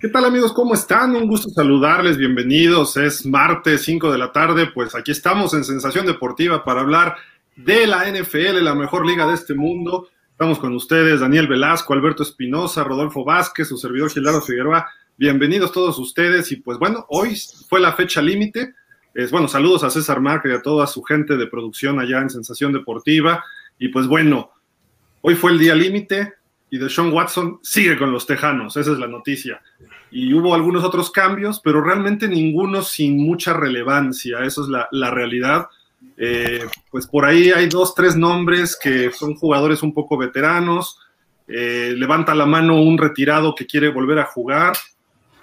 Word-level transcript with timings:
¿Qué 0.00 0.06
tal 0.06 0.24
amigos? 0.26 0.52
¿Cómo 0.52 0.74
están? 0.74 1.16
Un 1.16 1.26
gusto 1.26 1.50
saludarles, 1.50 2.16
bienvenidos. 2.16 2.96
Es 2.96 3.26
martes 3.26 3.82
5 3.82 4.12
de 4.12 4.18
la 4.18 4.30
tarde, 4.30 4.70
pues 4.72 4.94
aquí 4.94 5.10
estamos 5.10 5.54
en 5.54 5.64
Sensación 5.64 6.06
Deportiva 6.06 6.62
para 6.62 6.82
hablar 6.82 7.16
de 7.56 7.84
la 7.84 8.08
NFL, 8.08 8.62
la 8.62 8.76
mejor 8.76 9.04
liga 9.04 9.26
de 9.26 9.34
este 9.34 9.54
mundo. 9.54 10.08
Estamos 10.30 10.60
con 10.60 10.72
ustedes, 10.76 11.18
Daniel 11.18 11.48
Velasco, 11.48 11.94
Alberto 11.94 12.22
Espinosa, 12.22 12.84
Rodolfo 12.84 13.24
Vázquez, 13.24 13.66
su 13.66 13.76
servidor 13.76 14.08
Gilardo 14.08 14.40
Figueroa. 14.40 14.86
Bienvenidos 15.16 15.72
todos 15.72 15.98
ustedes 15.98 16.52
y 16.52 16.56
pues 16.58 16.78
bueno, 16.78 17.04
hoy 17.08 17.36
fue 17.68 17.80
la 17.80 17.92
fecha 17.92 18.22
límite. 18.22 18.74
Es, 19.14 19.32
bueno, 19.32 19.48
saludos 19.48 19.82
a 19.82 19.90
César 19.90 20.20
Márquez 20.20 20.52
y 20.52 20.54
a 20.54 20.62
toda 20.62 20.86
su 20.86 21.02
gente 21.02 21.36
de 21.36 21.48
producción 21.48 21.98
allá 21.98 22.20
en 22.20 22.30
Sensación 22.30 22.72
Deportiva. 22.72 23.44
Y 23.80 23.88
pues 23.88 24.06
bueno, 24.06 24.52
hoy 25.22 25.34
fue 25.34 25.50
el 25.50 25.58
día 25.58 25.74
límite 25.74 26.34
y 26.70 26.78
de 26.78 26.88
Sean 26.88 27.12
Watson 27.12 27.60
sigue 27.62 27.96
con 27.96 28.12
los 28.12 28.26
Tejanos, 28.26 28.76
esa 28.76 28.92
es 28.92 28.98
la 28.98 29.06
noticia. 29.06 29.60
Y 30.10 30.32
hubo 30.32 30.54
algunos 30.54 30.84
otros 30.84 31.10
cambios, 31.10 31.60
pero 31.62 31.82
realmente 31.82 32.28
ninguno 32.28 32.82
sin 32.82 33.18
mucha 33.18 33.52
relevancia, 33.52 34.40
eso 34.40 34.62
es 34.62 34.68
la, 34.68 34.88
la 34.90 35.10
realidad. 35.10 35.68
Eh, 36.16 36.66
pues 36.90 37.06
por 37.06 37.24
ahí 37.24 37.50
hay 37.50 37.68
dos, 37.68 37.94
tres 37.94 38.16
nombres 38.16 38.76
que 38.80 39.10
son 39.12 39.34
jugadores 39.34 39.82
un 39.82 39.92
poco 39.92 40.16
veteranos. 40.16 40.98
Eh, 41.46 41.94
levanta 41.96 42.34
la 42.34 42.46
mano 42.46 42.80
un 42.80 42.98
retirado 42.98 43.54
que 43.54 43.66
quiere 43.66 43.88
volver 43.88 44.18
a 44.18 44.26
jugar, 44.26 44.76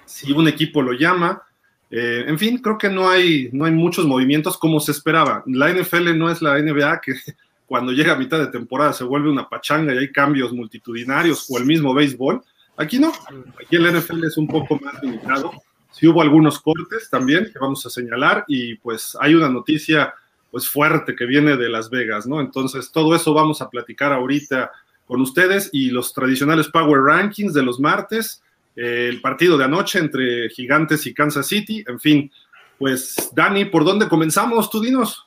si 0.06 0.31
un 0.31 0.48
equipo 0.48 0.82
lo 0.82 0.94
llama. 0.94 1.42
Eh, 1.89 2.26
en 2.28 2.38
fin, 2.38 2.58
creo 2.58 2.78
que 2.78 2.89
no 2.89 3.09
hay, 3.09 3.50
no 3.54 3.66
hay 3.66 3.72
muchos 3.72 4.06
movimientos 4.06 4.58
como 4.58 4.80
se 4.80 4.92
esperaba. 4.92 5.44
La 5.48 5.72
NFL 5.72 6.17
no 6.17 6.30
es 6.30 6.42
la 6.42 6.59
NBA 6.59 7.02
que 7.02 7.14
cuando 7.66 7.92
llega 7.92 8.14
a 8.14 8.17
mitad 8.17 8.39
de 8.39 8.48
temporada 8.48 8.94
se 8.94 9.04
vuelve 9.04 9.32
una 9.32 9.50
pachanga 9.50 9.94
y 9.94 9.98
hay 9.98 10.11
cambios 10.11 10.52
multitudinarios 10.52 11.48
o 11.50 11.58
el 11.58 11.66
mismo 11.66 11.94
béisbol. 11.94 12.44
Aquí 12.78 13.00
no, 13.00 13.14
aquí 13.62 13.78
el 13.78 13.92
NFL 13.92 14.26
es 14.26 14.38
un 14.38 14.48
poco 14.48 14.80
más 14.80 15.02
limitado. 15.02 15.52
Sí 15.92 16.08
hubo 16.08 16.22
algunos 16.22 16.59
cortes 16.59 17.09
también 17.09 17.50
que 17.52 17.58
vamos 17.58 17.86
a 17.86 17.90
señalar 17.90 18.44
y 18.48 18.76
pues 18.76 19.17
hay 19.20 19.34
una 19.34 19.48
noticia 19.48 20.14
pues 20.52 20.67
fuerte 20.67 21.16
que 21.16 21.26
viene 21.26 21.56
de 21.56 21.70
Las 21.70 21.90
Vegas, 21.90 22.28
¿no? 22.28 22.42
Entonces 22.42 22.92
todo 22.92 23.16
eso 23.16 23.34
vamos 23.34 23.62
a 23.62 23.70
platicar 23.70 24.12
ahorita 24.12 24.72
con 25.06 25.22
ustedes 25.22 25.70
y 25.72 25.90
los 25.90 26.14
tradicionales 26.14 26.67
Power 26.67 27.02
Rankings 27.02 27.54
de 27.54 27.64
los 27.64 27.80
martes, 27.80 28.42
eh, 28.76 29.08
el 29.10 29.22
partido 29.22 29.58
de 29.58 29.66
anoche 29.66 30.00
entre 30.00 30.50
Gigantes 30.50 31.06
y 31.08 31.14
Kansas 31.14 31.48
City, 31.48 31.84
en 31.88 32.00
fin, 32.00 32.32
pues 32.78 33.32
Dani, 33.34 33.66
¿por 33.66 33.86
dónde 33.86 34.10
comenzamos? 34.10 34.70
Tú 34.70 34.82
dinos. 34.82 35.26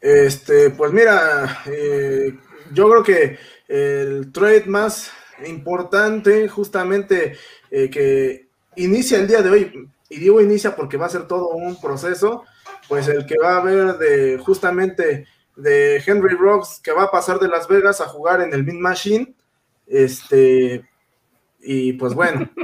Este, 0.00 0.70
pues 0.70 0.92
mira, 0.92 1.62
eh, 1.66 2.36
yo 2.72 2.90
creo 2.90 3.02
que 3.02 3.38
el 3.68 4.30
trade 4.32 4.64
más 4.66 5.10
importante, 5.46 6.48
justamente 6.48 7.36
eh, 7.70 7.90
que 7.90 8.48
inicia 8.76 9.18
el 9.18 9.26
día 9.26 9.42
de 9.42 9.50
hoy, 9.50 9.90
y 10.08 10.18
digo 10.18 10.40
inicia 10.40 10.76
porque 10.76 10.96
va 10.96 11.06
a 11.06 11.10
ser 11.10 11.26
todo 11.26 11.48
un 11.48 11.80
proceso, 11.80 12.44
pues 12.88 13.08
el 13.08 13.26
que 13.26 13.36
va 13.42 13.54
a 13.54 13.60
haber 13.60 13.98
de 13.98 14.38
justamente 14.38 15.26
de 15.56 16.02
Henry 16.04 16.34
Rocks 16.34 16.80
que 16.82 16.92
va 16.92 17.04
a 17.04 17.10
pasar 17.10 17.38
de 17.38 17.48
Las 17.48 17.68
Vegas 17.68 18.00
a 18.00 18.08
jugar 18.08 18.40
en 18.40 18.52
el 18.52 18.64
Min 18.64 18.80
Machine, 18.80 19.34
este, 19.86 20.84
y 21.60 21.92
pues 21.94 22.14
bueno. 22.14 22.48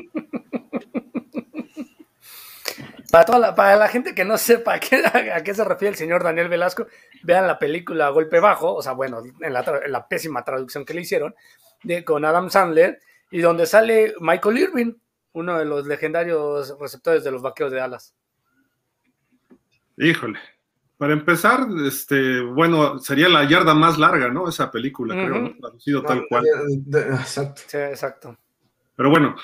Para, 3.11 3.25
toda 3.25 3.39
la, 3.41 3.55
para 3.57 3.75
la 3.75 3.89
gente 3.89 4.15
que 4.15 4.25
no 4.25 4.39
sepa 4.39 4.75
a 4.75 4.79
qué, 4.79 5.03
a 5.05 5.43
qué 5.43 5.53
se 5.53 5.65
refiere 5.65 5.91
el 5.91 5.97
señor 5.97 6.23
Daniel 6.23 6.49
Velasco, 6.49 6.87
vean 7.25 7.49
la 7.49 7.59
película 7.59 8.09
Golpe 8.11 8.39
Bajo, 8.39 8.73
o 8.73 8.83
sea, 8.83 8.93
bueno, 8.93 9.21
en 9.41 9.53
la, 9.53 9.65
en 9.85 9.91
la 9.91 10.07
pésima 10.07 10.45
traducción 10.45 10.85
que 10.85 10.95
le 10.95 11.01
hicieron, 11.01 11.35
de, 11.83 12.05
con 12.05 12.25
Adam 12.25 12.51
Sandler, 12.51 13.01
y 13.31 13.41
donde 13.41 13.67
sale 13.67 14.15
Michael 14.21 14.59
Irving, 14.59 14.93
uno 15.33 15.59
de 15.59 15.65
los 15.65 15.87
legendarios 15.87 16.77
receptores 16.81 17.23
de 17.25 17.31
los 17.31 17.43
vaqueros 17.43 17.73
de 17.73 17.79
Dallas. 17.79 18.15
Híjole. 19.97 20.39
Para 20.99 21.15
empezar, 21.15 21.67
este, 21.87 22.41
bueno, 22.41 22.99
sería 22.99 23.29
la 23.29 23.45
yarda 23.45 23.73
más 23.73 23.99
larga, 23.99 24.29
¿no? 24.29 24.49
Esa 24.49 24.71
película, 24.71 25.15
creo, 25.15 25.41
¿no? 25.41 25.57
traducido 25.59 26.03
tal 26.03 26.27
cual. 26.29 26.45
Exacto. 26.93 27.63
Sí, 27.67 27.79
exacto. 27.79 28.37
Pero 28.97 29.09
bueno, 29.09 29.35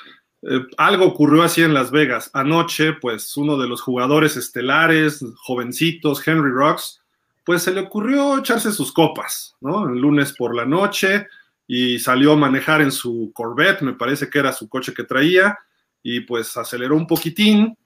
eh, 0.42 0.60
algo 0.76 1.06
ocurrió 1.06 1.42
así 1.42 1.62
en 1.62 1.72
Las 1.72 1.91
Vegas. 1.91 2.30
Anoche, 2.34 2.92
pues 2.92 3.34
uno 3.38 3.56
de 3.56 3.68
los 3.68 3.80
jugadores 3.80 4.36
estelares, 4.36 5.24
jovencitos, 5.38 6.26
Henry 6.28 6.50
Rocks, 6.50 7.03
pues 7.42 7.62
se 7.62 7.72
le 7.72 7.80
ocurrió 7.80 8.38
echarse 8.38 8.70
sus 8.70 8.92
copas, 8.92 9.56
¿no? 9.62 9.88
El 9.88 9.98
lunes 9.98 10.34
por 10.34 10.54
la 10.54 10.66
noche 10.66 11.26
y 11.66 11.99
salió 11.99 12.32
a 12.32 12.37
manejar 12.37 12.81
en 12.81 12.93
su 12.93 13.32
Corvette, 13.34 13.82
me 13.82 13.94
parece 13.94 14.31
que 14.31 14.38
era 14.38 14.53
su 14.53 14.69
coche 14.69 14.94
que 14.94 15.04
traía, 15.04 15.59
y 16.03 16.21
pues 16.21 16.56
aceleró 16.56 16.97
un 16.97 17.06
poquitín 17.06 17.77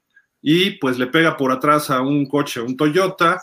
y 0.41 0.71
pues 0.71 0.99
le 0.99 1.07
pega 1.07 1.37
por 1.37 1.51
atrás 1.51 1.89
a 1.89 2.01
un 2.01 2.27
coche, 2.27 2.61
un 2.61 2.77
Toyota. 2.77 3.41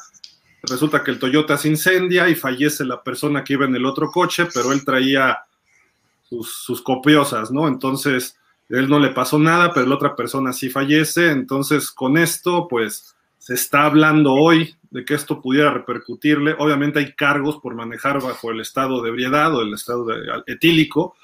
Resulta 0.63 1.03
que 1.03 1.11
el 1.11 1.19
Toyota 1.19 1.57
se 1.57 1.69
incendia 1.69 2.29
y 2.29 2.35
fallece 2.35 2.85
la 2.85 3.03
persona 3.03 3.43
que 3.43 3.55
iba 3.55 3.65
en 3.65 3.75
el 3.75 3.87
otro 3.87 4.11
coche, 4.11 4.47
pero 4.53 4.73
él 4.73 4.85
traía 4.85 5.39
sus, 6.23 6.53
sus 6.53 6.83
copiosas, 6.83 7.51
¿no? 7.51 7.67
Entonces, 7.67 8.37
él 8.69 8.89
no 8.89 8.99
le 8.99 9.11
pasó 9.11 9.39
nada, 9.39 9.73
pero 9.73 9.87
la 9.87 9.95
otra 9.95 10.15
persona 10.15 10.53
sí 10.53 10.69
fallece. 10.69 11.31
Entonces, 11.31 11.91
con 11.91 12.19
esto, 12.19 12.69
pues, 12.69 13.17
se 13.49 13.55
está 13.55 13.87
hablando 13.87 14.35
hoy 14.35 14.75
de 14.91 15.07
que 15.07 15.15
esto 15.15 15.41
pudiera 15.41 15.73
repercutirle. 15.73 16.55
Obviamente 16.59 16.99
hay 16.99 17.15
cargos 17.15 17.57
por 17.57 17.75
manejar 17.75 18.21
bajo 18.23 18.51
el 18.51 18.61
estado 18.61 19.01
de 19.01 19.09
ebriedad 19.09 19.55
o 19.55 19.63
el 19.63 19.73
estado 19.73 20.05
de 20.05 20.17
etílico, 20.47 21.17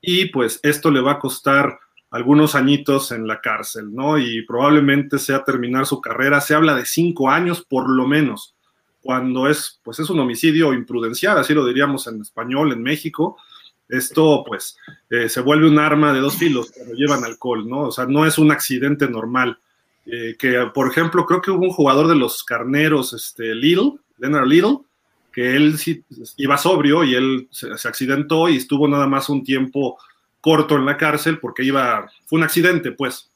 y 0.00 0.30
pues 0.30 0.58
esto 0.62 0.90
le 0.90 1.02
va 1.02 1.12
a 1.12 1.18
costar 1.18 1.78
algunos 2.10 2.54
añitos 2.54 3.12
en 3.12 3.26
la 3.26 3.42
cárcel, 3.42 3.94
¿no? 3.94 4.16
Y 4.16 4.40
probablemente 4.46 5.18
sea 5.18 5.44
terminar 5.44 5.84
su 5.84 6.00
carrera. 6.00 6.40
Se 6.40 6.54
habla 6.54 6.74
de 6.74 6.86
cinco 6.86 7.28
años 7.28 7.62
por 7.62 7.90
lo 7.90 8.06
menos, 8.06 8.56
cuando 9.02 9.46
es, 9.46 9.78
pues 9.84 9.98
es 9.98 10.08
un 10.08 10.20
homicidio 10.20 10.72
imprudencial, 10.72 11.36
así 11.36 11.52
lo 11.52 11.66
diríamos 11.66 12.06
en 12.06 12.22
español 12.22 12.72
en 12.72 12.82
México. 12.82 13.36
Esto, 13.86 14.44
pues, 14.46 14.78
eh, 15.10 15.28
se 15.28 15.42
vuelve 15.42 15.68
un 15.68 15.78
arma 15.78 16.14
de 16.14 16.20
dos 16.20 16.36
filos 16.36 16.72
cuando 16.74 16.94
llevan 16.94 17.22
alcohol, 17.22 17.68
¿no? 17.68 17.80
O 17.80 17.92
sea, 17.92 18.06
no 18.06 18.24
es 18.24 18.38
un 18.38 18.50
accidente 18.50 19.10
normal. 19.10 19.58
Eh, 20.06 20.36
que, 20.38 20.70
por 20.72 20.88
ejemplo, 20.88 21.26
creo 21.26 21.42
que 21.42 21.50
hubo 21.50 21.64
un 21.64 21.72
jugador 21.72 22.06
de 22.08 22.14
los 22.14 22.44
carneros, 22.44 23.12
este, 23.12 23.54
Little, 23.54 23.94
Leonard 24.18 24.46
Little, 24.46 24.78
que 25.32 25.56
él 25.56 25.76
sí 25.78 26.02
iba 26.36 26.56
sobrio 26.56 27.04
y 27.04 27.14
él 27.14 27.48
se, 27.50 27.76
se 27.76 27.88
accidentó 27.88 28.48
y 28.48 28.56
estuvo 28.56 28.88
nada 28.88 29.06
más 29.06 29.28
un 29.28 29.44
tiempo 29.44 29.98
corto 30.40 30.76
en 30.76 30.86
la 30.86 30.96
cárcel 30.96 31.40
porque 31.40 31.64
iba, 31.64 32.08
fue 32.24 32.38
un 32.38 32.44
accidente, 32.44 32.92
pues. 32.92 33.32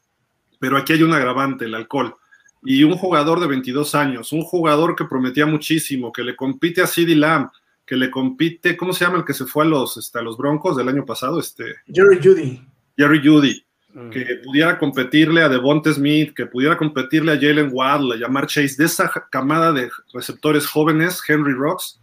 Pero 0.60 0.76
aquí 0.76 0.92
hay 0.92 1.02
un 1.02 1.12
agravante, 1.12 1.64
el 1.64 1.74
alcohol. 1.74 2.14
Y 2.62 2.84
un 2.84 2.96
jugador 2.96 3.40
de 3.40 3.46
22 3.48 3.94
años, 3.94 4.32
un 4.32 4.42
jugador 4.42 4.94
que 4.94 5.06
prometía 5.06 5.46
muchísimo, 5.46 6.12
que 6.12 6.22
le 6.22 6.36
compite 6.36 6.82
a 6.82 6.86
CeeDee 6.86 7.16
Lamb, 7.16 7.50
que 7.84 7.96
le 7.96 8.10
compite, 8.10 8.76
¿cómo 8.76 8.92
se 8.92 9.04
llama 9.04 9.18
el 9.18 9.24
que 9.24 9.34
se 9.34 9.46
fue 9.46 9.64
a 9.64 9.66
los, 9.66 9.96
este, 9.96 10.20
a 10.20 10.22
los 10.22 10.36
Broncos 10.36 10.76
del 10.76 10.88
año 10.88 11.04
pasado? 11.04 11.40
Este, 11.40 11.64
Jerry 11.92 12.20
Judy. 12.22 12.62
Jerry 12.96 13.26
Judy, 13.26 13.64
mm. 13.94 14.10
que 14.10 14.40
pudiera 14.44 14.78
competirle 14.78 15.42
a 15.42 15.48
Devonte 15.48 15.92
Smith, 15.92 16.34
que 16.34 16.46
pudiera 16.46 16.76
competirle 16.76 17.32
a 17.32 17.40
Jalen 17.40 17.70
Waddle, 17.72 18.14
a 18.14 18.18
Yamar 18.18 18.46
Chase, 18.46 18.76
de 18.78 18.84
esa 18.84 19.10
camada 19.30 19.72
de 19.72 19.90
receptores 20.12 20.66
jóvenes, 20.66 21.20
Henry 21.26 21.52
Rocks, 21.52 22.00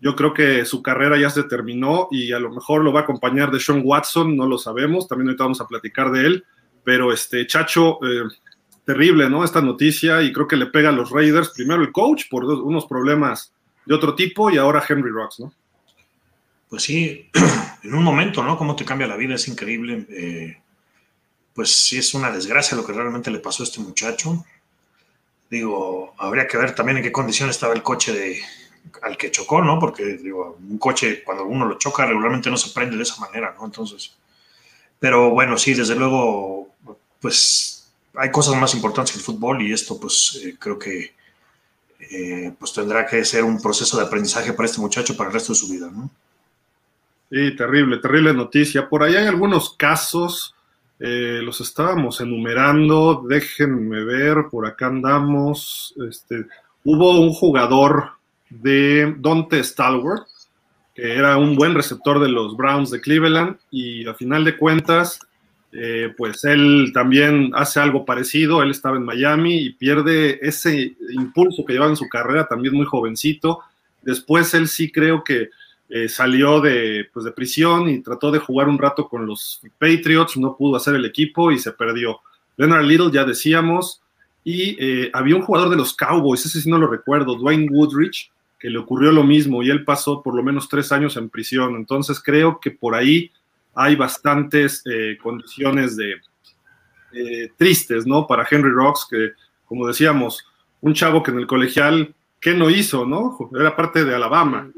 yo 0.00 0.14
creo 0.14 0.34
que 0.34 0.66
su 0.66 0.82
carrera 0.82 1.18
ya 1.18 1.30
se 1.30 1.44
terminó 1.44 2.08
y 2.10 2.32
a 2.32 2.38
lo 2.38 2.50
mejor 2.50 2.84
lo 2.84 2.92
va 2.92 3.00
a 3.00 3.02
acompañar 3.04 3.50
de 3.50 3.58
Sean 3.58 3.80
Watson, 3.82 4.36
no 4.36 4.46
lo 4.46 4.58
sabemos, 4.58 5.08
también 5.08 5.28
ahorita 5.28 5.44
vamos 5.44 5.60
a 5.62 5.66
platicar 5.66 6.10
de 6.10 6.26
él, 6.26 6.44
pero 6.84 7.10
este 7.10 7.46
Chacho, 7.46 7.98
eh, 8.04 8.28
terrible, 8.84 9.30
¿no? 9.30 9.44
Esta 9.44 9.62
noticia 9.62 10.22
y 10.22 10.32
creo 10.32 10.46
que 10.46 10.56
le 10.56 10.66
pega 10.66 10.90
a 10.90 10.92
los 10.92 11.10
Raiders, 11.10 11.52
primero 11.54 11.80
el 11.80 11.90
coach 11.90 12.24
por 12.28 12.44
unos 12.44 12.84
problemas 12.84 13.54
de 13.86 13.94
otro 13.94 14.14
tipo 14.14 14.50
y 14.50 14.58
ahora 14.58 14.84
Henry 14.86 15.10
Rocks, 15.10 15.40
¿no? 15.40 15.54
Pues 16.68 16.82
sí, 16.82 17.30
en 17.82 17.94
un 17.94 18.02
momento, 18.02 18.42
¿no? 18.44 18.58
Cómo 18.58 18.76
te 18.76 18.84
cambia 18.84 19.06
la 19.06 19.16
vida, 19.16 19.36
es 19.36 19.48
increíble. 19.48 20.06
Eh, 20.10 20.58
pues 21.54 21.70
sí, 21.70 21.98
es 21.98 22.14
una 22.14 22.30
desgracia 22.30 22.76
lo 22.76 22.84
que 22.84 22.92
realmente 22.92 23.30
le 23.30 23.38
pasó 23.38 23.62
a 23.62 23.66
este 23.66 23.80
muchacho. 23.80 24.44
Digo, 25.50 26.14
habría 26.18 26.46
que 26.48 26.56
ver 26.56 26.74
también 26.74 26.98
en 26.98 27.04
qué 27.04 27.12
condición 27.12 27.48
estaba 27.48 27.74
el 27.74 27.82
coche 27.82 28.12
de, 28.12 28.42
al 29.02 29.16
que 29.16 29.30
chocó, 29.30 29.62
¿no? 29.62 29.78
Porque 29.78 30.04
digo, 30.16 30.58
un 30.60 30.78
coche 30.78 31.22
cuando 31.22 31.44
uno 31.44 31.66
lo 31.66 31.78
choca 31.78 32.06
regularmente 32.06 32.50
no 32.50 32.56
se 32.56 32.70
prende 32.70 32.96
de 32.96 33.02
esa 33.02 33.20
manera, 33.20 33.54
¿no? 33.58 33.64
Entonces, 33.64 34.14
pero 34.98 35.30
bueno, 35.30 35.56
sí, 35.58 35.74
desde 35.74 35.94
luego, 35.94 36.68
pues 37.20 37.92
hay 38.14 38.30
cosas 38.30 38.56
más 38.56 38.74
importantes 38.74 39.12
que 39.12 39.18
el 39.18 39.24
fútbol 39.24 39.62
y 39.62 39.72
esto 39.72 39.98
pues 39.98 40.40
eh, 40.44 40.56
creo 40.58 40.78
que 40.78 41.14
eh, 41.98 42.52
pues 42.58 42.72
tendrá 42.72 43.06
que 43.06 43.24
ser 43.24 43.44
un 43.44 43.60
proceso 43.60 43.96
de 43.96 44.04
aprendizaje 44.04 44.52
para 44.52 44.66
este 44.66 44.80
muchacho 44.80 45.16
para 45.16 45.28
el 45.30 45.34
resto 45.34 45.52
de 45.52 45.58
su 45.58 45.68
vida, 45.68 45.90
¿no? 45.90 46.10
Sí, 47.30 47.56
terrible, 47.56 47.98
terrible 47.98 48.32
noticia. 48.32 48.88
Por 48.88 49.02
ahí 49.02 49.16
hay 49.16 49.26
algunos 49.26 49.74
casos, 49.74 50.53
eh, 51.00 51.40
los 51.42 51.60
estábamos 51.60 52.20
enumerando, 52.20 53.24
déjenme 53.28 54.04
ver, 54.04 54.46
por 54.50 54.66
acá 54.66 54.86
andamos. 54.86 55.94
Este, 56.08 56.46
hubo 56.84 57.20
un 57.20 57.32
jugador 57.32 58.10
de 58.50 59.14
Dante 59.18 59.62
Stalwart, 59.62 60.26
que 60.94 61.14
era 61.14 61.36
un 61.36 61.56
buen 61.56 61.74
receptor 61.74 62.20
de 62.20 62.28
los 62.28 62.56
Browns 62.56 62.90
de 62.90 63.00
Cleveland 63.00 63.56
y 63.70 64.06
a 64.06 64.14
final 64.14 64.44
de 64.44 64.56
cuentas 64.56 65.20
eh, 65.76 66.14
pues 66.16 66.44
él 66.44 66.92
también 66.94 67.50
hace 67.52 67.80
algo 67.80 68.04
parecido, 68.04 68.62
él 68.62 68.70
estaba 68.70 68.96
en 68.96 69.04
Miami 69.04 69.56
y 69.56 69.70
pierde 69.72 70.38
ese 70.40 70.94
impulso 71.10 71.64
que 71.64 71.72
llevaba 71.72 71.90
en 71.90 71.96
su 71.96 72.08
carrera, 72.08 72.46
también 72.46 72.74
muy 72.74 72.86
jovencito. 72.86 73.58
Después 74.00 74.54
él 74.54 74.68
sí 74.68 74.92
creo 74.92 75.24
que 75.24 75.50
eh, 75.88 76.08
salió 76.08 76.60
de, 76.60 77.08
pues 77.12 77.24
de 77.24 77.32
prisión 77.32 77.88
y 77.88 78.00
trató 78.00 78.30
de 78.30 78.38
jugar 78.38 78.68
un 78.68 78.78
rato 78.78 79.08
con 79.08 79.26
los 79.26 79.60
Patriots, 79.78 80.36
no 80.36 80.56
pudo 80.56 80.76
hacer 80.76 80.94
el 80.94 81.04
equipo 81.04 81.52
y 81.52 81.58
se 81.58 81.72
perdió. 81.72 82.20
Leonard 82.56 82.84
Little, 82.84 83.10
ya 83.12 83.24
decíamos, 83.24 84.02
y 84.42 84.76
eh, 84.78 85.10
había 85.12 85.36
un 85.36 85.42
jugador 85.42 85.70
de 85.70 85.76
los 85.76 85.94
Cowboys, 85.94 86.44
ese 86.46 86.60
sí 86.60 86.70
no 86.70 86.78
lo 86.78 86.86
recuerdo, 86.86 87.34
Dwayne 87.34 87.68
Woodridge, 87.70 88.30
que 88.58 88.70
le 88.70 88.78
ocurrió 88.78 89.12
lo 89.12 89.24
mismo 89.24 89.62
y 89.62 89.70
él 89.70 89.84
pasó 89.84 90.22
por 90.22 90.34
lo 90.34 90.42
menos 90.42 90.68
tres 90.68 90.90
años 90.90 91.16
en 91.16 91.28
prisión. 91.28 91.76
Entonces 91.76 92.20
creo 92.22 92.58
que 92.60 92.70
por 92.70 92.94
ahí 92.94 93.30
hay 93.74 93.94
bastantes 93.94 94.82
eh, 94.86 95.18
condiciones 95.22 95.96
de 95.96 96.14
tristes, 97.56 98.06
¿no? 98.06 98.26
Para 98.26 98.44
Henry 98.50 98.70
Rocks, 98.70 99.06
que 99.08 99.32
como 99.66 99.86
decíamos, 99.86 100.44
un 100.80 100.94
chavo 100.94 101.22
que 101.22 101.30
en 101.30 101.38
el 101.38 101.46
colegial, 101.46 102.14
¿qué 102.40 102.54
no 102.54 102.70
hizo, 102.70 103.06
no? 103.06 103.38
Era 103.58 103.74
parte 103.74 104.04
de 104.04 104.14
Alabama, 104.14 104.70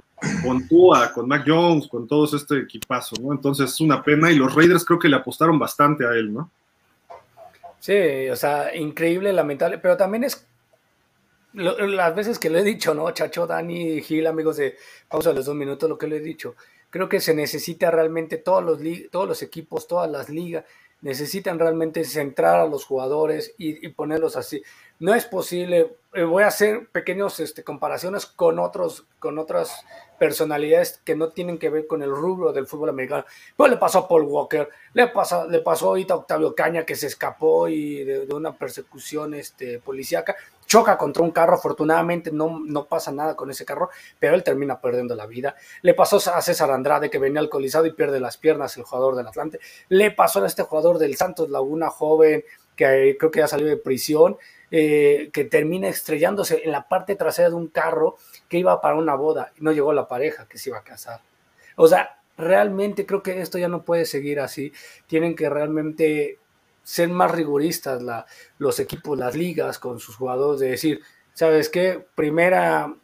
con 0.43 0.67
Tua, 0.67 1.13
con 1.13 1.29
Mac 1.29 1.45
Jones, 1.47 1.89
con 1.89 2.07
todos 2.07 2.35
este 2.35 2.59
equipazo, 2.59 3.17
¿no? 3.21 3.33
Entonces 3.33 3.71
es 3.71 3.81
una 3.81 4.03
pena 4.03 4.31
y 4.31 4.37
los 4.37 4.55
Raiders 4.55 4.85
creo 4.85 4.99
que 4.99 5.09
le 5.09 5.17
apostaron 5.17 5.59
bastante 5.59 6.07
a 6.07 6.11
él, 6.11 6.33
¿no? 6.33 6.51
Sí, 7.81 8.29
o 8.31 8.37
sea, 8.37 8.75
increíble, 8.75 9.33
lamentable, 9.33 9.79
pero 9.79 9.97
también 9.97 10.25
es 10.25 10.47
las 11.57 12.15
veces 12.15 12.39
que 12.39 12.51
lo 12.51 12.59
he 12.59 12.63
dicho, 12.63 12.95
¿no? 12.95 13.11
Chacho, 13.13 13.47
Dani, 13.47 14.03
Gil, 14.03 14.27
amigos 14.27 14.59
de 14.59 14.77
pausa 15.09 15.33
los 15.33 15.47
dos 15.47 15.55
minutos, 15.55 15.89
lo 15.89 15.97
que 15.97 16.07
le 16.07 16.17
he 16.17 16.21
dicho. 16.21 16.55
Creo 16.91 17.09
que 17.09 17.21
se 17.21 17.35
necesita 17.35 17.91
realmente 17.91 18.37
todos 18.37 18.62
los, 18.62 18.79
todos 19.11 19.27
los 19.27 19.43
equipos, 19.43 19.87
todas 19.87 20.11
las 20.11 20.29
ligas, 20.29 20.65
necesitan 21.01 21.59
realmente 21.59 22.05
centrar 22.05 22.61
a 22.61 22.67
los 22.67 22.85
jugadores 22.85 23.55
y, 23.59 23.89
ponerlos 23.89 24.37
así. 24.37 24.62
No 24.99 25.15
es 25.15 25.27
posible, 25.27 25.97
eh, 26.15 26.25
voy 26.25 26.43
a 26.43 26.49
hacer 26.49 26.89
pequeñas 26.89 27.39
este, 27.41 27.63
comparaciones 27.63 28.27
con, 28.27 28.59
otros, 28.59 29.05
con 29.19 29.39
otras 29.39 29.85
personalidades 30.19 31.01
que 31.05 31.15
no 31.15 31.29
tienen 31.29 31.59
que 31.59 31.69
ver 31.69 31.87
con 31.87 32.03
el 32.03 32.11
rubro 32.11 32.53
del 32.53 32.67
fútbol 32.67 32.89
americano. 32.89 33.25
Pues 33.57 33.71
le 33.71 33.77
pasó 33.77 33.99
a 34.01 34.09
Paul 34.09 34.23
Walker, 34.23 34.69
le, 34.95 35.09
pasó, 35.09 35.47
le 35.47 35.59
pasó 35.61 35.89
ahorita 35.89 36.15
a 36.15 36.19
Octavio 36.19 36.55
Caña 36.55 36.87
que 36.87 36.97
se 36.97 37.09
escapó 37.09 37.69
y 37.69 38.05
de, 38.05 38.27
de 38.27 38.35
una 38.35 38.53
persecución 38.57 39.35
este, 39.35 39.79
policíaca 39.81 40.35
choca 40.67 40.99
contra 40.99 41.23
un 41.23 41.31
carro, 41.31 41.55
afortunadamente 41.55 42.31
no, 42.33 42.61
no 42.61 42.87
pasa 42.87 43.13
nada 43.13 43.37
con 43.37 43.51
ese 43.51 43.65
carro, 43.65 43.91
pero 44.19 44.35
él 44.35 44.43
termina 44.43 44.81
perdiendo 44.81 45.15
la 45.15 45.27
vida. 45.27 45.55
Le 45.83 45.95
pasó 45.95 46.17
a 46.17 46.43
César 46.43 46.71
Andrade 46.71 47.09
que 47.09 47.19
venía 47.19 47.41
alcoholizado 47.41 47.87
y 47.87 47.93
pierde 47.93 48.21
las 48.21 48.37
piernas, 48.37 48.77
el 48.77 48.83
jugador 48.83 49.17
del 49.17 49.27
Atlante. 49.27 49.61
Le 49.89 50.11
pasó 50.11 50.43
a 50.43 50.47
este 50.47 50.63
jugador 50.63 50.99
del 50.99 51.17
Santos 51.17 51.49
Laguna 51.51 51.89
joven 51.89 52.45
que 52.75 53.11
eh, 53.11 53.17
creo 53.17 53.31
que 53.31 53.41
ya 53.41 53.49
salió 53.49 53.67
de 53.67 53.79
prisión, 53.79 54.37
eh, 54.71 55.31
que 55.33 55.45
termina 55.45 55.89
estrellándose 55.89 56.63
en 56.65 56.73
la 56.73 56.89
parte 56.89 57.15
trasera 57.15 57.51
de 57.51 57.55
un 57.55 57.69
carro 57.69 58.17
que 58.49 58.59
iba 58.59 58.81
para 58.81 58.97
una 58.97 59.15
boda 59.15 59.53
y 59.57 59.63
no 59.63 59.73
llegó 59.73 59.93
la 59.93 60.09
pareja 60.09 60.47
que 60.49 60.59
se 60.59 60.71
iba 60.71 60.79
a 60.79 60.83
casar. 60.83 61.21
O 61.77 61.87
sea, 61.87 62.19
realmente 62.37 63.07
creo 63.07 63.23
que 63.23 63.41
esto 63.41 63.59
ya 63.59 63.69
no 63.69 63.83
puede 63.83 64.07
seguir 64.07 64.41
así. 64.41 64.73
Tienen 65.07 65.35
que 65.37 65.49
realmente 65.49 66.39
ser 66.83 67.09
más 67.09 67.33
rigoristas 67.33 68.03
los 68.59 68.79
equipos, 68.79 69.19
las 69.19 69.35
ligas 69.35 69.79
con 69.79 69.99
sus 69.99 70.17
jugadores, 70.17 70.61
de 70.61 70.69
decir, 70.69 71.01
¿sabes 71.33 71.69
qué? 71.69 72.07
Primera, 72.15 72.95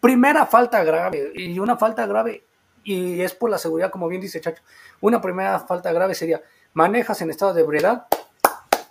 primera 0.00 0.46
falta 0.46 0.84
grave, 0.84 1.32
y 1.34 1.58
una 1.58 1.76
falta 1.76 2.06
grave, 2.06 2.44
y 2.84 3.20
es 3.20 3.34
por 3.34 3.50
la 3.50 3.58
seguridad, 3.58 3.90
como 3.90 4.06
bien 4.06 4.20
dice 4.20 4.40
Chacho, 4.40 4.62
una 5.00 5.20
primera 5.20 5.58
falta 5.58 5.92
grave 5.92 6.14
sería, 6.14 6.42
manejas 6.74 7.20
en 7.22 7.30
estado 7.30 7.54
de 7.54 7.62
ebriedad, 7.62 8.06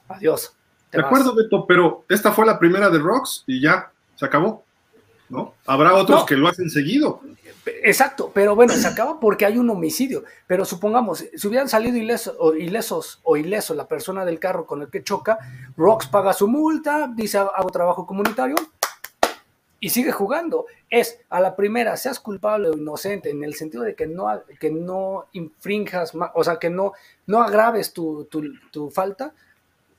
adiós. 0.09 0.53
De 0.93 1.01
acuerdo, 1.01 1.35
Beto, 1.35 1.65
pero 1.65 2.05
esta 2.07 2.31
fue 2.31 2.45
la 2.45 2.59
primera 2.59 2.89
de 2.89 2.99
Rocks 2.99 3.43
y 3.47 3.61
ya, 3.61 3.91
se 4.15 4.25
acabó. 4.25 4.63
¿no? 5.29 5.55
Habrá 5.65 5.95
otros 5.95 6.25
que 6.25 6.35
lo 6.35 6.47
hacen 6.47 6.69
seguido. 6.69 7.21
Exacto, 7.65 8.31
pero 8.33 8.55
bueno, 8.55 8.73
se 8.73 8.87
acaba 8.87 9.19
porque 9.19 9.45
hay 9.45 9.57
un 9.57 9.69
homicidio. 9.69 10.23
Pero 10.47 10.65
supongamos, 10.65 11.25
si 11.35 11.47
hubieran 11.47 11.69
salido 11.69 11.97
ilesos 11.97 12.35
o, 12.39 12.53
ilesos 12.53 13.19
o 13.23 13.37
ileso 13.37 13.73
la 13.73 13.87
persona 13.87 14.25
del 14.25 14.39
carro 14.39 14.65
con 14.65 14.81
el 14.81 14.89
que 14.89 15.03
choca, 15.03 15.39
Rox 15.77 16.07
paga 16.07 16.33
su 16.33 16.47
multa, 16.47 17.09
dice 17.13 17.37
hago 17.37 17.69
trabajo 17.69 18.05
comunitario 18.05 18.55
y 19.79 19.89
sigue 19.89 20.11
jugando. 20.11 20.65
Es 20.89 21.19
a 21.29 21.39
la 21.39 21.55
primera, 21.55 21.97
seas 21.97 22.19
culpable 22.19 22.69
o 22.69 22.77
inocente, 22.77 23.29
en 23.29 23.43
el 23.43 23.55
sentido 23.55 23.83
de 23.83 23.95
que 23.95 24.07
no, 24.07 24.27
que 24.59 24.69
no 24.69 25.25
infrinjas, 25.33 26.13
o 26.33 26.43
sea, 26.43 26.57
que 26.57 26.69
no, 26.69 26.93
no 27.25 27.41
agraves 27.41 27.93
tu, 27.93 28.25
tu 28.71 28.91
falta, 28.91 29.33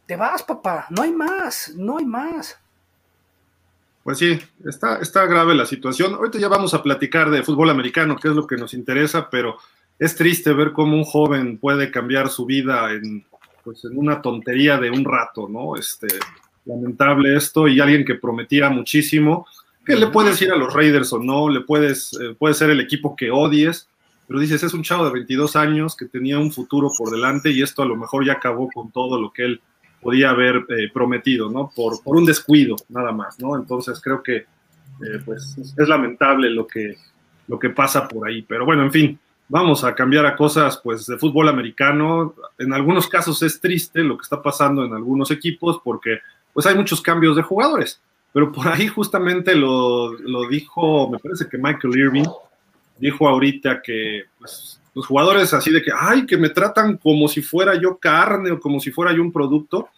te 0.06 0.16
vas, 0.16 0.42
papá, 0.42 0.86
no 0.90 1.02
hay 1.02 1.12
más, 1.12 1.72
no 1.76 1.98
hay 1.98 2.04
más. 2.04 2.58
Pues 4.02 4.18
sí, 4.18 4.38
está, 4.66 4.98
está 4.98 5.24
grave 5.24 5.54
la 5.54 5.64
situación. 5.64 6.14
Ahorita 6.14 6.38
ya 6.38 6.48
vamos 6.48 6.74
a 6.74 6.82
platicar 6.82 7.30
de 7.30 7.42
fútbol 7.42 7.70
americano, 7.70 8.16
que 8.16 8.28
es 8.28 8.34
lo 8.34 8.46
que 8.46 8.56
nos 8.56 8.74
interesa, 8.74 9.30
pero 9.30 9.56
es 9.98 10.14
triste 10.14 10.52
ver 10.52 10.72
cómo 10.72 10.96
un 10.96 11.04
joven 11.04 11.56
puede 11.58 11.90
cambiar 11.90 12.28
su 12.28 12.44
vida 12.44 12.92
en, 12.92 13.24
pues, 13.62 13.84
en 13.84 13.96
una 13.96 14.20
tontería 14.20 14.76
de 14.76 14.90
un 14.90 15.04
rato, 15.04 15.48
¿no? 15.48 15.76
Este, 15.76 16.08
lamentable 16.66 17.34
esto, 17.36 17.66
y 17.66 17.80
alguien 17.80 18.04
que 18.04 18.14
prometía 18.14 18.68
muchísimo, 18.68 19.46
que 19.84 19.96
le 19.96 20.06
puedes 20.08 20.40
ir 20.40 20.50
a 20.50 20.56
los 20.56 20.72
Raiders 20.72 21.12
o 21.12 21.18
no, 21.18 21.48
le 21.48 21.60
puedes, 21.60 22.12
eh, 22.14 22.34
puede 22.38 22.54
ser 22.54 22.70
el 22.70 22.80
equipo 22.80 23.14
que 23.16 23.30
odies, 23.30 23.88
pero 24.26 24.40
dices, 24.40 24.62
es 24.62 24.72
un 24.72 24.82
chavo 24.82 25.04
de 25.04 25.12
22 25.12 25.56
años 25.56 25.94
que 25.94 26.06
tenía 26.06 26.38
un 26.38 26.50
futuro 26.50 26.90
por 26.96 27.10
delante 27.10 27.50
y 27.50 27.62
esto 27.62 27.82
a 27.82 27.86
lo 27.86 27.96
mejor 27.96 28.24
ya 28.24 28.34
acabó 28.34 28.70
con 28.72 28.90
todo 28.90 29.20
lo 29.20 29.30
que 29.30 29.44
él 29.44 29.60
podía 30.04 30.30
haber 30.30 30.66
eh, 30.68 30.90
prometido, 30.92 31.50
¿no? 31.50 31.72
Por, 31.74 32.02
por, 32.02 32.16
un 32.16 32.26
descuido, 32.26 32.76
nada 32.90 33.10
más, 33.10 33.40
¿no? 33.40 33.56
Entonces 33.56 33.98
creo 34.04 34.22
que, 34.22 34.36
eh, 34.36 34.46
pues, 35.24 35.56
es, 35.56 35.88
lamentable 35.88 36.50
lo 36.50 36.66
que, 36.66 36.98
lo 37.48 37.58
que 37.58 37.70
pasa 37.70 38.06
por 38.06 38.28
ahí. 38.28 38.42
Pero 38.42 38.66
bueno, 38.66 38.82
en 38.82 38.92
fin, 38.92 39.18
vamos 39.48 39.82
a 39.82 39.94
cambiar 39.94 40.26
a 40.26 40.36
cosas, 40.36 40.78
pues, 40.84 41.06
de 41.06 41.16
fútbol 41.16 41.48
americano. 41.48 42.34
En 42.58 42.74
algunos 42.74 43.08
casos 43.08 43.42
es 43.42 43.58
triste 43.58 44.04
lo 44.04 44.18
que 44.18 44.24
está 44.24 44.42
pasando 44.42 44.84
en 44.84 44.92
algunos 44.92 45.30
equipos 45.30 45.80
porque, 45.82 46.18
pues, 46.52 46.66
hay 46.66 46.74
muchos 46.74 47.00
cambios 47.00 47.34
de 47.34 47.42
jugadores. 47.42 47.98
Pero 48.30 48.52
por 48.52 48.68
ahí 48.68 48.88
justamente 48.88 49.54
lo, 49.54 50.12
lo 50.12 50.46
dijo, 50.50 51.08
me 51.10 51.18
parece 51.18 51.48
que 51.48 51.56
Michael 51.56 51.96
Irving 51.96 52.28
dijo 52.98 53.26
ahorita 53.26 53.80
que, 53.80 54.24
pues, 54.38 54.78
los 54.94 55.06
jugadores 55.06 55.52
así 55.52 55.72
de 55.72 55.82
que, 55.82 55.90
ay, 55.96 56.24
que 56.24 56.36
me 56.36 56.50
tratan 56.50 56.96
como 56.96 57.26
si 57.26 57.42
fuera 57.42 57.74
yo 57.74 57.98
carne 57.98 58.52
o 58.52 58.60
como 58.60 58.78
si 58.78 58.92
fuera 58.92 59.12
yo 59.12 59.22
un 59.22 59.32
producto. 59.32 59.88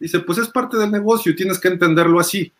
Dice, 0.00 0.20
pues 0.20 0.38
es 0.38 0.48
parte 0.48 0.76
del 0.76 0.90
negocio 0.90 1.36
tienes 1.36 1.60
que 1.60 1.68
entenderlo 1.68 2.18
así. 2.18 2.52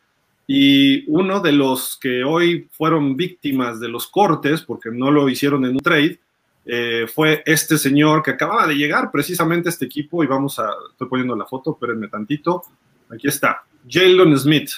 Y 0.47 1.05
uno 1.11 1.41
de 1.41 1.53
los 1.53 1.99
que 2.01 2.23
hoy 2.23 2.69
fueron 2.71 3.17
víctimas 3.17 3.81
de 3.81 3.89
los 3.89 4.07
cortes, 4.07 4.63
porque 4.63 4.91
no 4.93 5.11
lo 5.11 5.29
hicieron 5.29 5.65
en 5.65 5.73
un 5.73 5.81
trade, 5.81 6.21
eh, 6.67 7.07
fue 7.13 7.43
este 7.47 7.79
señor 7.79 8.23
que 8.23 8.33
acababa 8.33 8.67
de 8.67 8.75
llegar 8.75 9.11
precisamente 9.11 9.69
a 9.69 9.71
este 9.71 9.87
equipo 9.87 10.23
y 10.23 10.27
vamos 10.27 10.59
a, 10.59 10.69
estoy 10.93 11.09
poniendo 11.09 11.35
la 11.35 11.47
foto, 11.47 11.73
espérenme 11.73 12.09
tantito, 12.09 12.63
aquí 13.09 13.29
está, 13.29 13.65
Jalen 13.89 14.39
Smith, 14.39 14.71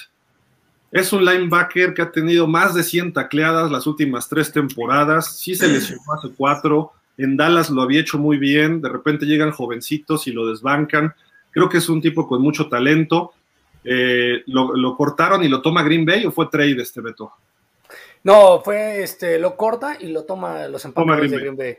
es 0.93 1.11
un 1.11 1.25
linebacker 1.25 1.95
que 1.95 2.03
ha 2.03 2.11
tenido 2.11 2.45
más 2.45 2.75
de 2.75 2.83
100 2.83 3.13
tacleadas 3.13 3.71
las 3.71 3.87
últimas 3.87 4.29
tres 4.29 4.51
temporadas. 4.51 5.39
Sí 5.39 5.55
se 5.55 5.67
lesionó 5.67 6.03
hace 6.15 6.29
cuatro. 6.37 6.91
En 7.17 7.35
Dallas 7.35 7.71
lo 7.71 7.81
había 7.81 8.01
hecho 8.01 8.19
muy 8.19 8.37
bien. 8.37 8.79
De 8.79 8.89
repente 8.89 9.25
llegan 9.25 9.49
jovencitos 9.49 10.27
y 10.27 10.31
lo 10.31 10.47
desbancan. 10.47 11.15
Creo 11.53 11.69
que 11.69 11.77
es 11.77 11.87
un 11.87 12.01
tipo 12.01 12.27
con 12.27 12.41
mucho 12.41 12.67
talento. 12.67 13.31
Eh, 13.85 14.43
lo, 14.47 14.95
cortaron 14.97 15.43
y 15.43 15.47
lo 15.47 15.61
toma 15.61 15.83
Green 15.83 16.05
Bay 16.05 16.25
o 16.25 16.31
fue 16.31 16.47
trade 16.49 16.81
este 16.81 17.01
Beto? 17.01 17.31
No, 18.23 18.61
fue 18.61 19.03
este, 19.03 19.37
lo 19.37 19.55
corta 19.55 19.97
y 19.99 20.07
lo 20.07 20.23
toma 20.23 20.67
los 20.67 20.83
empaques 20.83 21.31
de 21.31 21.37
Green 21.37 21.57
Bay. 21.57 21.77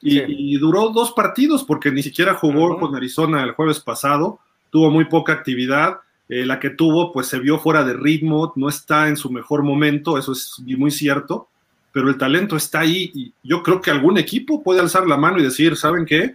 Y, 0.00 0.56
duró 0.58 0.90
dos 0.90 1.12
partidos 1.12 1.64
porque 1.64 1.90
ni 1.90 2.02
siquiera 2.02 2.34
jugó 2.34 2.78
con 2.78 2.94
Arizona 2.94 3.42
el 3.42 3.52
jueves 3.52 3.80
pasado. 3.80 4.38
Tuvo 4.70 4.90
muy 4.90 5.06
poca 5.06 5.32
actividad 5.32 5.98
eh, 6.28 6.44
la 6.44 6.60
que 6.60 6.70
tuvo, 6.70 7.10
pues 7.12 7.26
se 7.26 7.38
vio 7.38 7.58
fuera 7.58 7.84
de 7.84 7.94
ritmo, 7.94 8.52
no 8.54 8.68
está 8.68 9.08
en 9.08 9.16
su 9.16 9.30
mejor 9.30 9.62
momento, 9.62 10.18
eso 10.18 10.32
es 10.32 10.60
muy 10.60 10.90
cierto, 10.90 11.48
pero 11.90 12.10
el 12.10 12.18
talento 12.18 12.54
está 12.54 12.80
ahí 12.80 13.10
y 13.14 13.32
yo 13.42 13.62
creo 13.62 13.80
que 13.80 13.90
algún 13.90 14.18
equipo 14.18 14.62
puede 14.62 14.80
alzar 14.80 15.06
la 15.06 15.16
mano 15.16 15.38
y 15.38 15.42
decir, 15.42 15.74
¿saben 15.74 16.04
qué? 16.04 16.34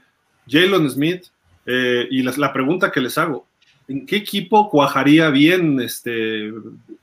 Jalen 0.49 0.89
Smith, 0.89 1.25
eh, 1.65 2.07
y 2.09 2.21
la, 2.23 2.51
pregunta 2.51 2.91
que 2.91 3.01
les 3.01 3.17
hago, 3.17 3.47
¿en 3.87 4.05
qué 4.05 4.17
equipo 4.17 4.69
cuajaría 4.69 5.29
bien 5.29 5.79
este 5.79 6.51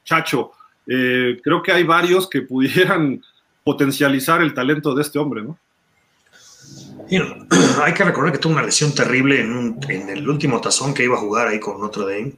Chacho? 0.04 0.52
Eh, 0.86 1.40
creo 1.42 1.62
que 1.62 1.72
hay 1.72 1.84
varios 1.84 2.28
que 2.28 2.42
pudieran 2.42 3.22
potencializar 3.64 4.42
el 4.42 4.54
talento 4.54 4.94
de 4.94 5.02
este 5.02 5.18
hombre, 5.18 5.42
¿no? 5.42 5.58
hay 7.82 7.92
que 7.92 8.04
recordar 8.04 8.32
que 8.32 8.38
tuvo 8.38 8.52
una 8.52 8.62
lesión 8.62 8.94
terrible 8.94 9.40
en, 9.40 9.78
en, 9.88 10.08
el 10.10 10.28
último 10.28 10.60
tazón 10.60 10.94
que 10.94 11.02
iba 11.02 11.16
a 11.16 11.20
jugar 11.20 11.48
ahí 11.48 11.58
con 11.58 11.80
Notre 11.80 12.04
Dame. 12.04 12.34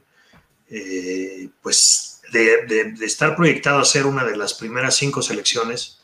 Eh, 0.69 1.49
pues 1.61 2.21
de, 2.31 2.95
estar 3.01 3.35
proyectado 3.35 3.79
a 3.79 3.85
ser 3.85 4.07
una 4.07 4.23
de 4.23 4.35
las 4.35 4.55
primeras 4.55 4.95
cinco 4.95 5.21
selecciones, 5.21 5.99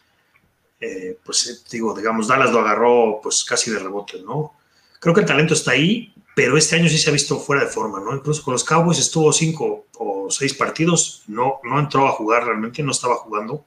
pues 1.25 1.65
digo, 1.71 1.95
digamos, 1.95 2.27
Dallas 2.27 2.51
lo 2.51 2.59
agarró 2.59 3.19
pues 3.21 3.43
casi 3.43 3.71
de 3.71 3.79
rebote, 3.79 4.21
¿no? 4.21 4.53
Creo 4.99 5.13
que 5.13 5.21
el 5.21 5.25
talento 5.25 5.53
está 5.53 5.71
ahí, 5.71 6.13
pero 6.35 6.57
este 6.57 6.75
año 6.75 6.89
sí 6.89 6.97
se 6.97 7.09
ha 7.09 7.13
visto 7.13 7.39
fuera 7.39 7.63
de 7.63 7.69
forma, 7.69 7.99
¿no? 7.99 8.15
Incluso 8.15 8.43
con 8.43 8.53
los 8.53 8.63
Cowboys 8.63 8.99
estuvo 8.99 9.31
cinco 9.33 9.87
o 9.97 10.29
seis 10.29 10.53
partidos, 10.53 11.23
no, 11.27 11.59
no 11.63 11.79
entró 11.79 12.07
a 12.07 12.11
jugar 12.11 12.45
realmente, 12.45 12.83
no 12.83 12.91
estaba 12.91 13.15
jugando. 13.15 13.65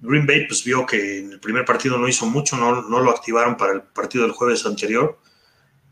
Green 0.00 0.26
Bay 0.26 0.46
pues 0.46 0.64
vio 0.64 0.86
que 0.86 1.18
en 1.18 1.32
el 1.32 1.40
primer 1.40 1.64
partido 1.64 1.98
no 1.98 2.08
hizo 2.08 2.26
mucho, 2.26 2.56
no, 2.56 2.82
no 2.82 3.00
lo 3.00 3.10
activaron 3.10 3.56
para 3.56 3.72
el 3.72 3.82
partido 3.82 4.24
del 4.24 4.32
jueves 4.32 4.64
anterior. 4.66 5.18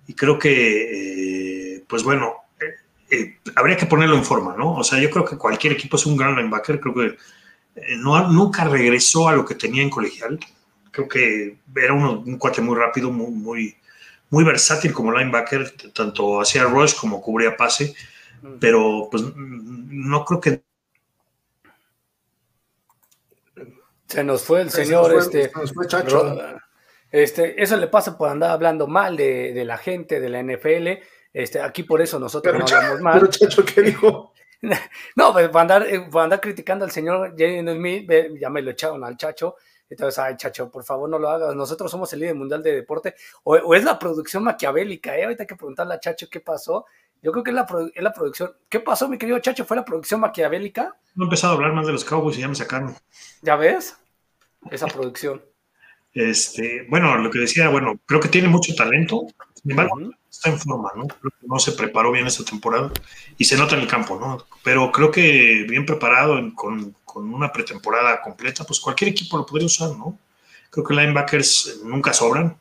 Y 0.06 0.14
creo 0.14 0.38
que, 0.38 1.74
eh, 1.74 1.84
pues 1.86 2.02
bueno, 2.02 2.34
eh, 2.60 3.16
eh, 3.16 3.38
habría 3.54 3.76
que 3.76 3.86
ponerlo 3.86 4.16
en 4.16 4.24
forma, 4.24 4.56
¿no? 4.56 4.76
O 4.76 4.84
sea, 4.84 4.98
yo 5.00 5.10
creo 5.10 5.24
que 5.24 5.36
cualquier 5.36 5.74
equipo 5.74 5.96
es 5.96 6.06
un 6.06 6.16
gran 6.16 6.34
linebacker, 6.34 6.80
creo 6.80 6.94
que 6.94 7.16
no, 7.98 8.28
nunca 8.32 8.64
regresó 8.64 9.28
a 9.28 9.34
lo 9.34 9.44
que 9.44 9.54
tenía 9.54 9.82
en 9.82 9.90
colegial. 9.90 10.38
Creo 10.90 11.08
que 11.08 11.58
era 11.76 11.92
un 11.92 12.38
cuate 12.38 12.62
muy 12.62 12.76
rápido, 12.76 13.10
muy, 13.10 13.30
muy, 13.30 13.76
muy 14.30 14.44
versátil 14.44 14.92
como 14.92 15.12
linebacker, 15.12 15.70
tanto 15.92 16.40
hacía 16.40 16.64
rush 16.64 16.94
como 16.94 17.20
cubría 17.20 17.56
pase, 17.56 17.94
pero 18.60 19.08
pues 19.10 19.24
no 19.34 20.24
creo 20.24 20.40
que... 20.40 20.62
Se 24.06 24.24
nos 24.24 24.42
fue 24.42 24.62
el 24.62 24.70
señor, 24.70 25.14
este, 25.18 25.50
este, 27.10 27.62
eso 27.62 27.76
le 27.76 27.88
pasa 27.88 28.16
por 28.16 28.30
andar 28.30 28.50
hablando 28.50 28.86
mal 28.86 29.16
de, 29.16 29.62
la 29.66 29.76
gente 29.76 30.20
de 30.20 30.28
la 30.28 30.42
NFL. 30.42 31.02
Este, 31.32 31.60
aquí 31.60 31.82
por 31.82 32.00
eso 32.00 32.18
nosotros 32.18 32.58
no 32.58 32.64
hablamos 32.64 33.00
mal. 33.00 33.20
Pero 33.20 33.26
Chacho, 33.30 33.64
¿qué 33.64 33.82
dijo? 33.82 34.32
no, 35.16 35.32
pues 35.32 35.48
para 35.50 35.60
andar, 35.60 35.86
eh, 35.86 36.08
andar 36.14 36.40
criticando 36.40 36.84
al 36.84 36.90
señor 36.90 37.34
Jalen 37.36 37.76
Smith, 37.76 38.10
ya 38.40 38.50
me 38.50 38.62
lo 38.62 38.70
echaron 38.70 39.04
al 39.04 39.16
Chacho. 39.16 39.56
Entonces, 39.90 40.18
ay, 40.18 40.36
chacho, 40.36 40.70
por 40.70 40.84
favor 40.84 41.08
no 41.08 41.18
lo 41.18 41.28
hagas. 41.28 41.54
Nosotros 41.54 41.90
somos 41.90 42.12
el 42.12 42.20
líder 42.20 42.34
mundial 42.34 42.62
de 42.62 42.74
deporte. 42.74 43.14
O, 43.44 43.74
es 43.74 43.84
la 43.84 43.98
producción 43.98 44.44
maquiavélica, 44.44 45.16
¿eh? 45.16 45.24
Ahorita 45.24 45.44
hay 45.44 45.46
que 45.46 45.56
preguntarle 45.56 45.94
a 45.94 46.00
Chacho 46.00 46.28
qué 46.30 46.40
pasó. 46.40 46.84
Yo 47.22 47.32
creo 47.32 47.42
que 47.42 47.50
es 47.50 47.54
la, 47.54 47.66
es 47.94 48.02
la 48.02 48.12
producción. 48.12 48.52
¿Qué 48.68 48.80
pasó, 48.80 49.08
mi 49.08 49.18
querido 49.18 49.38
Chacho? 49.38 49.64
¿Fue 49.64 49.76
la 49.76 49.84
producción 49.84 50.20
maquiavélica? 50.20 50.94
No 51.14 51.24
he 51.24 51.26
empezado 51.26 51.52
a 51.52 51.56
hablar 51.56 51.72
más 51.72 51.86
de 51.86 51.92
los 51.92 52.04
Cowboys 52.04 52.36
y 52.38 52.42
ya 52.42 52.48
me 52.48 52.54
sacaron. 52.54 52.94
¿Ya 53.42 53.56
ves? 53.56 53.96
Esa 54.70 54.86
producción. 54.86 55.42
Este, 56.14 56.84
bueno, 56.88 57.16
lo 57.18 57.30
que 57.30 57.38
decía, 57.38 57.68
bueno, 57.68 58.00
creo 58.06 58.18
que 58.18 58.28
tiene 58.28 58.48
mucho 58.48 58.74
talento. 58.74 59.26
Sin 59.54 59.70
embargo, 59.70 60.00
está 60.28 60.50
en 60.50 60.58
forma, 60.58 60.90
¿no? 60.96 61.06
Creo 61.06 61.30
que 61.30 61.46
no 61.46 61.58
se 61.58 61.72
preparó 61.72 62.10
bien 62.10 62.26
esta 62.26 62.44
temporada 62.44 62.90
y 63.36 63.44
se 63.44 63.56
nota 63.56 63.76
en 63.76 63.82
el 63.82 63.88
campo, 63.88 64.18
¿no? 64.18 64.44
Pero 64.64 64.90
creo 64.90 65.10
que 65.10 65.64
bien 65.68 65.86
preparado 65.86 66.38
con, 66.54 66.94
con 67.08 67.32
una 67.32 67.50
pretemporada 67.50 68.20
completa, 68.20 68.64
pues 68.64 68.78
cualquier 68.78 69.10
equipo 69.10 69.38
lo 69.38 69.46
podría 69.46 69.66
usar, 69.66 69.90
¿no? 69.96 70.18
Creo 70.70 70.84
que 70.84 70.94
linebackers 70.94 71.80
nunca 71.82 72.12
sobran. 72.12 72.56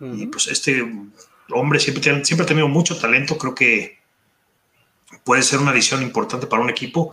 Y 0.00 0.26
pues 0.26 0.46
este 0.48 0.86
hombre 1.50 1.80
siempre, 1.80 2.24
siempre 2.24 2.44
ha 2.44 2.48
tenido 2.48 2.68
mucho 2.68 2.98
talento, 2.98 3.36
creo 3.36 3.54
que 3.54 3.98
puede 5.24 5.42
ser 5.42 5.58
una 5.58 5.72
adición 5.72 6.02
importante 6.02 6.46
para 6.46 6.62
un 6.62 6.70
equipo. 6.70 7.12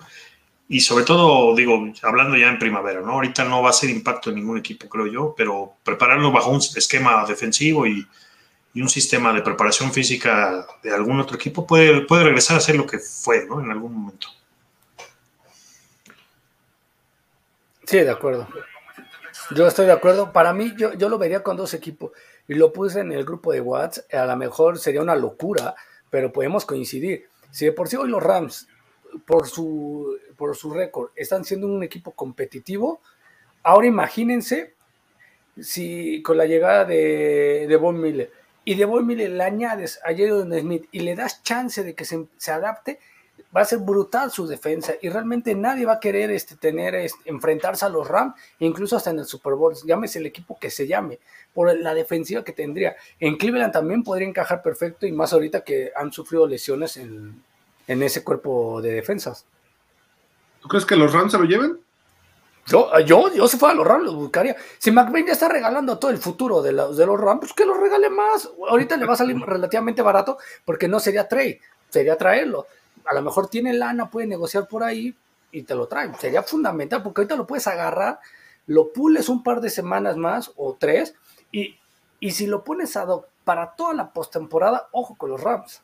Y 0.70 0.82
sobre 0.82 1.06
todo, 1.06 1.56
digo, 1.56 1.82
hablando 2.04 2.38
ya 2.38 2.50
en 2.50 2.60
primavera, 2.60 3.02
¿no? 3.02 3.14
Ahorita 3.14 3.46
no 3.46 3.62
va 3.62 3.70
a 3.70 3.74
ser 3.74 3.90
impacto 3.90 4.30
en 4.30 4.36
ningún 4.36 4.58
equipo, 4.58 4.90
creo 4.90 5.08
yo, 5.08 5.34
pero 5.38 5.74
prepararlo 5.84 6.32
bajo 6.32 6.52
un 6.52 6.62
esquema 6.76 7.26
defensivo 7.26 7.88
y, 7.88 8.06
y 8.74 8.82
un 8.82 8.90
sistema 8.90 9.32
de 9.34 9.42
preparación 9.42 9.94
física 9.94 10.68
de 10.84 10.94
algún 10.94 11.20
otro 11.20 11.38
equipo 11.38 11.66
puede, 11.66 12.02
puede 12.02 12.26
regresar 12.26 12.58
a 12.58 12.60
ser 12.60 12.76
lo 12.76 12.86
que 12.86 13.00
fue, 13.00 13.46
¿no? 13.46 13.62
En 13.62 13.72
algún 13.72 13.94
momento. 13.94 14.28
Sí, 17.88 18.00
de 18.00 18.12
acuerdo. 18.12 18.50
Yo 19.56 19.66
estoy 19.66 19.86
de 19.86 19.94
acuerdo. 19.94 20.34
Para 20.34 20.52
mí, 20.52 20.74
yo, 20.78 20.94
yo 20.96 21.08
lo 21.08 21.18
vería 21.18 21.42
con 21.42 21.56
dos 21.56 21.74
equipos. 21.74 22.12
Y 22.46 22.56
lo 22.56 22.74
puse 22.74 23.00
en 23.00 23.14
el 23.14 23.24
grupo 23.24 23.54
de 23.54 23.62
Watts. 23.62 24.06
A 24.12 24.26
lo 24.26 24.36
mejor 24.36 24.78
sería 24.78 25.02
una 25.02 25.16
locura, 25.16 25.74
pero 26.10 26.34
podemos 26.34 26.66
coincidir. 26.66 27.30
Si 27.50 27.64
de 27.64 27.72
por 27.72 27.88
sí 27.88 27.96
hoy 27.96 28.10
los 28.10 28.22
Rams, 28.22 28.68
por 29.26 29.48
su, 29.48 30.18
por 30.36 30.58
su 30.58 30.74
récord, 30.74 31.12
están 31.16 31.46
siendo 31.46 31.66
un 31.66 31.82
equipo 31.82 32.12
competitivo, 32.12 33.00
ahora 33.64 33.88
imagínense 33.88 34.74
si 35.58 36.22
con 36.24 36.36
la 36.36 36.46
llegada 36.46 36.84
de, 36.84 37.68
de 37.70 37.76
Von 37.78 38.02
Miller 38.02 38.34
y 38.66 38.76
de 38.76 38.84
Von 38.84 39.08
Miller 39.08 39.30
le 39.30 39.44
añades 39.46 40.02
a 40.04 40.10
Jadon 40.10 40.52
Smith 40.60 40.90
y 40.92 41.00
le 41.00 41.16
das 41.16 41.42
chance 41.42 41.86
de 41.86 41.96
que 41.96 42.04
se, 42.04 42.28
se 42.36 42.52
adapte, 42.52 43.00
va 43.56 43.62
a 43.62 43.66
ser 43.66 43.80
brutal 43.80 44.32
su 44.32 44.46
defensa 44.46 44.94
y 45.02 45.10
realmente 45.10 45.56
nadie 45.56 45.86
va 45.86 45.94
a 45.94 46.00
querer 46.00 46.32
este, 46.32 46.56
tener, 46.56 46.96
este, 46.96 47.30
enfrentarse 47.30 47.86
a 47.86 47.90
los 47.90 48.08
Rams, 48.08 48.36
incluso 48.60 48.98
hasta 48.98 49.12
en 49.12 49.20
el 49.20 49.26
Super 49.26 49.54
Bowl, 49.54 49.74
llámese 49.86 50.20
el 50.20 50.26
equipo 50.26 50.58
que 50.60 50.70
se 50.70 50.88
llame, 50.88 51.20
por 51.54 51.76
la 51.78 51.94
defensiva 51.94 52.44
que 52.44 52.54
tendría. 52.54 52.96
En 53.20 53.38
Cleveland 53.38 53.74
también 53.74 54.04
podría 54.04 54.28
encajar 54.28 54.62
perfecto 54.62 55.06
y 55.06 55.12
más 55.12 55.34
ahorita 55.34 55.62
que 55.62 55.92
han 55.96 56.12
sufrido 56.12 56.48
lesiones 56.48 56.98
en, 56.98 57.44
ese 57.88 58.24
cuerpo 58.24 58.82
de 58.82 58.92
defensas. 58.92 59.46
¿Tú 60.62 60.68
crees 60.68 60.86
que 60.86 60.98
los 60.98 61.14
Rams 61.14 61.32
se 61.32 61.38
lo 61.38 61.46
lleven? 61.46 61.80
Yo, 62.66 62.92
yo, 63.00 63.34
yo 63.34 63.48
si 63.48 63.56
fuera 63.56 63.72
a 63.72 63.78
los 63.78 63.88
Rams 63.88 64.04
los 64.04 64.16
buscaría. 64.16 64.58
Si 64.78 64.92
McVay 64.92 65.26
ya 65.26 65.32
está 65.32 65.48
regalando 65.48 65.98
todo 65.98 66.12
el 66.12 66.18
futuro 66.18 66.62
de 66.62 66.74
los, 66.74 66.98
de 66.98 67.06
los 67.06 67.18
Rams, 67.18 67.40
pues 67.40 67.54
que 67.54 67.66
los 67.66 67.80
regale 67.80 68.10
más. 68.10 68.50
Ahorita 68.70 68.98
le 68.98 69.06
va 69.06 69.14
a 69.14 69.18
salir 69.18 69.38
relativamente 69.48 70.02
barato 70.02 70.38
porque 70.66 70.90
no 70.90 71.00
sería 71.00 71.30
trade, 71.30 71.62
sería 71.90 72.18
traerlo 72.18 72.68
a 73.08 73.14
lo 73.14 73.22
mejor 73.22 73.50
tiene 73.50 73.74
lana, 73.74 74.10
puede 74.10 74.28
negociar 74.28 74.68
por 74.68 74.84
ahí 74.84 75.16
y 75.52 75.64
te 75.64 75.76
lo 75.76 75.88
traen. 75.88 76.16
Sería 76.16 76.44
fundamental 76.44 77.04
porque 77.04 77.22
ahorita 77.22 77.36
lo 77.36 77.48
puedes 77.48 77.68
agarrar, 77.68 78.20
lo 78.68 78.92
pules 78.92 79.30
un 79.30 79.44
par 79.44 79.62
de 79.62 79.70
semanas 79.70 80.18
más 80.18 80.52
o 80.56 80.76
tres 80.80 81.16
y, 81.52 81.78
y 82.20 82.32
si 82.32 82.48
lo 82.48 82.64
pones 82.64 82.96
a 82.98 83.06
Doc 83.06 83.28
para 83.44 83.76
toda 83.76 83.94
la 83.94 84.12
postemporada, 84.12 84.90
ojo 84.92 85.16
con 85.16 85.30
los 85.30 85.42
Rams. 85.42 85.82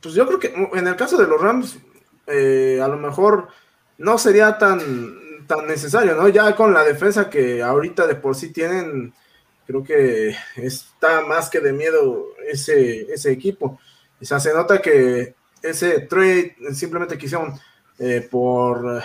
Pues 0.00 0.14
yo 0.14 0.26
creo 0.26 0.38
que 0.38 0.54
en 0.72 0.86
el 0.86 0.96
caso 0.96 1.16
de 1.16 1.26
los 1.26 1.40
Rams, 1.40 1.78
eh, 2.26 2.80
a 2.82 2.88
lo 2.88 2.96
mejor 2.96 3.48
no 3.96 4.18
sería 4.18 4.58
tan, 4.58 5.46
tan 5.46 5.66
necesario, 5.66 6.14
¿no? 6.14 6.28
Ya 6.28 6.54
con 6.54 6.72
la 6.72 6.84
defensa 6.84 7.30
que 7.30 7.62
ahorita 7.62 8.06
de 8.06 8.14
por 8.14 8.36
sí 8.36 8.52
tienen, 8.52 9.12
creo 9.66 9.82
que 9.82 10.36
está 10.56 11.22
más 11.22 11.50
que 11.50 11.60
de 11.60 11.72
miedo 11.72 12.26
ese, 12.46 13.12
ese 13.12 13.32
equipo. 13.32 13.80
O 14.20 14.24
sea, 14.24 14.40
se 14.40 14.52
nota 14.52 14.80
que 14.80 15.34
ese 15.62 16.00
trade 16.00 16.56
simplemente 16.72 17.18
quisieron 17.18 17.54
eh, 17.98 18.26
por, 18.30 19.02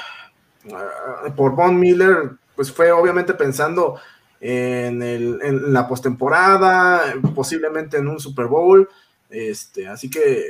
eh, 0.65 1.31
por 1.35 1.55
Von 1.55 1.79
Miller, 1.79 2.31
pues 2.55 2.71
fue 2.71 2.91
obviamente 2.91 3.33
pensando 3.33 3.99
en, 4.39 5.01
el, 5.01 5.39
en 5.41 5.73
la 5.73 5.87
postemporada, 5.87 7.15
posiblemente 7.33 7.97
en 7.97 8.07
un 8.07 8.19
Super 8.19 8.45
Bowl. 8.45 8.87
Este, 9.29 9.87
así 9.87 10.09
que, 10.09 10.45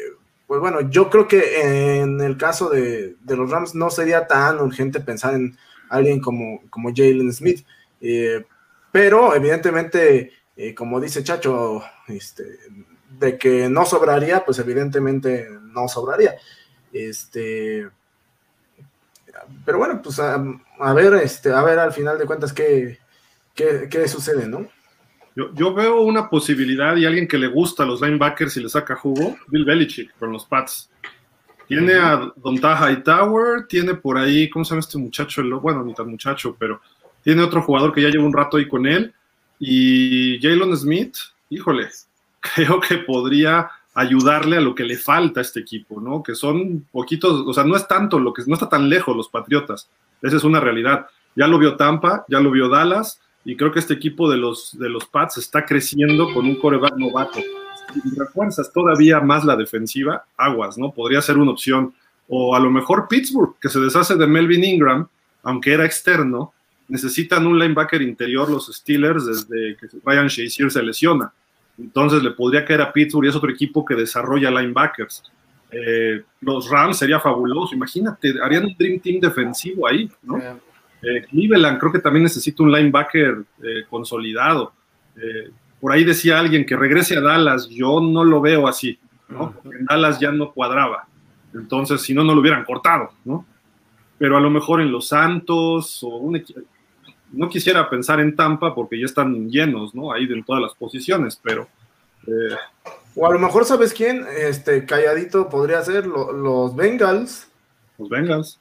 pues 0.48 0.60
bueno, 0.60 0.82
yo 0.90 1.10
creo 1.10 1.28
que 1.28 2.02
en 2.02 2.20
el 2.20 2.38
caso 2.38 2.70
de, 2.70 3.16
los 3.26 3.50
Rams 3.50 3.76
no 3.76 3.90
sería 3.90 4.28
tan 4.28 4.60
urgente 4.60 5.00
pensar 5.00 5.36
en 5.36 5.58
alguien 5.90 6.20
como, 6.20 6.62
como 6.70 6.90
Jalen 6.94 7.32
Smith. 7.32 7.66
Eh, 8.02 8.44
pero 8.92 9.34
evidentemente, 9.36 10.32
como 10.76 11.00
dice 11.00 11.24
Chacho, 11.24 11.82
este, 12.08 12.44
de 13.20 13.38
que 13.38 13.70
no 13.70 13.86
sobraría, 13.86 14.44
pues 14.46 14.60
evidentemente 14.60 15.48
no 15.62 15.88
sobraría. 15.88 16.36
Este, 16.92 17.88
pero 19.66 19.78
bueno, 19.78 20.02
pues 20.02 20.20
a, 20.20 20.94
ver, 20.94 21.14
este, 21.16 21.52
a 21.52 21.62
ver 21.64 21.80
al 21.80 21.92
final 21.92 22.18
de 22.18 22.26
cuentas 22.26 22.54
qué, 22.54 23.00
qué, 23.56 24.08
sucede, 24.08 24.48
¿no? 24.48 24.68
Yo, 25.36 25.74
veo 25.74 26.02
una 26.02 26.30
posibilidad 26.30 26.96
y 26.96 27.06
alguien 27.06 27.28
que 27.28 27.40
le 27.40 27.48
gusta 27.48 27.84
a 27.84 27.86
los 27.88 28.02
linebackers 28.02 28.56
y 28.58 28.62
le 28.62 28.70
saca 28.70 28.96
jugo, 28.96 29.36
Bill 29.48 29.66
Belichick 29.66 30.16
con 30.20 30.32
los 30.32 30.46
Pats. 30.46 30.92
Tiene 31.68 31.94
a 31.94 32.32
Don 32.36 32.60
Taja 32.60 33.02
Tower, 33.02 33.66
tiene 33.68 33.96
por 33.96 34.18
ahí, 34.18 34.50
¿cómo 34.50 34.64
se 34.64 34.72
llama 34.72 34.82
este 34.82 34.98
muchacho? 35.00 35.42
Bueno, 35.60 35.84
ni 35.84 35.96
tan 35.96 36.08
muchacho, 36.08 36.56
pero 36.60 36.82
tiene 37.24 37.42
otro 37.42 37.64
jugador 37.64 37.94
que 37.94 38.02
ya 38.02 38.10
lleva 38.10 38.26
un 38.26 38.34
rato 38.34 38.58
ahí 38.58 38.68
con 38.68 38.86
él. 38.86 39.14
Y 39.60 40.40
Jalen 40.42 40.76
Smith, 40.76 41.16
híjole, 41.50 41.90
creo 42.44 42.80
que 42.80 42.98
podría 42.98 43.70
ayudarle 43.96 44.58
a 44.58 44.62
lo 44.62 44.76
que 44.76 44.84
le 44.84 44.98
falta 44.98 45.40
a 45.40 45.44
este 45.44 45.60
equipo, 45.60 46.02
¿no? 46.02 46.24
Que 46.24 46.36
son 46.36 46.86
poquitos, 46.92 47.44
o 47.46 47.54
sea, 47.54 47.64
no 47.64 47.76
es 47.76 47.88
tanto 47.88 48.20
lo 48.20 48.34
que 48.34 48.44
no 48.48 48.56
está 48.56 48.68
tan 48.68 48.90
lejos 48.90 49.16
los 49.16 49.30
Patriotas. 49.30 49.90
Esa 50.22 50.38
es 50.38 50.44
una 50.44 50.60
realidad. 50.60 51.08
Ya 51.36 51.48
lo 51.48 51.58
vio 51.58 51.76
Tampa, 51.76 52.26
ya 52.28 52.40
lo 52.40 52.52
vio 52.52 52.70
Dallas, 52.70 53.22
y 53.46 53.56
creo 53.56 53.72
que 53.72 53.80
este 53.80 53.94
equipo 53.94 54.30
de 54.30 54.38
los, 54.38 54.78
de 54.78 54.90
los 54.90 55.06
Pats 55.06 55.38
está 55.38 55.66
creciendo 55.66 56.34
con 56.34 56.46
un 56.46 56.56
coreback 56.56 56.96
novato. 56.98 57.40
Si 57.94 58.18
refuerzas 58.18 58.72
todavía 58.74 59.20
más 59.20 59.46
la 59.46 59.56
defensiva, 59.56 60.26
aguas, 60.38 60.78
¿no? 60.78 60.92
Podría 60.92 61.22
ser 61.22 61.38
una 61.38 61.52
opción. 61.52 61.94
O 62.28 62.56
a 62.56 62.60
lo 62.60 62.72
mejor 62.72 63.08
Pittsburgh, 63.08 63.56
que 63.60 63.70
se 63.70 63.80
deshace 63.80 64.16
de 64.16 64.26
Melvin 64.26 64.64
Ingram, 64.64 65.08
aunque 65.44 65.74
era 65.74 65.86
externo, 65.86 66.54
necesitan 66.88 67.46
un 67.46 67.60
linebacker 67.60 68.02
interior 68.02 68.50
los 68.50 68.68
Steelers 68.68 69.26
desde 69.26 69.78
que 69.78 69.88
Ryan 70.04 70.28
Shazier 70.28 70.72
se 70.72 70.82
lesiona 70.82 71.32
entonces 71.78 72.22
le 72.24 72.32
podría 72.32 72.66
caer 72.66 72.82
a 72.82 72.94
Pittsburgh 72.94 73.26
y 73.26 73.30
es 73.30 73.36
otro 73.36 73.50
equipo 73.50 73.84
que 73.84 73.96
desarrolla 73.96 74.52
linebackers. 74.52 75.24
Eh, 75.72 76.22
los 76.42 76.70
Rams 76.70 76.98
sería 76.98 77.20
fabuloso, 77.20 77.74
imagínate, 77.74 78.34
harían 78.44 78.66
un 78.66 78.76
Dream 78.78 79.00
Team 79.00 79.20
defensivo 79.20 79.88
ahí, 79.88 80.10
¿no? 80.22 80.38
Eh, 81.02 81.26
Cleveland 81.30 81.80
creo 81.80 81.92
que 81.92 82.00
también 82.00 82.24
necesita 82.24 82.64
un 82.64 82.72
linebacker 82.72 83.44
eh, 83.64 83.84
consolidado. 83.90 84.74
por 85.82 85.92
ahí 85.92 86.04
decía 86.04 86.40
alguien 86.40 86.66
que 86.66 86.78
regrese 86.78 87.18
a 87.18 87.22
Dallas, 87.22 87.68
yo 87.70 88.00
no 88.00 88.24
lo 88.24 88.40
veo 88.40 88.68
así, 88.68 88.98
¿no? 89.28 89.52
Porque 89.52 89.80
en 89.80 89.86
Dallas 89.86 90.20
ya 90.20 90.32
no 90.32 90.52
cuadraba. 90.52 91.08
Entonces, 91.54 92.02
si 92.02 92.14
no, 92.14 92.24
no 92.24 92.34
lo 92.34 92.42
hubieran 92.42 92.64
cortado, 92.64 93.12
¿no? 93.26 93.46
Pero 94.18 94.38
a 94.38 94.42
lo 94.42 94.50
mejor 94.50 94.80
en 94.80 94.92
Los 94.92 95.08
Santos 95.08 96.02
o 96.04 96.08
un 96.08 96.42
no 97.34 97.50
quisiera 97.50 97.90
pensar 97.90 98.20
en 98.20 98.36
Tampa 98.36 98.74
porque 98.74 99.00
ya 99.00 99.06
están 99.06 99.50
llenos, 99.50 99.94
¿no? 99.94 100.14
Ahí 100.14 100.24
en 100.24 100.44
todas 100.44 100.62
las 100.62 100.74
posiciones, 100.74 101.40
pero... 101.42 101.68
Eh, 102.26 102.56
o 103.16 103.28
a 103.28 103.32
lo 103.32 103.40
mejor, 103.40 103.66
¿sabes 103.66 103.94
quién? 103.94 104.26
Este, 104.38 104.86
calladito 104.86 105.50
podría 105.50 105.82
ser 105.82 106.08
los 106.08 106.76
Bengals. 106.76 107.48
Los 107.98 108.10
Bengals. 108.10 108.60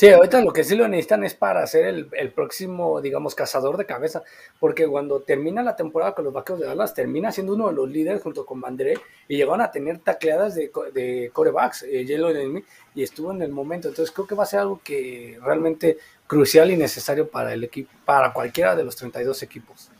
Sí, 0.00 0.08
ahorita 0.08 0.40
lo 0.40 0.52
que 0.52 0.64
sí 0.64 0.76
lo 0.76 0.88
necesitan 0.88 1.24
es 1.24 1.34
para 1.34 1.66
ser 1.66 2.08
el, 2.12 2.32
próximo, 2.32 3.02
digamos, 3.02 3.34
cazador 3.34 3.76
de 3.76 3.84
cabeza, 3.84 4.22
porque 4.58 4.88
cuando 4.88 5.20
termina 5.20 5.62
la 5.62 5.76
temporada 5.76 6.14
con 6.14 6.24
los 6.24 6.32
Vaqueros 6.32 6.60
de 6.60 6.68
Dallas, 6.68 6.94
termina 6.94 7.30
siendo 7.30 7.52
uno 7.52 7.68
de 7.68 7.74
los 7.74 7.88
líderes 7.88 8.22
junto 8.22 8.46
con 8.46 8.62
Bandré 8.62 8.94
y 9.28 9.36
llegaron 9.36 9.60
a 9.60 9.70
tener 9.70 9.98
tacleadas 9.98 10.54
de, 10.54 10.70
de 10.94 11.30
corebacks, 11.34 11.82
eh, 11.82 12.64
y 12.94 13.02
estuvo 13.02 13.30
en 13.30 13.42
el 13.42 13.52
momento. 13.52 13.88
Entonces 13.88 14.10
creo 14.10 14.26
que 14.26 14.34
va 14.34 14.44
a 14.44 14.46
ser 14.46 14.60
algo 14.60 14.80
que 14.82 15.38
realmente 15.42 15.98
crucial 16.30 16.70
y 16.70 16.76
necesario 16.76 17.28
para 17.28 17.52
el 17.52 17.64
equipo, 17.64 17.90
para 18.04 18.32
cualquiera 18.32 18.76
de 18.76 18.84
los 18.84 18.94
32 18.94 19.42
equipos. 19.42 19.90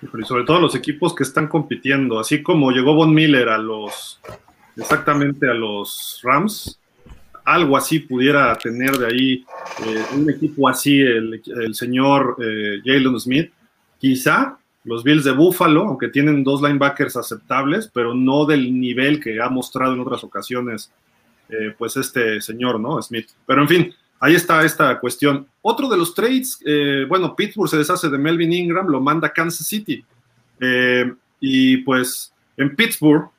Y 0.00 0.24
sobre 0.24 0.44
todo 0.44 0.58
los 0.58 0.74
equipos 0.74 1.14
que 1.14 1.22
están 1.22 1.48
compitiendo, 1.48 2.18
así 2.18 2.42
como 2.42 2.70
llegó 2.70 2.94
Von 2.94 3.12
Miller 3.12 3.50
a 3.50 3.58
los, 3.58 4.20
exactamente 4.74 5.46
a 5.46 5.52
los 5.52 6.18
Rams, 6.22 6.80
algo 7.44 7.76
así 7.76 7.98
pudiera 7.98 8.56
tener 8.56 8.96
de 8.96 9.06
ahí 9.06 9.44
eh, 9.84 10.02
un 10.16 10.30
equipo 10.30 10.66
así 10.66 10.98
el, 10.98 11.42
señor 11.74 12.36
eh, 12.42 12.80
Jalen 12.82 13.20
Smith. 13.20 13.52
Quizá 13.98 14.56
los 14.84 15.04
Bills 15.04 15.24
de 15.24 15.32
Buffalo, 15.32 15.88
aunque 15.88 16.08
tienen 16.08 16.42
dos 16.42 16.62
linebackers 16.62 17.18
aceptables, 17.18 17.90
pero 17.92 18.14
no 18.14 18.46
del 18.46 18.80
nivel 18.80 19.20
que 19.20 19.42
ha 19.42 19.50
mostrado 19.50 19.92
en 19.92 20.00
otras 20.00 20.24
ocasiones, 20.24 20.90
eh, 21.50 21.74
pues 21.76 21.98
este 21.98 22.40
señor, 22.40 22.80
¿no? 22.80 23.02
Smith. 23.02 23.28
Pero 23.46 23.60
en 23.60 23.68
fin, 23.68 23.94
ahí 24.20 24.34
está 24.34 24.64
esta 24.64 24.98
cuestión. 24.98 25.46
Otro 25.62 25.88
de 25.88 25.96
los 25.96 26.14
trades, 26.14 26.58
bueno, 27.08 27.34
Pittsburgh 27.36 27.68
se 27.68 27.78
deshace 27.78 28.08
de 28.08 28.18
Melvin 28.18 28.52
Ingram, 28.52 28.86
lo 28.88 29.00
manda 29.00 29.28
a 29.28 29.32
Kansas 29.32 29.66
City. 29.66 30.04
y 31.40 31.76
pues 31.78 32.32
en 32.56 32.74
Pittsburgh 32.74 33.30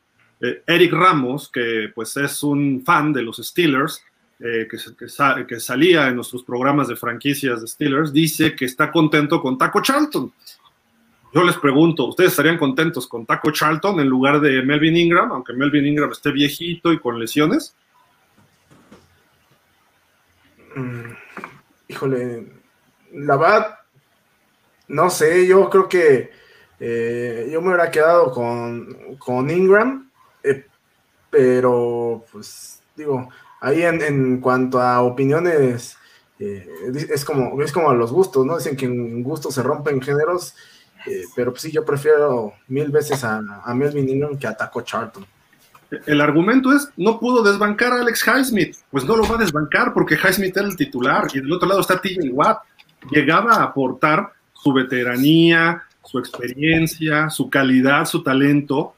eh, 0.41 0.63
Eric 0.65 0.93
Ramos, 0.93 1.49
que 1.49 1.91
pues 1.93 2.15
es 2.17 2.43
un 2.43 2.81
fan 2.85 3.11
de 3.11 3.21
los 3.23 3.37
Steelers, 3.37 4.01
eh, 4.39 4.67
que, 4.71 4.77
que, 5.45 5.59
salía 5.59 6.07
en 6.07 6.15
nuestros 6.15 6.43
programas 6.43 6.87
de 6.87 6.95
franquicias 6.95 7.59
de 7.59 7.67
Steelers, 7.67 8.13
dice 8.13 8.55
que 8.55 8.65
está 8.65 8.89
contento 8.89 9.41
con 9.41 9.57
Taco 9.57 9.81
Charlton. 9.81 10.31
Yo 11.33 11.43
les 11.43 11.57
pregunto, 11.57 12.07
¿ustedes 12.07 12.31
estarían 12.31 12.57
contentos 12.57 13.05
con 13.05 13.25
Taco 13.25 13.51
Charlton 13.51 13.99
en 13.99 14.07
lugar 14.07 14.39
de 14.39 14.63
Melvin 14.63 14.95
Ingram, 14.95 15.31
aunque 15.31 15.53
Melvin 15.53 15.85
Ingram 15.85 16.11
esté 16.11 16.31
viejito 16.31 16.93
y 16.93 16.99
con 16.99 17.19
lesiones? 17.19 17.75
Mm, 20.75 21.13
híjole, 21.87 22.47
la 23.13 23.37
verdad, 23.37 23.79
no 24.87 25.09
sé, 25.09 25.47
yo 25.47 25.69
creo 25.69 25.89
que 25.89 26.31
eh, 26.79 27.49
yo 27.51 27.61
me 27.61 27.69
hubiera 27.69 27.91
quedado 27.91 28.31
con, 28.31 29.17
con 29.17 29.49
Ingram 29.49 30.09
eh, 30.43 30.65
pero, 31.29 32.25
pues, 32.31 32.81
digo, 32.95 33.29
ahí 33.61 33.83
en, 33.83 34.39
cuanto 34.41 34.79
a 34.81 35.01
opiniones, 35.01 35.97
eh, 36.39 36.67
es, 37.09 37.25
como, 37.25 37.61
es 37.61 37.71
como 37.71 37.89
a 37.89 37.93
los 37.93 38.11
gustos, 38.11 38.45
¿no? 38.45 38.57
Dicen 38.57 38.77
que 38.77 38.85
en 38.85 39.23
gustos 39.23 39.53
se 39.55 39.63
rompen 39.63 40.01
géneros, 40.01 40.55
pero 41.35 41.51
pues 41.51 41.63
sí, 41.63 41.71
yo 41.71 41.85
prefiero 41.85 42.53
mil 42.67 42.91
veces 42.91 43.23
a, 43.23 43.41
a 43.63 43.73
Melvin 43.73 44.09
Ingram 44.09 44.37
que 44.37 44.47
a 44.47 44.55
Taco 44.55 44.81
Charlton. 44.81 45.25
El 46.05 46.21
argumento 46.21 46.71
es, 46.71 46.89
no 46.97 47.19
pudo 47.19 47.43
desbancar 47.43 47.93
a 47.93 48.01
Alex 48.01 48.23
Highsmith. 48.27 48.75
Pues 48.91 49.05
no 49.05 49.15
lo 49.15 49.27
va 49.27 49.35
a 49.35 49.39
desbancar 49.39 49.93
porque 49.93 50.15
Highsmith 50.15 50.55
era 50.55 50.67
el 50.67 50.75
titular 50.75 51.27
y 51.33 51.39
del 51.39 51.51
otro 51.51 51.67
lado 51.67 51.81
está 51.81 51.99
TJ 51.99 52.29
Watt. 52.31 52.59
Llegaba 53.11 53.55
a 53.55 53.63
aportar 53.63 54.31
su 54.53 54.73
veteranía, 54.73 55.83
su 56.03 56.19
experiencia, 56.19 57.29
su 57.29 57.49
calidad, 57.49 58.05
su 58.05 58.21
talento, 58.21 58.93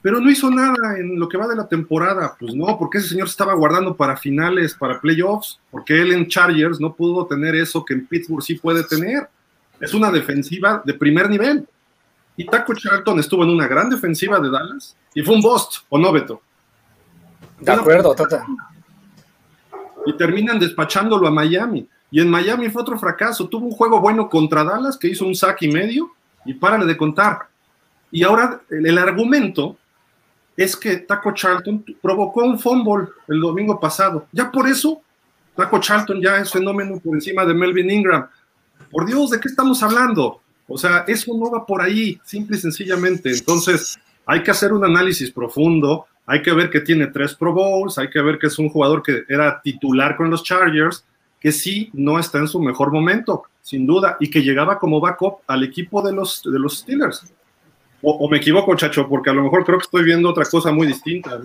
pero 0.00 0.20
no 0.20 0.30
hizo 0.30 0.50
nada 0.50 0.98
en 0.98 1.18
lo 1.18 1.28
que 1.28 1.36
va 1.36 1.46
de 1.46 1.56
la 1.56 1.68
temporada. 1.68 2.36
Pues 2.38 2.54
no, 2.54 2.78
porque 2.78 2.98
ese 2.98 3.08
señor 3.08 3.26
estaba 3.26 3.54
guardando 3.54 3.96
para 3.96 4.16
finales, 4.16 4.74
para 4.74 5.00
playoffs, 5.00 5.60
porque 5.70 6.00
él 6.00 6.12
en 6.12 6.28
Chargers 6.28 6.80
no 6.80 6.94
pudo 6.94 7.26
tener 7.26 7.54
eso 7.54 7.84
que 7.84 7.94
en 7.94 8.06
Pittsburgh 8.06 8.42
sí 8.42 8.54
puede 8.54 8.84
tener. 8.84 9.28
Es 9.80 9.94
una 9.94 10.10
defensiva 10.10 10.82
de 10.84 10.94
primer 10.94 11.28
nivel. 11.28 11.66
Y 12.38 12.46
Taco 12.46 12.72
Charlton 12.72 13.18
estuvo 13.18 13.42
en 13.42 13.50
una 13.50 13.66
gran 13.66 13.90
defensiva 13.90 14.38
de 14.38 14.48
Dallas 14.48 14.96
y 15.12 15.22
fue 15.22 15.34
un 15.34 15.42
bust, 15.42 15.78
¿o 15.88 15.98
no, 15.98 16.12
Beto? 16.12 16.40
De 17.58 17.72
acuerdo, 17.72 18.14
Tata. 18.14 18.46
Y 20.06 20.16
terminan 20.16 20.60
despachándolo 20.60 21.26
a 21.26 21.32
Miami. 21.32 21.88
Y 22.12 22.20
en 22.20 22.30
Miami 22.30 22.70
fue 22.70 22.82
otro 22.82 22.96
fracaso. 22.96 23.48
Tuvo 23.48 23.66
un 23.66 23.72
juego 23.72 24.00
bueno 24.00 24.28
contra 24.28 24.62
Dallas 24.62 24.96
que 24.96 25.08
hizo 25.08 25.26
un 25.26 25.34
sack 25.34 25.62
y 25.62 25.68
medio 25.68 26.12
y 26.44 26.54
párale 26.54 26.86
de 26.86 26.96
contar. 26.96 27.48
Y 28.12 28.22
ahora 28.22 28.60
el 28.70 28.96
argumento 28.98 29.76
es 30.56 30.76
que 30.76 30.98
Taco 30.98 31.32
Charlton 31.32 31.84
provocó 32.00 32.44
un 32.44 32.56
fumble 32.56 33.08
el 33.26 33.40
domingo 33.40 33.80
pasado. 33.80 34.28
Ya 34.30 34.48
por 34.48 34.68
eso, 34.68 35.02
Taco 35.56 35.80
Charlton 35.80 36.22
ya 36.22 36.36
es 36.36 36.52
fenómeno 36.52 37.00
por 37.00 37.16
encima 37.16 37.44
de 37.44 37.52
Melvin 37.52 37.90
Ingram. 37.90 38.28
Por 38.92 39.06
Dios, 39.06 39.30
¿de 39.30 39.40
qué 39.40 39.48
estamos 39.48 39.82
hablando? 39.82 40.40
O 40.68 40.76
sea, 40.76 41.04
eso 41.08 41.32
no 41.36 41.50
va 41.50 41.66
por 41.66 41.80
ahí, 41.80 42.20
simple 42.24 42.56
y 42.56 42.60
sencillamente. 42.60 43.30
Entonces, 43.30 43.98
hay 44.26 44.42
que 44.42 44.50
hacer 44.50 44.72
un 44.72 44.84
análisis 44.84 45.30
profundo, 45.30 46.06
hay 46.26 46.42
que 46.42 46.52
ver 46.52 46.68
que 46.68 46.80
tiene 46.80 47.06
tres 47.06 47.34
Pro 47.34 47.54
Bowls, 47.54 47.96
hay 47.96 48.10
que 48.10 48.20
ver 48.20 48.38
que 48.38 48.48
es 48.48 48.58
un 48.58 48.68
jugador 48.68 49.02
que 49.02 49.24
era 49.28 49.62
titular 49.62 50.16
con 50.16 50.28
los 50.30 50.44
Chargers, 50.44 51.04
que 51.40 51.52
sí 51.52 51.90
no 51.94 52.18
está 52.18 52.38
en 52.38 52.48
su 52.48 52.60
mejor 52.60 52.92
momento, 52.92 53.44
sin 53.62 53.86
duda, 53.86 54.18
y 54.20 54.28
que 54.30 54.42
llegaba 54.42 54.78
como 54.78 55.00
backup 55.00 55.38
al 55.46 55.64
equipo 55.64 56.02
de 56.02 56.12
los, 56.12 56.42
de 56.44 56.58
los 56.58 56.78
Steelers. 56.78 57.24
O, 58.02 58.28
me 58.28 58.36
equivoco, 58.36 58.76
Chacho, 58.76 59.08
porque 59.08 59.30
a 59.30 59.32
lo 59.32 59.42
mejor 59.42 59.64
creo 59.64 59.78
que 59.78 59.84
estoy 59.84 60.04
viendo 60.04 60.28
otra 60.28 60.44
cosa 60.44 60.70
muy 60.70 60.86
distinta. 60.86 61.38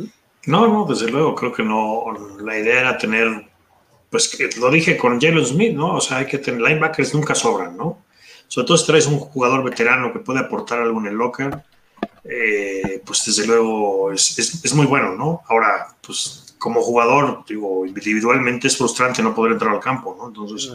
¿no? 0.46 0.68
No, 0.68 0.86
desde 0.86 1.10
luego, 1.10 1.34
creo 1.34 1.52
que 1.52 1.64
no. 1.64 2.06
La 2.42 2.60
idea 2.60 2.82
era 2.82 2.98
tener, 2.98 3.48
pues 4.10 4.58
lo 4.60 4.70
dije 4.70 4.98
con 4.98 5.20
Jalen 5.20 5.46
Smith, 5.46 5.74
¿no? 5.74 5.96
O 5.96 6.02
sea, 6.02 6.18
hay 6.18 6.28
que 6.28 6.38
tener 6.38 6.62
linebackers 6.62 7.16
nunca 7.16 7.34
sobran, 7.34 7.76
¿no? 7.76 8.00
Sobre 8.54 8.68
todo 8.68 8.78
si 8.78 8.86
traes 8.86 9.08
un 9.08 9.18
jugador 9.18 9.64
veterano 9.64 10.14
que 10.14 10.20
puede 10.20 10.40
aportar 10.40 10.80
algo 10.80 11.00
en 11.00 11.08
el 11.08 11.16
locker, 11.16 11.64
eh, 12.24 13.02
pues 13.04 13.26
desde 13.26 13.48
luego 13.48 14.12
es, 14.12 14.38
es, 14.38 14.74
muy 14.76 14.86
bueno, 14.86 15.16
¿no? 15.16 15.42
Ahora, 15.50 15.88
pues 16.06 16.56
como 16.60 16.80
jugador, 16.84 17.44
digo, 17.50 17.84
individualmente 17.84 18.68
es 18.68 18.78
frustrante 18.78 19.24
no 19.24 19.34
poder 19.34 19.54
entrar 19.54 19.74
al 19.74 19.80
campo, 19.80 20.16
¿no? 20.16 20.28
Entonces, 20.28 20.72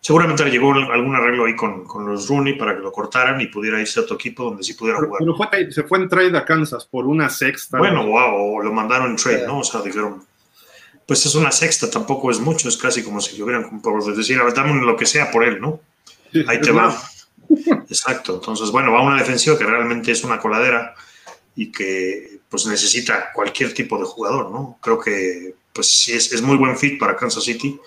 Seguramente 0.00 0.44
le 0.44 0.50
llegó 0.50 0.72
algún 0.72 1.14
arreglo 1.14 1.44
ahí 1.44 1.54
con, 1.54 1.84
con, 1.84 2.04
los 2.04 2.26
Rooney 2.26 2.58
para 2.58 2.74
que 2.74 2.80
lo 2.80 2.90
cortaran 2.90 3.40
y 3.40 3.46
pudiera 3.46 3.80
irse 3.80 4.00
a 4.00 4.02
otro 4.02 4.16
equipo 4.16 4.44
donde 4.44 4.64
sí 4.64 4.74
pudiera 4.74 4.98
jugar. 4.98 5.20
Pero 5.20 5.36
fue, 5.36 5.70
se 5.70 5.84
fue 5.84 5.98
en 5.98 6.08
trade 6.08 6.36
a 6.36 6.44
Kansas 6.44 6.84
por 6.84 7.06
una 7.06 7.28
sexta. 7.28 7.78
Bueno, 7.78 8.08
wow, 8.08 8.56
o 8.56 8.60
lo 8.60 8.72
mandaron 8.72 9.10
en 9.10 9.16
trade, 9.16 9.46
¿no? 9.46 9.60
O 9.60 9.64
sea, 9.64 9.82
dijeron, 9.82 10.24
pues 11.06 11.24
es 11.26 11.36
una 11.36 11.52
sexta, 11.52 11.88
tampoco 11.88 12.32
es 12.32 12.40
mucho, 12.40 12.68
es 12.68 12.76
casi 12.76 13.04
como 13.04 13.20
si 13.20 13.38
lo 13.38 13.44
hubieran, 13.44 13.80
por 13.80 14.02
decir, 14.16 14.40
a 14.40 14.44
ver, 14.44 14.54
dame 14.54 14.84
lo 14.84 14.96
que 14.96 15.06
sea 15.06 15.30
por 15.30 15.44
él, 15.44 15.60
¿no? 15.60 15.78
ahí 16.48 16.60
te 16.60 16.72
va. 16.72 16.92
Exacto, 17.88 18.34
entonces, 18.34 18.70
bueno, 18.70 18.92
va 18.92 19.02
una 19.02 19.18
defensiva 19.18 19.58
que 19.58 19.64
realmente 19.64 20.12
es 20.12 20.22
una 20.24 20.38
coladera 20.38 20.94
y 21.56 21.72
que 21.72 22.40
pues 22.48 22.66
necesita 22.66 23.32
cualquier 23.32 23.74
tipo 23.74 23.98
de 23.98 24.04
jugador, 24.04 24.50
¿no? 24.50 24.78
Creo 24.80 24.98
que 24.98 25.54
pues 25.72 25.86
sí 25.86 26.12
es, 26.12 26.32
es 26.32 26.42
muy 26.42 26.56
buen 26.56 26.76
fit 26.76 26.98
para 26.98 27.16
Kansas 27.16 27.44
City 27.44 27.78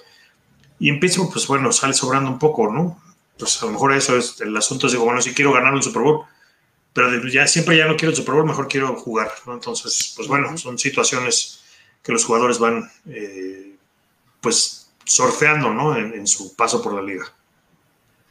y 0.80 0.90
en 0.90 1.00
Pittsburgh, 1.00 1.32
pues 1.32 1.48
bueno, 1.48 1.72
sale 1.72 1.94
sobrando 1.94 2.30
un 2.30 2.40
poco, 2.40 2.72
¿no? 2.72 3.02
Pues 3.38 3.62
a 3.62 3.66
lo 3.68 3.72
mejor 3.72 3.94
eso 3.94 4.18
es 4.18 4.42
el 4.42 4.56
asunto. 4.56 4.90
Digo, 4.90 5.06
bueno, 5.06 5.22
si 5.22 5.34
quiero 5.34 5.54
ganar 5.54 5.74
un 5.74 5.82
Super 5.82 6.02
Bowl, 6.02 6.26
pero 6.92 7.26
ya 7.28 7.48
siempre 7.48 7.78
ya 7.78 7.88
no 7.88 7.96
quiero 7.96 8.12
el 8.12 8.18
Super 8.18 8.36
Bowl, 8.36 8.46
mejor 8.46 8.68
quiero 8.68 8.96
jugar, 8.96 9.32
¿no? 9.46 9.54
Entonces, 9.54 10.14
pues 10.16 10.28
bueno, 10.28 10.58
son 10.58 10.78
situaciones 10.78 11.64
que 12.04 12.12
los 12.12 12.26
jugadores 12.26 12.60
van, 12.60 12.92
eh, 13.08 13.76
pues, 14.42 14.92
surfeando, 15.06 15.74
¿no? 15.74 15.98
En, 15.98 16.28
su 16.28 16.56
paso 16.56 16.82
por 16.82 16.94
la 16.94 17.02
liga. 17.02 17.34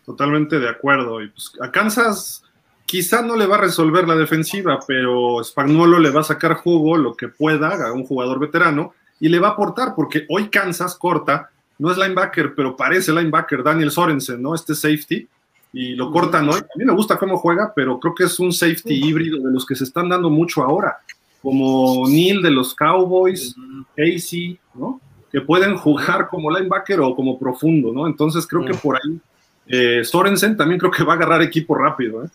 Totalmente 0.04 0.58
de 0.58 0.68
acuerdo. 0.68 1.22
Y 1.22 1.28
pues 1.28 1.52
a 1.60 1.70
Kansas 1.70 2.44
quizá 2.86 3.22
no 3.22 3.36
le 3.36 3.46
va 3.46 3.56
a 3.56 3.60
resolver 3.60 4.06
la 4.06 4.16
defensiva, 4.16 4.78
pero 4.86 5.42
Spagnuolo 5.42 5.98
le 5.98 6.10
va 6.10 6.20
a 6.20 6.24
sacar 6.24 6.54
jugo 6.54 6.96
lo 6.96 7.14
que 7.14 7.28
pueda 7.28 7.86
a 7.86 7.92
un 7.92 8.04
jugador 8.04 8.38
veterano 8.38 8.94
y 9.20 9.28
le 9.28 9.38
va 9.38 9.48
a 9.48 9.52
aportar, 9.52 9.94
porque 9.94 10.26
hoy 10.28 10.48
Kansas 10.48 10.96
corta 10.96 11.50
no 11.78 11.90
es 11.90 11.96
linebacker, 11.96 12.54
pero 12.54 12.76
parece 12.76 13.12
linebacker, 13.12 13.62
Daniel 13.62 13.90
Sorensen, 13.90 14.42
¿no? 14.42 14.54
Este 14.54 14.74
safety, 14.74 15.28
y 15.72 15.94
lo 15.94 16.10
cortan 16.10 16.48
hoy. 16.48 16.60
A 16.60 16.78
mí 16.78 16.84
me 16.84 16.92
gusta 16.92 17.16
cómo 17.16 17.38
juega, 17.38 17.72
pero 17.74 17.98
creo 17.98 18.14
que 18.14 18.24
es 18.24 18.38
un 18.38 18.52
safety 18.52 18.94
híbrido 18.94 19.38
de 19.38 19.52
los 19.52 19.64
que 19.64 19.74
se 19.74 19.84
están 19.84 20.08
dando 20.08 20.28
mucho 20.28 20.62
ahora, 20.62 20.98
como 21.40 22.06
Neil 22.08 22.42
de 22.42 22.50
los 22.50 22.74
Cowboys, 22.74 23.56
Casey, 23.96 24.58
¿no? 24.74 25.00
Que 25.30 25.40
pueden 25.40 25.76
jugar 25.76 26.28
como 26.28 26.50
linebacker 26.50 27.00
o 27.00 27.14
como 27.16 27.38
profundo, 27.38 27.92
¿no? 27.92 28.06
Entonces 28.06 28.46
creo 28.46 28.64
que 28.64 28.74
por 28.74 28.96
ahí 28.96 29.18
eh, 29.66 30.04
Sorensen 30.04 30.56
también 30.56 30.78
creo 30.78 30.90
que 30.90 31.04
va 31.04 31.14
a 31.14 31.16
agarrar 31.16 31.42
equipo 31.42 31.74
rápido. 31.74 32.24
¿eh? 32.24 32.28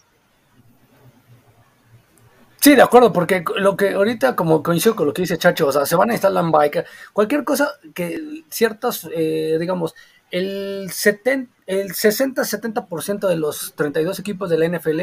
Sí, 2.60 2.76
de 2.76 2.82
acuerdo, 2.82 3.14
porque 3.14 3.44
lo 3.58 3.78
que 3.78 3.94
ahorita, 3.94 4.36
como 4.36 4.62
coincido 4.62 4.96
con 4.96 5.08
lo 5.08 5.14
que 5.14 5.22
dice 5.22 5.38
Chacho, 5.38 5.68
o 5.68 5.72
sea, 5.72 5.86
se 5.86 5.96
van 5.96 6.10
a 6.10 6.14
instalar 6.14 6.44
bike, 6.52 6.86
cualquier 7.14 7.44
cosa 7.44 7.70
que 7.94 8.44
ciertas, 8.50 9.08
eh, 9.16 9.58
digamos, 9.60 9.96
el, 10.32 10.90
70, 10.92 11.52
el 11.68 11.94
60-70% 11.94 13.28
de 13.28 13.36
los 13.36 13.74
32 13.76 14.20
equipos 14.20 14.50
de 14.50 14.58
la 14.58 14.68
NFL 14.68 15.02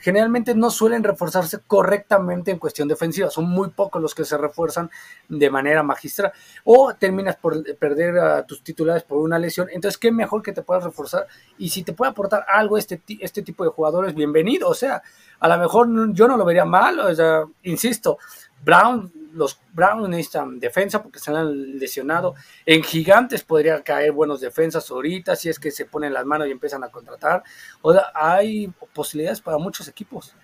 generalmente 0.00 0.54
no 0.54 0.70
suelen 0.70 1.02
reforzarse 1.02 1.58
correctamente 1.66 2.50
en 2.50 2.58
cuestión 2.58 2.88
defensiva. 2.88 3.30
Son 3.30 3.48
muy 3.48 3.70
pocos 3.70 4.00
los 4.00 4.14
que 4.14 4.24
se 4.24 4.36
refuerzan 4.38 4.90
de 5.28 5.50
manera 5.50 5.82
magistral. 5.82 6.32
O 6.64 6.94
terminas 6.94 7.36
por 7.36 7.62
perder 7.76 8.18
a 8.18 8.46
tus 8.46 8.62
titulares 8.62 9.02
por 9.02 9.18
una 9.18 9.38
lesión. 9.38 9.68
Entonces, 9.72 9.98
qué 9.98 10.12
mejor 10.12 10.42
que 10.42 10.52
te 10.52 10.62
puedas 10.62 10.84
reforzar. 10.84 11.26
Y 11.58 11.68
si 11.70 11.82
te 11.82 11.92
puede 11.92 12.10
aportar 12.10 12.44
algo 12.48 12.78
este, 12.78 13.00
este 13.20 13.42
tipo 13.42 13.64
de 13.64 13.70
jugadores, 13.70 14.14
bienvenido. 14.14 14.68
O 14.68 14.74
sea, 14.74 15.02
a 15.40 15.48
lo 15.48 15.58
mejor 15.58 15.88
yo 16.12 16.28
no 16.28 16.36
lo 16.36 16.44
vería 16.44 16.64
mal. 16.64 16.98
O 17.00 17.14
sea, 17.14 17.44
insisto, 17.62 18.18
Brown 18.64 19.12
los 19.34 19.58
Browns 19.72 20.08
necesitan 20.08 20.58
defensa 20.58 21.02
porque 21.02 21.18
se 21.18 21.30
han 21.30 21.78
lesionado. 21.78 22.34
En 22.64 22.82
Gigantes 22.82 23.42
podría 23.42 23.82
caer 23.82 24.12
buenos 24.12 24.40
defensas 24.40 24.90
ahorita 24.90 25.36
si 25.36 25.48
es 25.48 25.58
que 25.58 25.70
se 25.70 25.86
ponen 25.86 26.12
las 26.12 26.24
manos 26.24 26.48
y 26.48 26.52
empiezan 26.52 26.84
a 26.84 26.88
contratar. 26.88 27.42
O 27.82 27.92
sea, 27.92 28.06
hay 28.14 28.70
posibilidades 28.92 29.40
para 29.40 29.58
muchos 29.58 29.88
equipos. 29.88 30.34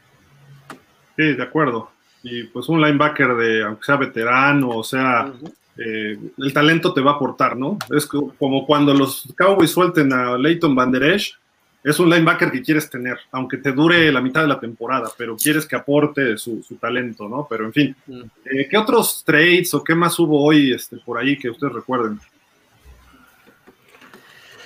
Sí, 1.16 1.34
de 1.34 1.42
acuerdo. 1.42 1.90
Y 2.22 2.44
pues 2.44 2.68
un 2.68 2.80
linebacker 2.80 3.34
de, 3.34 3.64
aunque 3.64 3.84
sea 3.84 3.96
veterano, 3.96 4.70
o 4.70 4.84
sea, 4.84 5.32
eh, 5.76 6.18
el 6.36 6.52
talento 6.52 6.92
te 6.92 7.00
va 7.00 7.12
a 7.12 7.14
aportar, 7.14 7.56
¿no? 7.56 7.78
Es 7.90 8.06
como 8.06 8.66
cuando 8.66 8.92
los 8.92 9.26
Cowboys 9.36 9.70
suelten 9.70 10.12
a 10.12 10.36
Leighton 10.36 10.74
Van 10.74 10.92
Der 10.92 11.04
Esch, 11.04 11.39
es 11.82 11.98
un 11.98 12.10
linebacker 12.10 12.50
que 12.50 12.62
quieres 12.62 12.90
tener, 12.90 13.18
aunque 13.32 13.56
te 13.56 13.72
dure 13.72 14.12
la 14.12 14.20
mitad 14.20 14.42
de 14.42 14.48
la 14.48 14.60
temporada, 14.60 15.10
pero 15.16 15.36
quieres 15.36 15.66
que 15.66 15.76
aporte 15.76 16.36
su, 16.36 16.62
talento, 16.80 17.28
¿no? 17.28 17.46
Pero 17.48 17.64
en 17.64 17.72
fin, 17.72 17.96
mm. 18.06 18.20
eh, 18.44 18.68
¿qué 18.70 18.76
otros 18.76 19.22
trades 19.24 19.72
o 19.72 19.82
qué 19.82 19.94
más 19.94 20.18
hubo 20.18 20.42
hoy 20.42 20.72
este, 20.72 20.98
por 20.98 21.18
ahí 21.18 21.38
que 21.38 21.50
ustedes 21.50 21.72
recuerden? 21.72 22.20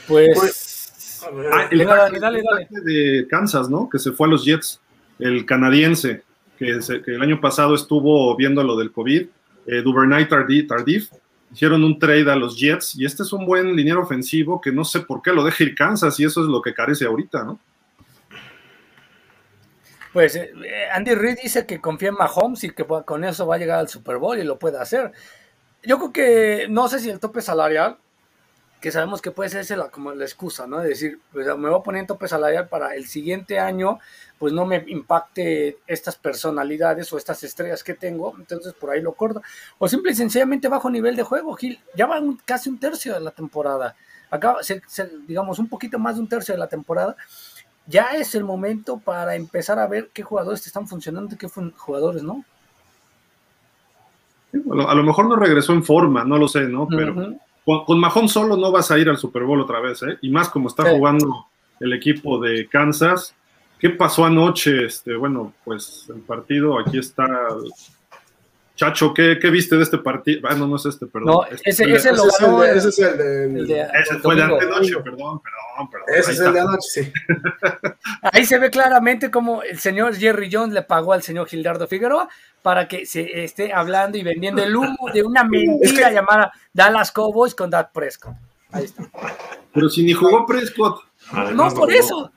Pues, 0.09 0.35
pues 0.35 1.27
ah, 1.53 1.69
el 1.71 1.79
dale, 1.85 2.19
dale, 2.19 2.43
de 2.83 3.27
Kansas, 3.29 3.71
¿no? 3.71 3.89
Que 3.89 3.99
se 3.99 4.13
fue 4.13 4.27
a 4.27 4.31
los 4.31 4.45
Jets, 4.45 4.81
el 5.19 5.47
canadiense, 5.47 6.23
que, 6.59 6.79
el 7.07 7.23
año 7.23 7.41
pasado 7.41 7.75
estuvo 7.75 8.35
viendo 8.37 8.63
lo 8.63 8.77
del 8.77 8.93
COVID, 8.93 9.27
eh, 9.67 9.83
Duvernay 9.83 10.29
Tardif, 10.29 11.11
hicieron 11.55 11.85
un 11.85 11.99
trade 11.99 12.31
a 12.31 12.37
los 12.37 12.59
Jets 12.59 12.97
y 12.97 13.05
este 13.05 13.23
es 13.23 13.33
un 13.33 13.47
buen 13.47 13.75
liniero 13.77 14.03
ofensivo 14.03 14.61
que 14.61 14.73
no 14.73 14.85
sé 14.85 15.01
por 15.01 15.23
qué 15.23 15.33
lo 15.33 15.45
deja 15.45 15.63
ir 15.63 15.75
Kansas 15.75 16.19
y 16.19 16.25
eso 16.25 16.43
es 16.43 16.49
lo 16.49 16.61
que 16.61 16.75
carece 16.75 17.07
ahorita, 17.07 17.45
¿no? 17.45 17.61
Pues 20.13 20.37
eh, 20.37 20.53
Andy 20.93 21.15
Reid 21.15 21.39
dice 21.43 21.67
que 21.67 21.81
confía 21.81 22.11
en 22.11 22.17
Mahomes 22.17 22.63
y 22.65 22.71
que 22.71 22.85
con 22.85 23.25
eso 23.25 23.47
va 23.47 23.55
a 23.55 23.59
llegar 23.59 23.79
al 23.79 23.89
Super 23.89 24.19
Bowl 24.19 24.39
y 24.39 24.45
lo 24.45 24.59
puede 24.59 24.79
hacer. 24.79 25.13
Yo 25.83 25.99
creo 25.99 26.13
que 26.13 26.67
no 26.69 26.89
sé 26.89 26.99
si 26.99 27.11
el 27.11 27.21
tope 27.21 27.41
salarial 27.41 27.99
que 28.85 28.93
sabemos 28.93 29.23
que 29.23 29.31
puede 29.31 29.49
ser 29.49 29.79
la, 29.79 29.89
como 29.89 30.13
la 30.13 30.25
excusa, 30.27 30.67
¿no? 30.67 30.81
De 30.81 30.91
decir, 30.91 31.19
pues 31.33 31.47
me 31.47 31.71
voy 31.71 31.81
a 31.81 31.83
poner 31.83 32.03
en 32.03 32.07
tope 32.07 32.29
salarial 32.29 32.69
para 32.69 32.95
el 32.95 33.07
siguiente 33.07 33.59
año, 33.59 33.99
pues 34.39 34.53
no 34.53 34.67
me 34.67 34.85
impacte 34.89 35.79
estas 35.87 36.17
personalidades 36.17 37.11
o 37.11 37.17
estas 37.17 37.43
estrellas 37.45 37.83
que 37.83 37.95
tengo, 37.95 38.35
entonces 38.39 38.75
por 38.75 38.91
ahí 38.91 39.01
lo 39.01 39.15
corto. 39.15 39.41
O 39.79 39.89
simple 39.89 40.13
y 40.13 40.15
sencillamente 40.15 40.69
bajo 40.69 40.91
nivel 40.91 41.17
de 41.17 41.23
juego, 41.23 41.55
Gil, 41.55 41.81
ya 41.97 42.05
va 42.05 42.21
casi 42.45 42.69
un 42.69 42.79
tercio 42.79 43.15
de 43.15 43.21
la 43.21 43.31
temporada, 43.31 43.97
acá, 44.31 44.57
digamos, 45.27 45.59
un 45.59 45.71
poquito 45.71 45.99
más 45.99 46.17
de 46.17 46.21
un 46.21 46.29
tercio 46.29 46.53
de 46.53 46.59
la 46.59 46.69
temporada, 46.69 47.17
ya 47.87 48.11
es 48.11 48.35
el 48.35 48.45
momento 48.45 48.99
para 48.99 49.35
empezar 49.35 49.79
a 49.79 49.87
ver 49.87 50.11
qué 50.13 50.23
jugadores 50.23 50.61
te 50.61 50.69
están 50.69 50.87
funcionando 50.87 51.35
y 51.35 51.39
qué 51.39 51.49
jugadores 51.49 52.23
no. 52.23 52.45
A 54.53 54.95
lo, 54.95 55.03
mejor 55.03 55.27
no 55.27 55.37
regresó 55.37 55.73
en 55.73 55.83
forma, 55.83 56.23
no 56.23 56.37
lo 56.37 56.49
sé, 56.49 56.65
¿no? 56.65 56.87
Pero 56.87 57.39
con, 57.65 57.99
Mahón 57.99 58.29
solo 58.29 58.57
no 58.57 58.71
vas 58.71 58.91
a 58.91 58.99
ir 58.99 59.09
al 59.09 59.17
Super 59.17 59.45
Bowl 59.45 59.61
otra 59.61 59.81
vez, 59.81 60.03
¿eh? 60.03 60.19
Y 60.23 60.31
más 60.31 60.51
como 60.51 60.69
está 60.69 60.91
jugando 60.91 61.47
el 61.81 61.93
equipo 61.93 62.39
de 62.39 62.69
Kansas. 62.69 63.35
¿Qué 63.79 63.91
pasó 63.91 64.25
anoche? 64.25 64.85
Este, 64.87 65.15
bueno, 65.17 65.53
pues 65.65 66.07
el 66.15 66.21
partido, 66.21 66.79
aquí 66.79 66.99
está. 66.99 67.27
Chacho, 68.77 69.15
¿qué, 69.15 69.37
viste 69.51 69.77
de 69.77 69.85
este 69.85 69.99
partido? 69.99 70.49
Ah, 70.51 70.55
no, 70.57 70.67
no 70.67 70.77
es 70.77 70.87
este, 70.87 71.07
perdón. 71.07 71.29
No, 71.29 71.45
ese, 71.45 71.85
ese, 71.93 72.13
lo 72.13 72.25
ganó. 72.41 72.65
Ese 72.65 72.89
es 72.89 72.99
el 72.99 73.67
de. 73.69 73.87
ese 74.01 74.19
fue 74.19 74.35
de 74.35 74.43
anoche, 74.43 74.97
perdón, 74.97 75.41
perdón, 75.41 75.91
perdón. 75.91 76.09
Ese 76.09 76.33
es 76.33 76.41
el 76.41 76.53
de 76.53 76.61
anoche, 76.61 76.89
sí. 76.89 77.13
Ahí 78.33 78.45
se 78.45 78.59
ve 78.59 78.71
claramente 78.71 79.31
cómo 79.31 79.63
el 79.63 79.79
señor 79.79 80.17
Jerry 80.17 80.51
Jones 80.53 80.75
le 80.75 80.83
pagó 80.83 81.13
al 81.13 81.23
señor 81.23 81.47
Gildardo 81.47 81.87
Figueroa 81.87 82.29
para 82.63 82.89
que 82.89 83.07
se 83.07 83.45
esté 83.45 83.73
hablando 83.73 84.19
y 84.19 84.25
vendiendo 84.25 84.61
el 84.61 84.75
humo 84.75 85.09
de 85.13 85.23
una 85.23 85.45
mentira 85.49 86.11
llamada 86.11 86.53
Dallas 86.73 87.13
Cowboys 87.13 87.55
con 87.55 87.71
Dak 87.71 87.93
Prescott. 87.93 88.35
Ahí 88.73 88.87
está. 88.87 89.05
Pero 89.73 89.89
si 89.89 90.03
ni 90.03 90.15
jugó 90.15 90.45
Prescott. 90.47 91.01
No, 91.55 91.73
por 91.73 91.93
eso. 91.93 92.33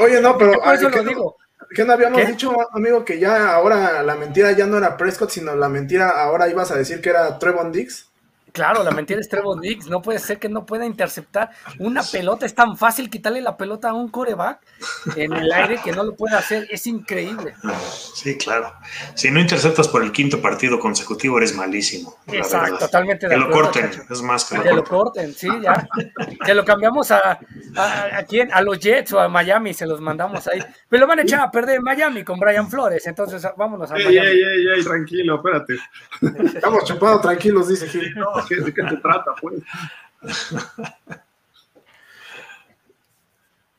oye, 0.00 0.20
no, 0.20 0.36
pero. 0.36 0.60
Por 0.60 0.74
eso 0.74 0.88
lo 0.88 1.04
digo. 1.04 1.36
¿Qué 1.74 1.84
no 1.84 1.92
habíamos 1.92 2.26
dicho, 2.26 2.54
amigo, 2.72 3.04
que 3.04 3.18
ya 3.18 3.54
ahora 3.54 4.02
la 4.02 4.14
mentira 4.14 4.52
ya 4.52 4.66
no 4.66 4.78
era 4.78 4.96
Prescott, 4.96 5.30
sino 5.30 5.56
la 5.56 5.68
mentira 5.68 6.10
ahora 6.10 6.48
ibas 6.48 6.70
a 6.70 6.76
decir 6.76 7.00
que 7.00 7.10
era 7.10 7.38
Trevon 7.38 7.72
Dix? 7.72 8.11
Claro, 8.52 8.82
la 8.82 8.90
mentira 8.90 9.18
es 9.18 9.28
Trevor 9.28 9.60
Dix. 9.60 9.86
No 9.88 10.02
puede 10.02 10.18
ser 10.18 10.38
que 10.38 10.48
no 10.48 10.66
pueda 10.66 10.84
interceptar 10.84 11.50
una 11.78 12.02
pelota. 12.02 12.44
Es 12.44 12.54
tan 12.54 12.76
fácil 12.76 13.08
quitarle 13.08 13.40
la 13.40 13.56
pelota 13.56 13.90
a 13.90 13.94
un 13.94 14.08
coreback 14.08 14.60
en 15.16 15.32
el 15.32 15.50
aire 15.52 15.80
que 15.82 15.92
no 15.92 16.04
lo 16.04 16.14
puede 16.14 16.36
hacer. 16.36 16.66
Es 16.70 16.86
increíble. 16.86 17.54
Sí, 18.14 18.36
claro. 18.36 18.72
Si 19.14 19.30
no 19.30 19.40
interceptas 19.40 19.88
por 19.88 20.02
el 20.02 20.12
quinto 20.12 20.40
partido 20.40 20.78
consecutivo, 20.78 21.38
eres 21.38 21.54
malísimo. 21.54 22.16
Exacto, 22.26 22.78
totalmente 22.78 23.26
de 23.26 23.34
Que 23.34 23.40
lo 23.40 23.50
corten, 23.50 23.90
es 24.10 24.22
más 24.22 24.44
que 24.44 24.58
lo, 24.58 24.76
lo 24.76 24.84
corten. 24.84 25.32
sí, 25.34 25.48
ya. 25.62 25.88
Que 26.44 26.54
lo 26.54 26.64
cambiamos 26.64 27.10
a, 27.10 27.38
a, 27.76 28.22
quién? 28.28 28.52
A 28.52 28.60
los 28.60 28.78
Jets 28.78 29.12
o 29.14 29.20
a 29.20 29.28
Miami, 29.28 29.72
se 29.72 29.86
los 29.86 30.00
mandamos 30.00 30.46
ahí. 30.48 30.62
Pero 30.88 31.00
lo 31.00 31.06
van 31.06 31.20
a 31.20 31.22
echar 31.22 31.40
a 31.40 31.50
perder 31.50 31.76
en 31.76 31.82
Miami 31.82 32.22
con 32.22 32.38
Brian 32.38 32.68
Flores. 32.68 33.06
Entonces, 33.06 33.46
vámonos 33.56 33.90
a 33.90 33.94
Miami. 33.94 34.16
Ey, 34.18 34.42
ey, 34.42 34.66
ey, 34.76 34.84
tranquilo, 34.84 35.36
espérate. 35.36 35.76
Estamos 36.54 36.84
chupados 36.84 37.22
tranquilos, 37.22 37.68
dice 37.68 37.88
Gil. 37.88 38.14
¿De 38.48 38.74
qué 38.74 38.88
se 38.88 38.96
trata, 38.96 39.34
pues? 39.40 39.62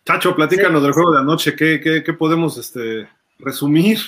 Chacho, 0.05 0.35
platícanos 0.35 0.83
del 0.83 0.91
juego 0.91 1.13
de 1.13 1.19
anoche. 1.19 1.55
¿Qué, 1.55 2.15
podemos 2.17 2.57
este, 2.57 3.07
resumir? 3.39 3.99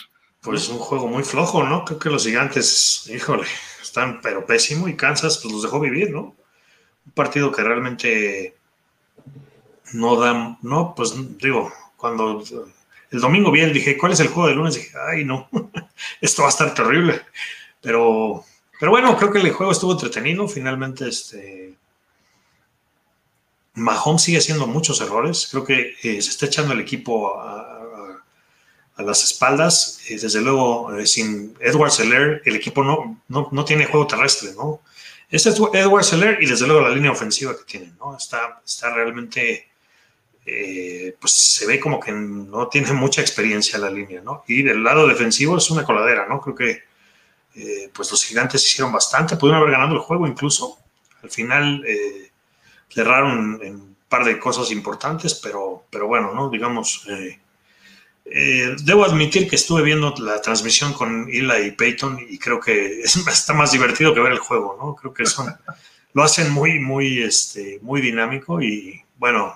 Pues 0.42 0.68
un 0.70 0.78
juego 0.78 1.08
muy 1.08 1.24
flojo, 1.24 1.64
¿no? 1.64 1.86
Creo 1.86 2.00
que 2.00 2.10
los 2.10 2.26
gigantes, 2.26 3.10
híjole, 3.14 3.48
están 3.82 4.20
pero 4.22 4.46
pésimo 4.46 4.88
y 4.88 4.96
Kansas 4.96 5.40
pues 5.42 5.54
los 5.54 5.64
dejó 5.64 5.80
vivir, 5.80 6.12
¿no? 6.12 6.36
Un 7.06 7.12
partido 7.14 7.52
que 7.52 7.64
realmente 7.64 8.56
no 9.94 10.18
da, 10.18 10.58
no, 10.62 10.94
pues 10.96 11.14
digo, 11.38 11.72
cuando 11.96 12.44
el 13.12 13.22
domingo 13.22 13.52
vi, 13.52 13.66
dije, 13.72 13.98
¿cuál 13.98 14.12
es 14.12 14.20
el 14.20 14.28
juego 14.28 14.50
de 14.50 14.56
lunes? 14.56 14.76
Dije, 14.76 14.92
ay, 15.10 15.24
no, 15.24 15.50
esto 16.22 16.42
va 16.42 16.50
a 16.50 16.52
estar 16.52 16.74
terrible. 16.74 17.22
Pero 17.82 18.44
pero 18.80 18.92
bueno, 18.92 19.16
creo 19.18 19.32
que 19.32 19.40
el 19.40 19.52
juego 19.52 19.72
estuvo 19.72 19.94
entretenido. 19.94 20.48
Finalmente, 20.48 21.08
este. 21.08 21.76
Mahomes 23.76 24.22
sigue 24.22 24.38
haciendo 24.38 24.68
muchos 24.68 25.02
errores. 25.02 25.48
Creo 25.52 25.64
que 25.64 25.96
eh, 26.02 26.22
se 26.22 26.30
está 26.30 26.46
echando 26.46 26.74
el 26.74 26.80
equipo 26.80 27.40
a, 27.40 28.22
las 28.98 29.24
espaldas. 29.24 30.00
Eh, 30.10 30.18
desde 30.20 30.42
luego, 30.42 30.96
eh, 30.96 31.06
sin 31.06 31.56
Edward 31.60 31.92
Seller, 31.92 32.42
el 32.46 32.56
equipo 32.56 32.84
no, 32.84 33.22
no, 33.28 33.66
tiene 33.66 33.86
juego 33.86 34.08
terrestre, 34.08 34.52
¿no? 34.56 34.82
Es 35.30 35.46
Edward 35.46 36.06
Seller 36.06 36.38
y 36.42 36.46
desde 36.46 36.68
luego 36.68 36.82
la 36.82 36.96
línea 36.96 37.12
ofensiva 37.12 37.58
que 37.58 37.64
tienen, 37.66 37.96
¿no? 37.98 38.16
Está, 38.16 38.62
está 38.66 38.94
realmente. 38.94 39.68
pues 41.20 41.34
se 41.34 41.66
ve 41.66 41.80
como 41.80 42.00
que 42.00 42.12
no 42.12 42.68
tiene 42.68 42.94
mucha 42.94 43.22
experiencia 43.22 43.80
la 43.80 43.90
línea, 43.90 44.22
¿no? 44.22 44.44
Y 44.48 44.64
del 44.64 44.84
lado 44.84 45.08
defensivo 45.08 45.58
es 45.58 45.70
una 45.72 45.84
coladera, 45.84 46.28
¿no? 46.28 46.40
Creo 46.40 46.56
que 46.56 46.84
eh, 47.58 47.90
pues 47.94 48.12
los 48.12 48.24
gigantes 48.24 48.66
hicieron 48.66 48.92
bastante, 48.92 49.38
pudieron 49.38 49.62
haber 49.62 49.72
ganado 49.72 49.96
el 49.96 50.02
juego 50.02 50.28
incluso. 50.28 50.78
Al 51.24 51.30
final 51.30 51.84
eh, 51.88 52.32
cerraron 52.90 53.60
en 53.64 53.76
un 53.76 53.98
par 54.10 54.26
de 54.26 54.38
cosas 54.38 54.72
importantes, 54.72 55.36
pero, 55.36 55.86
pero 55.90 56.08
bueno, 56.08 56.34
¿no? 56.34 56.50
Digamos, 56.50 57.08
eh, 57.08 58.76
debo 58.84 59.06
admitir 59.06 59.50
que 59.50 59.56
estuve 59.56 59.84
viendo 59.84 60.14
la 60.20 60.42
transmisión 60.42 60.92
con 60.92 61.30
Ila 61.30 61.62
y 61.62 61.72
Peyton 61.72 62.20
y 62.28 62.38
creo 62.38 62.60
que 62.60 63.00
está 63.04 63.54
más 63.54 63.72
divertido 63.72 64.14
que 64.14 64.20
ver 64.20 64.34
el 64.34 64.40
juego, 64.40 64.78
¿no? 64.78 64.96
Creo 64.96 65.14
que 65.14 65.26
son, 65.26 65.56
lo 66.14 66.24
hacen 66.24 66.52
muy, 66.52 66.80
muy, 66.80 67.24
este, 67.24 67.80
muy 67.82 68.02
dinámico 68.02 68.62
y 68.62 69.02
bueno, 69.18 69.56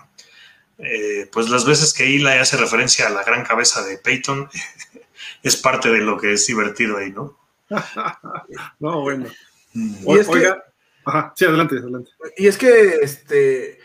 pues 1.33 1.49
las 1.49 1.65
veces 1.65 1.93
que 1.93 2.05
Eli 2.05 2.25
hace 2.25 2.55
referencia 2.55 3.07
a 3.07 3.09
la 3.09 3.23
gran 3.23 3.43
cabeza 3.43 3.83
de 3.83 3.97
Peyton 3.97 4.49
es 5.43 5.57
parte 5.57 5.89
de 5.89 5.99
lo 5.99 6.17
que 6.17 6.31
es 6.31 6.47
divertido 6.47 6.97
ahí, 6.97 7.12
¿no? 7.12 7.38
no, 8.79 9.01
bueno. 9.01 9.25
Y 9.73 10.17
es 10.17 10.27
Que, 10.27 10.53
sí, 11.36 11.45
adelante, 11.45 11.77
adelante. 11.77 12.12
Y 12.38 12.47
es 12.47 12.58
que 12.58 12.99
este 13.01 13.79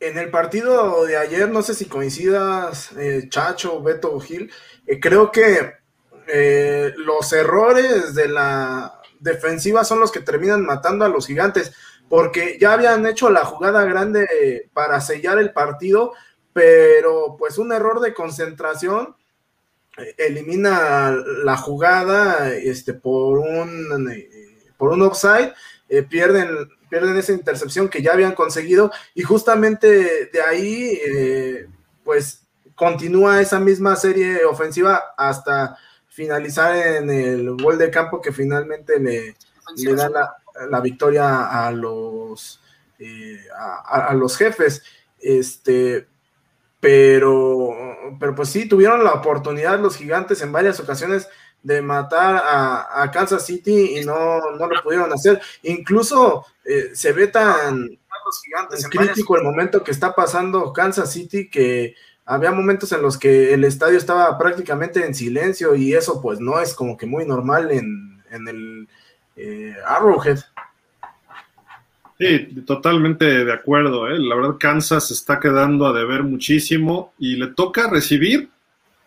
en 0.00 0.16
el 0.16 0.30
partido 0.30 1.04
de 1.04 1.18
ayer, 1.18 1.48
no 1.50 1.62
sé 1.62 1.74
si 1.74 1.84
coincidas, 1.84 2.92
eh, 2.96 3.26
Chacho, 3.28 3.82
Beto 3.82 4.12
o 4.12 4.20
Gil, 4.20 4.50
eh, 4.86 4.98
creo 4.98 5.30
que 5.30 5.74
eh, 6.26 6.94
los 6.96 7.32
errores 7.34 8.14
de 8.14 8.28
la 8.28 9.00
defensiva 9.20 9.84
son 9.84 10.00
los 10.00 10.10
que 10.10 10.20
terminan 10.20 10.64
matando 10.64 11.04
a 11.04 11.10
los 11.10 11.26
gigantes, 11.26 11.72
porque 12.08 12.56
ya 12.58 12.72
habían 12.72 13.06
hecho 13.06 13.28
la 13.28 13.44
jugada 13.44 13.84
grande 13.84 14.68
para 14.72 15.00
sellar 15.00 15.38
el 15.38 15.52
partido, 15.52 16.12
pero 16.52 17.36
pues 17.38 17.58
un 17.58 17.70
error 17.70 18.00
de 18.00 18.14
concentración 18.14 19.14
elimina 20.16 21.10
la 21.44 21.56
jugada 21.56 22.52
este, 22.54 22.94
por 22.94 23.38
un 23.38 24.12
por 24.76 24.92
un 24.92 25.02
offside, 25.02 25.52
pierden 26.08 26.68
pierden 26.90 27.16
esa 27.16 27.32
intercepción 27.32 27.88
que 27.88 28.02
ya 28.02 28.12
habían 28.12 28.34
conseguido 28.34 28.90
y 29.14 29.22
justamente 29.22 30.26
de 30.26 30.42
ahí, 30.42 31.00
eh, 31.06 31.66
pues 32.04 32.42
continúa 32.74 33.40
esa 33.40 33.60
misma 33.60 33.96
serie 33.96 34.44
ofensiva 34.44 35.14
hasta 35.16 35.78
finalizar 36.08 36.76
en 36.76 37.08
el 37.08 37.56
gol 37.56 37.78
de 37.78 37.90
campo 37.90 38.20
que 38.20 38.32
finalmente 38.32 38.98
le, 38.98 39.36
le 39.76 39.94
da 39.94 40.36
la, 40.68 40.80
victoria 40.80 41.66
a 41.66 41.70
los, 41.70 42.60
eh, 42.98 43.38
a, 43.86 44.12
los 44.14 44.36
jefes. 44.36 44.82
Este, 45.18 46.08
pero, 46.80 47.70
pero 48.18 48.34
pues 48.34 48.48
sí, 48.48 48.66
tuvieron 48.66 49.04
la 49.04 49.12
oportunidad 49.12 49.78
los 49.78 49.96
gigantes 49.96 50.42
en 50.42 50.50
varias 50.50 50.80
ocasiones 50.80 51.28
de 51.62 51.82
matar 51.82 52.42
a, 52.42 53.10
Kansas 53.12 53.44
City 53.44 53.98
y 53.98 54.04
no, 54.04 54.40
no, 54.52 54.66
lo 54.66 54.82
pudieron 54.82 55.12
hacer. 55.12 55.40
Incluso 55.62 56.46
eh, 56.64 56.90
se 56.94 57.12
ve 57.12 57.26
tan 57.26 57.88
crítico 58.90 59.36
el 59.36 59.42
momento 59.42 59.82
que 59.82 59.90
está 59.90 60.14
pasando 60.14 60.72
Kansas 60.72 61.12
City 61.12 61.48
que 61.48 61.94
había 62.24 62.52
momentos 62.52 62.92
en 62.92 63.02
los 63.02 63.18
que 63.18 63.52
el 63.54 63.64
estadio 63.64 63.98
estaba 63.98 64.38
prácticamente 64.38 65.04
en 65.04 65.14
silencio 65.14 65.74
y 65.74 65.94
eso 65.94 66.22
pues 66.22 66.38
no 66.38 66.60
es 66.60 66.74
como 66.74 66.96
que 66.96 67.06
muy 67.06 67.26
normal 67.26 67.70
en, 67.70 68.22
el 68.30 68.88
eh, 69.36 69.74
Arrowhead. 69.84 70.38
Sí, 72.20 72.62
totalmente 72.66 73.46
de 73.46 73.52
acuerdo. 73.52 74.06
¿eh? 74.06 74.18
La 74.18 74.34
verdad, 74.34 74.56
Kansas 74.60 75.10
está 75.10 75.40
quedando 75.40 75.86
a 75.86 75.94
deber 75.94 76.22
muchísimo 76.22 77.14
y 77.18 77.36
le 77.36 77.46
toca 77.46 77.88
recibir 77.88 78.50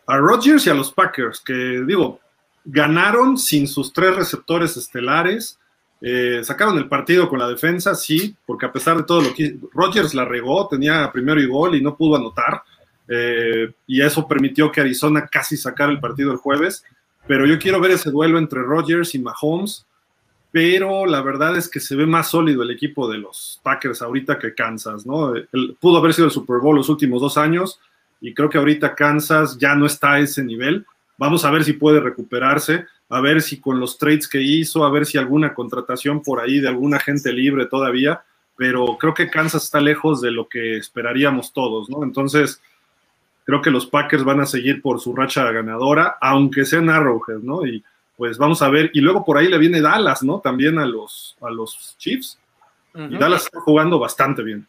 a 0.08 0.18
Rodgers 0.18 0.66
y 0.66 0.72
a 0.72 0.74
los 0.74 0.92
Packers, 0.92 1.40
que 1.40 1.54
digo, 1.86 2.20
ganaron 2.66 3.38
sin 3.38 3.68
sus 3.68 3.94
tres 3.94 4.16
receptores 4.16 4.76
estelares. 4.78 5.60
Eh, 6.02 6.42
sacaron 6.44 6.76
el 6.80 6.90
partido 6.90 7.30
con 7.30 7.38
la 7.38 7.48
defensa, 7.48 7.94
sí, 7.94 8.36
porque 8.48 8.66
a 8.66 8.72
pesar 8.72 8.98
de 8.98 9.04
todo 9.04 9.22
lo 9.22 9.34
que 9.36 9.58
Rodgers 9.74 10.16
la 10.16 10.26
regó, 10.26 10.68
tenía 10.68 11.12
primero 11.12 11.40
y 11.40 11.46
gol 11.46 11.76
y 11.76 11.82
no 11.82 11.96
pudo 11.96 12.16
anotar. 12.16 12.64
Eh, 13.08 13.72
y 13.86 14.02
eso 14.02 14.28
permitió 14.28 14.72
que 14.72 14.82
Arizona 14.82 15.28
casi 15.28 15.56
sacara 15.56 15.92
el 15.92 16.00
partido 16.00 16.32
el 16.32 16.40
jueves. 16.40 16.84
Pero 17.28 17.46
yo 17.46 17.60
quiero 17.60 17.80
ver 17.80 17.92
ese 17.92 18.10
duelo 18.10 18.40
entre 18.40 18.64
Rodgers 18.64 19.14
y 19.14 19.20
Mahomes. 19.20 19.86
Pero 20.54 21.06
la 21.06 21.22
verdad 21.22 21.58
es 21.58 21.68
que 21.68 21.82
se 21.82 21.98
ve 21.98 22.06
más 22.06 22.30
sólido 22.30 22.64
el 22.64 22.72
equipo 22.72 23.12
de 23.12 23.18
los 23.18 23.60
Packers 23.62 24.02
ahorita 24.02 24.40
que 24.40 24.56
Kansas, 24.56 25.06
¿no? 25.06 25.34
pudo 25.82 25.98
haber 25.98 26.14
sido 26.14 26.28
el 26.28 26.32
Super 26.32 26.60
Bowl 26.60 26.78
los 26.78 26.88
últimos 26.88 27.22
dos 27.22 27.38
años 27.38 27.82
y 28.22 28.34
creo 28.34 28.50
que 28.50 28.58
ahorita 28.58 28.96
Kansas 28.96 29.58
ya 29.58 29.76
no 29.76 29.86
está 29.86 30.14
a 30.14 30.20
ese 30.20 30.44
nivel 30.44 30.86
Vamos 31.18 31.46
a 31.46 31.52
ver 31.52 31.64
si 31.64 31.74
puede 31.74 32.00
recuperarse, 32.00 32.86
a 33.10 33.22
ver 33.22 33.42
si 33.42 33.60
con 33.60 33.80
los 33.80 33.98
trades 33.98 34.28
que 34.28 34.42
hizo, 34.42 34.84
a 34.84 34.90
ver 34.90 35.06
si 35.06 35.18
alguna 35.18 35.54
contratación 35.54 36.22
por 36.22 36.40
ahí 36.40 36.60
de 36.60 36.68
alguna 36.68 37.00
gente 37.00 37.32
libre 37.32 37.68
todavía, 37.68 38.24
pero 38.58 38.98
creo 39.00 39.14
que 39.14 39.30
Kansas 39.30 39.64
está 39.64 39.80
lejos 39.80 40.22
de 40.22 40.32
lo 40.32 40.48
que 40.48 40.78
esperaríamos 40.78 41.54
todos, 41.54 41.90
¿no? 41.90 42.04
Entonces, 42.04 42.62
creo 43.46 43.62
que 43.62 43.72
los 43.72 43.86
Packers 43.86 44.24
van 44.24 44.42
a 44.42 44.46
seguir 44.46 44.82
por 44.82 45.00
su 45.00 45.16
racha 45.16 45.50
ganadora, 45.52 46.18
aunque 46.20 46.66
sea 46.66 46.80
en 46.80 46.90
Arrowhead, 46.90 47.40
¿no? 47.40 47.66
Y 47.66 47.84
pues 48.24 48.38
vamos 48.38 48.62
a 48.62 48.70
ver, 48.70 48.90
y 48.94 49.02
luego 49.02 49.26
por 49.26 49.38
ahí 49.38 49.50
le 49.50 49.58
viene 49.58 49.82
Dallas, 49.82 50.24
¿no? 50.24 50.40
También 50.40 50.80
a 50.80 50.86
los, 50.86 51.36
a 51.42 51.50
los 51.50 51.98
Chiefs. 51.98 52.40
Y 52.96 53.18
Dallas 53.18 53.44
está 53.44 53.60
jugando 53.60 54.00
bastante 54.00 54.42
bien. 54.44 54.66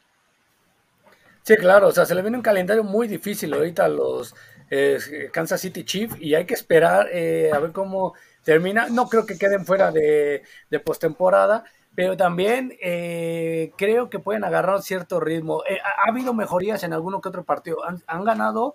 Sí, 1.45 1.55
claro, 1.55 1.87
o 1.87 1.93
sea, 1.93 2.05
se 2.05 2.17
le 2.17 2.23
viene 2.23 2.37
un 2.37 2.43
calendario 2.43 2.83
muy 2.83 3.07
difícil 3.07 3.55
ahorita 3.55 3.85
a 3.85 3.89
los 3.89 4.35
eh, 4.71 4.99
Kansas 5.33 5.61
City 5.61 5.85
Chief 5.85 6.11
y 6.19 6.35
hay 6.35 6.47
que 6.47 6.55
esperar 6.55 7.07
eh, 7.13 7.53
a 7.55 7.61
ver 7.61 7.71
cómo 7.71 8.15
termina. 8.43 8.89
No 8.89 9.09
creo 9.09 9.25
que 9.25 9.39
queden 9.39 9.65
fuera 9.65 9.93
de, 9.93 10.43
de 10.69 10.81
postemporada, 10.81 11.63
pero 11.95 12.17
también 12.17 12.77
eh, 12.83 13.71
creo 13.79 14.11
que 14.11 14.19
pueden 14.19 14.43
agarrar 14.43 14.83
cierto 14.83 15.21
ritmo. 15.21 15.63
Ha, 15.63 16.11
habido 16.11 16.35
mejorías 16.35 16.83
en 16.83 16.93
alguno 16.93 17.21
que 17.21 17.29
otro 17.29 17.45
partido. 17.45 17.79
Han, 17.85 18.25
ganado 18.25 18.75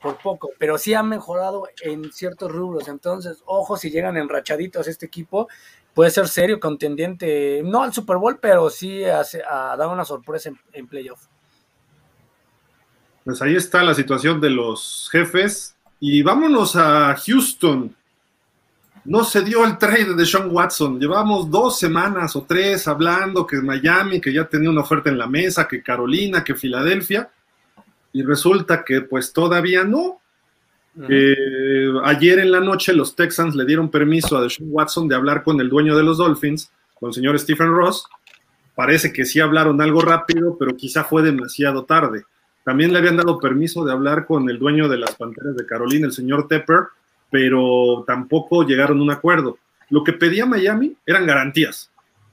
por 0.00 0.18
poco, 0.18 0.50
pero 0.58 0.78
sí 0.78 0.94
han 0.94 1.08
mejorado 1.08 1.68
en 1.82 2.12
ciertos 2.12 2.50
rubros. 2.50 2.88
Entonces, 2.88 3.42
ojo 3.46 3.76
si 3.76 3.90
llegan 3.90 4.16
enrachaditos 4.16 4.88
este 4.88 5.06
equipo. 5.06 5.48
Puede 5.94 6.10
ser 6.10 6.28
serio 6.28 6.60
contendiente, 6.60 7.62
no 7.64 7.82
al 7.82 7.92
Super 7.92 8.18
Bowl, 8.18 8.38
pero 8.38 8.68
sí 8.68 9.04
a, 9.04 9.22
a 9.50 9.76
dar 9.76 9.88
una 9.88 10.04
sorpresa 10.04 10.50
en, 10.50 10.58
en 10.72 10.86
playoff. 10.86 11.26
Pues 13.24 13.40
ahí 13.42 13.56
está 13.56 13.82
la 13.82 13.94
situación 13.94 14.40
de 14.40 14.50
los 14.50 15.08
jefes. 15.10 15.74
Y 15.98 16.22
vámonos 16.22 16.76
a 16.76 17.16
Houston. 17.16 17.96
No 19.06 19.24
se 19.24 19.42
dio 19.42 19.64
el 19.64 19.78
trade 19.78 20.14
de 20.14 20.26
Sean 20.26 20.50
Watson. 20.50 21.00
Llevamos 21.00 21.50
dos 21.50 21.78
semanas 21.78 22.36
o 22.36 22.42
tres 22.42 22.86
hablando 22.86 23.46
que 23.46 23.56
Miami, 23.56 24.20
que 24.20 24.32
ya 24.32 24.44
tenía 24.44 24.68
una 24.68 24.82
oferta 24.82 25.08
en 25.08 25.16
la 25.16 25.26
mesa, 25.26 25.66
que 25.66 25.82
Carolina, 25.82 26.44
que 26.44 26.54
Filadelfia. 26.54 27.30
Y 28.16 28.22
resulta 28.22 28.82
que 28.82 29.02
pues 29.02 29.34
todavía 29.34 29.84
no. 29.84 30.22
ayer 32.04 32.38
en 32.38 32.50
la 32.50 32.60
noche 32.60 32.94
los 32.94 33.14
Texans 33.14 33.54
le 33.54 33.66
dieron 33.66 33.90
permiso 33.90 34.38
a 34.38 34.40
Deshaun 34.40 34.70
Watson 34.72 35.06
de 35.06 35.14
hablar 35.14 35.42
con 35.42 35.60
el 35.60 35.68
dueño 35.68 35.94
de 35.94 36.02
los 36.02 36.16
Dolphins, 36.16 36.72
con 36.94 37.08
el 37.08 37.14
señor 37.14 37.38
Stephen 37.38 37.74
Ross. 37.74 38.06
Parece 38.74 39.12
que 39.12 39.26
sí 39.26 39.38
hablaron 39.38 39.82
algo 39.82 40.00
rápido, 40.00 40.56
pero 40.58 40.74
quizá 40.74 41.04
fue 41.04 41.22
demasiado 41.22 41.84
tarde. 41.84 42.24
También 42.64 42.90
le 42.90 43.00
habían 43.00 43.18
dado 43.18 43.38
permiso 43.38 43.84
de 43.84 43.92
hablar 43.92 44.24
con 44.24 44.48
el 44.48 44.58
dueño 44.58 44.88
de 44.88 44.96
las 44.96 45.14
Panteras 45.14 45.54
de 45.54 45.66
Carolina, 45.66 46.06
el 46.06 46.12
señor 46.12 46.48
Tepper, 46.48 46.84
pero 47.30 48.02
tampoco 48.06 48.62
llegaron 48.62 48.98
a 49.00 49.02
un 49.02 49.10
acuerdo. 49.10 49.58
Lo 49.90 50.02
que 50.02 50.14
pedía 50.14 50.46
Miami 50.46 50.96
eran 51.04 51.26
garantías. 51.26 51.90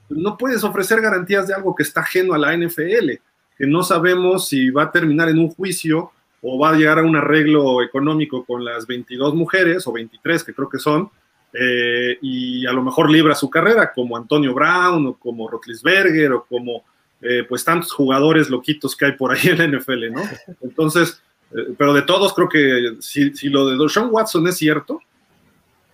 No 0.08 0.38
puedes 0.38 0.64
ofrecer 0.64 1.02
garantías 1.02 1.46
de 1.46 1.52
algo 1.52 1.74
que 1.74 1.82
está 1.82 2.00
ajeno 2.00 2.32
a 2.32 2.38
la 2.38 2.56
NFL, 2.56 3.20
que 3.56 3.66
no 3.66 3.82
sabemos 3.82 4.48
si 4.48 4.70
va 4.70 4.84
a 4.84 4.92
terminar 4.92 5.28
en 5.28 5.38
un 5.38 5.48
juicio 5.50 6.10
o 6.42 6.58
va 6.58 6.70
a 6.70 6.74
llegar 6.74 6.98
a 6.98 7.02
un 7.02 7.16
arreglo 7.16 7.82
económico 7.82 8.44
con 8.44 8.64
las 8.64 8.86
22 8.86 9.34
mujeres 9.34 9.86
o 9.86 9.92
23 9.92 10.44
que 10.44 10.54
creo 10.54 10.68
que 10.68 10.78
son, 10.78 11.10
eh, 11.52 12.18
y 12.20 12.66
a 12.66 12.72
lo 12.72 12.82
mejor 12.82 13.10
libra 13.10 13.34
su 13.34 13.48
carrera, 13.48 13.92
como 13.92 14.16
Antonio 14.16 14.52
Brown 14.52 15.06
o 15.06 15.14
como 15.14 15.48
Rotlisberger 15.48 16.32
o 16.32 16.44
como 16.44 16.84
eh, 17.26 17.42
pues 17.48 17.64
tantos 17.64 17.90
jugadores 17.90 18.50
loquitos 18.50 18.94
que 18.94 19.06
hay 19.06 19.12
por 19.12 19.32
ahí 19.32 19.48
en 19.48 19.56
la 19.56 19.78
NFL, 19.78 20.12
¿no? 20.12 20.22
Entonces, 20.60 21.22
eh, 21.52 21.74
pero 21.78 21.94
de 21.94 22.02
todos 22.02 22.34
creo 22.34 22.50
que 22.50 22.96
si, 23.00 23.30
lo 23.48 23.66
de 23.66 23.88
Sean 23.88 24.08
Watson 24.10 24.46
es 24.46 24.58
cierto, 24.58 25.00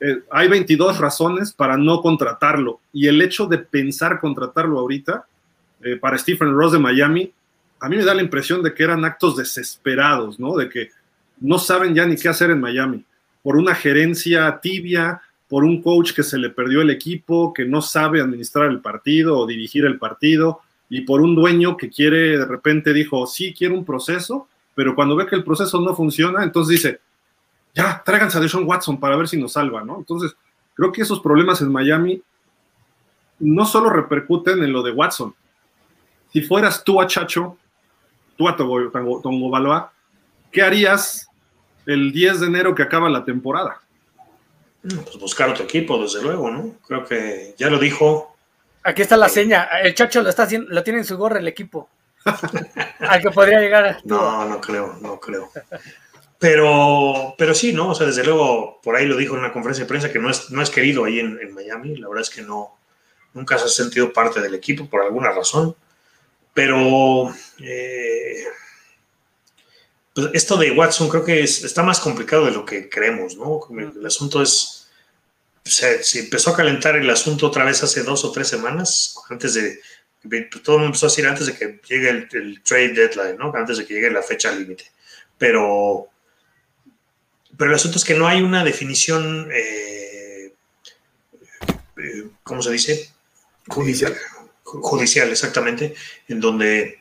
eh, 0.01 0.25
hay 0.29 0.49
22 0.49 0.99
razones 0.99 1.53
para 1.53 1.77
no 1.77 2.01
contratarlo 2.01 2.81
y 2.93 3.07
el 3.07 3.23
hecho 3.23 3.47
de 3.47 3.59
pensar 3.59 4.19
contratarlo 4.19 4.81
ahorita 4.81 5.27
para 6.03 6.19
Stephen 6.19 6.53
Ross 6.53 6.73
de 6.73 6.79
Miami, 6.79 7.33
a 7.81 7.89
mí 7.89 7.97
me 7.97 8.05
da 8.05 8.15
la 8.15 8.23
impresión 8.23 8.63
de 8.63 8.75
que 8.75 8.83
eran 8.83 9.05
actos 9.05 9.37
desesperados, 9.37 10.39
¿no? 10.39 10.55
De 10.57 10.69
que 10.69 10.91
no 11.41 11.59
saben 11.59 11.95
ya 11.95 12.07
ni 12.07 12.17
qué 12.17 12.29
hacer 12.29 12.51
en 12.51 12.61
Miami, 12.61 13.05
por 13.43 13.57
una 13.57 13.75
gerencia 13.75 14.61
tibia, 14.61 15.23
por 15.49 15.65
un 15.65 15.83
coach 15.83 16.13
que 16.13 16.23
se 16.23 16.39
le 16.39 16.51
perdió 16.51 16.83
el 16.83 16.91
equipo, 16.91 17.53
que 17.53 17.65
no 17.65 17.81
sabe 17.83 18.21
administrar 18.21 18.71
el 18.71 18.81
partido 18.81 19.39
o 19.39 19.47
dirigir 19.47 19.85
el 19.87 19.99
partido, 19.99 20.61
y 20.91 21.03
por 21.03 21.23
un 21.23 21.35
dueño 21.35 21.77
que 21.77 21.89
quiere, 21.89 22.39
de 22.39 22.45
repente 22.45 22.93
dijo, 22.93 23.27
sí, 23.27 23.55
quiero 23.57 23.75
un 23.75 23.85
proceso, 23.85 24.49
pero 24.75 24.95
cuando 24.95 25.17
ve 25.17 25.27
que 25.27 25.37
el 25.37 25.45
proceso 25.45 25.81
no 25.81 25.95
funciona, 25.95 26.45
entonces 26.45 26.77
dice, 26.77 27.01
ya, 27.75 28.03
tráiganse 28.05 28.39
a 28.39 28.41
Deshaun 28.41 28.67
Watson 28.67 29.01
para 29.01 29.17
ver 29.17 29.29
si 29.29 29.41
nos 29.41 29.53
salva, 29.53 29.83
¿no? 29.83 29.99
Entonces, 29.99 30.35
creo 30.75 30.93
que 30.93 31.03
esos 31.03 31.21
problemas 31.21 31.61
en 31.63 31.73
Miami 31.73 32.23
no 33.39 33.65
solo 33.65 33.89
repercuten 33.91 34.63
en 34.63 34.73
lo 34.73 34.83
de 34.83 34.93
Watson. 34.93 35.35
Si 36.33 36.43
fueras 36.43 36.85
tú 36.85 37.01
a 37.01 37.07
Chacho, 37.07 37.57
tú 38.41 38.49
a 38.49 38.57
Tongo 38.57 39.51
Baloa, 39.51 39.93
¿qué 40.51 40.63
harías 40.63 41.29
el 41.85 42.11
10 42.11 42.41
de 42.41 42.47
enero 42.47 42.75
que 42.75 42.83
acaba 42.83 43.11
la 43.11 43.23
temporada? 43.23 43.83
Pues 44.81 45.19
buscar 45.21 45.51
otro 45.51 45.65
equipo, 45.65 46.01
desde 46.01 46.23
luego, 46.23 46.51
¿no? 46.51 46.73
Creo 46.87 47.05
que 47.05 47.55
ya 47.59 47.69
lo 47.69 47.79
dijo 47.79 48.35
Aquí 48.83 49.03
está 49.03 49.17
la 49.19 49.29
seña. 49.29 49.69
El 49.83 49.95
Chacho 49.95 50.23
lo 50.23 50.31
está 50.31 50.45
haciendo, 50.45 50.71
lo 50.71 50.83
tiene 50.83 51.01
en 51.01 51.05
su 51.05 51.19
gorra 51.19 51.39
el 51.39 51.49
equipo. 51.49 51.91
Al 53.01 53.21
que 53.21 53.31
podría 53.31 53.61
llegar. 53.61 53.99
No, 54.05 54.47
no 54.47 54.59
creo, 54.59 54.97
no 55.03 55.21
creo. 55.21 55.51
Pero, 56.39 57.35
pero 57.37 57.55
sí, 57.55 57.75
¿no? 57.75 57.91
O 57.91 57.95
sea, 57.95 58.07
desde 58.07 58.25
luego, 58.25 58.81
por 58.83 58.97
ahí 58.97 59.05
lo 59.05 59.19
dijo 59.19 59.35
en 59.35 59.41
una 59.41 59.53
conferencia 59.53 59.85
de 59.85 59.89
prensa 59.89 60.11
que 60.11 60.19
no 60.19 60.31
es, 60.31 60.51
no 60.51 60.63
es 60.63 60.71
querido 60.71 61.05
ahí 61.05 61.21
en, 61.21 61.53
Miami. 61.53 61.97
La 61.97 62.09
verdad 62.09 62.23
es 62.23 62.31
que 62.31 62.41
no, 62.41 62.79
nunca 63.35 63.59
se 63.59 63.67
ha 63.67 63.69
sentido 63.69 64.15
parte 64.15 64.41
del 64.41 64.55
equipo 64.55 64.89
por 64.89 65.03
alguna 65.03 65.31
razón. 65.31 65.77
Pero 66.55 67.35
eh, 67.61 68.45
pues 70.15 70.29
esto 70.35 70.57
de 70.57 70.73
Watson 70.73 71.09
creo 71.09 71.25
que 71.25 71.43
está 71.43 71.83
más 71.83 72.01
complicado 72.01 72.47
de 72.47 72.53
lo 72.53 72.65
que 72.65 72.89
creemos, 72.89 73.37
¿no? 73.37 73.61
El 73.79 74.05
asunto 74.05 74.43
es, 74.43 74.89
se, 75.65 76.03
se, 76.03 76.21
empezó 76.21 76.51
a 76.51 76.57
calentar 76.57 76.97
el 76.97 77.09
asunto 77.09 77.47
otra 77.47 77.65
vez 77.65 77.83
hace 77.83 78.03
dos 78.03 78.25
o 78.25 78.33
tres 78.33 78.49
semanas, 78.49 79.17
antes 79.29 79.55
de, 79.55 79.81
todo 80.63 80.77
el 80.77 80.83
mundo 80.83 80.87
empezó 80.87 81.07
a 81.07 81.09
decir 81.09 81.27
antes 81.27 81.47
de 81.47 81.55
que 81.55 81.81
llegue 81.89 82.29
el, 82.33 82.63
trade 82.63 82.93
deadline, 82.93 83.37
¿no? 83.39 83.53
Antes 83.55 83.79
de 83.79 83.87
que 83.87 83.95
llegue 83.95 84.11
la 84.11 84.23
fecha 84.23 84.53
límite. 84.53 84.85
Pero, 85.39 86.09
pero 87.57 87.71
el 87.71 87.77
asunto 87.77 87.97
es 87.97 88.05
que 88.05 88.15
no 88.15 88.27
hay 88.27 88.43
una 88.43 88.63
definición, 88.63 89.49
eh, 89.53 90.53
eh, 91.97 92.29
¿cómo 92.43 92.61
se 92.63 92.73
dice? 92.73 93.11
Judicial. 93.69 94.15
Judicial, 94.71 95.29
exactamente, 95.31 95.95
en 96.29 96.41
donde 96.41 97.01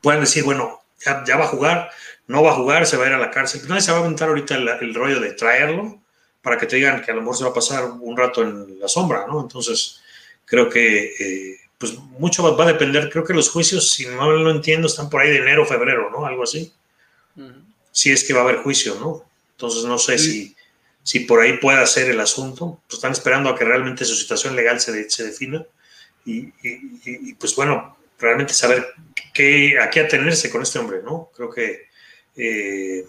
puedan 0.00 0.20
decir, 0.20 0.44
bueno, 0.44 0.80
ya, 1.04 1.36
va 1.36 1.44
a 1.44 1.48
jugar, 1.48 1.90
no 2.26 2.42
va 2.42 2.52
a 2.52 2.56
jugar, 2.56 2.86
se 2.86 2.96
va 2.96 3.04
a 3.04 3.08
ir 3.08 3.14
a 3.14 3.18
la 3.18 3.30
cárcel. 3.30 3.62
Nadie 3.68 3.82
se 3.82 3.92
va 3.92 3.98
a 3.98 4.00
aventar 4.00 4.28
ahorita 4.28 4.56
el, 4.56 4.94
rollo 4.94 5.20
de 5.20 5.32
traerlo 5.32 6.00
para 6.42 6.58
que 6.58 6.66
te 6.66 6.76
digan 6.76 7.02
que 7.02 7.10
a 7.10 7.14
lo 7.14 7.20
mejor 7.20 7.36
se 7.36 7.44
va 7.44 7.50
a 7.50 7.54
pasar 7.54 7.84
un 7.84 8.16
rato 8.16 8.42
en 8.42 8.78
la 8.80 8.88
sombra, 8.88 9.26
¿no? 9.26 9.40
Entonces, 9.40 10.00
creo 10.44 10.68
que 10.68 11.14
eh, 11.18 11.60
pues 11.78 11.94
mucho 12.18 12.56
va, 12.56 12.64
a 12.64 12.66
depender. 12.66 13.10
Creo 13.10 13.24
que 13.24 13.34
los 13.34 13.50
juicios, 13.50 13.92
si 13.92 14.06
no 14.06 14.30
lo 14.30 14.50
entiendo, 14.50 14.88
están 14.88 15.08
por 15.08 15.22
ahí 15.22 15.30
de 15.30 15.38
enero, 15.38 15.64
febrero, 15.64 16.10
¿no? 16.10 16.26
Algo 16.26 16.42
así. 16.42 16.72
Si 17.92 18.10
es 18.10 18.24
que 18.24 18.32
va 18.32 18.40
a 18.40 18.42
haber 18.44 18.58
juicio, 18.58 18.96
¿no? 18.96 19.24
Entonces, 19.52 19.84
no 19.84 19.98
sé 19.98 20.18
si, 20.18 20.54
si 21.02 21.20
por 21.20 21.40
ahí 21.40 21.58
pueda 21.58 21.86
ser 21.86 22.10
el 22.10 22.20
asunto. 22.20 22.80
Pues 22.86 22.98
están 22.98 23.12
esperando 23.12 23.48
a 23.48 23.56
que 23.56 23.64
realmente 23.64 24.04
su 24.04 24.14
situación 24.14 24.56
legal 24.56 24.80
se, 24.80 25.08
se 25.10 25.24
defina. 25.24 25.64
Y, 26.28 26.52
y, 26.62 27.32
pues 27.34 27.56
bueno, 27.56 27.96
realmente 28.18 28.52
saber 28.52 28.86
qué, 29.32 29.78
a 29.80 29.88
qué 29.88 30.00
atenerse 30.00 30.50
con 30.50 30.60
este 30.60 30.78
hombre, 30.78 31.00
¿no? 31.02 31.30
Creo 31.34 31.50
que 31.50 31.88
eh, 32.36 33.06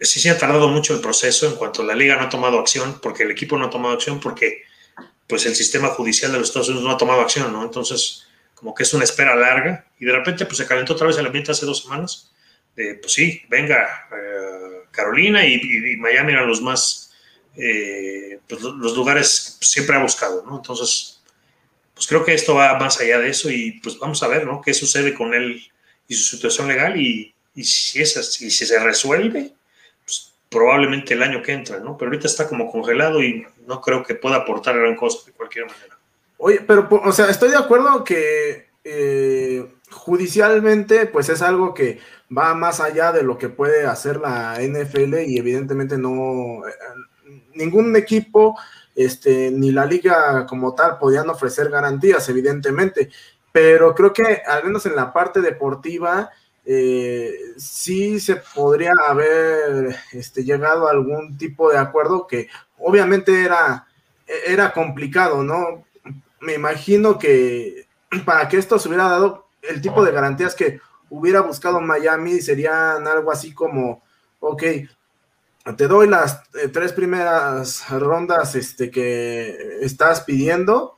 sí 0.00 0.18
se 0.18 0.30
ha 0.30 0.38
tardado 0.38 0.68
mucho 0.68 0.92
el 0.94 1.00
proceso 1.00 1.46
en 1.46 1.54
cuanto 1.54 1.84
la 1.84 1.94
liga 1.94 2.16
no 2.16 2.22
ha 2.22 2.28
tomado 2.28 2.58
acción, 2.58 2.98
porque 3.00 3.22
el 3.22 3.30
equipo 3.30 3.56
no 3.56 3.66
ha 3.66 3.70
tomado 3.70 3.94
acción, 3.94 4.18
porque 4.18 4.64
pues 5.28 5.46
el 5.46 5.54
sistema 5.54 5.88
judicial 5.88 6.32
de 6.32 6.38
los 6.38 6.48
Estados 6.48 6.68
Unidos 6.68 6.84
no 6.84 6.92
ha 6.92 6.98
tomado 6.98 7.20
acción, 7.20 7.52
¿no? 7.52 7.62
Entonces, 7.62 8.26
como 8.54 8.74
que 8.74 8.82
es 8.82 8.92
una 8.92 9.04
espera 9.04 9.36
larga 9.36 9.86
y 9.98 10.04
de 10.04 10.12
repente 10.12 10.46
pues 10.46 10.58
se 10.58 10.66
calentó 10.66 10.94
otra 10.94 11.06
vez 11.06 11.16
el 11.16 11.26
ambiente 11.26 11.52
hace 11.52 11.66
dos 11.66 11.82
semanas. 11.84 12.32
De, 12.74 12.96
pues 12.96 13.12
sí, 13.12 13.42
venga, 13.48 14.08
eh, 14.10 14.84
Carolina 14.90 15.46
y, 15.46 15.96
Miami 15.96 16.32
eran 16.32 16.48
los 16.48 16.60
más, 16.60 17.12
eh, 17.56 18.40
pues, 18.48 18.62
los 18.62 18.96
lugares 18.96 19.58
siempre 19.60 19.96
ha 19.96 20.02
buscado, 20.02 20.44
¿no? 20.44 20.56
Entonces, 20.56 21.11
pues 22.02 22.08
creo 22.08 22.24
que 22.24 22.34
esto 22.34 22.56
va 22.56 22.76
más 22.80 23.00
allá 23.00 23.20
de 23.20 23.28
eso 23.28 23.48
y 23.48 23.78
pues 23.80 23.96
vamos 23.96 24.20
a 24.24 24.26
ver, 24.26 24.44
¿no? 24.44 24.60
¿Qué 24.60 24.74
sucede 24.74 25.14
con 25.14 25.34
él 25.34 25.62
y 26.08 26.14
su 26.14 26.34
situación 26.34 26.66
legal 26.66 27.00
y, 27.00 27.32
si, 27.62 28.02
es 28.02 28.16
así, 28.16 28.50
si 28.50 28.66
se 28.66 28.76
resuelve, 28.80 29.52
pues 30.04 30.32
probablemente 30.50 31.14
el 31.14 31.22
año 31.22 31.44
que 31.44 31.52
entra, 31.52 31.78
¿no? 31.78 31.96
Pero 31.96 32.10
ahorita 32.10 32.26
está 32.26 32.48
como 32.48 32.68
congelado 32.72 33.22
y 33.22 33.46
no 33.68 33.80
creo 33.80 34.02
que 34.02 34.16
pueda 34.16 34.38
aportar 34.38 34.76
gran 34.76 34.96
cosa 34.96 35.24
de 35.26 35.30
cualquier 35.30 35.66
manera. 35.66 35.96
Oye, 36.38 36.60
pero, 36.66 36.88
o 36.90 37.12
sea, 37.12 37.30
estoy 37.30 37.50
de 37.50 37.58
acuerdo 37.58 38.02
que 38.02 38.66
eh, 38.82 39.64
judicialmente, 39.88 41.06
pues 41.06 41.28
es 41.28 41.40
algo 41.40 41.72
que 41.72 42.00
va 42.36 42.52
más 42.54 42.80
allá 42.80 43.12
de 43.12 43.22
lo 43.22 43.38
que 43.38 43.48
puede 43.48 43.86
hacer 43.86 44.16
la 44.16 44.58
NFL 44.60 45.20
y 45.24 45.38
evidentemente 45.38 45.96
no, 45.98 46.66
eh, 46.66 46.72
ningún 47.54 47.94
equipo 47.94 48.56
este, 48.94 49.50
ni 49.50 49.70
la 49.70 49.86
liga 49.86 50.46
como 50.46 50.74
tal 50.74 50.98
podían 50.98 51.28
ofrecer 51.30 51.70
garantías, 51.70 52.28
evidentemente, 52.28 53.10
pero 53.50 53.94
creo 53.94 54.12
que 54.12 54.42
al 54.46 54.64
menos 54.64 54.86
en 54.86 54.96
la 54.96 55.12
parte 55.12 55.40
deportiva 55.40 56.30
eh, 56.64 57.34
sí 57.56 58.20
se 58.20 58.36
podría 58.36 58.92
haber 59.08 59.96
este, 60.12 60.44
llegado 60.44 60.86
a 60.86 60.92
algún 60.92 61.36
tipo 61.36 61.70
de 61.70 61.78
acuerdo 61.78 62.26
que 62.26 62.48
obviamente 62.78 63.44
era, 63.44 63.86
era 64.46 64.72
complicado, 64.72 65.42
¿no? 65.42 65.84
Me 66.40 66.54
imagino 66.54 67.18
que 67.18 67.86
para 68.24 68.48
que 68.48 68.58
esto 68.58 68.78
se 68.78 68.88
hubiera 68.88 69.08
dado 69.08 69.48
el 69.62 69.80
tipo 69.80 70.04
de 70.04 70.12
garantías 70.12 70.54
que 70.54 70.80
hubiera 71.10 71.40
buscado 71.40 71.80
Miami 71.80 72.40
serían 72.40 73.06
algo 73.06 73.30
así 73.30 73.52
como, 73.52 74.02
ok, 74.40 74.62
te 75.76 75.86
doy 75.86 76.08
las 76.08 76.42
eh, 76.54 76.68
tres 76.68 76.92
primeras 76.92 77.88
rondas 77.90 78.54
este, 78.54 78.90
que 78.90 79.78
estás 79.80 80.22
pidiendo, 80.22 80.96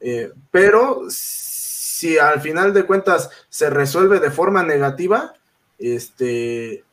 eh, 0.00 0.32
pero 0.50 1.02
si 1.08 2.18
al 2.18 2.40
final 2.40 2.72
de 2.72 2.84
cuentas 2.84 3.30
se 3.48 3.68
resuelve 3.68 4.18
de 4.18 4.30
forma 4.30 4.62
negativa, 4.62 5.34
este, 5.78 6.84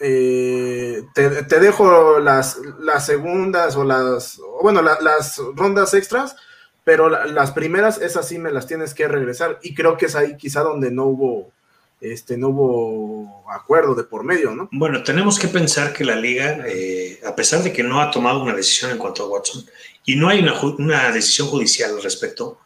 eh, 0.00 1.04
te, 1.14 1.60
dejo 1.60 2.18
las, 2.20 2.58
las 2.80 3.06
segundas 3.06 3.76
o 3.76 3.84
las, 3.84 4.40
bueno, 4.62 4.82
las 4.82 5.38
rondas 5.54 5.94
extras, 5.94 6.36
pero 6.84 7.08
las 7.08 7.52
primeras, 7.52 7.98
esas 7.98 8.28
sí 8.28 8.38
me 8.38 8.52
las 8.52 8.66
tienes 8.66 8.94
que 8.94 9.08
regresar. 9.08 9.58
Y 9.62 9.74
creo 9.74 9.96
que 9.96 10.06
es 10.06 10.14
ahí 10.14 10.36
quizá 10.36 10.62
donde 10.62 10.90
no 10.90 11.04
hubo 11.04 11.50
este, 12.00 12.36
no 12.36 12.48
hubo 12.48 13.50
acuerdo 13.50 13.94
de 13.94 14.04
por 14.04 14.24
medio, 14.24 14.52
¿no? 14.54 14.68
Bueno, 14.72 15.02
tenemos 15.02 15.38
que 15.38 15.48
pensar 15.48 15.92
que 15.92 16.04
la 16.04 16.16
liga, 16.16 16.64
eh, 16.66 17.20
a 17.26 17.34
pesar 17.34 17.62
de 17.62 17.72
que 17.72 17.82
no 17.82 18.00
ha 18.00 18.10
tomado 18.10 18.42
una 18.42 18.54
decisión 18.54 18.90
en 18.90 18.98
cuanto 18.98 19.24
a 19.24 19.28
Watson, 19.28 19.64
y 20.04 20.16
no 20.16 20.28
hay 20.28 20.40
una, 20.40 21.10
decisión 21.12 21.48
judicial 21.48 21.90
al 21.90 22.02
respecto, 22.02 22.60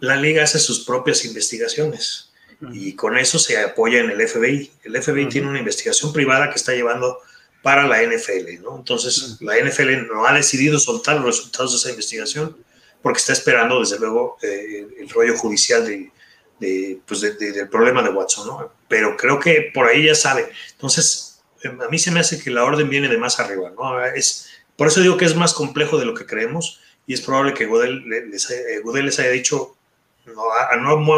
la 0.00 0.16
liga 0.16 0.42
hace 0.42 0.58
sus 0.58 0.80
propias 0.80 1.24
investigaciones 1.24 2.32
y 2.72 2.94
con 2.94 3.16
eso 3.16 3.38
se 3.38 3.56
apoya 3.56 4.00
en 4.00 4.10
el 4.10 4.26
FBI. 4.26 4.72
El 4.82 5.00
FBI 5.00 5.28
tiene 5.28 5.48
una 5.48 5.60
investigación 5.60 6.12
privada 6.12 6.50
que 6.50 6.56
está 6.56 6.72
llevando 6.72 7.18
para 7.62 7.86
la 7.86 8.02
NFL, 8.02 8.62
¿no? 8.62 8.76
Entonces, 8.76 9.36
la 9.40 9.56
NFL 9.58 10.08
no 10.12 10.26
ha 10.26 10.34
decidido 10.34 10.78
soltar 10.78 11.16
los 11.16 11.26
resultados 11.26 11.72
de 11.72 11.78
esa 11.78 11.90
investigación 11.90 12.56
porque 13.02 13.18
está 13.18 13.32
esperando, 13.32 13.80
desde 13.80 13.98
luego, 13.98 14.38
eh, 14.42 14.86
el 14.98 15.08
rollo 15.10 15.36
judicial 15.36 15.86
de, 15.86 16.10
pues 17.06 17.20
del 17.20 17.68
problema 17.68 18.02
de 18.02 18.10
Watson, 18.10 18.46
¿no? 18.46 18.72
Pero 18.88 19.16
creo 19.16 19.38
que 19.38 19.70
por 19.72 19.86
ahí 19.86 20.06
ya 20.06 20.14
sabe. 20.14 20.50
Entonces, 20.72 21.42
em, 21.62 21.80
a 21.80 21.88
mí 21.88 21.98
se 21.98 22.10
me 22.10 22.20
hace 22.20 22.42
que 22.42 22.50
la 22.50 22.64
orden 22.64 22.88
viene 22.88 23.08
de 23.08 23.18
más 23.18 23.40
arriba, 23.40 23.72
¿no? 23.76 24.04
Es, 24.04 24.48
por 24.76 24.88
eso 24.88 25.00
digo 25.00 25.16
que 25.16 25.24
es 25.24 25.36
más 25.36 25.54
complejo 25.54 25.98
de 25.98 26.04
lo 26.04 26.14
que 26.14 26.26
creemos 26.26 26.80
y 27.06 27.14
es 27.14 27.20
probable 27.20 27.54
que 27.54 27.66
Godel 27.66 28.04
les, 28.30 28.50
eh, 28.50 28.82
les 28.84 29.18
haya 29.18 29.30
dicho, 29.30 29.76
no, 30.26 30.44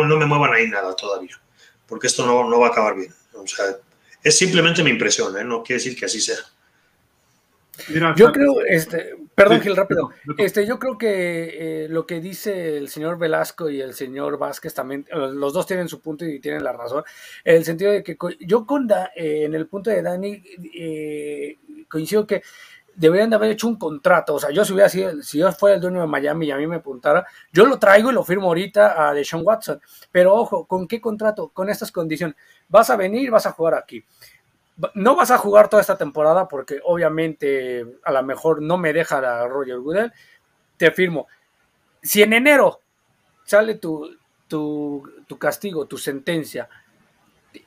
no, 0.05 0.17
me 0.17 0.27
muevan 0.27 0.53
ahí 0.53 0.69
nada 0.69 0.95
todavía, 0.97 1.41
porque 1.87 2.09
esto 2.09 2.27
no, 2.27 2.49
no 2.49 2.61
va 2.61 2.69
a 2.69 2.71
acabar 2.71 2.97
bien. 2.97 3.15
O 3.33 3.47
sea, 3.47 3.77
es 4.23 4.37
simplemente 4.37 4.83
mi 4.83 4.91
impresión, 4.91 5.37
¿eh? 5.39 5.45
no 5.45 5.63
quiere 5.63 5.83
decir 5.83 5.99
que 5.99 6.07
así 6.07 6.21
sea. 6.21 6.39
yo 8.17 8.33
creo, 8.33 8.61
este, 8.67 9.15
Perdón, 9.37 9.61
Gil, 9.61 9.77
rápido. 9.77 10.11
Este, 10.39 10.67
yo 10.67 10.79
creo 10.79 10.97
que 10.97 11.85
eh, 11.85 11.89
lo 11.91 12.07
que 12.07 12.21
dice 12.21 12.79
el 12.79 12.89
señor 12.89 13.19
Velasco 13.19 13.69
y 13.69 13.83
el 13.83 13.93
señor 13.93 14.39
Vázquez 14.39 14.73
también, 14.73 15.05
eh, 15.11 15.29
los 15.35 15.53
dos 15.53 15.67
tienen 15.67 15.91
su 15.91 16.01
punto 16.01 16.25
y 16.25 16.41
tienen 16.41 16.65
la 16.65 16.73
razón. 16.73 17.05
En 17.45 17.57
el 17.57 17.65
sentido 17.67 17.93
de 17.93 18.03
que 18.03 18.17
yo 18.41 18.65
con 18.65 18.91
eh, 18.91 19.45
en 19.45 19.55
el 19.55 19.67
punto 19.67 19.91
de 19.91 20.01
Dani 20.01 20.43
coincido 21.87 22.27
que 22.27 22.43
deberían 22.95 23.29
de 23.29 23.37
haber 23.37 23.51
hecho 23.51 23.69
un 23.69 23.77
contrato. 23.77 24.37
O 24.37 24.41
sea, 24.41 24.51
yo 24.51 24.65
si 24.65 24.73
hubiera 24.73 24.89
sido, 24.89 25.23
si 25.23 25.37
yo 25.37 25.53
fuera 25.53 25.75
el 25.75 25.83
dueño 25.83 26.01
de 26.01 26.07
Miami 26.07 26.47
y 26.47 26.51
a 26.51 26.57
mí 26.57 26.67
me 26.67 26.77
apuntara, 26.77 27.27
yo 27.53 27.67
lo 27.67 27.79
traigo 27.79 28.11
y 28.11 28.15
lo 28.15 28.25
firmo 28.25 28.47
ahorita 28.47 29.07
a 29.07 29.13
Deshaun 29.13 29.43
Watson. 29.45 29.83
Pero 30.11 30.35
ojo, 30.35 30.65
¿con 30.65 30.89
qué 30.89 30.99
contrato? 30.99 31.51
Con 31.51 31.69
estas 31.69 31.93
condiciones. 31.93 32.37
Vas 32.69 32.89
a 32.89 32.97
venir, 32.97 33.31
vas 33.31 33.45
a 33.45 33.53
jugar 33.53 33.75
aquí 33.75 34.03
no 34.95 35.17
vas 35.17 35.31
a 35.31 35.39
jugar 35.39 35.69
toda 35.69 35.81
esta 35.81 35.97
temporada 35.97 36.49
porque 36.49 36.81
obviamente 36.85 37.99
a 38.05 38.13
lo 38.13 38.23
mejor 38.23 38.61
no 38.63 38.77
me 38.77 38.93
deja 38.93 39.21
la 39.21 39.47
Roger 39.47 39.79
Goodell. 39.79 40.13
Te 40.77 40.91
firmo. 40.91 41.27
Si 42.03 42.23
en 42.23 42.35
enero 42.35 42.81
sale 43.45 43.77
tu, 43.77 44.17
tu, 44.49 45.39
castigo, 45.39 45.87
tu 45.87 45.99
sentencia, 45.99 46.69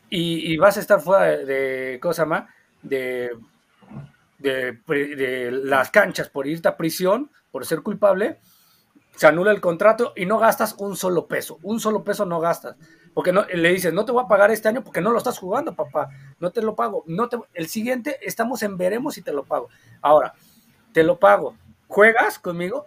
y, 0.10 0.55
vas 0.57 0.78
a 0.78 0.80
estar 0.82 1.01
fuera 1.01 1.38
de, 1.38 1.99
cosa 2.01 2.26
más, 2.26 2.45
de, 2.82 3.32
de, 4.38 5.49
las 5.51 5.89
canchas 5.89 6.30
por 6.30 6.47
irte 6.47 6.68
a 6.68 6.78
prisión, 6.78 7.32
por 7.51 7.66
ser 7.66 7.82
culpable, 7.82 8.39
se 9.16 9.28
anula 9.28 9.51
el 9.51 9.62
contrato 9.62 10.14
y 10.16 10.26
no 10.26 10.38
gastas 10.39 10.76
un 10.78 10.95
solo 10.95 11.28
peso. 11.28 11.60
Un 11.64 11.80
solo 11.80 12.03
peso 12.03 12.26
no 12.26 12.39
gastas. 12.39 12.76
Porque 13.14 13.32
no, 13.32 13.45
le 13.45 13.74
dices, 13.74 13.93
no 13.93 14.05
te 14.05 14.12
voy 14.12 14.24
a 14.24 14.28
pagar 14.28 14.51
este 14.51 14.68
año 14.68 14.84
porque 14.84 15.01
no 15.01 15.12
lo 15.12 15.18
estás 15.18 15.38
jugando, 15.38 15.76
papá. 15.76 16.10
No 16.39 16.51
te 16.51 16.62
lo 16.62 16.76
pago. 16.76 17.03
No 17.07 17.30
el 17.53 17.68
siguiente 17.68 18.18
estamos 18.22 18.64
en 18.64 18.78
veremos 18.78 19.16
si 19.16 19.22
te 19.22 19.34
lo 19.34 19.43
pago. 19.43 19.70
Ahora, 20.01 20.34
te 20.93 21.03
lo 21.03 21.20
pago. 21.20 21.55
¿Juegas 21.88 22.39
conmigo? 22.39 22.86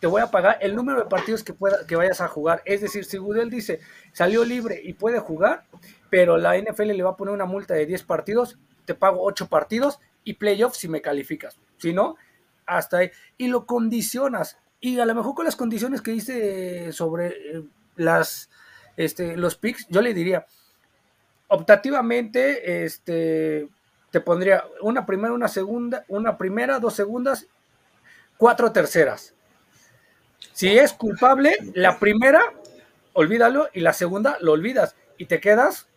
Te 0.00 0.06
voy 0.06 0.22
a 0.22 0.30
pagar 0.30 0.58
el 0.60 0.76
número 0.76 1.00
de 1.00 1.06
partidos 1.06 1.42
que, 1.42 1.52
pueda, 1.52 1.86
que 1.86 1.96
vayas 1.96 2.20
a 2.20 2.28
jugar. 2.28 2.62
Es 2.64 2.80
decir, 2.80 3.04
si 3.04 3.16
Gudel 3.16 3.50
dice, 3.50 3.80
salió 4.12 4.44
libre 4.44 4.80
y 4.82 4.92
puede 4.92 5.18
jugar, 5.18 5.64
pero 6.10 6.36
la 6.36 6.56
NFL 6.56 6.92
le 6.92 7.02
va 7.02 7.10
a 7.10 7.16
poner 7.16 7.34
una 7.34 7.46
multa 7.46 7.74
de 7.74 7.86
10 7.86 8.02
partidos, 8.04 8.58
te 8.84 8.94
pago 8.94 9.22
8 9.22 9.48
partidos 9.48 9.98
y 10.22 10.34
playoffs 10.34 10.78
si 10.78 10.88
me 10.88 11.00
calificas. 11.00 11.58
Si 11.78 11.92
no, 11.92 12.16
hasta 12.66 12.98
ahí. 12.98 13.10
Y 13.36 13.48
lo 13.48 13.66
condicionas. 13.66 14.58
Y 14.80 15.00
a 15.00 15.06
lo 15.06 15.14
mejor 15.14 15.34
con 15.34 15.44
las 15.44 15.56
condiciones 15.56 16.02
que 16.02 16.12
dice 16.12 16.92
sobre... 16.92 17.28
Eh, 17.28 17.64
las, 17.96 18.50
este, 18.96 19.36
los 19.36 19.56
picks, 19.56 19.86
yo 19.88 20.00
le 20.00 20.14
diría, 20.14 20.46
optativamente, 21.48 22.84
este, 22.84 23.68
te 24.10 24.20
pondría 24.20 24.64
una 24.80 25.06
primera, 25.06 25.34
una 25.34 25.48
segunda, 25.48 26.04
una 26.08 26.38
primera, 26.38 26.78
dos 26.78 26.94
segundas, 26.94 27.46
cuatro 28.36 28.72
terceras. 28.72 29.34
Si 30.52 30.78
es 30.78 30.92
culpable, 30.92 31.56
la 31.74 31.98
primera, 31.98 32.54
olvídalo, 33.12 33.68
y 33.72 33.80
la 33.80 33.92
segunda 33.92 34.38
lo 34.40 34.52
olvidas. 34.52 34.96
Y 35.18 35.26
te 35.26 35.40
quedas, 35.40 35.88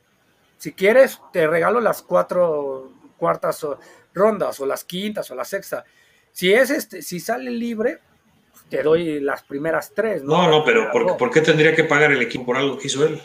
si 0.58 0.74
quieres, 0.74 1.22
te 1.32 1.48
regalo 1.48 1.80
las 1.80 2.02
cuatro 2.02 2.92
cuartas 3.18 3.66
rondas, 4.14 4.60
o 4.60 4.66
las 4.66 4.84
quintas, 4.84 5.30
o 5.32 5.36
la 5.36 5.46
sexta. 5.46 5.86
Si 6.32 6.54
es 6.54 6.70
este, 6.70 7.02
si 7.02 7.20
sale 7.20 7.52
libre, 7.52 8.00
te 8.70 8.84
doy 8.84 9.20
las 9.20 9.44
primeras 9.44 9.94
tres. 9.94 10.24
No, 10.24 10.50
no, 10.50 10.64
pero 10.64 10.90
¿por, 10.92 11.32
qué 11.32 11.42
tendría 11.42 11.76
que 11.76 11.84
pagar 11.84 12.12
el 12.12 12.22
equipo 12.22 12.46
por 12.46 12.58
algo 12.58 12.78
que 12.78 12.88
hizo 12.88 13.06
él? 13.06 13.22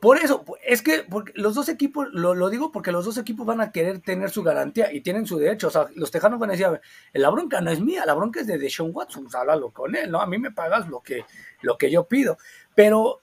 Por 0.00 0.18
eso, 0.18 0.44
es 0.64 0.82
que 0.82 1.04
los 1.34 1.54
dos 1.54 1.68
equipos, 1.68 2.08
lo, 2.12 2.50
digo 2.50 2.72
porque 2.72 2.92
los 2.92 3.04
dos 3.04 3.18
equipos 3.18 3.46
van 3.46 3.60
a 3.60 3.72
querer 3.72 4.00
tener 4.00 4.30
su 4.30 4.42
garantía 4.42 4.92
y 4.92 5.00
tienen 5.00 5.26
su 5.26 5.38
derecho. 5.38 5.68
O 5.68 5.70
sea, 5.70 5.86
los 5.94 6.10
tejanos 6.10 6.38
van 6.38 6.50
a 6.50 6.52
decir, 6.52 6.80
la 7.12 7.30
bronca 7.30 7.60
no 7.60 7.70
es 7.70 7.80
mía, 7.80 8.04
la 8.04 8.14
bronca 8.14 8.40
es 8.40 8.46
de 8.46 8.58
Deshaun 8.58 8.90
Watson, 8.92 9.28
háblalo 9.32 9.70
con 9.70 9.94
él, 9.94 10.10
¿no? 10.10 10.20
A 10.20 10.26
mí 10.26 10.38
me 10.38 10.50
pagas 10.50 10.88
lo 10.88 11.00
que, 11.00 11.24
lo 11.62 11.78
que 11.78 11.90
yo 11.90 12.04
pido. 12.04 12.36
Pero 12.74 13.20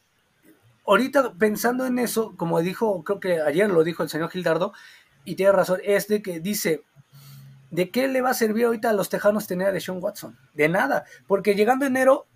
ahorita 0.85 1.33
pensando 1.33 1.85
en 1.85 1.99
eso, 1.99 2.33
como 2.37 2.61
dijo, 2.61 3.03
creo 3.03 3.19
que 3.19 3.41
ayer 3.41 3.69
lo 3.69 3.83
dijo 3.83 4.03
el 4.03 4.09
señor 4.09 4.29
Gildardo, 4.29 4.73
y 5.25 5.35
tiene 5.35 5.51
razón, 5.51 5.79
es 5.83 6.07
de 6.07 6.21
que 6.21 6.39
dice, 6.39 6.83
¿de 7.73 7.89
qué 7.89 8.07
le 8.07 8.21
va 8.21 8.29
a 8.29 8.35
servir 8.35 8.65
ahorita 8.65 8.91
a 8.91 8.93
los 8.93 9.09
tejanos 9.09 9.47
tener 9.47 9.67
a 9.67 9.71
Deshaun 9.71 10.01
Watson? 10.01 10.37
De 10.53 10.69
nada, 10.69 11.05
porque 11.27 11.55
llegando 11.55 11.85
enero 11.85 12.27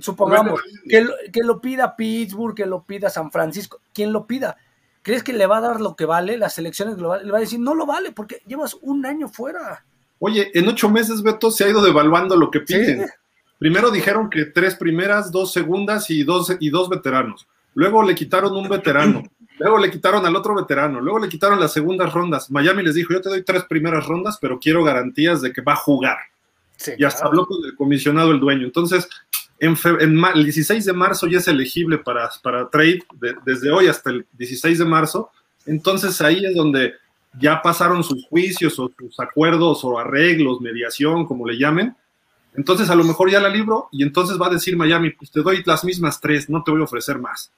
supongamos, 0.00 0.62
que 0.88 1.02
lo, 1.02 1.12
que 1.30 1.42
lo 1.42 1.60
pida 1.60 1.94
Pittsburgh, 1.94 2.54
que 2.54 2.64
lo 2.64 2.82
pida 2.82 3.10
San 3.10 3.30
Francisco, 3.30 3.82
quien 3.92 4.12
lo 4.12 4.26
pida, 4.26 4.56
¿crees 5.02 5.22
que 5.22 5.34
le 5.34 5.46
va 5.46 5.58
a 5.58 5.60
dar 5.60 5.80
lo 5.82 5.94
que 5.94 6.06
vale? 6.06 6.38
Las 6.38 6.56
elecciones 6.56 6.96
le 6.96 7.06
va 7.06 7.36
a 7.36 7.40
decir, 7.40 7.60
no 7.60 7.74
lo 7.74 7.84
vale, 7.84 8.12
porque 8.12 8.40
llevas 8.46 8.78
un 8.80 9.04
año 9.04 9.28
fuera. 9.28 9.84
Oye, 10.18 10.50
en 10.54 10.66
ocho 10.68 10.88
meses, 10.88 11.22
Beto, 11.22 11.50
se 11.50 11.64
ha 11.64 11.68
ido 11.68 11.82
devaluando 11.82 12.34
lo 12.36 12.50
que 12.50 12.60
piden. 12.60 13.10
Primero 13.58 13.90
dijeron 13.90 14.30
que 14.30 14.46
tres 14.46 14.74
primeras, 14.74 15.30
dos 15.30 15.52
segundas 15.52 16.08
y 16.08 16.24
dos, 16.24 16.56
y 16.58 16.70
dos 16.70 16.88
veteranos. 16.88 17.46
Luego 17.74 18.02
le 18.02 18.14
quitaron 18.14 18.56
un 18.56 18.68
veterano. 18.68 19.22
Luego 19.62 19.78
le 19.78 19.90
quitaron 19.90 20.26
al 20.26 20.34
otro 20.34 20.54
veterano. 20.54 21.00
Luego 21.00 21.20
le 21.20 21.28
quitaron 21.28 21.60
las 21.60 21.72
segundas 21.72 22.12
rondas. 22.12 22.50
Miami 22.50 22.82
les 22.82 22.94
dijo, 22.94 23.12
yo 23.12 23.20
te 23.20 23.28
doy 23.28 23.42
tres 23.42 23.64
primeras 23.64 24.06
rondas, 24.06 24.38
pero 24.40 24.58
quiero 24.58 24.82
garantías 24.82 25.40
de 25.40 25.52
que 25.52 25.60
va 25.60 25.74
a 25.74 25.76
jugar. 25.76 26.18
y 26.98 27.04
hasta 27.04 27.26
habló 27.26 27.46
con 27.46 27.64
el 27.64 27.76
comisionado, 27.76 28.32
el 28.32 28.40
dueño. 28.40 28.64
Entonces, 28.64 29.08
en, 29.60 29.76
el 30.34 30.42
16 30.42 30.84
de 30.84 30.92
marzo 30.92 31.28
ya 31.28 31.38
es 31.38 31.46
elegible 31.46 31.98
para, 31.98 32.28
para 32.42 32.68
trade, 32.68 32.98
desde 33.44 33.70
hoy 33.70 33.86
hasta 33.86 34.10
el 34.10 34.26
16 34.32 34.80
de 34.80 34.84
marzo. 34.84 35.30
Entonces 35.66 36.20
ahí 36.20 36.44
es 36.44 36.56
donde 36.56 36.94
ya 37.38 37.62
pasaron 37.62 38.02
sus 38.02 38.26
juicios 38.26 38.76
o 38.80 38.90
sus 38.98 39.20
acuerdos 39.20 39.84
o 39.84 39.98
arreglos, 39.98 40.60
mediación, 40.60 41.24
como 41.26 41.46
le 41.46 41.56
llamen. 41.56 41.94
Entonces 42.54 42.90
a 42.90 42.96
lo 42.96 43.04
mejor 43.04 43.30
ya 43.30 43.40
la 43.40 43.48
libro 43.48 43.88
y 43.92 44.02
entonces 44.02 44.36
va 44.40 44.48
a 44.48 44.50
decir 44.50 44.76
Miami, 44.76 45.10
pues 45.10 45.30
te 45.30 45.40
doy 45.40 45.62
las 45.64 45.84
mismas 45.84 46.20
tres, 46.20 46.50
no 46.50 46.64
te 46.64 46.72
voy 46.72 46.80
a 46.80 46.84
ofrecer 46.84 47.18
más. 47.18 47.52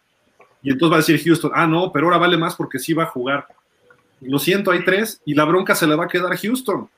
Y 0.64 0.70
entonces 0.70 0.92
va 0.92 0.96
a 0.96 1.06
decir 1.06 1.22
Houston, 1.22 1.52
ah, 1.54 1.66
no, 1.66 1.92
pero 1.92 2.06
ahora 2.06 2.18
vale 2.18 2.36
más 2.36 2.56
porque 2.56 2.78
sí 2.78 2.92
va 2.92 3.04
a 3.04 3.06
jugar. 3.06 3.46
Lo 4.22 4.38
siento, 4.38 4.70
hay 4.70 4.82
tres 4.82 5.20
y 5.24 5.34
la 5.34 5.44
bronca 5.44 5.74
se 5.74 5.86
le 5.86 5.94
va 5.94 6.06
a 6.06 6.08
quedar 6.08 6.32
a 6.32 6.36
Houston. 6.36 6.88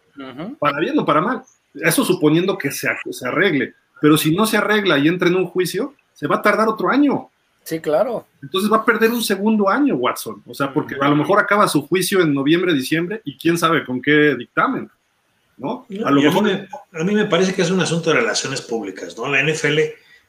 Para 0.59 0.79
bien 0.79 0.99
o 0.99 1.05
para 1.05 1.21
mal. 1.21 1.43
Eso 1.75 2.05
suponiendo 2.05 2.57
que 2.57 2.71
se, 2.71 2.89
se 3.11 3.29
arregle. 3.29 3.75
Pero 4.01 4.17
si 4.17 4.35
no 4.35 4.47
se 4.47 4.57
arregla 4.57 4.99
y 4.99 5.09
entra 5.09 5.29
en 5.29 5.37
un 5.37 5.47
juicio, 5.47 5.95
se 6.14 6.27
va 6.27 6.37
a 6.37 6.43
tardar 6.43 6.69
otro 6.69 6.89
año. 6.89 7.29
Sí, 7.64 7.81
claro. 7.81 8.27
Entonces 8.41 8.73
va 8.73 8.79
a 8.79 8.85
perder 8.85 9.11
un 9.11 9.23
segundo 9.23 9.69
año, 9.69 9.97
Watson. 9.97 10.41
O 10.47 10.55
sea, 10.55 10.73
porque 10.73 10.95
a 11.01 11.09
lo 11.09 11.17
mejor 11.17 11.41
acaba 11.41 11.67
su 11.67 11.87
juicio 11.89 12.21
en 12.21 12.33
noviembre, 12.33 12.73
diciembre 12.73 13.21
y 13.25 13.37
quién 13.37 13.59
sabe 13.59 13.85
con 13.85 14.01
qué 14.01 14.37
dictamen. 14.37 14.89
¿no? 15.57 15.87
A, 16.05 16.11
lo 16.11 16.21
mejor... 16.21 16.49
a, 16.93 17.05
mí 17.05 17.14
me, 17.14 17.25
parece 17.25 17.55
que 17.55 17.62
es 17.62 17.71
un 17.71 17.81
asunto 17.81 18.11
de 18.11 18.21
relaciones 18.21 18.62
públicas, 18.62 19.17
¿no? 19.19 19.29
La 19.29 19.43
NFL 19.43 19.81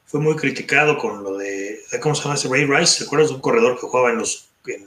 fue 0.08 0.20
muy 0.20 0.36
criticado 0.36 0.96
con 0.96 1.22
lo 1.22 1.36
de, 1.36 1.80
¿cómo 2.00 2.14
se 2.14 2.22
llama 2.22 2.34
ese 2.34 2.48
Ray 2.48 2.64
Rice? 2.64 2.98
¿Te 2.98 3.04
acuerdas 3.04 3.28
de 3.28 3.34
un 3.34 3.42
corredor 3.42 3.74
que 3.74 3.82
jugaba 3.82 4.10
en 4.10 4.18
los, 4.18 4.48
que 4.64 4.82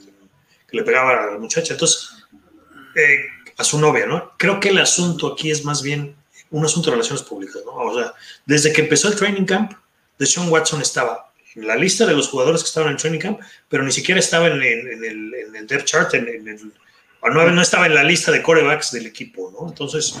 le 0.72 0.82
pegaba 0.82 1.12
a 1.12 1.30
la 1.30 1.38
muchacha? 1.38 1.74
Entonces, 1.74 2.10
eh, 2.96 3.20
a 3.56 3.62
su 3.62 3.78
novia, 3.78 4.04
¿no? 4.04 4.32
Creo 4.36 4.58
que 4.58 4.70
el 4.70 4.78
asunto 4.78 5.32
aquí 5.32 5.52
es 5.52 5.64
más 5.64 5.80
bien 5.80 6.16
un 6.50 6.64
asunto 6.64 6.90
de 6.90 6.96
relaciones 6.96 7.22
públicas, 7.22 7.62
¿no? 7.64 7.72
O 7.72 7.96
sea, 7.96 8.14
desde 8.46 8.72
que 8.72 8.80
empezó 8.80 9.06
el 9.06 9.14
training 9.14 9.44
camp, 9.44 9.72
Deshaun 10.18 10.48
Watson 10.48 10.82
estaba 10.82 11.32
en 11.54 11.68
la 11.68 11.76
lista 11.76 12.04
de 12.04 12.14
los 12.14 12.28
jugadores 12.28 12.62
que 12.62 12.66
estaban 12.66 12.88
en 12.88 12.96
el 12.96 13.00
training 13.00 13.20
camp, 13.20 13.40
pero 13.68 13.84
ni 13.84 13.92
siquiera 13.92 14.18
estaba 14.18 14.48
en, 14.48 14.60
el, 14.60 15.66
depth 15.68 15.84
chart, 15.84 16.12
en, 16.14 16.72
no, 17.22 17.50
no, 17.50 17.62
estaba 17.62 17.86
en 17.86 17.94
la 17.94 18.02
lista 18.02 18.32
de 18.32 18.42
corebacks 18.42 18.90
del 18.90 19.06
equipo, 19.06 19.52
¿no? 19.56 19.68
Entonces, 19.68 20.16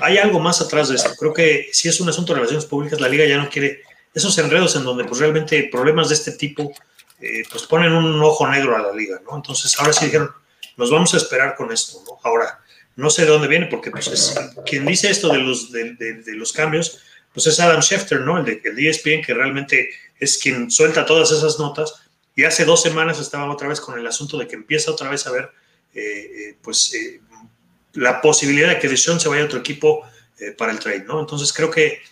hay 0.00 0.18
algo 0.18 0.38
más 0.38 0.60
atrás 0.60 0.90
de 0.90 0.94
esto. 0.94 1.10
Creo 1.18 1.34
que 1.34 1.70
si 1.72 1.88
es 1.88 2.00
un 2.00 2.08
asunto 2.08 2.32
de 2.32 2.38
relaciones 2.38 2.66
públicas, 2.66 3.00
la 3.00 3.08
liga 3.08 3.26
ya 3.26 3.38
no 3.38 3.50
quiere 3.50 3.82
esos 4.14 4.38
enredos 4.38 4.76
en 4.76 4.84
donde 4.84 5.04
pues 5.04 5.20
realmente 5.20 5.68
problemas 5.70 6.08
de 6.08 6.14
este 6.14 6.32
tipo 6.32 6.72
eh, 7.20 7.42
pues 7.50 7.64
ponen 7.64 7.92
un 7.92 8.22
ojo 8.22 8.46
negro 8.48 8.76
a 8.76 8.82
la 8.82 8.92
liga, 8.92 9.20
¿no? 9.24 9.36
Entonces, 9.36 9.78
ahora 9.78 9.92
sí 9.92 10.06
dijeron, 10.06 10.30
nos 10.76 10.90
vamos 10.90 11.14
a 11.14 11.16
esperar 11.16 11.54
con 11.56 11.72
esto, 11.72 12.02
¿no? 12.06 12.18
Ahora, 12.22 12.60
no 12.96 13.08
sé 13.08 13.22
de 13.22 13.28
dónde 13.28 13.48
viene, 13.48 13.66
porque 13.66 13.90
pues 13.90 14.08
es, 14.08 14.38
quien 14.66 14.84
dice 14.84 15.10
esto 15.10 15.28
de 15.28 15.38
los, 15.38 15.72
de, 15.72 16.22
los 16.28 16.52
cambios, 16.52 17.00
pues 17.32 17.46
es 17.46 17.58
Adam 17.60 17.80
Schefter, 17.80 18.20
¿no? 18.20 18.38
El 18.38 18.44
de 18.44 18.60
el 18.64 18.86
ESPN, 18.86 19.22
que 19.22 19.34
realmente 19.34 19.90
es 20.20 20.38
quien 20.38 20.70
suelta 20.70 21.06
todas 21.06 21.30
esas 21.30 21.58
notas. 21.58 21.94
Y 22.36 22.44
hace 22.44 22.64
dos 22.64 22.82
semanas 22.82 23.18
estaba 23.20 23.50
otra 23.50 23.68
vez 23.68 23.80
con 23.80 23.98
el 23.98 24.06
asunto 24.06 24.36
de 24.36 24.46
que 24.46 24.56
empieza 24.56 24.90
otra 24.90 25.08
vez 25.08 25.26
a 25.26 25.30
ver, 25.30 25.50
eh, 25.94 26.00
eh, 26.02 26.56
pues, 26.62 26.92
la 27.94 28.20
posibilidad 28.20 28.68
de 28.68 28.78
que 28.78 28.88
Deshaun 28.88 29.18
se 29.18 29.28
vaya 29.28 29.42
a 29.42 29.46
otro 29.46 29.60
equipo 29.60 30.02
para 30.58 30.72
el 30.72 30.78
trade, 30.80 31.04
¿no? 31.04 31.20
Entonces 31.20 31.52
creo 31.52 31.70
que, 31.70 32.02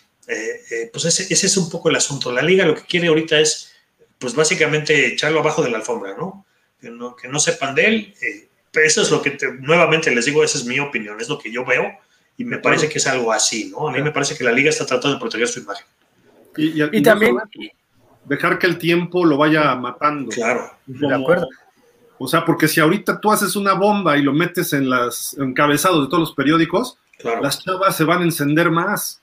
pues 0.91 1.05
ese, 1.05 1.33
ese, 1.33 1.47
es 1.47 1.57
un 1.57 1.69
poco 1.69 1.89
el 1.89 1.95
asunto. 1.95 2.31
La 2.31 2.41
liga 2.41 2.65
lo 2.65 2.75
que 2.75 2.83
quiere 2.83 3.07
ahorita 3.07 3.39
es, 3.39 3.73
pues 4.19 4.35
básicamente 4.35 5.07
echarlo 5.07 5.39
abajo 5.39 5.61
de 5.61 5.69
la 5.69 5.77
alfombra, 5.77 6.15
¿no? 6.17 6.45
Que 6.79 6.89
no, 6.89 7.15
que 7.15 7.27
no 7.27 7.39
sepan 7.39 7.75
de 7.75 7.85
él 7.85 8.13
eso 8.81 9.01
es 9.01 9.11
lo 9.11 9.21
que 9.21 9.37
nuevamente 9.59 10.13
les 10.13 10.25
digo, 10.25 10.43
esa 10.43 10.57
es 10.57 10.65
mi 10.65 10.79
opinión, 10.79 11.19
es 11.19 11.29
lo 11.29 11.37
que 11.37 11.51
yo 11.51 11.63
veo 11.65 11.91
y 12.37 12.45
me 12.45 12.57
parece 12.57 12.89
que 12.89 12.97
es 12.97 13.07
algo 13.07 13.31
así, 13.31 13.69
¿no? 13.69 13.87
A 13.87 13.91
mí 13.91 14.01
me 14.01 14.11
parece 14.11 14.35
que 14.35 14.43
la 14.43 14.51
liga 14.51 14.69
está 14.69 14.85
tratando 14.85 15.15
de 15.15 15.19
proteger 15.19 15.47
su 15.47 15.59
imagen. 15.59 15.85
Y, 16.55 17.01
también 17.01 17.37
dejar 18.25 18.57
que 18.57 18.67
el 18.67 18.77
tiempo 18.77 19.25
lo 19.25 19.37
vaya 19.37 19.75
matando. 19.75 20.31
Claro, 20.31 20.71
de 20.85 21.13
acuerdo. 21.13 21.47
O 22.17 22.27
sea, 22.27 22.45
porque 22.45 22.67
si 22.67 22.79
ahorita 22.79 23.19
tú 23.19 23.31
haces 23.31 23.55
una 23.55 23.73
bomba 23.73 24.17
y 24.17 24.21
lo 24.21 24.33
metes 24.33 24.73
en 24.73 24.89
los 24.89 25.35
encabezados 25.37 26.03
de 26.03 26.07
todos 26.07 26.19
los 26.19 26.33
periódicos, 26.33 26.97
las 27.41 27.63
chavas 27.63 27.95
se 27.95 28.03
van 28.03 28.21
a 28.21 28.25
encender 28.25 28.71
más. 28.71 29.21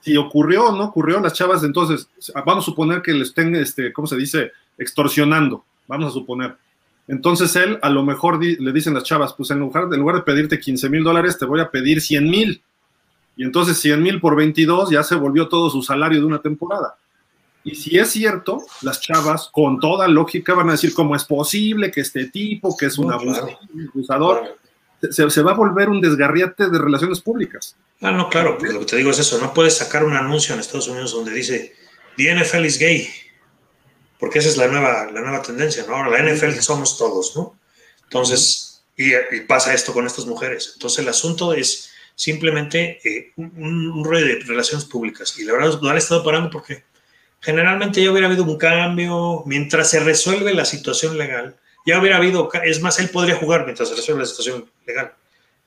Si 0.00 0.16
ocurrió 0.16 0.68
o 0.68 0.76
no 0.76 0.84
ocurrió, 0.84 1.20
las 1.20 1.34
chavas 1.34 1.62
entonces, 1.62 2.08
vamos 2.46 2.64
a 2.64 2.66
suponer 2.66 3.02
que 3.02 3.12
le 3.12 3.22
estén, 3.22 3.54
este, 3.54 3.92
¿cómo 3.92 4.06
se 4.06 4.16
dice? 4.16 4.52
Extorsionando, 4.78 5.64
vamos 5.86 6.08
a 6.08 6.12
suponer 6.12 6.56
entonces 7.10 7.56
él 7.56 7.76
a 7.82 7.90
lo 7.90 8.04
mejor 8.04 8.40
le 8.40 8.72
dicen 8.72 8.94
las 8.94 9.02
chavas, 9.02 9.32
pues 9.32 9.50
en 9.50 9.58
lugar, 9.58 9.88
en 9.92 9.98
lugar 9.98 10.14
de 10.14 10.22
pedirte 10.22 10.60
15 10.60 10.88
mil 10.88 11.02
dólares, 11.02 11.36
te 11.36 11.44
voy 11.44 11.58
a 11.58 11.68
pedir 11.68 12.00
100 12.00 12.30
mil. 12.30 12.62
Y 13.36 13.42
entonces 13.42 13.80
100 13.80 14.00
mil 14.00 14.20
por 14.20 14.36
22 14.36 14.90
ya 14.90 15.02
se 15.02 15.16
volvió 15.16 15.48
todo 15.48 15.70
su 15.70 15.82
salario 15.82 16.20
de 16.20 16.26
una 16.26 16.40
temporada. 16.40 16.94
Y 17.64 17.74
si 17.74 17.98
es 17.98 18.10
cierto, 18.10 18.62
las 18.82 19.00
chavas 19.00 19.50
con 19.52 19.80
toda 19.80 20.06
lógica 20.06 20.54
van 20.54 20.68
a 20.68 20.72
decir 20.72 20.94
cómo 20.94 21.16
es 21.16 21.24
posible 21.24 21.90
que 21.90 22.02
este 22.02 22.26
tipo, 22.26 22.76
que 22.76 22.86
es 22.86 22.96
un 22.96 23.12
abusador, 23.12 24.56
se, 25.10 25.42
va 25.42 25.52
a 25.52 25.54
volver 25.54 25.88
un 25.88 26.00
desgarriate 26.00 26.68
de 26.68 26.78
relaciones 26.78 27.20
públicas. 27.20 27.76
Ah, 28.00 28.10
no, 28.10 28.28
claro, 28.28 28.58
lo 28.60 28.80
que 28.80 28.86
te 28.86 28.96
digo 28.96 29.10
es 29.10 29.18
eso, 29.18 29.38
no 29.38 29.54
puedes 29.54 29.76
sacar 29.76 30.04
un 30.04 30.14
anuncio 30.14 30.54
en 30.54 30.60
Estados 30.60 30.88
Unidos 30.88 31.12
donde 31.12 31.32
dice, 31.32 31.74
the 32.16 32.34
NFL 32.34 32.64
is 32.64 32.78
gay 32.78 33.08
porque 34.20 34.38
esa 34.38 34.50
es 34.50 34.58
la 34.58 34.68
nueva, 34.68 35.10
la 35.10 35.22
nueva 35.22 35.42
tendencia, 35.42 35.84
¿no? 35.88 35.96
Ahora 35.96 36.10
la 36.10 36.30
NFL 36.30 36.52
somos 36.60 36.98
todos, 36.98 37.34
¿no? 37.34 37.58
Entonces, 38.04 38.82
y, 38.96 39.10
pasa 39.48 39.72
esto 39.72 39.94
con 39.94 40.06
estas 40.06 40.26
mujeres. 40.26 40.72
Entonces, 40.74 40.98
el 40.98 41.08
asunto 41.08 41.54
es 41.54 41.90
simplemente 42.14 43.00
eh, 43.02 43.32
un, 43.36 44.04
rollo 44.04 44.26
de 44.26 44.40
relaciones 44.44 44.84
públicas. 44.84 45.36
Y 45.38 45.44
la 45.44 45.54
verdad, 45.54 45.80
no 45.80 45.88
han 45.88 45.96
estado 45.96 46.22
parando 46.22 46.50
porque 46.50 46.84
generalmente 47.40 48.04
ya 48.04 48.10
hubiera 48.10 48.26
habido 48.26 48.44
un 48.44 48.58
cambio 48.58 49.42
mientras 49.46 49.88
se 49.88 50.00
resuelve 50.00 50.52
la 50.52 50.66
situación 50.66 51.16
legal. 51.16 51.56
Ya 51.86 51.98
hubiera 51.98 52.18
habido, 52.18 52.50
es 52.62 52.82
más, 52.82 53.00
él 53.00 53.08
podría 53.08 53.36
jugar 53.36 53.64
mientras 53.64 53.88
se 53.88 53.94
resuelve 53.94 54.20
la 54.20 54.28
situación 54.28 54.70
legal. 54.90 55.14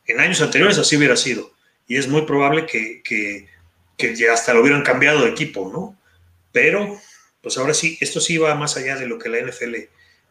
En 0.05 0.19
años 0.19 0.41
anteriores 0.41 0.77
así 0.77 0.97
hubiera 0.97 1.15
sido. 1.15 1.51
Y 1.87 1.97
es 1.97 2.07
muy 2.07 2.23
probable 2.23 2.65
que, 2.65 3.01
que, 3.03 3.47
que 3.97 4.15
ya 4.15 4.33
hasta 4.33 4.53
lo 4.53 4.61
hubieran 4.61 4.83
cambiado 4.83 5.23
de 5.23 5.29
equipo, 5.29 5.69
¿no? 5.71 5.97
Pero 6.51 6.99
pues 7.41 7.57
ahora 7.57 7.73
sí, 7.73 7.97
esto 7.99 8.21
sí 8.21 8.37
va 8.37 8.55
más 8.55 8.77
allá 8.77 8.95
de 8.95 9.05
lo 9.05 9.19
que 9.19 9.27
la 9.27 9.41
NFL 9.41 9.75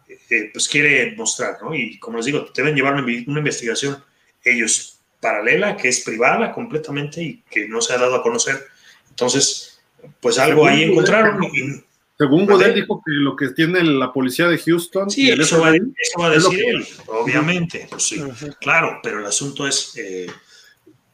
eh, 0.09 0.51
pues 0.53 0.69
quiere 0.69 1.15
mostrar, 1.15 1.59
¿no? 1.63 1.75
Y 1.75 1.99
como 1.99 2.17
les 2.17 2.27
digo, 2.27 2.47
deben 2.55 2.75
llevar 2.75 2.95
una, 2.95 3.39
investigación 3.39 4.03
ellos 4.45 4.99
paralela, 5.21 5.77
que 5.77 5.89
es 5.89 6.01
privada 6.01 6.53
completamente 6.53 7.23
y 7.23 7.43
que 7.49 7.69
no 7.69 7.81
se 7.81 7.93
ha 7.93 7.99
dado 7.99 8.17
a 8.17 8.23
conocer. 8.23 8.67
Entonces, 9.11 9.81
pues 10.21 10.39
algo 10.39 10.67
ahí 10.67 10.85
encontraron. 10.85 11.39
Según 12.23 12.47
Godel 12.47 12.73
dijo 12.73 13.03
que 13.05 13.11
lo 13.11 13.35
que 13.35 13.49
tiene 13.49 13.83
la 13.83 14.13
policía 14.13 14.47
de 14.47 14.57
Houston. 14.57 15.11
Sí, 15.11 15.29
eso 15.29 15.61
va, 15.61 15.75
eso 15.75 16.21
va, 16.21 16.27
a 16.27 16.31
decir 16.31 16.61
él, 16.69 16.87
obviamente. 17.09 17.89
Pues 17.91 18.05
sí, 18.05 18.23
claro, 18.61 19.01
pero 19.03 19.19
el 19.19 19.27
asunto 19.27 19.67
es, 19.67 19.93
eh, 19.97 20.31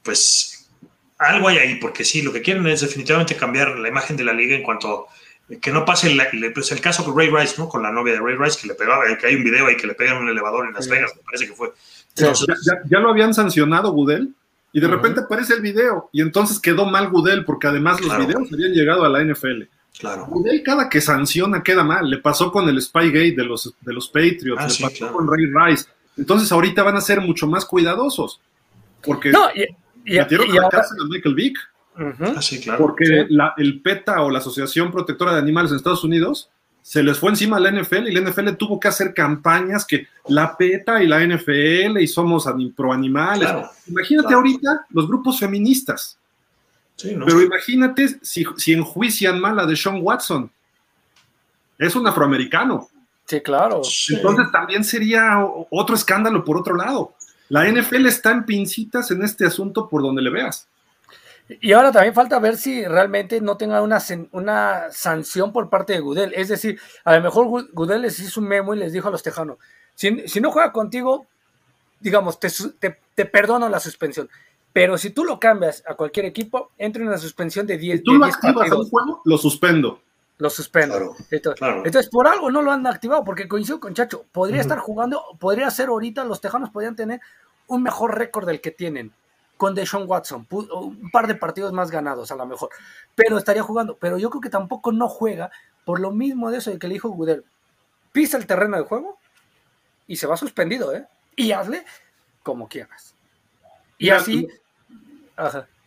pues, 0.02 0.68
algo 1.16 1.48
hay 1.48 1.56
ahí, 1.56 1.74
porque 1.76 2.04
sí, 2.04 2.20
lo 2.20 2.30
que 2.30 2.42
quieren 2.42 2.66
es 2.66 2.82
definitivamente 2.82 3.36
cambiar 3.36 3.78
la 3.78 3.88
imagen 3.88 4.18
de 4.18 4.24
la 4.24 4.34
liga 4.34 4.54
en 4.54 4.62
cuanto 4.62 5.06
que 5.62 5.72
no 5.72 5.86
pase 5.86 6.12
el, 6.12 6.52
pues 6.52 6.72
el 6.72 6.82
caso 6.82 7.02
con 7.06 7.16
Ray 7.16 7.30
Rice, 7.30 7.54
¿no? 7.56 7.70
Con 7.70 7.82
la 7.82 7.90
novia 7.90 8.12
de 8.12 8.20
Ray 8.20 8.36
Rice 8.36 8.58
que 8.60 8.68
le 8.68 8.74
pegaba, 8.74 9.04
que 9.16 9.26
hay 9.28 9.34
un 9.34 9.44
video 9.44 9.66
ahí 9.66 9.78
que 9.78 9.86
le 9.86 9.94
pegan 9.94 10.18
un 10.18 10.28
elevador 10.28 10.66
en 10.66 10.74
Las 10.74 10.88
Vegas, 10.88 11.12
me 11.16 11.22
parece 11.22 11.46
que 11.46 11.54
fue. 11.54 11.72
ya, 12.14 12.98
lo 12.98 13.08
habían 13.08 13.32
sancionado 13.32 13.92
Gudel 13.92 14.34
y 14.74 14.80
de 14.80 14.88
repente 14.88 15.20
aparece 15.20 15.54
el 15.54 15.62
video 15.62 16.10
y 16.12 16.20
entonces 16.20 16.60
quedó 16.60 16.84
mal 16.84 17.08
Gudel 17.08 17.46
porque 17.46 17.66
además 17.66 17.98
los 18.02 18.14
videos 18.18 18.52
habían 18.52 18.72
llegado 18.72 19.06
a 19.06 19.08
la 19.08 19.24
NFL. 19.24 19.62
Claro. 19.98 20.26
Gudel 20.26 20.62
cada 20.62 20.88
que 20.88 21.00
sanciona 21.00 21.62
queda 21.62 21.82
mal. 21.82 22.08
Le 22.08 22.18
pasó 22.18 22.52
con 22.52 22.68
el 22.68 22.80
Spygate 22.80 23.34
de 23.36 23.44
los, 23.44 23.74
de 23.80 23.92
los 23.92 24.08
Patriots, 24.08 24.62
ah, 24.62 24.68
le 24.68 24.88
pasó 24.88 25.12
con 25.12 25.28
Ray 25.28 25.46
Rice. 25.46 25.86
Entonces 26.16 26.50
ahorita 26.52 26.82
van 26.82 26.96
a 26.96 27.00
ser 27.00 27.20
mucho 27.20 27.46
más 27.46 27.64
cuidadosos 27.64 28.40
porque 29.02 29.30
no, 29.30 29.48
y, 29.54 29.62
y, 30.04 30.18
metieron 30.18 30.50
a 30.50 30.62
la 30.62 30.68
cárcel 30.68 30.98
a 31.02 31.08
Michael 31.08 31.34
Vick. 31.34 31.58
Ah, 31.96 32.40
claro. 32.62 32.78
Porque 32.78 33.26
el 33.56 33.80
PETA 33.80 34.22
o 34.22 34.30
la 34.30 34.38
Asociación 34.38 34.92
Protectora 34.92 35.32
de 35.32 35.40
Animales 35.40 35.72
en 35.72 35.78
Estados 35.78 36.04
Unidos 36.04 36.48
se 36.80 37.02
les 37.02 37.18
fue 37.18 37.30
encima 37.30 37.56
a 37.56 37.60
la 37.60 37.70
NFL 37.70 38.06
y 38.06 38.12
la 38.12 38.30
NFL 38.30 38.52
tuvo 38.52 38.78
que 38.80 38.88
hacer 38.88 39.12
campañas 39.12 39.84
que 39.84 40.06
la 40.28 40.56
PETA 40.56 41.02
y 41.02 41.06
la 41.06 41.20
NFL 41.26 41.98
y 41.98 42.06
somos 42.06 42.48
pro 42.74 42.92
animales. 42.92 43.48
imagínate 43.86 44.32
ahorita 44.32 44.86
los 44.90 45.06
grupos 45.06 45.38
feministas. 45.38 46.18
Pero 47.00 47.42
imagínate 47.42 48.18
si, 48.22 48.44
si, 48.56 48.72
enjuician 48.72 49.40
mal 49.40 49.58
a 49.58 49.66
de 49.66 49.76
Sean 49.76 50.00
Watson. 50.02 50.50
Es 51.78 51.94
un 51.94 52.06
afroamericano. 52.06 52.88
Sí, 53.24 53.40
claro. 53.40 53.82
Entonces 54.10 54.50
también 54.50 54.82
sería 54.82 55.38
otro 55.70 55.94
escándalo 55.94 56.44
por 56.44 56.56
otro 56.56 56.74
lado. 56.74 57.14
La 57.48 57.70
NFL 57.70 58.06
está 58.06 58.32
en 58.32 58.44
pincitas 58.44 59.10
en 59.10 59.22
este 59.22 59.46
asunto 59.46 59.88
por 59.88 60.02
donde 60.02 60.22
le 60.22 60.30
veas. 60.30 60.66
Y 61.48 61.72
ahora 61.72 61.92
también 61.92 62.14
falta 62.14 62.38
ver 62.38 62.58
si 62.58 62.84
realmente 62.84 63.40
no 63.40 63.56
tenga 63.56 63.80
una, 63.80 63.98
una 64.32 64.90
sanción 64.90 65.52
por 65.52 65.70
parte 65.70 65.94
de 65.94 66.00
Gudel. 66.00 66.34
Es 66.34 66.48
decir, 66.48 66.78
a 67.04 67.16
lo 67.16 67.22
mejor 67.22 67.68
Gudel 67.72 68.02
les 68.02 68.18
hizo 68.20 68.40
un 68.40 68.48
memo 68.48 68.74
y 68.74 68.78
les 68.78 68.92
dijo 68.92 69.08
a 69.08 69.10
los 69.10 69.22
tejanos, 69.22 69.56
si, 69.94 70.28
si 70.28 70.40
no 70.40 70.50
juega 70.50 70.72
contigo, 70.72 71.26
digamos, 72.00 72.38
te, 72.38 72.48
te, 73.14 73.24
perdono 73.24 73.68
la 73.68 73.80
suspensión. 73.80 74.28
Pero 74.72 74.98
si 74.98 75.10
tú 75.10 75.24
lo 75.24 75.40
cambias 75.40 75.82
a 75.86 75.94
cualquier 75.94 76.26
equipo, 76.26 76.70
entra 76.78 77.02
en 77.02 77.08
una 77.08 77.18
suspensión 77.18 77.66
de 77.66 77.78
10 77.78 78.02
¿Tú 78.02 78.14
lo 78.14 78.26
activas 78.26 78.70
un 78.70 78.88
juego? 78.88 79.22
Lo 79.24 79.38
suspendo. 79.38 80.00
Lo 80.38 80.50
suspendo. 80.50 81.16
Entonces, 81.30 82.08
por 82.08 82.28
algo 82.28 82.50
no 82.50 82.62
lo 82.62 82.70
han 82.70 82.86
activado, 82.86 83.24
porque 83.24 83.48
coincido 83.48 83.80
con 83.80 83.94
Chacho. 83.94 84.24
Podría 84.30 84.60
estar 84.60 84.78
jugando, 84.78 85.22
podría 85.40 85.68
ser 85.70 85.88
ahorita, 85.88 86.24
los 86.24 86.40
tejanos 86.40 86.70
podrían 86.70 86.94
tener 86.94 87.20
un 87.66 87.82
mejor 87.82 88.16
récord 88.16 88.46
del 88.46 88.60
que 88.60 88.70
tienen 88.70 89.12
con 89.56 89.74
Deshaun 89.74 90.08
Watson, 90.08 90.46
un 90.50 91.10
par 91.10 91.26
de 91.26 91.34
partidos 91.34 91.72
más 91.72 91.90
ganados 91.90 92.30
a 92.30 92.36
lo 92.36 92.46
mejor, 92.46 92.70
pero 93.16 93.36
estaría 93.36 93.64
jugando. 93.64 93.96
Pero 93.96 94.16
yo 94.16 94.30
creo 94.30 94.40
que 94.40 94.50
tampoco 94.50 94.92
no 94.92 95.08
juega 95.08 95.50
por 95.84 95.98
lo 95.98 96.12
mismo 96.12 96.50
de 96.50 96.58
eso 96.58 96.70
de 96.70 96.78
que 96.78 96.86
le 96.86 96.94
dijo 96.94 97.08
Gudel, 97.08 97.44
pisa 98.12 98.36
el 98.36 98.46
terreno 98.46 98.76
de 98.76 98.84
juego 98.84 99.18
y 100.06 100.16
se 100.16 100.28
va 100.28 100.36
suspendido, 100.36 100.94
¿eh? 100.94 101.06
Y 101.34 101.50
hazle 101.50 101.84
como 102.44 102.68
quieras. 102.68 103.16
Y 103.98 104.10
así... 104.10 104.46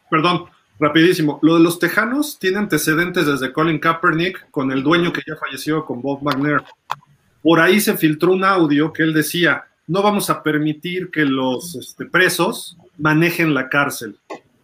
Perdón, 0.09 0.45
rapidísimo. 0.79 1.39
Lo 1.41 1.55
de 1.55 1.63
los 1.63 1.79
Tejanos 1.79 2.37
tiene 2.37 2.57
antecedentes 2.57 3.25
desde 3.25 3.51
Colin 3.51 3.79
Kaepernick 3.79 4.49
con 4.51 4.71
el 4.71 4.83
dueño 4.83 5.13
que 5.13 5.21
ya 5.25 5.35
falleció, 5.35 5.85
con 5.85 6.01
Bob 6.01 6.21
McNair. 6.21 6.63
Por 7.41 7.59
ahí 7.59 7.79
se 7.79 7.97
filtró 7.97 8.33
un 8.33 8.43
audio 8.43 8.93
que 8.93 9.03
él 9.03 9.13
decía, 9.13 9.65
no 9.87 10.01
vamos 10.01 10.29
a 10.29 10.43
permitir 10.43 11.09
que 11.09 11.25
los 11.25 11.75
este, 11.75 12.05
presos 12.05 12.77
manejen 12.97 13.53
la 13.53 13.67
cárcel. 13.67 14.17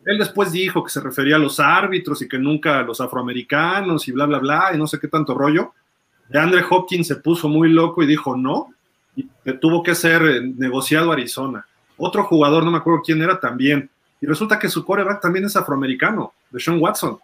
Él 0.05 0.19
después 0.19 0.51
dijo 0.51 0.83
que 0.83 0.91
se 0.91 1.01
refería 1.01 1.35
a 1.35 1.39
los 1.39 1.59
árbitros 1.59 2.21
y 2.21 2.29
que 2.29 2.37
nunca 2.37 2.79
a 2.79 2.83
los 2.83 3.01
afroamericanos 3.01 4.07
y 4.07 4.11
bla, 4.13 4.25
bla, 4.25 4.39
bla, 4.39 4.71
y 4.73 4.77
no 4.77 4.87
sé 4.87 4.99
qué 4.99 5.07
tanto 5.07 5.33
rollo. 5.33 5.73
De 6.29 6.39
Andre 6.39 6.63
Hopkins 6.69 7.07
se 7.07 7.17
puso 7.17 7.49
muy 7.49 7.69
loco 7.69 8.03
y 8.03 8.07
dijo 8.07 8.37
no, 8.37 8.73
y 9.15 9.27
tuvo 9.59 9.83
que 9.83 9.95
ser 9.95 10.21
eh, 10.23 10.41
negociado 10.41 11.11
Arizona. 11.11 11.65
Otro 11.97 12.23
jugador, 12.23 12.63
no 12.63 12.71
me 12.71 12.77
acuerdo 12.77 13.01
quién 13.03 13.21
era 13.21 13.39
también, 13.39 13.89
y 14.21 14.25
resulta 14.25 14.57
que 14.57 14.69
su 14.69 14.83
coreback 14.83 15.21
también 15.21 15.45
es 15.45 15.55
afroamericano, 15.55 16.33
de 16.49 16.59
Sean 16.59 16.79
Watson. 16.79 17.17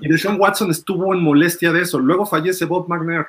Y 0.00 0.08
de 0.08 0.18
Sean 0.18 0.38
Watson 0.38 0.70
estuvo 0.70 1.12
en 1.12 1.20
molestia 1.20 1.72
de 1.72 1.82
eso. 1.82 1.98
Luego 1.98 2.24
fallece 2.24 2.64
Bob 2.64 2.88
McNair. 2.88 3.26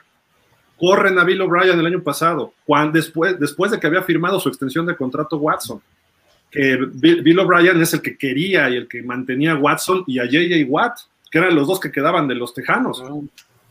Corren 0.78 1.18
a 1.18 1.24
Bill 1.24 1.42
O'Brien 1.42 1.80
el 1.80 1.86
año 1.86 2.04
pasado, 2.04 2.54
cuando, 2.66 2.94
después, 2.94 3.40
después 3.40 3.72
de 3.72 3.80
que 3.80 3.88
había 3.88 4.04
firmado 4.04 4.40
su 4.40 4.50
extensión 4.50 4.86
de 4.86 4.96
contrato 4.96 5.38
Watson. 5.38 5.82
Bill, 6.54 7.40
O'Brien 7.40 7.82
es 7.82 7.94
el 7.94 8.02
que 8.02 8.18
quería 8.18 8.70
y 8.70 8.76
el 8.76 8.88
que 8.88 9.02
mantenía 9.02 9.54
a 9.54 9.58
Watson 9.58 10.04
y 10.06 10.20
a 10.20 10.26
JJ 10.26 10.66
Watt, 10.68 11.00
que 11.32 11.40
eran 11.40 11.56
los 11.56 11.68
dos 11.68 11.80
que 11.80 11.92
quedaban 11.92 12.28
de 12.28 12.36
los 12.36 12.54
Tejanos. 12.54 13.04
Ah. 13.04 13.14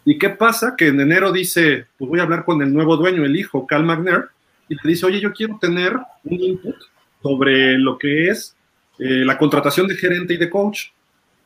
¿Y 0.04 0.18
qué 0.18 0.30
pasa? 0.30 0.74
Que 0.76 0.88
en 0.88 1.00
enero 1.00 1.30
dice, 1.32 1.86
pues 1.96 2.08
voy 2.08 2.20
a 2.20 2.24
hablar 2.24 2.44
con 2.44 2.60
el 2.62 2.72
nuevo 2.72 2.96
dueño, 2.96 3.24
el 3.24 3.36
hijo, 3.36 3.66
Cal 3.66 3.84
McNair, 3.84 4.26
y 4.68 4.74
le 4.74 4.80
dice, 4.82 5.06
oye, 5.06 5.20
yo 5.20 5.32
quiero 5.32 5.58
tener 5.60 5.96
un 6.24 6.40
input 6.40 6.76
sobre 7.22 7.78
lo 7.78 7.98
que 7.98 8.28
es 8.28 8.54
eh, 8.98 9.24
la 9.24 9.36
contratación 9.36 9.86
de 9.86 9.96
gerente 9.96 10.34
y 10.34 10.36
de 10.36 10.50
coach. 10.50 10.88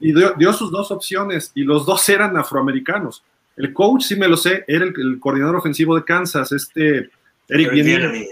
Y 0.01 0.13
dio, 0.13 0.53
sus 0.53 0.71
dos 0.71 0.93
opciones, 0.93 1.51
y 1.57 1.65
los 1.65 1.85
dos 1.85 2.09
eran 2.09 2.37
afroamericanos. 2.37 3.25
El 3.57 3.73
coach, 3.73 4.03
sí 4.03 4.15
me 4.15 4.29
lo 4.29 4.37
sé, 4.37 4.65
era 4.69 4.85
el, 4.85 5.19
coordinador 5.19 5.57
ofensivo 5.57 5.97
de 5.97 6.05
Kansas, 6.05 6.53
este 6.53 7.11
Eric 7.49 7.73
Bieniemy 7.73 8.29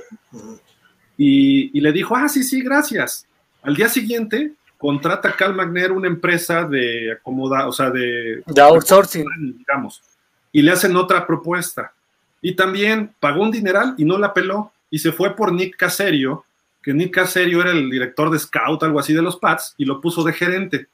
y, 1.17 1.81
le 1.81 1.93
dijo, 1.93 2.15
ah, 2.15 2.29
sí, 2.29 2.43
sí, 2.43 2.63
gracias. 2.63 3.27
Al 3.63 3.75
día 3.75 3.89
siguiente 3.89 4.53
contrata 4.79 5.31
a 5.31 5.33
Cal 5.33 5.55
McNair 5.55 5.93
una 5.93 6.07
empresa 6.07 6.65
de 6.65 7.13
acomoda, 7.13 7.67
o 7.67 7.73
sea, 7.73 7.91
de, 7.91 8.43
de 8.47 8.61
outsourcing, 8.61 9.25
digamos, 9.59 10.03
y 10.53 10.61
le 10.63 10.73
hacen 10.73 10.95
otra 10.97 11.27
propuesta. 11.27 11.93
Y 12.43 12.55
también 12.55 13.15
pagó 13.19 13.43
un 13.43 13.51
dineral 13.51 13.95
y 13.97 14.05
no 14.05 14.19
la 14.19 14.35
peló 14.35 14.73
y 14.91 14.99
se 14.99 15.13
fue 15.13 15.35
por 15.35 15.53
Nick 15.53 15.77
Caserio, 15.77 16.45
que 16.83 16.95
Nick 16.95 17.15
Caserio 17.15 17.61
era 17.61 17.73
el 17.73 17.91
director 17.91 18.31
de 18.31 18.39
scout, 18.39 18.83
algo 18.83 19.01
así 19.01 19.13
de 19.13 19.23
los 19.23 19.37
Pats, 19.37 19.75
y 19.77 19.85
lo 19.85 20.01
puso 20.01 20.23
de 20.23 20.33
gerente. 20.33 20.87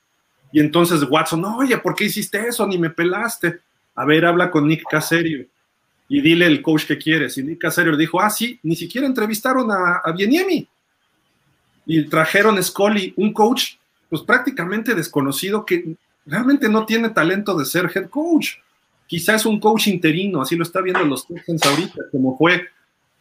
Y 0.53 0.61
entonces 0.61 1.03
Watson, 1.09 1.45
oye, 1.45 1.79
¿por 1.79 1.95
qué 1.95 2.05
hiciste 2.05 2.47
eso? 2.47 2.67
Ni 2.67 2.79
me 2.79 2.91
pelaste. 2.91 3.61
A 3.95 4.05
ver, 4.05 4.25
habla 4.25 4.51
con 4.51 4.67
Nick 4.67 4.85
Caserio 4.91 5.47
y 6.09 6.21
dile 6.21 6.47
el 6.47 6.61
coach 6.61 6.85
que 6.85 6.99
quieres. 6.99 7.39
Y 7.39 7.43
Nick 7.43 7.59
Casario 7.59 7.97
dijo, 7.97 8.21
ah, 8.21 8.31
sí, 8.31 8.59
ni 8.63 8.77
siquiera 8.77 9.07
entrevistaron 9.07 9.71
a, 9.71 10.03
a 10.05 10.13
Bieniemi. 10.13 10.69
Y 11.87 12.05
trajeron 12.05 12.63
Scully, 12.63 13.15
un 13.17 13.33
coach, 13.33 13.77
pues 14.09 14.23
prácticamente 14.23 14.95
desconocido 14.95 15.65
que 15.65 15.97
realmente 16.27 16.69
no 16.69 16.85
tiene 16.85 17.11
talento 17.11 17.57
de 17.57 17.65
ser 17.65 17.91
head 17.95 18.09
coach. 18.09 18.57
Quizá 19.07 19.35
es 19.35 19.47
un 19.47 19.59
coach 19.59 19.89
interino, 19.89 20.43
así 20.43 20.55
lo 20.55 20.63
está 20.63 20.81
viendo 20.81 21.05
los 21.05 21.27
Texans 21.27 21.65
ahorita, 21.65 22.03
como 22.11 22.37
fue 22.37 22.69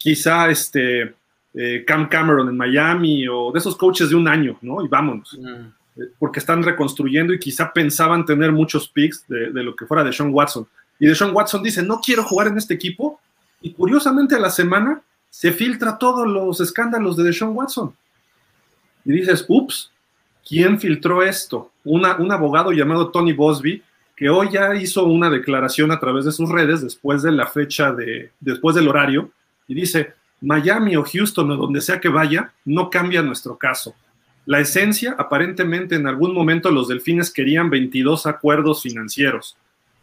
quizá 0.02 0.50
este 0.50 1.14
eh, 1.54 1.84
Cam 1.86 2.08
Cameron 2.08 2.48
en 2.48 2.56
Miami 2.56 3.28
o 3.28 3.52
de 3.52 3.58
esos 3.58 3.76
coaches 3.76 4.10
de 4.10 4.16
un 4.16 4.26
año, 4.26 4.58
¿no? 4.62 4.84
Y 4.84 4.88
vámonos. 4.88 5.38
Mm. 5.38 6.00
Eh, 6.00 6.08
porque 6.18 6.40
están 6.40 6.62
reconstruyendo 6.62 7.32
y 7.32 7.38
quizá 7.38 7.72
pensaban 7.72 8.24
tener 8.24 8.50
muchos 8.50 8.88
picks 8.88 9.26
de, 9.28 9.52
de 9.52 9.62
lo 9.62 9.76
que 9.76 9.86
fuera 9.86 10.02
de 10.02 10.12
Sean 10.12 10.30
Watson. 10.32 10.66
Y 10.98 11.06
Deshaun 11.06 11.34
Watson 11.34 11.62
dice, 11.62 11.82
no 11.82 12.00
quiero 12.00 12.24
jugar 12.24 12.48
en 12.48 12.58
este 12.58 12.74
equipo. 12.74 13.20
Y 13.60 13.72
curiosamente 13.72 14.34
a 14.34 14.40
la 14.40 14.50
semana 14.50 15.02
se 15.30 15.52
filtra 15.52 15.98
todos 15.98 16.26
los 16.26 16.60
escándalos 16.60 17.16
de 17.16 17.24
Deshaun 17.24 17.56
Watson. 17.56 17.94
Y 19.04 19.12
dices, 19.12 19.44
ups, 19.48 19.90
¿quién 20.46 20.80
filtró 20.80 21.22
esto? 21.22 21.70
Una, 21.84 22.16
un 22.16 22.30
abogado 22.30 22.72
llamado 22.72 23.10
Tony 23.10 23.32
Bosby, 23.32 23.82
que 24.16 24.28
hoy 24.28 24.50
ya 24.52 24.74
hizo 24.74 25.04
una 25.04 25.30
declaración 25.30 25.90
a 25.90 25.98
través 25.98 26.24
de 26.24 26.32
sus 26.32 26.48
redes 26.48 26.82
después 26.82 27.22
de 27.22 27.32
la 27.32 27.46
fecha 27.46 27.92
de, 27.92 28.30
después 28.40 28.76
del 28.76 28.88
horario, 28.88 29.30
y 29.68 29.74
dice, 29.74 30.14
Miami 30.42 30.96
o 30.96 31.04
Houston 31.04 31.50
o 31.52 31.56
donde 31.56 31.80
sea 31.80 32.00
que 32.00 32.08
vaya, 32.08 32.52
no 32.64 32.90
cambia 32.90 33.22
nuestro 33.22 33.56
caso. 33.56 33.94
La 34.44 34.58
esencia, 34.58 35.14
aparentemente 35.18 35.94
en 35.94 36.06
algún 36.06 36.34
momento 36.34 36.70
los 36.70 36.88
delfines 36.88 37.32
querían 37.32 37.70
22 37.70 38.26
acuerdos 38.26 38.82
financieros. 38.82 39.56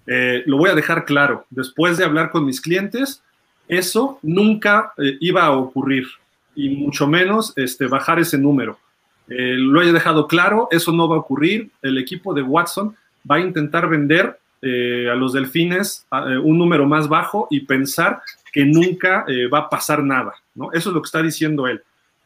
Eh, 0.07 0.43
lo 0.45 0.57
voy 0.57 0.69
a 0.69 0.75
dejar 0.75 1.05
claro, 1.05 1.45
después 1.49 1.97
de 1.97 2.05
hablar 2.05 2.31
con 2.31 2.45
mis 2.45 2.61
clientes, 2.61 3.21
eso 3.67 4.17
nunca 4.23 4.93
eh, 4.97 5.17
iba 5.19 5.43
a 5.43 5.51
ocurrir 5.51 6.07
y 6.55 6.69
mucho 6.69 7.05
menos 7.05 7.53
este, 7.57 7.87
bajar 7.87 8.19
ese 8.19 8.37
número. 8.37 8.79
Eh, 9.27 9.55
lo 9.57 9.81
he 9.81 9.91
dejado 9.91 10.25
claro, 10.25 10.69
eso 10.71 10.91
no 10.91 11.07
va 11.07 11.17
a 11.17 11.19
ocurrir. 11.19 11.69
El 11.81 11.97
equipo 11.97 12.33
de 12.33 12.41
Watson 12.41 12.95
va 13.29 13.35
a 13.35 13.41
intentar 13.41 13.87
vender 13.89 14.39
a 14.61 15.15
los 15.15 15.31
delfines 15.31 16.05
un 16.11 16.57
número 16.57 16.85
más 16.85 17.07
bajo 17.07 17.47
y 17.49 17.61
pensar 17.61 18.21
que 18.51 18.65
nunca 18.65 19.25
va 19.53 19.59
a 19.59 19.69
pasar 19.69 20.03
nada. 20.03 20.33
¿no? 20.55 20.71
Eso 20.73 20.89
es 20.89 20.95
lo 20.95 21.01
que 21.01 21.07
está 21.07 21.21
diciendo 21.21 21.67
él. 21.67 21.81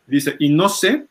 Dice, 0.08 0.36
y 0.40 0.50
no 0.50 0.70
sé 0.70 1.06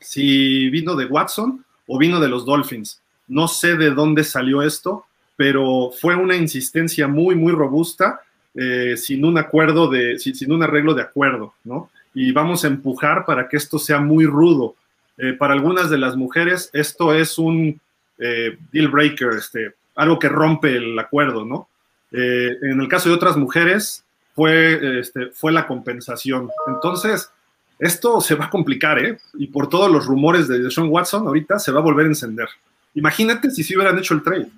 si 0.00 0.68
vino 0.70 0.94
de 0.94 1.06
Watson 1.06 1.64
o 1.86 1.98
vino 1.98 2.20
de 2.20 2.28
los 2.28 2.44
Dolphins. 2.44 3.00
No 3.28 3.48
sé 3.48 3.76
de 3.76 3.90
dónde 3.90 4.24
salió 4.24 4.62
esto, 4.62 5.06
pero 5.36 5.90
fue 5.98 6.14
una 6.14 6.36
insistencia 6.36 7.08
muy, 7.08 7.34
muy 7.34 7.52
robusta, 7.52 8.20
eh, 8.54 8.96
sin 8.96 9.24
un 9.24 9.38
acuerdo 9.38 9.88
de, 9.88 10.18
sin, 10.18 10.52
un 10.52 10.62
arreglo 10.62 10.94
de 10.94 11.02
acuerdo, 11.02 11.54
¿no? 11.64 11.90
Y 12.14 12.32
vamos 12.32 12.64
a 12.64 12.68
empujar 12.68 13.26
para 13.26 13.48
que 13.48 13.58
esto 13.58 13.78
sea 13.78 14.00
muy 14.00 14.24
rudo. 14.24 14.74
Eh, 15.18 15.34
para 15.34 15.52
algunas 15.52 15.90
de 15.90 15.98
las 15.98 16.16
mujeres, 16.16 16.70
esto 16.72 17.12
es 17.12 17.38
un 17.38 17.78
eh, 18.18 18.56
deal 18.72 18.88
breaker, 18.88 19.30
este, 19.36 19.74
algo 19.94 20.18
que 20.18 20.28
rompe 20.28 20.76
el 20.76 20.98
acuerdo, 20.98 21.44
¿no? 21.44 21.68
en 22.12 22.80
el 22.80 22.88
caso 22.88 23.10
de 23.10 23.14
otras 23.14 23.36
mujeres, 23.36 24.05
fue, 24.36 25.00
este, 25.00 25.30
fue 25.32 25.50
la 25.50 25.66
compensación. 25.66 26.50
Entonces, 26.68 27.30
esto 27.78 28.20
se 28.20 28.34
va 28.34 28.44
a 28.44 28.50
complicar, 28.50 28.98
¿eh? 28.98 29.18
Y 29.34 29.48
por 29.48 29.68
todos 29.68 29.90
los 29.90 30.06
rumores 30.06 30.46
de 30.46 30.70
Sean 30.70 30.88
Watson, 30.90 31.26
ahorita 31.26 31.58
se 31.58 31.72
va 31.72 31.80
a 31.80 31.82
volver 31.82 32.04
a 32.04 32.10
encender. 32.10 32.48
Imagínate 32.94 33.50
si 33.50 33.64
se 33.64 33.74
hubieran 33.74 33.98
hecho 33.98 34.14
el 34.14 34.22
trade. 34.22 34.48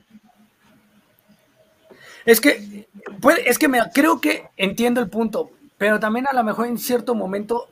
Es 2.27 2.41
que, 2.41 2.87
es 3.47 3.59
que 3.59 3.69
me, 3.69 3.81
creo 3.95 4.21
que 4.21 4.49
entiendo 4.57 5.01
el 5.01 5.09
punto, 5.09 5.51
pero 5.79 5.99
también 6.01 6.27
a 6.27 6.35
lo 6.35 6.43
mejor 6.45 6.67
en 6.67 6.77
cierto 6.77 7.15
momento 7.15 7.69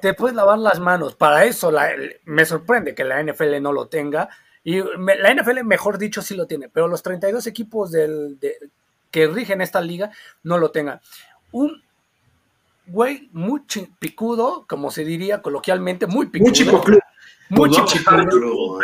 te 0.00 0.14
puedes 0.14 0.34
lavar 0.34 0.58
las 0.58 0.80
manos. 0.80 1.14
Para 1.14 1.44
eso 1.44 1.70
me 2.24 2.44
sorprende 2.46 2.94
que 2.94 3.04
la 3.04 3.22
NFL 3.22 3.60
no 3.60 3.72
lo 3.72 3.86
tenga. 3.86 4.28
Y 4.64 4.78
la 4.78 5.34
NFL, 5.34 5.64
mejor 5.64 5.98
dicho, 5.98 6.22
sí 6.22 6.34
lo 6.34 6.46
tiene, 6.46 6.68
pero 6.68 6.88
los 6.88 7.02
32 7.02 7.46
equipos 7.46 7.90
del, 7.90 8.38
que 9.12 9.28
rigen 9.28 9.60
esta 9.60 9.80
liga 9.80 10.10
no 10.42 10.58
lo 10.58 10.72
tengan. 10.72 11.00
Un 11.52 11.82
güey 12.86 13.28
muy 13.32 13.60
picudo, 13.98 14.66
como 14.66 14.90
se 14.90 15.04
diría 15.04 15.40
coloquialmente, 15.40 16.06
muy 16.06 16.26
picudo. 16.26 16.50
Muy 17.50 17.70
picudo. 17.70 18.78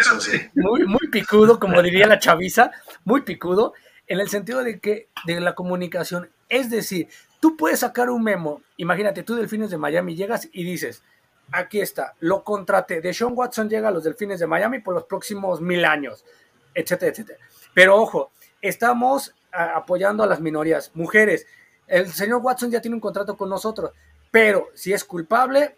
Muy, 0.54 0.84
muy 0.84 1.08
picudo, 1.10 1.58
como 1.58 1.82
diría 1.82 2.06
la 2.06 2.18
chaviza, 2.18 2.70
muy 3.04 3.22
picudo, 3.22 3.72
en 4.06 4.20
el 4.20 4.28
sentido 4.28 4.62
de 4.62 4.78
que 4.78 5.08
de 5.26 5.40
la 5.40 5.54
comunicación. 5.54 6.30
Es 6.48 6.70
decir, 6.70 7.08
tú 7.40 7.56
puedes 7.56 7.80
sacar 7.80 8.10
un 8.10 8.22
memo, 8.22 8.62
imagínate, 8.76 9.22
tú 9.22 9.34
Delfines 9.34 9.70
de 9.70 9.78
Miami 9.78 10.16
llegas 10.16 10.48
y 10.52 10.64
dices, 10.64 11.02
aquí 11.50 11.80
está, 11.80 12.14
lo 12.20 12.44
contraté, 12.44 13.00
de 13.00 13.14
Sean 13.14 13.32
Watson 13.34 13.68
llega 13.68 13.88
a 13.88 13.90
los 13.90 14.04
Delfines 14.04 14.40
de 14.40 14.46
Miami 14.46 14.80
por 14.80 14.94
los 14.94 15.04
próximos 15.04 15.60
mil 15.60 15.84
años, 15.84 16.24
etcétera, 16.74 17.12
etcétera. 17.12 17.38
Pero 17.74 17.96
ojo, 17.96 18.32
estamos 18.60 19.34
apoyando 19.50 20.22
a 20.22 20.26
las 20.26 20.40
minorías, 20.40 20.90
mujeres, 20.94 21.46
el 21.88 22.12
señor 22.12 22.40
Watson 22.42 22.70
ya 22.70 22.80
tiene 22.80 22.94
un 22.94 23.00
contrato 23.00 23.36
con 23.36 23.48
nosotros, 23.48 23.92
pero 24.30 24.68
si 24.74 24.92
es 24.92 25.04
culpable, 25.04 25.76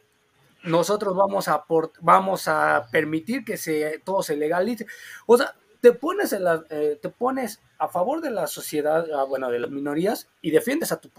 nosotros 0.64 1.16
vamos 1.16 1.48
a, 1.48 1.64
vamos 2.00 2.48
a 2.48 2.88
permitir 2.90 3.44
que 3.44 3.56
se, 3.56 4.00
todo 4.04 4.22
se 4.22 4.36
legalice. 4.36 4.86
O 5.26 5.38
sea, 5.38 5.54
te 5.80 5.92
pones, 5.92 6.32
en 6.32 6.42
eh, 6.68 6.98
te 7.00 7.08
pones 7.08 7.60
a 7.78 7.88
favor 7.88 8.20
de 8.20 8.30
la 8.30 8.46
sociedad, 8.46 9.06
ah, 9.16 9.24
bueno, 9.24 9.50
de 9.50 9.58
las 9.58 9.70
minorías 9.70 10.28
y 10.42 10.50
defiendes 10.50 10.92
a 10.92 11.00
tu, 11.00 11.10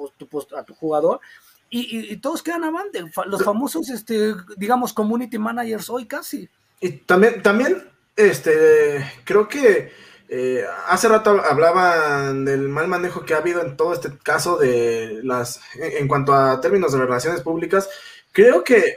a 0.56 0.64
tu 0.64 0.76
jugador 0.76 1.20
y, 1.74 2.18
todos 2.18 2.44
quedan 2.44 2.66
avante. 2.66 3.02
Los 3.28 3.44
famosos, 3.46 3.89
este, 3.89 4.36
digamos, 4.58 4.92
community 4.92 5.38
managers 5.38 5.89
hoy 5.89 6.06
casi. 6.06 6.50
Y 6.82 6.92
también, 6.92 7.42
también 7.42 7.89
este, 8.18 9.10
creo 9.24 9.48
que 9.48 9.89
eh, 10.34 10.63
hace 10.88 11.09
rato 11.09 11.41
hablaban 11.43 12.45
del 12.45 12.69
mal 12.69 12.88
manejo 12.88 13.25
que 13.25 13.34
ha 13.34 13.39
habido 13.39 13.61
en 13.61 13.75
todo 13.75 13.93
este 13.93 14.17
caso 14.23 14.55
de 14.55 15.19
las, 15.23 15.59
en, 15.75 16.07
cuanto 16.07 16.34
a 16.34 16.61
términos 16.61 16.93
de 16.93 16.99
relaciones 16.99 17.41
públicas. 17.41 17.89
Creo 18.32 18.63
que 18.63 18.95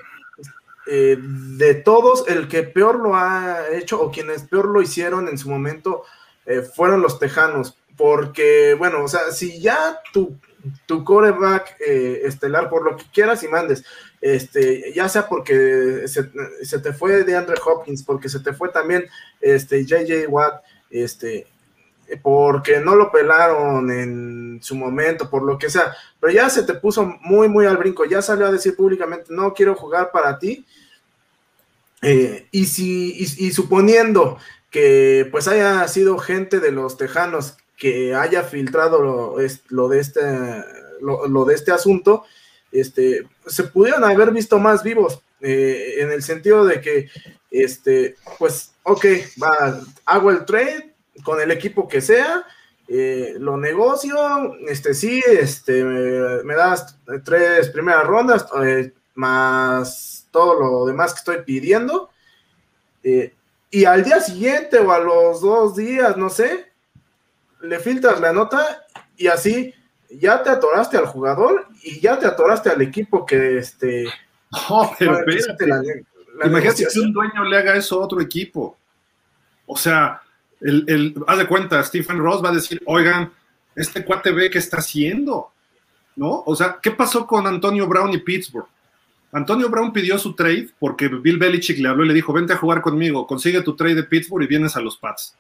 eh, 0.87 1.19
de 1.19 1.75
todos, 1.75 2.29
el 2.29 2.47
que 2.47 2.63
peor 2.63 3.01
lo 3.01 3.17
ha 3.17 3.67
hecho 3.73 4.01
o 4.01 4.13
quienes 4.13 4.45
peor 4.45 4.67
lo 4.67 4.81
hicieron 4.81 5.27
en 5.27 5.37
su 5.37 5.51
momento 5.51 6.05
eh, 6.47 6.63
fueron 6.63 7.03
los 7.03 7.19
tejanos. 7.19 7.77
Porque, 7.97 8.75
bueno, 8.79 9.03
o 9.03 9.09
sea, 9.09 9.33
si 9.33 9.61
ya 9.61 9.99
tu, 10.13 10.39
tu 10.87 11.03
coreback 11.03 11.75
estelar, 11.81 12.69
por 12.71 12.85
lo 12.85 12.97
que 12.97 13.07
quieras 13.13 13.43
y 13.43 13.49
mandes, 13.49 13.85
este, 14.21 14.93
ya 14.95 15.09
sea 15.09 15.29
porque 15.29 16.07
se, 16.07 16.31
se, 16.63 16.79
te 16.79 16.93
fue 16.93 17.25
de 17.25 17.37
Andre 17.37 17.57
Hopkins, 17.65 18.05
porque 18.05 18.29
se 18.29 18.39
te 18.39 18.53
fue 18.53 18.69
también 18.69 19.05
este, 19.41 19.85
JJ 19.85 20.29
Watt, 20.29 20.63
este, 21.03 21.47
porque 22.23 22.79
no 22.81 22.95
lo 22.95 23.11
pelaron 23.11 23.91
en 23.91 24.61
su 24.63 24.77
momento, 24.77 25.29
por 25.29 25.43
lo 25.43 25.59
que 25.59 25.71
sea, 25.71 25.95
pero 26.21 26.33
ya 26.33 26.49
se 26.49 26.63
te 26.63 26.75
puso 26.75 27.19
muy, 27.23 27.49
muy 27.49 27.67
al 27.67 27.77
brinco, 27.77 28.05
ya 28.05 28.23
salió 28.23 28.47
a 28.47 28.53
decir 28.53 28.77
públicamente, 28.77 29.27
no 29.31 29.53
quiero 29.53 29.75
jugar 29.75 30.11
para 30.13 30.39
ti. 30.39 30.65
Eh, 32.03 32.47
y 32.51 32.67
si, 32.67 33.15
y, 33.19 33.51
suponiendo 33.53 34.39
que 34.71 35.27
pues 35.31 35.49
haya 35.49 35.89
sido 35.89 36.19
gente 36.19 36.61
de 36.61 36.71
los 36.71 36.99
tejanos 36.99 37.57
que 37.79 38.15
haya 38.15 38.43
filtrado 38.43 39.01
lo, 39.01 39.37
lo 39.71 39.89
de 39.89 40.01
este 40.01 40.21
lo, 41.01 41.45
de 41.45 41.55
este 41.55 41.73
asunto, 41.73 42.25
este, 42.73 43.27
se 43.47 43.65
pudieron 43.65 44.05
haber 44.05 44.31
visto 44.31 44.59
más 44.59 44.83
vivos, 44.83 45.21
eh, 45.41 45.97
en 45.99 46.11
el 46.11 46.23
sentido 46.23 46.65
de 46.65 46.81
que, 46.81 47.09
este, 47.51 48.17
pues 48.39 48.74
ok, 48.85 49.05
va, 49.43 49.81
hago 50.05 50.31
el 50.31 50.45
trade 50.45 50.95
con 51.25 51.41
el 51.41 51.51
equipo 51.51 51.89
que 51.89 52.01
sea, 52.01 52.47
eh, 52.87 53.35
lo 53.39 53.57
negocio, 53.57 54.17
este 54.69 54.95
sí, 54.95 55.23
este, 55.27 55.83
me, 55.85 56.55
das 56.55 56.99
tres 57.25 57.71
primeras 57.71 58.07
rondas, 58.07 58.47
eh, 58.63 58.93
más 59.15 60.29
todo 60.31 60.61
lo 60.61 60.87
demás 60.87 61.13
que 61.13 61.19
estoy 61.19 61.43
pidiendo, 61.45 62.11
eh, 63.03 63.33
y 63.71 63.87
al 63.87 64.05
día 64.05 64.21
siguiente 64.21 64.79
o 64.79 64.93
a 64.93 64.99
los 64.99 65.41
dos 65.41 65.77
días, 65.77 66.17
no 66.17 66.29
sé, 66.29 66.71
le 67.63 67.79
filtras 67.79 68.21
la 68.21 68.33
nota 68.33 68.87
y 69.17 69.29
así 69.29 69.75
ya 70.11 70.43
te 70.43 70.51
atoraste 70.51 70.97
al 70.97 71.07
jugador 71.07 71.67
y 71.83 72.01
ya 72.01 72.19
te 72.19 72.27
atoraste 72.27 72.71
al 72.71 72.83
equipo 72.83 73.25
que 73.25 73.59
este... 73.59 74.05
No, 74.69 74.93
pero 74.99 75.25
Imagínate 76.43 76.87
que 76.93 77.01
un 77.01 77.13
dueño 77.13 77.45
le 77.45 77.59
haga 77.59 77.77
eso 77.77 78.01
a 78.01 78.05
otro 78.05 78.21
equipo. 78.21 78.77
O 79.67 79.77
sea, 79.77 80.21
el, 80.61 81.15
haz 81.27 81.39
de 81.39 81.47
cuenta, 81.47 81.83
Stephen 81.83 82.19
Ross 82.19 82.43
va 82.43 82.51
a 82.51 82.55
decir, 82.55 82.83
oigan, 82.87 83.33
este 83.77 84.05
cuate 84.05 84.33
ve 84.33 84.51
qué 84.51 84.59
está 84.59 84.79
haciendo, 84.79 85.51
¿no? 86.17 86.43
O 86.47 86.55
sea, 86.55 86.79
¿qué 86.83 86.91
pasó 86.91 87.27
con 87.27 87.47
Antonio 87.47 87.87
Brown 87.87 88.13
y 88.13 88.19
Pittsburgh? 88.19 88.69
Antonio 89.33 89.69
Brown 89.69 89.93
pidió 89.93 90.17
su 90.19 90.35
trade 90.35 90.69
porque 90.79 91.09
Bill 91.09 91.39
Belichick 91.39 91.79
le 91.79 91.89
habló 91.89 92.05
y 92.05 92.09
le 92.09 92.15
dijo, 92.15 92.33
vente 92.33 92.53
a 92.53 92.57
jugar 92.57 92.83
conmigo, 92.83 93.27
consigue 93.27 93.63
tu 93.63 93.75
trade 93.75 93.97
de 93.97 94.05
Pittsburgh 94.05 94.45
y 94.45 94.47
vienes 94.47 94.77
a 94.77 94.81
los 94.81 94.97
Pats. 94.97 95.37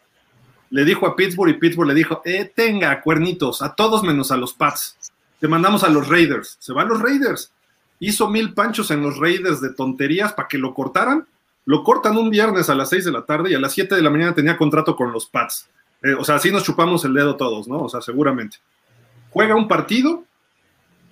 Le 0.71 0.85
dijo 0.85 1.07
a 1.07 1.15
Pittsburgh 1.15 1.51
y 1.51 1.55
Pittsburgh 1.55 1.89
le 1.89 1.95
dijo, 1.95 2.21
eh, 2.25 2.51
tenga, 2.53 3.01
cuernitos, 3.03 3.63
a 3.63 3.75
todos 3.75 4.03
menos 4.03 4.33
a 4.33 4.37
los 4.37 4.53
Pats. 4.53 4.99
Te 5.39 5.47
mandamos 5.47 5.85
a 5.85 5.89
los 5.89 6.09
Raiders. 6.09 6.57
Se 6.59 6.73
van 6.73 6.89
los 6.89 7.01
Raiders 7.01 7.54
hizo 8.01 8.29
mil 8.29 8.55
panchos 8.55 8.91
en 8.91 9.03
los 9.03 9.19
Raiders 9.19 9.61
de 9.61 9.73
tonterías 9.73 10.33
para 10.33 10.49
que 10.49 10.59
lo 10.59 10.75
cortaran. 10.75 11.27
Lo 11.67 11.83
cortan 11.83 12.17
un 12.17 12.31
viernes 12.31 12.69
a 12.69 12.75
las 12.75 12.91
6 12.91 13.07
de 13.07 13.13
la 13.13 13.25
tarde 13.25 13.51
y 13.51 13.55
a 13.55 13.61
las 13.61 13.73
7 13.73 13.95
de 13.95 14.03
la 14.03 14.11
mañana 14.11 14.35
tenía 14.35 14.57
contrato 14.57 14.95
con 14.97 15.13
los 15.13 15.27
Pats. 15.27 15.69
Eh, 16.03 16.13
o 16.13 16.23
sea, 16.25 16.35
así 16.35 16.51
nos 16.51 16.65
chupamos 16.65 17.05
el 17.05 17.15
dedo 17.15 17.37
todos, 17.37 17.67
¿no? 17.67 17.83
O 17.83 17.89
sea, 17.89 18.03
seguramente. 18.03 18.59
Juega 19.31 19.55
un 19.55 19.67
partido, 19.67 20.25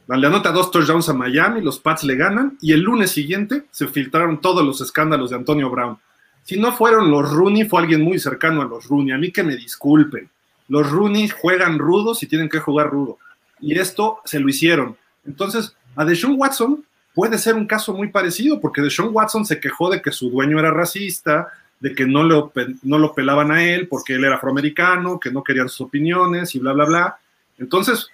le 0.08 0.26
anota 0.26 0.52
dos 0.52 0.70
touchdowns 0.70 1.08
a 1.08 1.14
Miami, 1.14 1.62
los 1.62 1.78
Pats 1.78 2.04
le 2.04 2.16
ganan 2.16 2.58
y 2.60 2.72
el 2.72 2.80
lunes 2.80 3.10
siguiente 3.10 3.64
se 3.70 3.88
filtraron 3.88 4.40
todos 4.40 4.64
los 4.64 4.80
escándalos 4.80 5.30
de 5.30 5.36
Antonio 5.36 5.70
Brown. 5.70 5.98
Si 6.42 6.58
no 6.58 6.72
fueron 6.72 7.10
los 7.10 7.30
Rooney, 7.30 7.64
fue 7.64 7.80
alguien 7.80 8.02
muy 8.02 8.18
cercano 8.18 8.62
a 8.62 8.64
los 8.64 8.86
Rooney. 8.88 9.12
A 9.12 9.18
mí 9.18 9.30
que 9.30 9.42
me 9.42 9.56
disculpen. 9.56 10.28
Los 10.68 10.90
Rooney 10.90 11.28
juegan 11.28 11.78
rudos 11.78 12.22
y 12.22 12.26
tienen 12.26 12.48
que 12.48 12.58
jugar 12.58 12.90
rudo. 12.90 13.18
Y 13.60 13.78
esto 13.78 14.18
se 14.24 14.40
lo 14.40 14.48
hicieron. 14.48 14.96
Entonces, 15.24 15.76
a 15.97 16.05
Deshaun 16.05 16.36
Watson 16.38 16.84
puede 17.14 17.38
ser 17.38 17.55
un 17.55 17.66
caso 17.66 17.93
muy 17.93 18.09
parecido, 18.09 18.61
porque 18.61 18.80
Deshaun 18.80 19.11
Watson 19.12 19.45
se 19.45 19.61
quejó 19.61 19.90
de 19.90 20.01
que 20.01 20.11
su 20.11 20.30
dueño 20.30 20.59
era 20.59 20.70
racista, 20.70 21.49
de 21.80 21.95
que 21.95 22.07
no 22.07 22.22
lo, 22.22 22.53
no 22.82 22.99
lo 22.99 23.14
pelaban 23.14 23.51
a 23.51 23.64
él 23.64 23.88
porque 23.88 24.14
él 24.14 24.24
era 24.24 24.36
afroamericano, 24.36 25.18
que 25.18 25.30
no 25.30 25.43
querían 25.43 25.68
sus 25.68 25.82
opiniones 25.82 26.55
y 26.55 26.61
bla, 26.61 26.72
bla, 26.72 26.84
bla. 26.84 27.18
Entonces, 27.59 28.09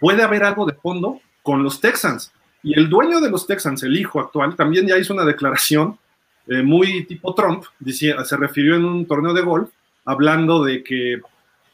puede 0.00 0.22
haber 0.22 0.44
algo 0.44 0.64
de 0.66 0.74
fondo 0.74 1.20
con 1.42 1.62
los 1.62 1.80
Texans. 1.80 2.32
Y 2.62 2.78
el 2.78 2.88
dueño 2.88 3.20
de 3.20 3.30
los 3.30 3.46
Texans, 3.46 3.82
el 3.82 3.96
hijo 3.96 4.20
actual, 4.20 4.56
también 4.56 4.86
ya 4.86 4.96
hizo 4.98 5.14
una 5.14 5.24
declaración 5.24 5.98
eh, 6.46 6.62
muy 6.62 7.04
tipo 7.04 7.34
Trump, 7.34 7.64
se 7.92 8.36
refirió 8.36 8.76
en 8.76 8.84
un 8.84 9.06
torneo 9.06 9.34
de 9.34 9.42
golf, 9.42 9.70
hablando 10.04 10.64
de 10.64 10.82
que 10.82 11.20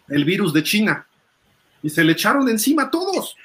el 0.09 0.25
virus 0.25 0.53
de 0.53 0.63
China, 0.63 1.07
y 1.83 1.91
se 1.91 2.03
le 2.03 2.13
echaron 2.13 2.49
encima 2.49 2.85
a 2.85 2.91
todos. 2.91 3.37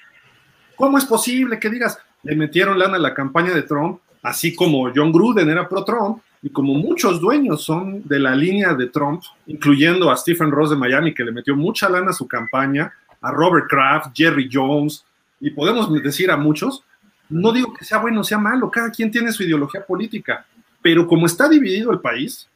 ¿Cómo 0.79 0.97
es 0.97 1.03
posible 1.03 1.59
que 1.59 1.69
digas, 1.69 1.99
le 2.23 2.37
metieron 2.37 2.79
lana 2.79 2.95
a 2.95 2.99
la 2.99 3.13
campaña 3.13 3.53
de 3.53 3.63
Trump, 3.63 3.99
así 4.23 4.55
como 4.55 4.89
John 4.95 5.11
Gruden 5.11 5.49
era 5.49 5.67
pro 5.67 5.83
Trump, 5.83 6.19
y 6.41 6.49
como 6.51 6.73
muchos 6.73 7.19
dueños 7.19 7.65
son 7.65 8.01
de 8.07 8.17
la 8.17 8.33
línea 8.33 8.73
de 8.73 8.87
Trump, 8.87 9.21
incluyendo 9.47 10.09
a 10.09 10.15
Stephen 10.15 10.51
Ross 10.51 10.69
de 10.69 10.77
Miami, 10.77 11.13
que 11.13 11.25
le 11.25 11.33
metió 11.33 11.53
mucha 11.53 11.89
lana 11.89 12.11
a 12.11 12.13
su 12.13 12.25
campaña, 12.29 12.93
a 13.19 13.29
Robert 13.29 13.67
Kraft, 13.69 14.11
Jerry 14.15 14.49
Jones, 14.49 15.03
y 15.41 15.49
podemos 15.49 15.91
decir 16.01 16.31
a 16.31 16.37
muchos, 16.37 16.81
no 17.27 17.51
digo 17.51 17.73
que 17.73 17.83
sea 17.83 17.97
bueno 17.97 18.21
o 18.21 18.23
sea 18.23 18.37
malo, 18.37 18.71
cada 18.71 18.89
quien 18.89 19.11
tiene 19.11 19.33
su 19.33 19.43
ideología 19.43 19.85
política, 19.85 20.45
pero 20.81 21.05
como 21.05 21.25
está 21.25 21.49
dividido 21.49 21.91
el 21.91 21.99
país, 21.99 22.47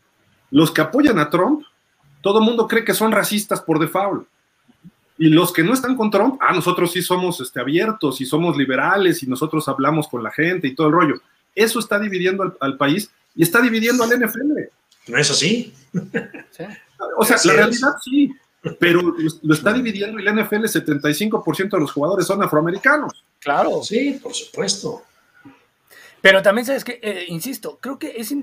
los 0.50 0.72
que 0.72 0.80
apoyan 0.80 1.20
a 1.20 1.30
Trump, 1.30 1.64
todo 2.22 2.40
el 2.40 2.46
mundo 2.46 2.70
cree 2.70 2.86
que 2.86 2.94
son 2.94 3.12
racistas 3.12 3.60
por 3.60 3.80
default. 3.80 4.26
Y 5.18 5.30
los 5.30 5.54
que 5.54 5.64
no 5.64 5.74
están 5.74 5.96
con 5.96 6.10
Trump, 6.10 6.40
ah, 6.42 6.54
nosotros 6.54 6.92
sí 6.92 7.02
somos 7.02 7.40
este, 7.40 7.60
abiertos 7.60 8.20
y 8.22 8.26
somos 8.26 8.58
liberales 8.58 9.22
y 9.24 9.28
nosotros 9.28 9.68
hablamos 9.68 10.08
con 10.08 10.24
la 10.24 10.32
gente 10.32 10.68
y 10.68 10.76
todo 10.76 10.88
el 10.88 10.94
rollo. 10.94 11.16
Eso 11.56 11.80
está 11.80 12.00
dividiendo 12.00 12.56
al, 12.60 12.78
país 12.78 13.12
y 13.36 13.44
está 13.44 13.62
dividiendo 13.62 14.04
al 14.04 14.10
NFL. 14.20 14.60
¿No 15.08 15.18
es 15.18 15.30
así? 15.30 15.74
O 17.18 17.26
sea, 17.26 17.38
la 17.44 17.54
realidad 17.54 17.94
sí, 18.04 18.34
pero 18.80 19.02
lo 19.42 19.54
está 19.54 19.74
dividiendo 19.74 20.20
y 20.20 20.24
la 20.24 20.32
NFL, 20.32 20.66
75% 20.66 21.70
de 21.70 21.80
los 21.80 21.92
jugadores 21.92 22.26
son 22.26 22.42
afroamericanos. 22.42 23.24
Claro. 23.40 23.84
Sí, 23.84 24.20
por 24.24 24.34
supuesto. 24.34 25.04
Pero 26.22 26.42
también, 26.42 26.66
¿sabes 26.66 26.86
que 26.86 27.00
eh, 27.02 27.26
insisto, 27.28 27.78
creo 27.82 28.00
que 28.00 28.14
es, 28.16 28.34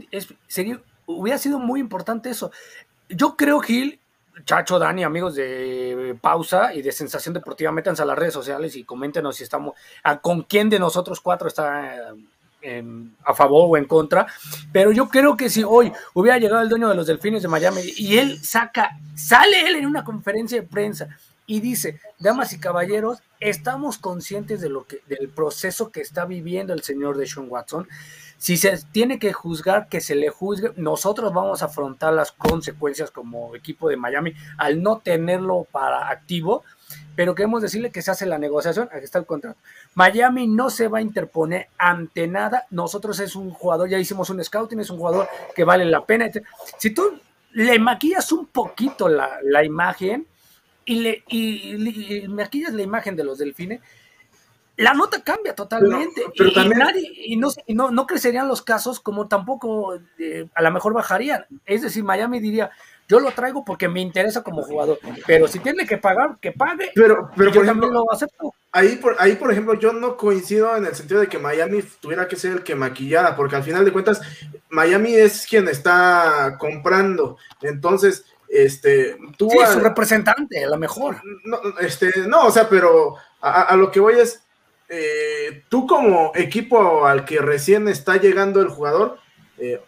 sería, 0.47 0.83
hubiera 1.07 1.39
sido 1.39 1.59
muy 1.59 1.81
importante 1.81 2.29
eso. 2.29 2.53
Yo 3.09 3.37
creo, 3.37 3.61
Gil, 3.61 4.00
Chacho, 4.45 4.79
Dani, 4.79 5.05
amigos 5.05 5.35
de 5.35 6.17
Pausa 6.21 6.75
y 6.75 6.83
de 6.83 6.93
Sensación 6.93 7.35
Deportiva, 7.35 7.73
métanse 7.73 8.03
a 8.03 8.07
las 8.07 8.19
redes 8.19 8.35
sociales 8.35 8.77
y 8.77 8.85
coméntenos 8.85 9.37
si 9.37 9.45
estamos, 9.45 9.75
con 10.23 10.43
quién 10.43 10.69
de 10.69 10.79
nosotros 10.79 11.21
cuatro 11.21 11.49
está 11.49 12.15
a 13.25 13.35
favor 13.35 13.69
o 13.71 13.77
en 13.77 13.87
contra. 13.87 14.27
Pero 14.73 14.93
yo 14.93 15.09
creo 15.09 15.37
que 15.37 15.49
si 15.49 15.63
hoy 15.63 15.93
hubiera 16.15 16.39
llegado 16.39 16.63
el 16.63 16.69
dueño 16.69 16.89
de 16.89 16.95
los 16.95 17.07
Delfines 17.07 17.43
de 17.43 17.49
Miami 17.49 17.81
y 17.97 18.19
él 18.19 18.43
saca, 18.45 18.99
sale 19.15 19.67
él 19.67 19.77
en 19.77 19.87
una 19.87 20.05
conferencia 20.05 20.61
de 20.61 20.67
prensa 20.67 21.09
y 21.47 21.61
dice, 21.61 22.01
damas 22.19 22.53
y 22.53 22.61
caballeros, 22.61 23.19
estamos 23.41 23.99
conscientes 23.99 24.61
de 24.61 24.69
lo 24.69 24.87
que, 24.87 25.01
del 25.09 25.29
proceso 25.29 25.91
que 25.91 26.01
está 26.01 26.25
viviendo 26.25 26.73
el 26.73 26.83
señor 26.83 27.17
de 27.17 27.27
Sean 27.27 27.47
Watson. 27.49 27.89
Si 28.41 28.57
se 28.57 28.75
tiene 28.91 29.19
que 29.19 29.35
juzgar, 29.35 29.91
que 29.91 30.01
se 30.01 30.15
le 30.15 30.31
juzgue. 30.31 30.73
Nosotros 30.77 31.31
vamos 31.35 31.61
a 31.61 31.67
afrontar 31.67 32.15
las 32.15 32.33
consecuencias 32.33 33.11
como 33.11 33.55
equipo 33.55 33.91
de 33.91 33.99
Miami 33.99 34.33
al 34.57 34.83
no 34.83 35.01
tenerlo 35.01 35.67
para 35.71 36.09
activo, 36.09 36.65
pero 37.15 37.35
queremos 37.35 37.61
decirle 37.61 37.91
que 37.91 38.01
se 38.01 38.11
hace 38.11 38.25
la 38.25 38.39
negociación, 38.39 38.89
aquí 38.93 39.05
está 39.05 39.19
el 39.19 39.27
contrato. 39.27 39.59
Miami 39.95 40.47
no 40.47 40.71
se 40.71 40.89
va 40.89 40.99
a 40.99 41.03
interponer 41.03 41.69
ante 41.77 42.27
nada. 42.29 42.65
Nosotros 42.71 43.21
es 43.21 43.37
un 43.37 43.51
jugador, 43.51 43.91
ya 43.91 43.99
hicimos 43.99 44.31
un 44.31 44.43
scouting, 44.43 44.81
es 44.81 44.89
un 44.89 44.97
jugador 44.97 45.29
que 45.55 45.65
vale 45.65 45.85
la 45.85 46.07
pena. 46.07 46.31
Si 46.79 46.95
tú 46.95 47.21
le 47.53 47.79
maquillas 47.79 48.33
un 48.33 48.47
poquito 48.47 49.07
la, 49.07 49.39
la 49.43 49.63
imagen 49.65 50.27
y 50.87 50.95
le 50.95 51.25
y, 51.29 52.27
maquillas 52.29 52.73
la 52.73 52.81
imagen 52.81 53.17
de 53.17 53.25
los 53.25 53.37
delfines, 53.37 53.83
la 54.81 54.95
nota 54.95 55.23
cambia 55.23 55.55
totalmente. 55.55 56.23
y, 57.27 57.37
no, 57.37 57.91
no, 57.91 58.07
crecerían 58.07 58.49
los 58.49 58.63
casos 58.63 58.99
como 58.99 59.29
tampoco 59.29 59.99
eh, 60.19 60.49
a 60.55 60.63
lo 60.63 60.71
mejor 60.71 60.95
bajarían. 60.95 61.45
Es 61.67 61.83
decir, 61.83 62.03
Miami 62.03 62.41
diría, 62.41 62.71
yo 63.07 63.21
lo 63.21 63.31
traigo 63.33 63.63
porque 63.63 63.89
me 63.89 64.01
interesa 64.01 64.43
como 64.43 64.63
jugador, 64.63 64.99
pero 65.27 65.49
si 65.49 65.59
tiene 65.59 65.87
que 65.87 65.99
pagar, 65.99 66.39
que 66.41 66.53
pague. 66.53 66.93
Pero, 66.95 67.31
pero 67.37 67.51
yo 67.51 67.63
también 67.63 67.93
lo 67.93 68.11
acepto. 68.11 68.55
Ahí 68.73 68.97
por, 68.97 69.17
ahí, 69.19 69.37
por 69.37 69.53
ejemplo, 69.53 69.75
yo 69.75 69.93
no 69.93 70.17
coincido 70.17 70.75
en 70.75 70.87
el 70.87 70.95
sentido 70.95 71.21
de 71.21 71.29
que 71.29 71.39
Miami 71.39 71.83
tuviera 72.01 72.27
que 72.27 72.37
ser 72.37 72.53
el 72.53 72.63
que 72.63 72.75
maquillara, 72.75 73.37
porque 73.37 73.57
al 73.57 73.65
final 73.65 73.85
de 73.85 73.93
cuentas, 73.93 74.23
Miami 74.71 75.15
es 75.15 75.47
quien 75.47 75.69
está 75.69 76.57
comprando. 76.59 77.37
Entonces, 77.61 78.25
este, 78.49 79.19
tú. 79.37 79.51
Sí, 79.51 79.59
su 79.71 79.81
representante, 79.81 80.65
a 80.65 80.71
lo 80.71 80.79
mejor. 80.79 81.21
No, 81.45 81.61
este, 81.81 82.11
no, 82.29 82.47
o 82.47 82.51
sea, 82.51 82.67
pero 82.67 83.17
a 83.43 83.75
lo 83.77 83.91
que 83.91 84.01
voy 84.01 84.15
es 84.15 84.43
eh, 84.93 85.63
tú 85.69 85.87
como 85.87 86.33
equipo 86.35 87.07
al 87.07 87.25
que 87.25 87.39
recién 87.39 87.87
está 87.87 88.17
llegando 88.17 88.61
el 88.61 88.69
jugador, 88.69 89.19
eh, 89.57 89.81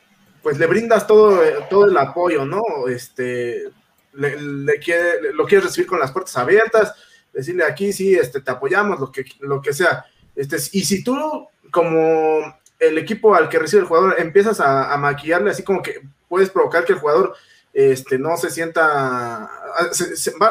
pues 0.44 0.58
le 0.58 0.66
brindas 0.68 1.08
todo, 1.08 1.40
todo 1.68 1.86
el 1.86 1.96
apoyo, 1.98 2.44
¿no? 2.44 2.62
Este, 2.88 3.64
le, 4.12 4.78
quiere, 4.78 5.32
lo 5.32 5.44
quieres 5.44 5.66
recibir 5.66 5.88
con 5.88 5.98
las 5.98 6.12
puertas 6.12 6.36
abiertas, 6.36 6.94
decirle 7.32 7.64
aquí 7.64 7.92
sí, 7.92 8.14
este, 8.14 8.40
te 8.40 8.52
apoyamos, 8.52 9.00
lo 9.00 9.10
que, 9.10 9.24
lo 9.40 9.60
que 9.60 9.72
sea. 9.72 10.06
Este, 10.36 10.56
y 10.70 10.84
si 10.84 11.02
tú, 11.02 11.48
como 11.72 12.54
el 12.78 12.96
equipo 12.96 13.34
al 13.34 13.48
que 13.48 13.58
recibe 13.58 13.82
el 13.82 13.88
jugador, 13.88 14.14
empiezas 14.18 14.60
a, 14.60 14.96
maquillarle 14.98 15.50
así 15.50 15.64
como 15.64 15.82
que 15.82 16.00
puedes 16.28 16.50
provocar 16.50 16.84
que 16.84 16.92
el 16.92 17.00
jugador 17.00 17.34
este, 17.72 18.18
no 18.18 18.36
se 18.36 18.50
sienta, 18.50 19.50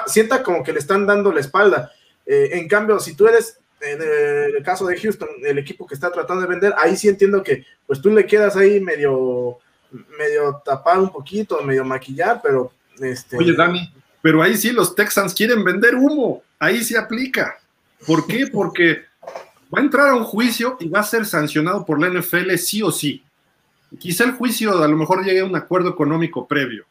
sienta 0.07 0.43
como 0.43 0.61
que 0.61 0.73
le 0.73 0.79
están 0.79 1.05
dando 1.05 1.31
la 1.31 1.39
espalda. 1.39 1.91
Eh, 2.25 2.49
en 2.53 2.67
cambio, 2.67 2.99
si 2.99 3.15
tú 3.15 3.27
eres 3.27 3.60
en 3.81 4.55
el 4.57 4.63
caso 4.63 4.85
de 4.85 4.99
Houston, 4.99 5.29
el 5.43 5.57
equipo 5.57 5.87
que 5.87 5.95
está 5.95 6.11
tratando 6.11 6.41
de 6.41 6.47
vender, 6.47 6.73
ahí 6.77 6.95
sí 6.95 7.07
entiendo 7.07 7.43
que 7.43 7.65
pues 7.87 8.01
tú 8.01 8.09
le 8.09 8.25
quedas 8.25 8.55
ahí 8.55 8.79
medio, 8.79 9.57
medio 10.17 10.61
tapar 10.63 10.99
un 10.99 11.09
poquito, 11.09 11.61
medio 11.63 11.83
maquillar, 11.83 12.41
pero 12.43 12.71
este... 12.99 13.37
Oye, 13.37 13.53
Dani, 13.53 13.91
pero 14.21 14.41
ahí 14.41 14.55
sí 14.55 14.71
los 14.71 14.95
Texans 14.95 15.33
quieren 15.33 15.63
vender 15.63 15.95
humo, 15.95 16.43
ahí 16.59 16.83
sí 16.83 16.95
aplica. 16.95 17.57
¿Por 18.05 18.27
qué? 18.27 18.47
Porque 18.51 19.05
va 19.73 19.79
a 19.79 19.83
entrar 19.83 20.09
a 20.09 20.15
un 20.15 20.23
juicio 20.23 20.77
y 20.79 20.87
va 20.87 20.99
a 20.99 21.03
ser 21.03 21.25
sancionado 21.25 21.85
por 21.85 21.99
la 21.99 22.09
NFL 22.09 22.55
sí 22.55 22.81
o 22.83 22.91
sí. 22.91 23.23
Quizá 23.99 24.23
el 24.23 24.33
juicio 24.33 24.81
a 24.81 24.87
lo 24.87 24.95
mejor 24.95 25.25
llegue 25.25 25.41
a 25.41 25.45
un 25.45 25.55
acuerdo 25.55 25.89
económico 25.89 26.47
previo, 26.47 26.85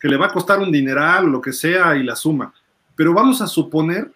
que 0.00 0.08
le 0.08 0.16
va 0.16 0.26
a 0.26 0.32
costar 0.32 0.58
un 0.58 0.72
dineral 0.72 1.26
o 1.26 1.28
lo 1.28 1.40
que 1.40 1.52
sea 1.52 1.96
y 1.96 2.02
la 2.02 2.16
suma. 2.16 2.54
Pero 2.94 3.12
vamos 3.12 3.42
a 3.42 3.46
suponer 3.46 4.10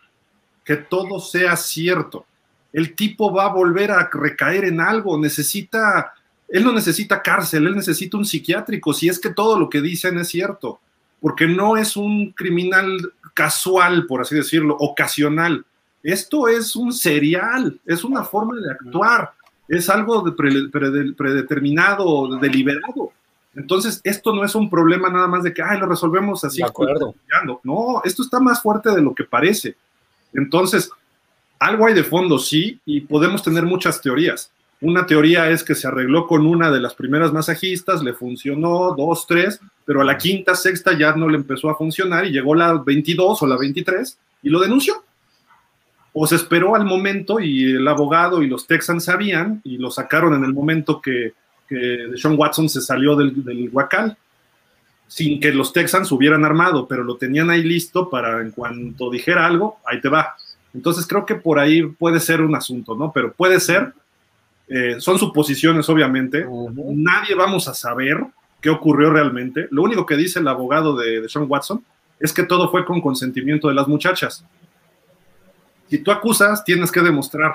que 0.71 0.77
todo 0.77 1.19
sea 1.19 1.57
cierto. 1.57 2.27
El 2.73 2.95
tipo 2.95 3.35
va 3.35 3.47
a 3.47 3.53
volver 3.53 3.91
a 3.91 4.09
recaer 4.13 4.67
en 4.67 4.81
algo, 4.81 5.19
necesita, 5.19 6.15
él 6.47 6.63
no 6.63 6.73
necesita 6.73 7.23
cárcel, 7.23 7.67
él 7.67 7.75
necesita 7.75 8.17
un 8.17 8.25
psiquiátrico, 8.25 8.95
si 8.95 9.09
es 9.09 9.19
que 9.19 9.31
todo 9.31 9.59
lo 9.59 9.69
que 9.69 9.81
dicen 9.81 10.17
es 10.19 10.29
cierto, 10.29 10.79
porque 11.21 11.49
no 11.49 11.77
es 11.77 11.97
un 11.97 12.31
criminal 12.31 13.13
casual, 13.35 14.07
por 14.07 14.21
así 14.21 14.37
decirlo, 14.37 14.77
ocasional. 14.79 15.65
Esto 16.05 16.47
es 16.47 16.77
un 16.77 16.93
serial, 16.93 17.81
es 17.85 18.05
una 18.05 18.23
forma 18.23 18.55
de 18.55 18.71
actuar, 18.71 19.33
es 19.67 19.91
algo 19.91 20.23
de 20.23 20.31
predeterminado, 21.17 22.39
deliberado. 22.39 23.11
Entonces, 23.57 24.01
esto 24.05 24.33
no 24.33 24.45
es 24.45 24.55
un 24.55 24.71
problema 24.71 25.11
nada 25.11 25.27
más 25.27 25.43
de 25.43 25.53
que, 25.53 25.65
ay, 25.65 25.81
lo 25.81 25.87
resolvemos 25.87 26.45
así. 26.45 26.59
De 26.59 26.69
acuerdo. 26.69 27.13
No, 27.65 28.03
esto 28.05 28.23
está 28.23 28.39
más 28.39 28.63
fuerte 28.63 28.91
de 28.91 29.03
lo 29.03 29.13
que 29.13 29.25
parece. 29.25 29.75
Entonces, 30.33 30.91
algo 31.59 31.87
hay 31.87 31.95
de 31.95 32.05
fondo, 32.05 32.39
sí, 32.39 32.81
y 32.87 33.03
podemos 33.03 33.43
tener 33.43 33.65
muchas 33.65 34.01
teorías. 34.01 34.51
Una 34.81 35.05
teoría 35.05 35.51
es 35.51 35.63
que 35.63 35.75
se 35.75 35.87
arregló 35.87 36.27
con 36.27 36.47
una 36.47 36.71
de 36.71 36.81
las 36.81 36.95
primeras 36.95 37.33
masajistas, 37.33 38.03
le 38.03 38.15
funcionó 38.15 38.95
dos, 38.97 39.27
tres, 39.27 39.61
pero 39.85 40.01
a 40.01 40.05
la 40.05 40.17
quinta, 40.17 40.55
sexta 40.55 40.97
ya 40.97 41.15
no 41.15 41.29
le 41.29 41.37
empezó 41.37 41.69
a 41.69 41.77
funcionar 41.77 42.25
y 42.25 42.31
llegó 42.31 42.55
la 42.55 42.73
22 42.73 43.43
o 43.43 43.47
la 43.47 43.59
23 43.59 44.19
y 44.43 44.49
lo 44.49 44.59
denunció. 44.59 45.05
O 46.15 46.27
se 46.27 46.37
esperó 46.37 46.75
al 46.75 46.87
momento 46.87 47.41
y 47.41 47.73
el 47.73 47.87
abogado 47.87 48.43
y 48.43 48.49
los 48.49 48.67
Texans 48.67 49.05
sabían 49.05 49.61
y 49.65 49.77
lo 49.77 49.91
sacaron 49.91 50.35
en 50.35 50.45
el 50.45 50.55
momento 50.55 51.01
que, 51.01 51.35
que 51.69 52.13
Sean 52.17 52.37
Watson 52.39 52.71
se 52.71 52.81
salió 52.81 53.17
del, 53.17 53.45
del 53.45 53.69
huacal 53.71 54.17
sin 55.11 55.41
que 55.41 55.53
los 55.53 55.73
Texans 55.73 56.13
hubieran 56.13 56.45
armado, 56.45 56.87
pero 56.87 57.03
lo 57.03 57.17
tenían 57.17 57.51
ahí 57.51 57.65
listo 57.65 58.09
para 58.09 58.41
en 58.43 58.53
cuanto 58.53 59.11
dijera 59.11 59.45
algo, 59.45 59.81
ahí 59.85 60.01
te 60.01 60.09
va. 60.09 60.37
Entonces 60.73 61.05
creo 61.05 61.27
que 61.27 61.35
por 61.35 61.59
ahí 61.59 61.83
puede 61.83 62.21
ser 62.21 62.41
un 62.41 62.55
asunto, 62.55 62.95
¿no? 62.95 63.11
Pero 63.11 63.33
puede 63.33 63.59
ser, 63.59 63.93
eh, 64.69 65.01
son 65.01 65.19
suposiciones 65.19 65.89
obviamente, 65.89 66.47
nadie 66.95 67.35
vamos 67.35 67.67
a 67.67 67.75
saber 67.75 68.25
qué 68.61 68.71
ocurrió 68.71 69.11
realmente. 69.11 69.67
Lo 69.73 69.83
único 69.83 70.07
que 70.07 70.17
dice 70.17 70.39
el 70.39 70.47
abogado 70.47 70.95
de, 70.95 71.23
de 71.23 71.29
Sean 71.29 71.47
Watson 71.49 71.85
es 72.21 72.33
que 72.33 72.45
todo 72.45 72.71
fue 72.71 72.85
con 72.85 73.01
consentimiento 73.01 73.67
de 73.67 73.75
las 73.75 73.89
muchachas. 73.89 74.45
Si 75.89 75.99
tú 75.99 76.13
acusas, 76.13 76.63
tienes 76.63 76.93
que 76.93 77.01
demostrar. 77.01 77.55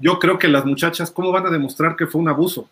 Yo 0.00 0.18
creo 0.18 0.36
que 0.36 0.48
las 0.48 0.64
muchachas, 0.64 1.12
¿cómo 1.12 1.30
van 1.30 1.46
a 1.46 1.50
demostrar 1.50 1.94
que 1.94 2.08
fue 2.08 2.20
un 2.20 2.28
abuso? 2.28 2.68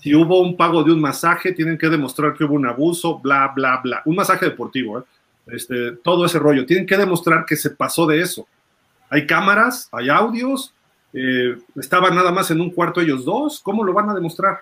Si 0.00 0.14
hubo 0.14 0.40
un 0.40 0.56
pago 0.56 0.82
de 0.82 0.92
un 0.92 1.00
masaje, 1.00 1.52
tienen 1.52 1.76
que 1.76 1.88
demostrar 1.88 2.34
que 2.34 2.44
hubo 2.44 2.54
un 2.54 2.66
abuso, 2.66 3.18
bla, 3.18 3.52
bla, 3.54 3.80
bla. 3.82 4.02
Un 4.06 4.16
masaje 4.16 4.46
deportivo, 4.46 4.98
¿eh? 4.98 5.02
este, 5.48 5.92
todo 5.92 6.24
ese 6.24 6.38
rollo. 6.38 6.64
Tienen 6.64 6.86
que 6.86 6.96
demostrar 6.96 7.44
que 7.44 7.56
se 7.56 7.70
pasó 7.70 8.06
de 8.06 8.20
eso. 8.20 8.46
Hay 9.10 9.26
cámaras, 9.26 9.88
hay 9.92 10.08
audios, 10.08 10.72
eh, 11.12 11.58
estaban 11.76 12.14
nada 12.14 12.30
más 12.32 12.50
en 12.50 12.60
un 12.60 12.70
cuarto 12.70 13.00
ellos 13.00 13.24
dos, 13.24 13.60
¿cómo 13.60 13.84
lo 13.84 13.92
van 13.92 14.08
a 14.08 14.14
demostrar? 14.14 14.60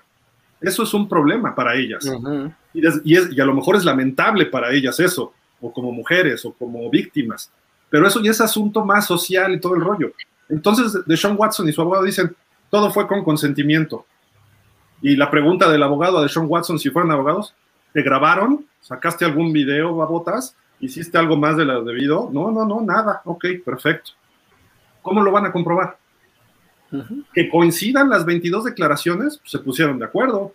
Eso 0.61 0.82
es 0.82 0.93
un 0.93 1.09
problema 1.09 1.55
para 1.55 1.76
ellas. 1.76 2.05
y, 2.74 2.82
y, 3.05 3.41
a 3.41 3.45
lo 3.45 3.55
mejor 3.55 3.76
es 3.76 3.84
lamentable 3.84 4.47
para 4.47 4.72
ellas 4.72 4.99
eso, 4.99 5.32
o 5.61 5.72
como 5.72 5.93
mujeres, 5.93 6.45
o 6.45 6.53
como 6.53 6.91
víctimas. 6.91 7.53
Pero 7.91 8.07
eso 8.07 8.20
ya 8.20 8.32
es 8.32 8.41
asunto 8.41 8.84
más 8.84 9.07
social 9.07 9.55
y 9.55 9.61
todo 9.61 9.76
el 9.76 9.82
rollo. 9.82 10.12
Entonces, 10.49 11.05
de 11.07 11.16
Sean 11.16 11.36
Watson 11.39 11.68
y 11.68 11.72
su 11.72 11.80
abogado 11.80 12.05
dicen, 12.05 12.34
todo 12.70 12.91
fue 12.91 13.07
con 13.07 13.22
consentimiento. 13.22 14.05
Y 15.01 15.16
la 15.16 15.30
pregunta 15.30 15.70
del 15.70 15.82
abogado 15.82 16.22
de 16.22 16.28
Sean 16.28 16.46
Watson, 16.49 16.78
si 16.78 16.90
fueran 16.90 17.11
abogados, 17.11 17.55
¿te 17.92 18.03
grabaron? 18.03 18.66
¿Sacaste 18.80 19.24
algún 19.24 19.53
video, 19.53 19.94
babotas? 19.94 20.57
¿Hiciste 20.80 21.18
algo 21.18 21.36
más 21.36 21.57
de 21.57 21.64
lo 21.64 21.84
debido? 21.84 22.28
No, 22.32 22.51
no, 22.51 22.64
no, 22.64 22.80
nada. 22.80 23.22
Ok, 23.24 23.46
perfecto. 23.64 24.12
¿Cómo 25.03 25.22
lo 25.22 25.30
van 25.30 25.46
a 25.46 25.53
comprobar? 25.53 25.99
Que 27.34 27.49
coincidan 27.49 28.09
las 28.09 28.24
22 28.24 28.64
declaraciones, 28.64 29.38
pues, 29.38 29.51
se 29.51 29.59
pusieron 29.59 29.99
de 29.99 30.07
acuerdo. 30.07 30.53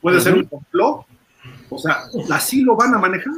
Puede 0.00 0.20
ser 0.20 0.34
un 0.34 0.44
complot. 0.44 1.06
O 1.70 1.78
sea, 1.78 2.04
así 2.30 2.62
lo 2.62 2.76
van 2.76 2.94
a 2.94 2.98
manejar. 2.98 3.32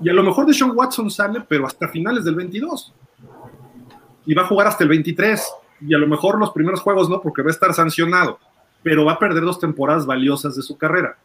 Y 0.00 0.08
a 0.08 0.12
lo 0.12 0.22
mejor 0.22 0.46
de 0.46 0.54
Sean 0.54 0.72
Watson 0.74 1.10
sale, 1.10 1.42
pero 1.48 1.66
hasta 1.66 1.88
finales 1.88 2.24
del 2.24 2.34
22. 2.34 2.92
Y 4.26 4.34
va 4.34 4.42
a 4.42 4.46
jugar 4.46 4.66
hasta 4.66 4.84
el 4.84 4.90
23. 4.90 5.48
Y 5.80 5.94
a 5.94 5.98
lo 5.98 6.06
mejor 6.06 6.38
los 6.38 6.50
primeros 6.50 6.80
juegos 6.80 7.08
no, 7.08 7.20
porque 7.20 7.42
va 7.42 7.48
a 7.48 7.52
estar 7.52 7.72
sancionado. 7.72 8.38
Pero 8.82 9.04
va 9.04 9.12
a 9.12 9.18
perder 9.18 9.42
dos 9.42 9.60
temporadas 9.60 10.06
valiosas 10.06 10.56
de 10.56 10.62
su 10.62 10.76
carrera. 10.76 11.16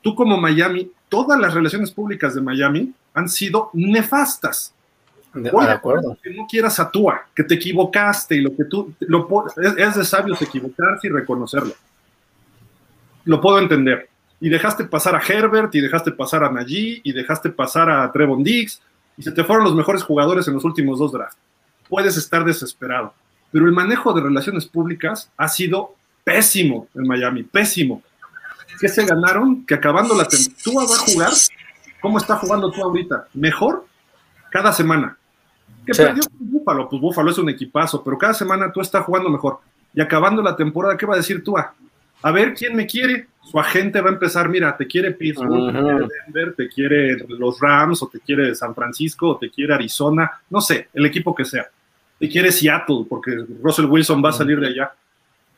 Tú 0.00 0.14
como 0.14 0.40
Miami, 0.40 0.90
todas 1.08 1.38
las 1.38 1.54
relaciones 1.54 1.90
públicas 1.90 2.34
de 2.34 2.40
Miami 2.40 2.92
han 3.14 3.28
sido 3.28 3.70
nefastas. 3.72 4.74
De, 5.34 5.50
de 5.50 5.70
acuerdo. 5.70 6.18
Que 6.22 6.34
no 6.34 6.46
quieras 6.46 6.78
a 6.78 6.90
Tua, 6.90 7.26
que 7.34 7.44
te 7.44 7.54
equivocaste 7.54 8.34
y 8.36 8.40
lo 8.40 8.54
que 8.54 8.64
tú, 8.64 8.92
lo, 9.00 9.26
es, 9.62 9.74
es 9.78 9.94
de 9.94 10.04
sabios 10.04 10.42
equivocarse 10.42 11.06
y 11.06 11.10
reconocerlo. 11.10 11.74
Lo 13.24 13.40
puedo 13.40 13.58
entender 13.58 14.10
y 14.42 14.48
dejaste 14.48 14.82
pasar 14.82 15.14
a 15.14 15.20
Herbert, 15.20 15.72
y 15.72 15.80
dejaste 15.80 16.10
pasar 16.10 16.42
a 16.42 16.50
Najee, 16.50 17.00
y 17.04 17.12
dejaste 17.12 17.50
pasar 17.50 17.88
a 17.88 18.10
Trevon 18.10 18.42
Diggs, 18.42 18.82
y 19.16 19.22
se 19.22 19.30
te 19.30 19.44
fueron 19.44 19.64
los 19.64 19.76
mejores 19.76 20.02
jugadores 20.02 20.48
en 20.48 20.54
los 20.54 20.64
últimos 20.64 20.98
dos 20.98 21.12
drafts. 21.12 21.38
Puedes 21.88 22.16
estar 22.16 22.44
desesperado, 22.44 23.14
pero 23.52 23.66
el 23.66 23.72
manejo 23.72 24.12
de 24.12 24.20
relaciones 24.20 24.66
públicas 24.66 25.30
ha 25.36 25.46
sido 25.46 25.94
pésimo 26.24 26.88
en 26.94 27.06
Miami, 27.06 27.42
pésimo. 27.42 28.02
¿Qué 28.80 28.88
se 28.88 29.04
ganaron? 29.04 29.64
Que 29.64 29.74
acabando 29.74 30.14
la 30.14 30.26
temporada, 30.26 30.62
tú 30.62 30.74
vas 30.74 30.92
a 30.92 30.98
jugar, 30.98 31.32
¿cómo 32.00 32.18
está 32.18 32.36
jugando 32.36 32.70
tú 32.70 32.82
ahorita? 32.82 33.28
Mejor 33.34 33.86
cada 34.50 34.72
semana. 34.72 35.16
¿Qué 35.86 35.94
sí. 35.94 36.02
perdió 36.02 36.22
con 36.24 36.50
Búfalo? 36.50 36.88
Pues 36.88 37.00
Búfalo 37.00 37.30
es 37.30 37.38
un 37.38 37.48
equipazo, 37.48 38.02
pero 38.02 38.18
cada 38.18 38.34
semana 38.34 38.72
tú 38.72 38.80
estás 38.80 39.04
jugando 39.04 39.28
mejor. 39.30 39.60
Y 39.94 40.00
acabando 40.00 40.42
la 40.42 40.56
temporada, 40.56 40.96
¿qué 40.96 41.06
va 41.06 41.14
a 41.14 41.18
decir 41.18 41.42
tú? 41.44 41.56
A 41.56 42.30
ver 42.30 42.54
quién 42.54 42.74
me 42.74 42.86
quiere. 42.86 43.28
Su 43.42 43.58
agente 43.58 44.00
va 44.00 44.10
a 44.10 44.12
empezar, 44.12 44.48
mira, 44.48 44.76
te 44.76 44.86
quiere 44.86 45.10
Pittsburgh, 45.10 45.72
te 45.72 45.80
quiere 45.80 46.08
Denver, 46.26 46.54
te 46.54 46.68
quiere 46.68 47.16
los 47.28 47.58
Rams, 47.60 48.02
o 48.02 48.06
te 48.06 48.20
quiere 48.20 48.54
San 48.54 48.74
Francisco, 48.74 49.30
o 49.30 49.36
te 49.36 49.50
quiere 49.50 49.74
Arizona, 49.74 50.30
no 50.48 50.60
sé, 50.60 50.88
el 50.94 51.04
equipo 51.06 51.34
que 51.34 51.44
sea. 51.44 51.66
Te 52.18 52.28
quiere 52.28 52.52
Seattle, 52.52 53.04
porque 53.08 53.44
Russell 53.60 53.86
Wilson 53.86 54.24
va 54.24 54.30
a 54.30 54.32
salir 54.32 54.60
de 54.60 54.68
allá. 54.68 54.92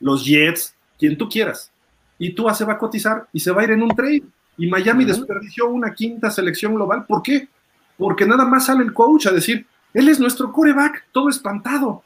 Los 0.01 0.25
Jets, 0.25 0.75
quien 0.99 1.17
tú 1.17 1.29
quieras. 1.29 1.71
Y 2.19 2.35
tú 2.35 2.47
se 2.55 2.65
va 2.65 2.75
a 2.75 2.79
cotizar 2.79 3.27
y 3.33 3.41
se 3.41 3.51
va 3.51 3.63
a 3.63 3.65
ir 3.65 3.71
en 3.73 3.83
un 3.83 3.95
trade. 3.95 4.23
Y 4.57 4.69
Miami 4.69 5.05
uh 5.05 5.09
-huh. 5.09 5.11
desperdició 5.17 5.69
una 5.69 5.93
quinta 5.93 6.31
selección 6.31 6.75
global. 6.75 7.05
¿Por 7.07 7.23
qué? 7.23 7.49
Porque 7.97 8.27
nada 8.27 8.45
más 8.45 8.67
sale 8.67 8.85
el 8.85 8.93
coach 8.93 9.27
a 9.27 9.33
decir, 9.33 9.67
él 9.93 10.09
es 10.09 10.19
nuestro 10.21 10.53
coreback, 10.53 11.07
todo 11.13 11.29
espantado. 11.29 12.03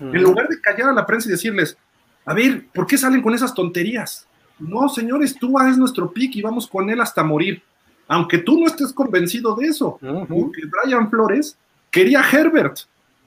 Uh 0.00 0.04
-huh. 0.04 0.14
En 0.16 0.22
lugar 0.22 0.48
de 0.48 0.60
callar 0.60 0.90
a 0.90 0.92
la 0.92 1.06
prensa 1.06 1.28
y 1.28 1.32
decirles, 1.32 1.76
a 2.24 2.34
ver, 2.34 2.66
¿por 2.74 2.86
qué 2.86 2.98
salen 2.98 3.22
con 3.22 3.34
esas 3.34 3.54
tonterías? 3.54 4.26
No, 4.58 4.88
señores, 4.88 5.36
tú 5.38 5.58
es 5.60 5.76
nuestro 5.76 6.10
pick 6.12 6.36
y 6.36 6.42
vamos 6.42 6.66
con 6.66 6.88
él 6.90 7.00
hasta 7.00 7.22
morir. 7.22 7.62
Aunque 8.08 8.38
tú 8.38 8.58
no 8.60 8.66
estés 8.66 8.92
convencido 8.92 9.54
de 9.54 9.66
eso. 9.66 9.98
Uh 10.00 10.06
-huh. 10.06 10.26
Porque 10.26 10.62
Brian 10.66 11.08
Flores 11.10 11.56
quería 11.90 12.20
a 12.20 12.30
Herbert, 12.30 12.78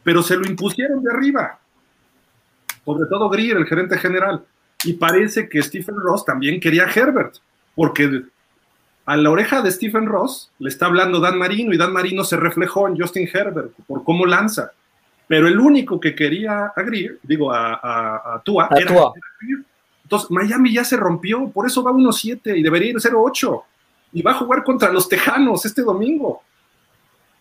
pero 0.03 0.22
se 0.22 0.36
lo 0.36 0.45
impusieron 0.47 1.03
de 1.03 1.12
arriba. 1.12 1.60
Sobre 2.86 3.08
todo 3.08 3.30
Greer, 3.30 3.58
el 3.58 3.66
gerente 3.66 3.98
general. 3.98 4.44
Y 4.84 4.94
parece 4.94 5.50
que 5.50 5.62
Stephen 5.62 5.96
Ross 5.98 6.26
también 6.26 6.60
quería 6.60 6.86
a 6.86 6.92
Herbert, 6.92 7.36
porque 7.76 8.24
a 9.06 9.18
la 9.18 9.30
oreja 9.30 9.62
de 9.62 9.72
Stephen 9.72 10.06
Ross 10.06 10.52
le 10.60 10.70
está 10.70 10.86
hablando 10.86 11.20
Dan 11.20 11.38
Marino 11.38 11.74
y 11.74 11.78
Dan 11.78 11.94
Marino 11.94 12.24
se 12.24 12.38
reflejó 12.38 12.88
en 12.88 12.98
Justin 12.98 13.30
Herbert 13.32 13.72
por 13.88 14.04
cómo 14.04 14.26
lanza. 14.26 14.72
Pero 15.28 15.48
el 15.48 15.60
único 15.60 16.00
que 16.00 16.16
quería 16.16 16.72
a 16.76 16.82
Greer, 16.82 17.20
digo, 17.24 17.52
a, 17.52 17.74
a, 17.74 18.36
a 18.36 18.42
Tua, 18.44 18.68
a 18.72 18.78
era, 18.78 18.88
Tua. 18.88 19.14
era 19.16 19.64
entonces, 20.10 20.32
Miami 20.32 20.74
ya 20.74 20.84
se 20.84 20.98
rompió, 20.98 21.52
por 21.52 21.68
eso 21.68 21.84
va 21.84 21.92
1-7 21.92 22.58
y 22.58 22.64
debería 22.64 22.90
ir 22.90 22.96
0-8. 22.96 23.62
Y 24.14 24.24
va 24.24 24.32
a 24.32 24.34
jugar 24.34 24.64
contra 24.64 24.92
los 24.92 25.08
Tejanos 25.08 25.64
este 25.68 25.84
domingo. 25.84 26.42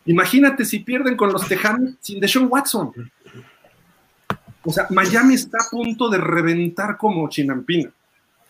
Imagínate 0.05 0.67
si 0.67 0.81
pierden 0.81 1.17
con 1.17 1.33
los 1.33 1.49
Tejanos 1.49 1.95
sin 2.03 2.21
Deshaun 2.21 2.47
Watson. 2.51 2.93
O 4.69 4.71
sea, 4.71 4.87
Miami 4.91 5.33
está 5.33 5.57
a 5.57 5.71
punto 5.71 6.11
de 6.11 6.19
reventar 6.19 6.99
como 6.99 7.27
Chinampina 7.31 7.91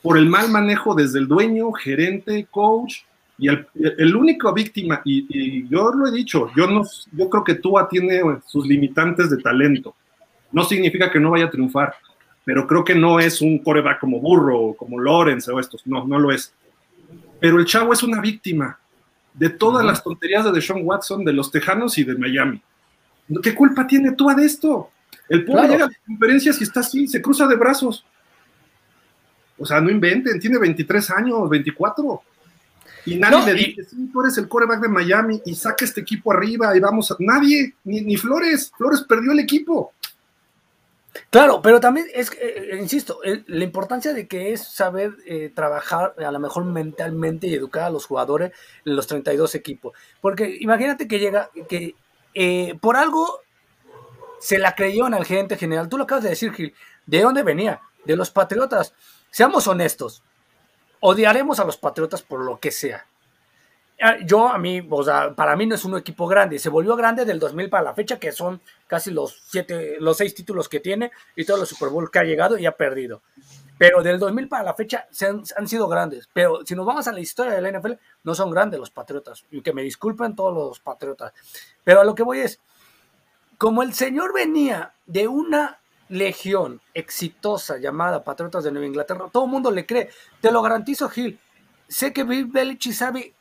por 0.03 0.19
el 0.19 0.27
mal 0.27 0.51
manejo 0.51 0.93
desde 0.93 1.21
el 1.21 1.29
dueño, 1.29 1.71
gerente, 1.71 2.49
coach 2.51 3.03
y 3.39 3.47
el, 3.47 3.65
el 3.77 4.17
único 4.17 4.53
víctima, 4.53 5.01
y, 5.05 5.27
y, 5.29 5.69
yo 5.69 5.93
lo 5.93 6.09
he 6.09 6.11
dicho, 6.11 6.51
yo, 6.57 6.67
no, 6.67 6.83
yo 7.13 7.31
creo 7.31 7.45
que 7.45 7.55
Tua 7.55 7.89
tiene 7.89 8.21
sus 8.45 8.67
limitantes 8.67 9.31
de 9.31 9.37
talento. 9.37 9.95
No 10.51 10.65
significa 10.65 11.09
que 11.09 11.21
no 11.21 11.31
vaya 11.31 11.45
a 11.45 11.51
triunfar, 11.51 11.95
pero 12.45 12.67
creo 12.67 12.83
que 12.83 12.97
no 12.97 13.21
es 13.21 13.41
un 13.41 13.61
coreback 13.61 14.01
como 14.01 14.19
Burro, 14.19 14.75
como 14.77 14.99
Lawrence 14.99 15.49
o 15.53 15.61
estos, 15.61 15.87
no, 15.87 16.05
no 16.05 16.19
lo 16.19 16.33
es. 16.33 16.53
Pero 17.39 17.61
el 17.61 17.65
chavo 17.65 17.93
es 17.93 18.03
una 18.03 18.21
víctima 18.21 18.77
de 19.35 19.51
todas 19.51 19.85
uh 19.85 19.87
-huh. 19.87 19.91
las 19.91 20.03
tonterías 20.03 20.45
de 20.45 20.51
Deshaun 20.51 20.83
Watson, 20.83 21.25
de 21.25 21.33
los 21.33 21.53
Tejanos 21.53 21.97
y 21.97 22.03
de 22.03 22.17
Miami. 22.17 22.61
¿Qué 23.41 23.55
culpa 23.55 23.87
tiene 23.87 24.11
Tua 24.17 24.35
de 24.35 24.47
esto? 24.47 24.91
El 25.29 25.45
pobre 25.45 25.61
claro. 25.61 25.73
llega 25.73 25.85
a 25.85 25.89
las 25.89 25.99
conferencias 26.07 26.61
y 26.61 26.65
está 26.65 26.81
así, 26.81 27.07
se 27.07 27.21
cruza 27.21 27.47
de 27.47 27.57
brazos. 27.57 28.05
O 29.59 29.67
sea, 29.67 29.81
no 29.81 29.91
inventen, 29.91 30.39
tiene 30.39 30.59
23 30.59 31.11
años, 31.11 31.49
24. 31.49 32.23
Y 33.07 33.17
nadie 33.17 33.39
no, 33.39 33.47
le 33.47 33.55
dice, 33.55 33.85
sí, 33.85 34.09
tú 34.13 34.23
eres 34.23 34.39
el 34.39 34.49
coreback 34.49 34.81
de 34.81 34.89
Miami 34.89 35.43
y 35.45 35.55
saca 35.55 35.85
este 35.85 36.03
equipo 36.03 36.33
arriba 36.33 36.77
y 36.77 36.81
vamos 36.81 37.11
a... 37.11 37.17
Nadie, 37.19 37.75
ni, 37.85 38.03
ni 38.03 38.17
Flores. 38.17 38.71
Flores 38.77 39.05
perdió 39.09 39.33
el 39.33 39.41
equipo. 39.41 39.93
Claro, 41.31 41.61
pero 41.63 41.81
también 41.81 42.07
es, 42.15 42.31
eh, 42.41 42.79
insisto, 42.81 43.21
eh, 43.25 43.45
la 43.47 43.65
importancia 43.65 44.13
de 44.13 44.29
que 44.29 44.53
es 44.53 44.63
saber 44.63 45.15
eh, 45.27 45.51
trabajar 45.55 46.15
a 46.19 46.31
lo 46.31 46.39
mejor 46.39 46.65
mentalmente 46.65 47.47
y 47.47 47.55
educar 47.55 47.85
a 47.85 47.91
los 47.91 48.07
jugadores 48.07 48.53
en 48.85 48.97
los 48.97 49.07
32 49.07 49.55
equipos. 49.55 49.93
Porque 50.21 50.57
imagínate 50.61 51.09
que 51.09 51.19
llega, 51.19 51.51
que 51.69 51.95
eh, 52.35 52.79
por 52.81 52.97
algo 52.97 53.41
se 54.41 54.59
la 54.59 54.75
creyó 54.75 55.07
en 55.07 55.15
el 55.15 55.25
gerente 55.25 55.57
general. 55.57 55.89
Tú 55.89 55.97
lo 55.97 56.05
acabas 56.05 56.25
de 56.25 56.31
decir, 56.31 56.53
Gil. 56.53 56.75
¿De 57.07 57.23
dónde 57.23 57.43
venía? 57.43 57.81
De 58.05 58.17
los 58.17 58.31
Patriotas. 58.31 58.95
Seamos 59.31 59.67
honestos. 59.67 60.23
Odiaremos 61.01 61.61
a 61.61 61.65
los 61.65 61.77
Patriotas 61.77 62.23
por 62.23 62.41
lo 62.41 62.59
que 62.59 62.71
sea. 62.71 63.07
Ah, 64.01 64.17
yo, 64.25 64.49
a 64.49 64.59
mí, 64.59 64.87
o 64.89 65.03
sea, 65.03 65.35
para 65.35 65.57
mí 65.57 65.67
no 65.67 65.75
es 65.75 65.85
un 65.85 65.97
equipo 65.97 66.29
grande. 66.29 66.59
Se 66.59 66.69
volvió 66.69 66.95
grande 66.95 67.25
del 67.25 67.41
2000 67.41 67.69
para 67.69 67.83
la 67.83 67.95
fecha, 67.95 68.19
que 68.19 68.31
son 68.31 68.61
casi 68.87 69.11
los 69.11 69.43
siete, 69.49 69.97
los 69.99 70.17
seis 70.17 70.35
títulos 70.35 70.69
que 70.69 70.79
tiene 70.79 71.11
y 71.35 71.45
todos 71.45 71.59
los 71.59 71.69
Super 71.69 71.89
Bowl 71.89 72.11
que 72.11 72.21
ha 72.21 72.25
llegado 72.25 72.57
y 72.59 72.67
ha 72.67 72.73
perdido. 72.73 73.23
Pero 73.77 74.03
del 74.03 74.19
2000 74.19 74.49
para 74.49 74.63
la 74.63 74.75
fecha 74.75 75.07
se 75.11 75.27
han, 75.27 75.43
han, 75.57 75.67
sido 75.67 75.89
grandes. 75.89 76.29
Pero 76.33 76.65
si 76.65 76.77
nos 76.77 76.87
vamos 76.87 77.09
a 77.09 77.13
la 77.13 77.21
historia 77.21 77.53
de 77.53 77.61
la 77.61 77.77
NFL, 77.77 77.93
no 78.23 78.35
son 78.35 78.51
grandes 78.51 78.79
los 78.79 78.91
Patriotas. 78.91 79.45
Y 79.51 79.63
que 79.63 79.73
me 79.73 79.83
disculpen 79.83 80.37
todos 80.37 80.55
los 80.55 80.81
Patriotas. 80.81 81.33
Pero 81.83 82.01
a 82.01 82.05
lo 82.05 82.15
que 82.15 82.23
voy 82.23 82.41
es, 82.41 82.61
como 83.59 83.83
el 83.83 83.93
señor 83.93 84.33
venía 84.33 84.95
de 85.07 85.27
una 85.27 85.81
legión 86.09 86.81
exitosa 86.95 87.77
llamada 87.79 88.25
Patriotas 88.25 88.65
de 88.65 88.71
Nueva 88.71 88.87
Inglaterra, 88.87 89.27
todo 89.31 89.45
el 89.45 89.51
mundo 89.51 89.71
le 89.71 89.85
cree. 89.85 90.11
Te 90.41 90.53
lo 90.53 90.63
garantizo, 90.63 91.09
Gil. 91.09 91.39
Sé 91.89 92.13
que 92.13 92.25
Bill 92.25 92.47
Belichick 92.47 92.95
sabe 92.95 93.35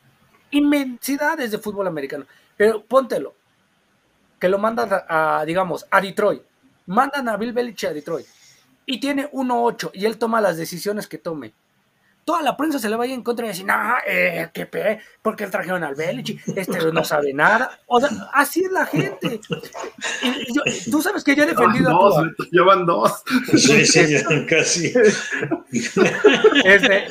inmensidades 0.51 1.51
de 1.51 1.59
fútbol 1.59 1.87
americano, 1.87 2.25
pero 2.57 2.83
póntelo. 2.83 3.35
Que 4.39 4.49
lo 4.49 4.57
mandan 4.57 4.89
a, 5.07 5.43
digamos, 5.45 5.85
a 5.89 6.01
Detroit. 6.01 6.41
Mandan 6.87 7.29
a 7.29 7.37
Bill 7.37 7.53
Belichick 7.53 7.89
a 7.89 7.93
Detroit. 7.93 8.25
Y 8.85 8.99
tiene 8.99 9.29
1-8 9.31 9.91
y 9.93 10.05
él 10.05 10.17
toma 10.17 10.41
las 10.41 10.57
decisiones 10.57 11.07
que 11.07 11.17
tome. 11.17 11.53
Toda 12.27 12.41
la 12.41 12.57
prensa 12.57 12.77
se 12.77 12.89
le 12.89 12.97
va 12.97 13.05
a 13.05 13.07
ir 13.07 13.13
en 13.13 13.23
contra 13.23 13.45
y 13.45 13.47
decir, 13.47 13.65
no, 13.65 13.73
eh, 14.05 14.49
qué 14.53 14.65
pe, 14.65 14.99
porque 15.21 15.45
él 15.45 15.49
trajeron 15.49 15.81
al 15.85 15.95
Belichick, 15.95 16.45
este 16.57 16.91
no 16.91 17.05
sabe 17.05 17.33
nada. 17.33 17.79
O 17.85 18.01
sea, 18.01 18.09
así 18.33 18.65
es 18.65 18.71
la 18.73 18.85
gente. 18.85 19.39
Y, 20.21 20.27
y 20.27 20.53
yo, 20.53 20.61
tú 20.91 21.01
sabes 21.01 21.23
que 21.23 21.37
yo 21.37 21.43
he 21.43 21.45
defendido 21.45 21.89
llevan 21.89 21.95
dos, 22.01 22.17
a 22.17 22.43
Llevan 22.51 22.85
dos. 22.85 23.23
Sí, 23.57 23.85
sí, 23.85 24.45
casi. 24.45 24.93
Este, 26.65 27.07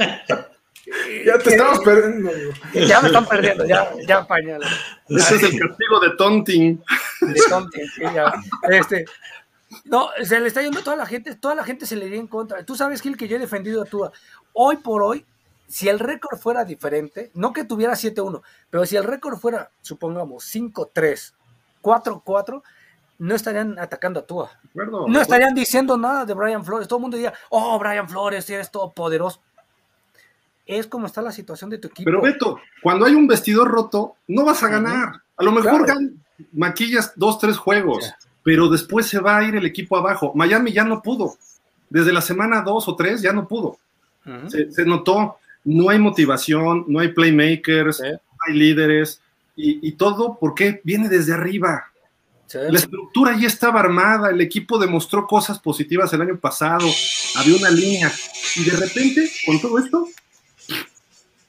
ya 1.24 1.38
te 1.38 1.50
estamos 1.50 1.78
perdiendo. 1.80 2.30
Ya 2.74 3.00
me 3.00 3.06
están 3.06 3.26
perdiendo, 3.26 3.64
ya, 3.64 3.90
ya 4.06 4.26
pañal. 4.26 4.60
Ese 5.08 5.36
es 5.36 5.42
el 5.44 5.58
castigo 5.58 6.00
de 6.00 6.10
Tonting. 6.18 6.78
De 7.22 7.40
Tonting, 7.48 7.86
sí, 7.86 8.02
ya. 8.14 8.34
Este, 8.68 9.06
no, 9.84 10.08
se 10.22 10.40
le 10.40 10.48
está 10.48 10.62
yendo 10.62 10.80
a 10.80 10.84
toda 10.84 10.96
la 10.96 11.06
gente, 11.06 11.34
toda 11.34 11.54
la 11.54 11.64
gente 11.64 11.86
se 11.86 11.96
le 11.96 12.06
iría 12.06 12.20
en 12.20 12.26
contra. 12.26 12.64
Tú 12.64 12.76
sabes, 12.76 13.00
Gil, 13.00 13.16
que 13.16 13.28
yo 13.28 13.36
he 13.36 13.40
defendido 13.40 13.82
a 13.82 13.84
Tua. 13.84 14.12
Hoy 14.52 14.76
por 14.76 15.02
hoy, 15.02 15.26
si 15.66 15.88
el 15.88 15.98
récord 15.98 16.38
fuera 16.38 16.64
diferente, 16.64 17.30
no 17.34 17.52
que 17.52 17.64
tuviera 17.64 17.94
7-1, 17.94 18.42
pero 18.70 18.86
si 18.86 18.96
el 18.96 19.04
récord 19.04 19.38
fuera, 19.38 19.70
supongamos, 19.80 20.44
5-3, 20.54 21.34
4-4, 21.82 22.62
no 23.18 23.34
estarían 23.34 23.78
atacando 23.78 24.20
a 24.20 24.26
Tua. 24.26 24.50
Bueno, 24.74 25.06
no 25.08 25.20
estarían 25.20 25.54
diciendo 25.54 25.96
nada 25.96 26.24
de 26.24 26.34
Brian 26.34 26.64
Flores. 26.64 26.86
Todo 26.86 26.98
el 26.98 27.02
mundo 27.02 27.16
diría, 27.16 27.34
oh, 27.50 27.78
Brian 27.78 28.08
Flores, 28.08 28.48
eres 28.50 28.70
todo 28.70 28.92
poderoso 28.92 29.40
es 30.66 30.86
como 30.86 31.06
está 31.06 31.22
la 31.22 31.32
situación 31.32 31.70
de 31.70 31.78
tu 31.78 31.88
equipo. 31.88 32.04
Pero 32.04 32.20
Beto, 32.20 32.58
cuando 32.82 33.06
hay 33.06 33.14
un 33.14 33.26
vestidor 33.26 33.68
roto, 33.68 34.16
no 34.28 34.44
vas 34.44 34.62
a 34.62 34.68
ganar. 34.68 35.22
A 35.36 35.44
lo 35.44 35.52
mejor 35.52 35.84
claro. 35.84 36.00
maquillas 36.52 37.12
dos, 37.14 37.38
tres 37.38 37.56
juegos. 37.56 38.12
Pero 38.46 38.68
después 38.68 39.06
se 39.06 39.18
va 39.18 39.38
a 39.38 39.44
ir 39.44 39.56
el 39.56 39.66
equipo 39.66 39.96
abajo. 39.96 40.30
Miami 40.36 40.70
ya 40.70 40.84
no 40.84 41.02
pudo. 41.02 41.36
Desde 41.90 42.12
la 42.12 42.20
semana 42.20 42.62
dos 42.62 42.86
o 42.86 42.94
tres 42.94 43.20
ya 43.20 43.32
no 43.32 43.48
pudo. 43.48 43.76
Uh 44.24 44.30
-huh. 44.30 44.48
se, 44.48 44.70
se, 44.70 44.84
notó, 44.84 45.38
no 45.64 45.90
hay 45.90 45.98
motivación, 45.98 46.84
no 46.86 47.00
hay 47.00 47.08
playmakers, 47.08 48.00
no 48.00 48.38
hay 48.46 48.54
líderes. 48.54 49.20
Y, 49.56 49.90
todo 49.92 50.38
porque 50.38 50.80
viene 50.84 51.08
desde 51.08 51.32
arriba. 51.32 51.90
La 52.54 52.78
estructura 52.78 53.36
ya 53.36 53.48
estaba 53.48 53.80
armada, 53.80 54.30
el 54.30 54.40
equipo 54.40 54.78
demostró 54.78 55.26
cosas 55.26 55.58
positivas 55.58 56.12
el 56.12 56.22
año 56.22 56.38
pasado, 56.38 56.88
había 57.34 57.56
una 57.56 57.70
línea. 57.70 58.12
Y 58.54 58.62
de 58.62 58.76
repente, 58.76 59.28
con 59.44 59.60
todo 59.60 59.76
esto, 59.80 60.06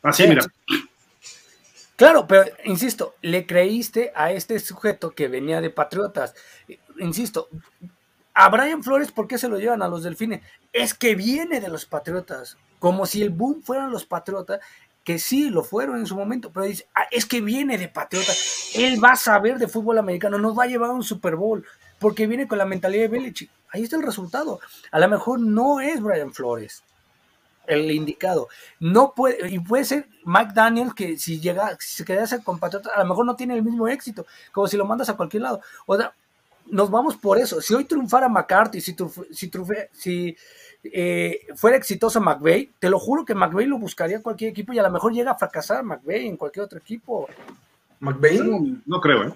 así, 0.01 0.27
mira. 0.27 0.43
Claro, 1.97 2.27
pero 2.27 2.45
insisto, 2.65 3.15
le 3.23 3.47
creíste 3.47 4.11
a 4.15 4.31
este 4.31 4.59
sujeto 4.59 5.11
que 5.15 5.27
venía 5.27 5.61
de 5.61 5.71
Patriotas. 5.71 6.35
Insisto, 6.99 7.49
a 8.33 8.49
Brian 8.49 8.83
Flores, 8.83 9.11
¿por 9.11 9.27
qué 9.27 9.37
se 9.37 9.47
lo 9.47 9.57
llevan 9.57 9.81
a 9.81 9.87
los 9.87 10.03
delfines? 10.03 10.41
Es 10.73 10.93
que 10.93 11.15
viene 11.15 11.59
de 11.59 11.69
los 11.69 11.85
Patriotas. 11.85 12.57
Como 12.79 13.05
si 13.05 13.21
el 13.23 13.31
boom 13.31 13.63
fueran 13.63 13.91
los 13.91 14.05
Patriotas 14.05 14.59
que 15.03 15.19
sí 15.19 15.49
lo 15.49 15.63
fueron 15.63 15.97
en 15.97 16.05
su 16.05 16.17
momento, 16.17 16.51
pero 16.51 16.65
dice, 16.65 16.85
ah, 16.93 17.05
es 17.11 17.25
que 17.25 17.39
viene 17.39 17.77
de 17.77 17.87
Patriota, 17.87 18.33
él 18.75 19.01
va 19.01 19.13
a 19.13 19.15
saber 19.15 19.57
de 19.57 19.69
fútbol 19.69 19.97
americano, 19.97 20.37
nos 20.37 20.57
va 20.57 20.65
a 20.65 20.67
llevar 20.67 20.89
a 20.89 20.93
un 20.93 21.01
Super 21.01 21.37
Bowl, 21.37 21.65
porque 21.97 22.27
viene 22.27 22.45
con 22.45 22.57
la 22.57 22.65
mentalidad 22.65 23.03
de 23.03 23.07
Belichick. 23.07 23.49
Ahí 23.69 23.83
está 23.83 23.95
el 23.95 24.03
resultado. 24.03 24.59
A 24.91 24.99
lo 24.99 25.07
mejor 25.07 25.39
no 25.39 25.79
es 25.79 26.01
Brian 26.01 26.33
Flores 26.33 26.83
el 27.67 27.91
indicado. 27.91 28.47
No 28.79 29.13
puede, 29.13 29.49
y 29.49 29.59
puede 29.59 29.85
ser 29.85 30.07
Mike 30.25 30.51
Daniels 30.53 30.93
que 30.93 31.17
si 31.17 31.39
llega, 31.39 31.77
si 31.79 31.97
se 31.97 32.05
quedase 32.05 32.43
con 32.43 32.59
Patriota, 32.59 32.89
a 32.95 32.99
lo 33.03 33.09
mejor 33.09 33.25
no 33.25 33.35
tiene 33.35 33.55
el 33.55 33.63
mismo 33.63 33.87
éxito, 33.87 34.25
como 34.51 34.67
si 34.67 34.77
lo 34.77 34.85
mandas 34.85 35.09
a 35.09 35.17
cualquier 35.17 35.43
lado. 35.43 35.61
O 35.85 35.95
sea, 35.95 36.13
nos 36.71 36.89
vamos 36.89 37.17
por 37.17 37.37
eso. 37.37 37.61
Si 37.61 37.73
hoy 37.73 37.85
triunfara 37.85 38.29
McCarthy, 38.29 38.81
si, 38.81 38.95
si, 39.31 39.51
si 39.91 40.37
eh, 40.83 41.47
fuera 41.55 41.77
exitoso 41.77 42.21
McVeigh, 42.21 42.73
te 42.79 42.89
lo 42.89 42.99
juro 42.99 43.25
que 43.25 43.35
McVeigh 43.35 43.67
lo 43.67 43.77
buscaría 43.77 44.21
cualquier 44.21 44.51
equipo 44.51 44.73
y 44.73 44.79
a 44.79 44.83
lo 44.83 44.91
mejor 44.91 45.13
llega 45.13 45.31
a 45.31 45.37
fracasar 45.37 45.83
McVeigh 45.83 46.27
en 46.27 46.37
cualquier 46.37 46.65
otro 46.65 46.79
equipo. 46.79 47.27
¿McVeigh? 47.99 48.81
No, 48.85 49.01
creo, 49.01 49.27
¿eh? 49.27 49.33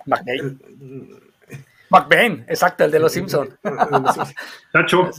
McVeigh. 1.89 2.45
exacto, 2.47 2.85
el 2.85 2.91
de 2.91 2.99
los 2.99 3.11
Simpsons. 3.11 3.51
Chacho, 4.71 5.09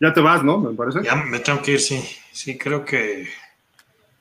ya 0.00 0.12
te 0.12 0.20
vas, 0.20 0.44
¿no? 0.44 0.58
Me 0.58 0.74
parece. 0.74 1.02
Ya 1.02 1.16
me 1.16 1.40
tengo 1.40 1.60
que 1.62 1.72
ir, 1.72 1.80
sí. 1.80 2.02
Sí, 2.32 2.56
creo 2.56 2.84
que. 2.84 3.28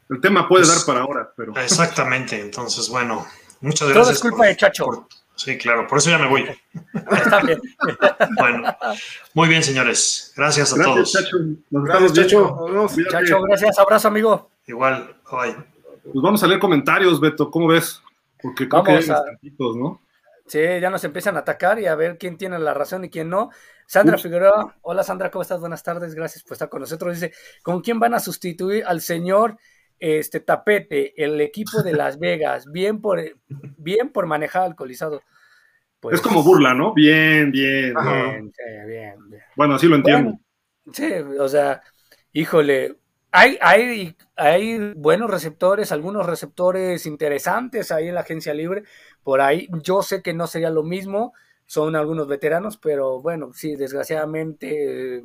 El 0.09 0.21
tema 0.21 0.47
puede 0.47 0.65
dar 0.65 0.77
para 0.85 1.01
ahora, 1.01 1.31
pero. 1.35 1.55
Exactamente, 1.57 2.39
entonces, 2.39 2.89
bueno, 2.89 3.27
muchas 3.61 3.89
gracias. 3.89 4.05
Todo 4.05 4.13
es 4.13 4.19
culpa 4.19 4.45
de 4.47 4.55
Chacho. 4.55 5.07
Sí, 5.37 5.57
claro, 5.57 5.87
por 5.87 5.99
eso 5.99 6.09
ya 6.09 6.17
me 6.17 6.27
voy. 6.27 6.45
bueno, 8.37 8.75
muy 9.35 9.47
bien, 9.47 9.61
señores. 9.61 10.33
Gracias 10.35 10.73
a 10.73 10.83
todos. 10.83 11.11
Chacho. 11.11 11.37
Nos 11.69 11.83
gracias, 11.83 12.13
Chacho. 12.13 12.89
Chacho, 13.09 13.41
gracias. 13.43 13.79
Abrazo, 13.79 14.07
amigo. 14.07 14.49
Igual, 14.65 15.15
bye. 15.31 15.55
Pues 16.03 16.21
vamos 16.23 16.41
a 16.43 16.47
leer 16.47 16.59
comentarios, 16.59 17.19
Beto. 17.19 17.51
¿Cómo 17.51 17.67
ves? 17.67 18.01
Porque 18.41 18.67
creo 18.67 18.83
vamos 18.83 19.05
que 19.05 19.11
hay 19.11 19.17
a... 19.17 19.63
¿no? 19.75 20.01
Sí, 20.47 20.59
ya 20.59 20.89
nos 20.89 21.03
empiezan 21.03 21.35
a 21.35 21.39
atacar 21.39 21.77
y 21.79 21.85
a 21.85 21.95
ver 21.95 22.17
quién 22.17 22.37
tiene 22.37 22.57
la 22.57 22.73
razón 22.73 23.05
y 23.05 23.09
quién 23.09 23.29
no. 23.29 23.51
Sandra 23.85 24.17
Figueroa, 24.17 24.75
hola 24.81 25.03
Sandra, 25.03 25.29
¿cómo 25.29 25.41
estás? 25.43 25.59
Buenas 25.59 25.83
tardes, 25.83 26.15
gracias 26.15 26.43
por 26.43 26.53
estar 26.53 26.69
con 26.69 26.81
nosotros. 26.81 27.13
Dice, 27.13 27.33
¿con 27.61 27.81
quién 27.81 27.99
van 27.99 28.13
a 28.13 28.19
sustituir 28.19 28.85
al 28.85 29.01
señor 29.01 29.57
este 29.99 30.39
tapete, 30.39 31.13
el 31.23 31.39
equipo 31.41 31.81
de 31.83 31.93
Las 31.93 32.19
Vegas, 32.19 32.65
bien 32.71 33.01
por, 33.01 33.21
bien 33.77 34.09
por 34.09 34.25
manejar 34.25 34.63
alcoholizado. 34.63 35.21
Pues, 35.99 36.15
es 36.15 36.21
como 36.21 36.43
burla, 36.43 36.73
¿no? 36.73 36.93
Bien, 36.93 37.51
bien. 37.51 37.93
Bien, 37.93 38.51
bien, 38.87 39.29
bien, 39.29 39.41
Bueno, 39.55 39.75
así 39.75 39.87
lo 39.87 39.95
entiendo. 39.95 40.39
sí, 40.93 41.11
o 41.39 41.47
sea, 41.47 41.81
híjole, 42.31 42.97
hay, 43.31 43.57
hay, 43.61 44.15
hay 44.35 44.93
buenos 44.95 45.29
receptores, 45.29 45.91
algunos 45.91 46.25
receptores 46.25 47.05
interesantes 47.05 47.91
ahí 47.91 48.07
en 48.07 48.15
la 48.15 48.21
agencia 48.21 48.53
libre. 48.53 48.83
Por 49.23 49.41
ahí, 49.41 49.67
yo 49.83 50.01
sé 50.01 50.21
que 50.21 50.33
no 50.33 50.47
sería 50.47 50.69
lo 50.69 50.83
mismo, 50.83 51.33
son 51.65 51.95
algunos 51.95 52.27
veteranos, 52.27 52.77
pero 52.77 53.21
bueno, 53.21 53.51
sí, 53.53 53.75
desgraciadamente 53.75 55.23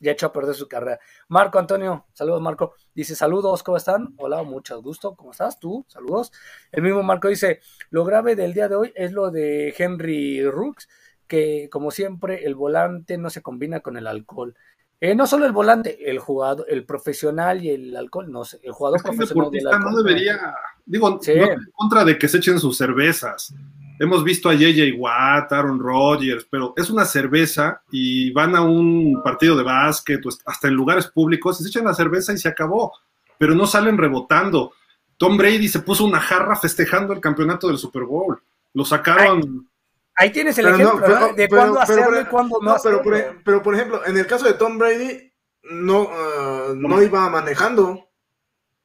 ya 0.00 0.12
echó 0.12 0.26
a 0.26 0.32
perder 0.32 0.54
su 0.54 0.68
carrera. 0.68 0.98
Marco 1.28 1.58
Antonio, 1.58 2.06
saludos 2.12 2.40
Marco, 2.40 2.74
dice 2.94 3.14
saludos, 3.14 3.62
¿cómo 3.62 3.76
están? 3.76 4.14
Hola, 4.18 4.42
mucho 4.42 4.80
gusto, 4.82 5.14
¿cómo 5.14 5.32
estás 5.32 5.58
tú? 5.58 5.84
Saludos. 5.88 6.32
El 6.72 6.82
mismo 6.82 7.02
Marco 7.02 7.28
dice, 7.28 7.60
lo 7.90 8.04
grave 8.04 8.36
del 8.36 8.54
día 8.54 8.68
de 8.68 8.76
hoy 8.76 8.92
es 8.94 9.12
lo 9.12 9.30
de 9.30 9.74
Henry 9.76 10.48
Rooks, 10.48 10.88
que 11.26 11.68
como 11.70 11.90
siempre 11.90 12.44
el 12.46 12.54
volante 12.54 13.18
no 13.18 13.30
se 13.30 13.42
combina 13.42 13.80
con 13.80 13.96
el 13.96 14.06
alcohol. 14.06 14.54
Eh, 15.00 15.14
no 15.14 15.28
solo 15.28 15.46
el 15.46 15.52
volante, 15.52 16.10
el 16.10 16.18
jugador, 16.18 16.66
el 16.68 16.84
profesional 16.84 17.62
y 17.62 17.70
el 17.70 17.96
alcohol, 17.96 18.32
no 18.32 18.44
sé, 18.44 18.58
el 18.64 18.72
jugador 18.72 19.00
profesional. 19.00 19.80
no 19.80 20.02
debería, 20.02 20.54
digo, 20.84 21.10
no 21.10 21.18
en 21.24 21.70
contra 21.72 22.04
de 22.04 22.18
que 22.18 22.26
se 22.26 22.38
echen 22.38 22.58
sus 22.58 22.76
cervezas, 22.76 23.54
Hemos 24.00 24.22
visto 24.22 24.48
a 24.48 24.54
JJ 24.54 24.94
Watt, 24.96 25.52
Aaron 25.52 25.80
Rodgers, 25.80 26.46
pero 26.48 26.72
es 26.76 26.88
una 26.88 27.04
cerveza 27.04 27.82
y 27.90 28.30
van 28.30 28.54
a 28.54 28.60
un 28.60 29.20
partido 29.24 29.56
de 29.56 29.64
básquet, 29.64 30.20
hasta 30.46 30.68
en 30.68 30.74
lugares 30.74 31.08
públicos, 31.08 31.60
y 31.60 31.64
se 31.64 31.70
echan 31.70 31.84
la 31.84 31.94
cerveza 31.94 32.32
y 32.32 32.38
se 32.38 32.48
acabó, 32.48 32.92
pero 33.38 33.54
no 33.54 33.66
salen 33.66 33.98
rebotando. 33.98 34.72
Tom 35.16 35.36
Brady 35.36 35.66
se 35.66 35.80
puso 35.80 36.04
una 36.04 36.20
jarra 36.20 36.54
festejando 36.54 37.12
el 37.12 37.20
campeonato 37.20 37.66
del 37.66 37.76
Super 37.76 38.04
Bowl. 38.04 38.40
Lo 38.72 38.84
sacaron. 38.84 39.68
Ahí, 40.14 40.30
tienes 40.30 40.56
el 40.58 40.68
ejemplo 40.68 41.32
de 41.34 41.48
cuándo 41.48 41.80
hacerlo 41.80 42.20
y 42.20 42.24
cuándo 42.26 42.58
no. 42.62 42.76
pero, 42.82 43.02
pero, 43.44 43.62
por 43.62 43.74
ejemplo, 43.74 44.06
en 44.06 44.16
el 44.16 44.26
caso 44.26 44.46
de 44.46 44.54
Tom 44.54 44.78
Brady, 44.78 45.32
no, 45.70 46.02
uh, 46.02 46.74
no 46.76 47.02
iba 47.02 47.28
manejando. 47.30 48.08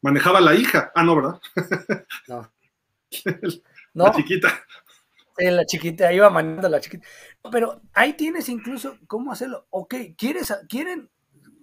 Manejaba 0.01 0.41
la 0.41 0.55
hija. 0.55 0.91
Ah, 0.95 1.03
no, 1.03 1.16
¿verdad? 1.16 1.39
No. 2.28 2.51
la 4.05 4.11
chiquita 4.11 4.64
la 5.38 5.65
chiquita, 5.65 6.13
iba 6.13 6.29
manejando 6.29 6.69
la 6.69 6.79
chiquita. 6.79 7.07
Pero 7.51 7.81
ahí 7.93 8.13
tienes 8.13 8.49
incluso 8.49 8.97
cómo 9.07 9.31
hacerlo. 9.31 9.65
Ok, 9.69 9.95
¿quieres, 10.17 10.53
quieren 10.69 11.09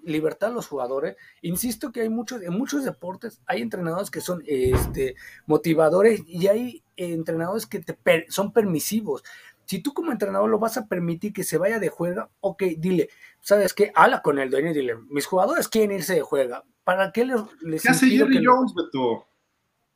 libertad 0.05 0.51
a 0.51 0.53
los 0.55 0.67
jugadores. 0.67 1.17
Insisto 1.43 1.93
que 1.93 2.03
hay 2.03 2.09
muchos, 2.09 2.43
en 2.43 2.53
muchos 2.53 2.85
deportes 2.85 3.41
hay 3.47 3.63
entrenadores 3.63 4.11
que 4.11 4.21
son 4.21 4.43
este, 4.47 5.17
motivadores 5.47 6.23
y 6.27 6.47
hay 6.47 6.83
entrenadores 6.97 7.67
que 7.67 7.81
te 7.81 7.97
son 8.29 8.53
permisivos. 8.53 9.23
Si 9.65 9.81
tú 9.81 9.95
como 9.95 10.11
entrenador 10.11 10.51
lo 10.51 10.59
vas 10.59 10.77
a 10.77 10.87
permitir 10.87 11.33
que 11.33 11.45
se 11.45 11.59
vaya 11.59 11.79
de 11.79 11.89
juega, 11.89 12.29
ok, 12.41 12.63
dile, 12.79 13.09
¿sabes 13.41 13.73
qué? 13.73 13.93
Habla 13.95 14.21
con 14.21 14.39
el 14.39 14.51
dueño 14.51 14.71
y 14.71 14.75
dile, 14.75 14.97
mis 15.09 15.27
jugadores 15.27 15.69
quieren 15.69 15.97
irse 15.97 16.15
de 16.15 16.23
juega. 16.23 16.65
¿Para 16.83 17.13
qué 17.13 17.25
les, 17.25 17.41
les 17.61 17.83
¿Qué 17.83 17.91
hace 17.91 18.09
Jerry 18.09 18.45
Jones, 18.45 18.75
Beto? 18.75 19.27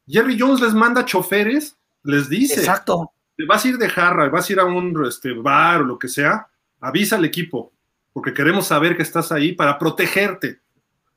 Jerry 0.07 0.39
Jones 0.39 0.61
les 0.61 0.75
manda 0.75 1.05
choferes, 1.05 1.77
les 2.05 2.29
dice. 2.29 2.61
Exacto 2.61 3.14
vas 3.49 3.65
a 3.65 3.69
ir 3.69 3.79
de 3.79 3.89
jarra, 3.89 4.29
vas 4.29 4.49
a 4.49 4.53
ir 4.53 4.61
a 4.61 4.65
un 4.65 5.05
este, 5.07 5.33
bar 5.33 5.83
o 5.83 5.85
lo 5.85 5.99
que 5.99 6.09
sea, 6.09 6.47
avisa 6.81 7.17
al 7.17 7.25
equipo, 7.25 7.73
porque 8.13 8.33
queremos 8.33 8.67
saber 8.67 8.97
que 8.97 9.03
estás 9.03 9.33
ahí 9.33 9.53
para 9.53 9.79
protegerte. 9.79 10.61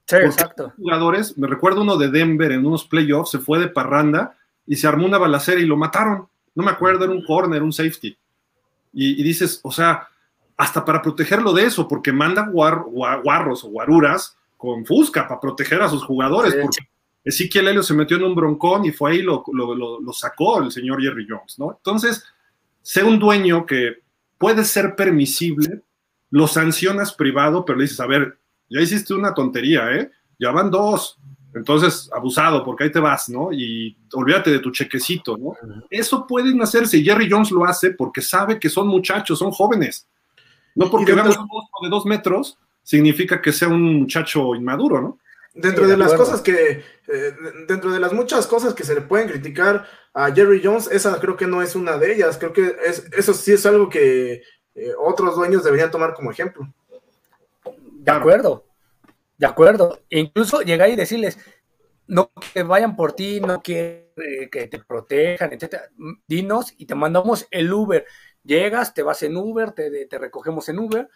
Sí, 0.06 0.16
exacto. 0.16 0.74
Jugadores, 0.78 1.38
me 1.38 1.48
recuerdo 1.48 1.82
uno 1.82 1.98
de 1.98 2.10
Denver 2.10 2.52
en 2.52 2.66
unos 2.66 2.86
playoffs, 2.86 3.32
se 3.32 3.40
fue 3.40 3.60
de 3.60 3.68
parranda 3.68 4.38
y 4.66 4.78
se 4.78 4.88
armó 4.88 5.06
una 5.06 5.18
balacera 5.18 5.60
y 5.60 5.66
lo 5.66 5.78
mataron. 5.78 6.28
No 6.56 6.64
me 6.64 6.72
acuerdo, 6.72 7.04
era 7.04 7.14
un 7.14 7.24
corner, 7.24 7.62
un 7.62 7.74
safety. 7.74 8.18
Y, 8.94 9.22
dices, 9.22 9.60
o 9.64 9.72
sea, 9.72 10.08
hasta 10.56 10.84
para 10.84 11.04
protegerlo 11.04 11.54
de 11.54 11.66
eso, 11.66 11.88
porque 11.88 12.12
manda 12.12 12.48
guarros 12.48 13.64
o 13.64 13.70
guaruras 13.70 14.36
con 14.56 14.86
Fusca 14.86 15.28
para 15.28 15.40
proteger 15.40 15.82
a 15.84 15.90
sus 15.90 16.04
jugadores, 16.04 16.56
porque 16.56 16.88
Ezequiel 17.28 17.68
Helio 17.68 17.84
se 17.84 17.94
metió 17.94 18.16
en 18.16 18.24
un 18.24 18.34
broncón 18.34 18.86
y 18.86 18.92
fue 18.92 19.12
ahí 19.12 19.22
lo, 19.22 19.44
lo, 19.52 20.14
sacó 20.14 20.64
el 20.64 20.72
señor 20.72 21.02
Jerry 21.02 21.28
Jones, 21.30 21.60
¿no? 21.60 21.74
Entonces, 21.76 22.24
sé 22.82 23.04
un 23.04 23.20
dueño 23.20 23.66
que 23.66 23.98
puede 24.38 24.64
ser 24.64 24.96
permisible, 24.96 25.82
lo 26.30 26.48
sancionas 26.48 27.14
privado, 27.14 27.66
pero 27.66 27.80
le 27.80 27.84
dices, 27.84 28.00
a 28.00 28.08
ver, 28.08 28.40
ya 28.70 28.80
hiciste 28.80 29.14
una 29.14 29.34
tontería, 29.34 29.92
¿eh? 29.92 30.10
Ya 30.40 30.52
van 30.52 30.72
dos. 30.72 31.20
Entonces, 31.54 32.10
abusado, 32.14 32.64
porque 32.64 32.86
ahí 32.86 32.92
te 32.94 33.00
vas, 33.02 33.28
¿no? 33.28 33.52
Y 33.52 33.98
olvídate 34.14 34.50
de 34.50 34.60
tu 34.60 34.72
chequecito, 34.72 35.38
¿no? 35.38 35.54
Eso 35.90 36.26
pueden 36.26 36.62
hacerse. 36.62 37.04
Jerry 37.04 37.28
Jones 37.30 37.52
lo 37.52 37.66
hace 37.66 37.92
porque 37.92 38.22
sabe 38.22 38.58
que 38.58 38.70
son 38.70 38.88
muchachos, 38.88 39.40
son 39.40 39.52
jóvenes. 39.52 40.08
No 40.76 40.90
porque 40.90 41.14
veamos 41.14 41.38
un 41.38 41.48
de 41.84 41.90
dos 41.90 42.06
metros, 42.06 42.58
significa 42.84 43.42
que 43.42 43.52
sea 43.52 43.68
un 43.68 44.00
muchacho 44.00 44.56
inmaduro, 44.56 45.02
¿no? 45.02 45.20
Dentro 45.60 45.88
de, 45.88 45.98
las 45.98 46.14
cosas 46.14 46.42
que, 46.42 46.84
eh, 47.08 47.34
dentro 47.68 47.92
de 47.92 48.00
las 48.00 48.14
muchas 48.14 48.46
cosas 48.46 48.74
que 48.76 48.84
se 48.84 48.94
le 48.94 49.02
pueden 49.02 49.28
criticar 49.28 49.88
a 50.14 50.32
Jerry 50.32 50.62
Jones, 50.64 50.88
esa 50.92 51.20
creo 51.20 51.36
que 51.36 51.48
no 51.48 51.64
es 51.64 51.76
una 51.76 51.98
de 51.98 52.14
ellas. 52.14 52.38
Creo 52.38 52.54
que 52.54 52.76
es, 52.86 53.06
eso 53.12 53.34
sí 53.34 53.54
es 53.54 53.66
algo 53.66 53.90
que 53.90 54.44
eh, 54.76 54.94
otros 55.00 55.36
dueños 55.36 55.64
deberían 55.64 55.90
tomar 55.90 56.14
como 56.14 56.32
ejemplo. 56.32 56.72
De 57.92 58.12
acuerdo, 58.12 58.66
de 59.38 59.48
acuerdo. 59.48 60.00
E 60.10 60.20
incluso 60.20 60.62
llegar 60.62 60.90
y 60.90 60.96
decirles, 60.96 61.40
no 62.06 62.32
que 62.54 62.64
vayan 62.64 62.96
por 62.96 63.14
ti, 63.14 63.42
no 63.42 63.62
que, 63.62 64.12
que 64.52 64.68
te 64.68 64.80
protejan, 64.80 65.54
etcétera. 65.54 65.90
Dinos 66.28 66.74
y 66.78 66.86
te 66.86 66.96
mandamos 66.96 67.48
el 67.52 67.74
Uber. 67.74 68.06
Llegas, 68.44 68.94
te 68.94 69.04
vas 69.04 69.24
en 69.24 69.36
Uber, 69.36 69.72
te, 69.72 70.06
te 70.06 70.18
recogemos 70.18 70.70
en 70.70 70.80
Uber, 70.80 71.10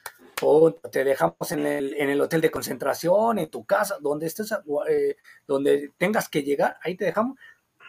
te 0.92 1.04
dejamos 1.04 1.52
en 1.52 1.66
el, 1.66 1.94
en 1.96 2.10
el 2.10 2.22
hotel 2.22 2.42
de 2.42 2.52
concentración, 2.52 3.40
en 3.40 3.50
tu 3.50 3.66
casa, 3.66 3.98
donde 4.02 4.28
estés, 4.28 4.54
eh, 4.90 5.18
donde 5.48 5.92
tengas 5.98 6.30
que 6.30 6.44
llegar, 6.44 6.78
ahí 6.84 6.96
te 6.96 7.06
dejamos 7.06 7.38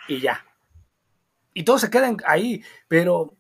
y 0.09 0.21
ya. 0.21 0.45
y 1.55 1.65
todos 1.65 1.81
se 1.83 1.91
quedan 1.91 2.17
ahí, 2.27 2.63
pero 2.89 3.35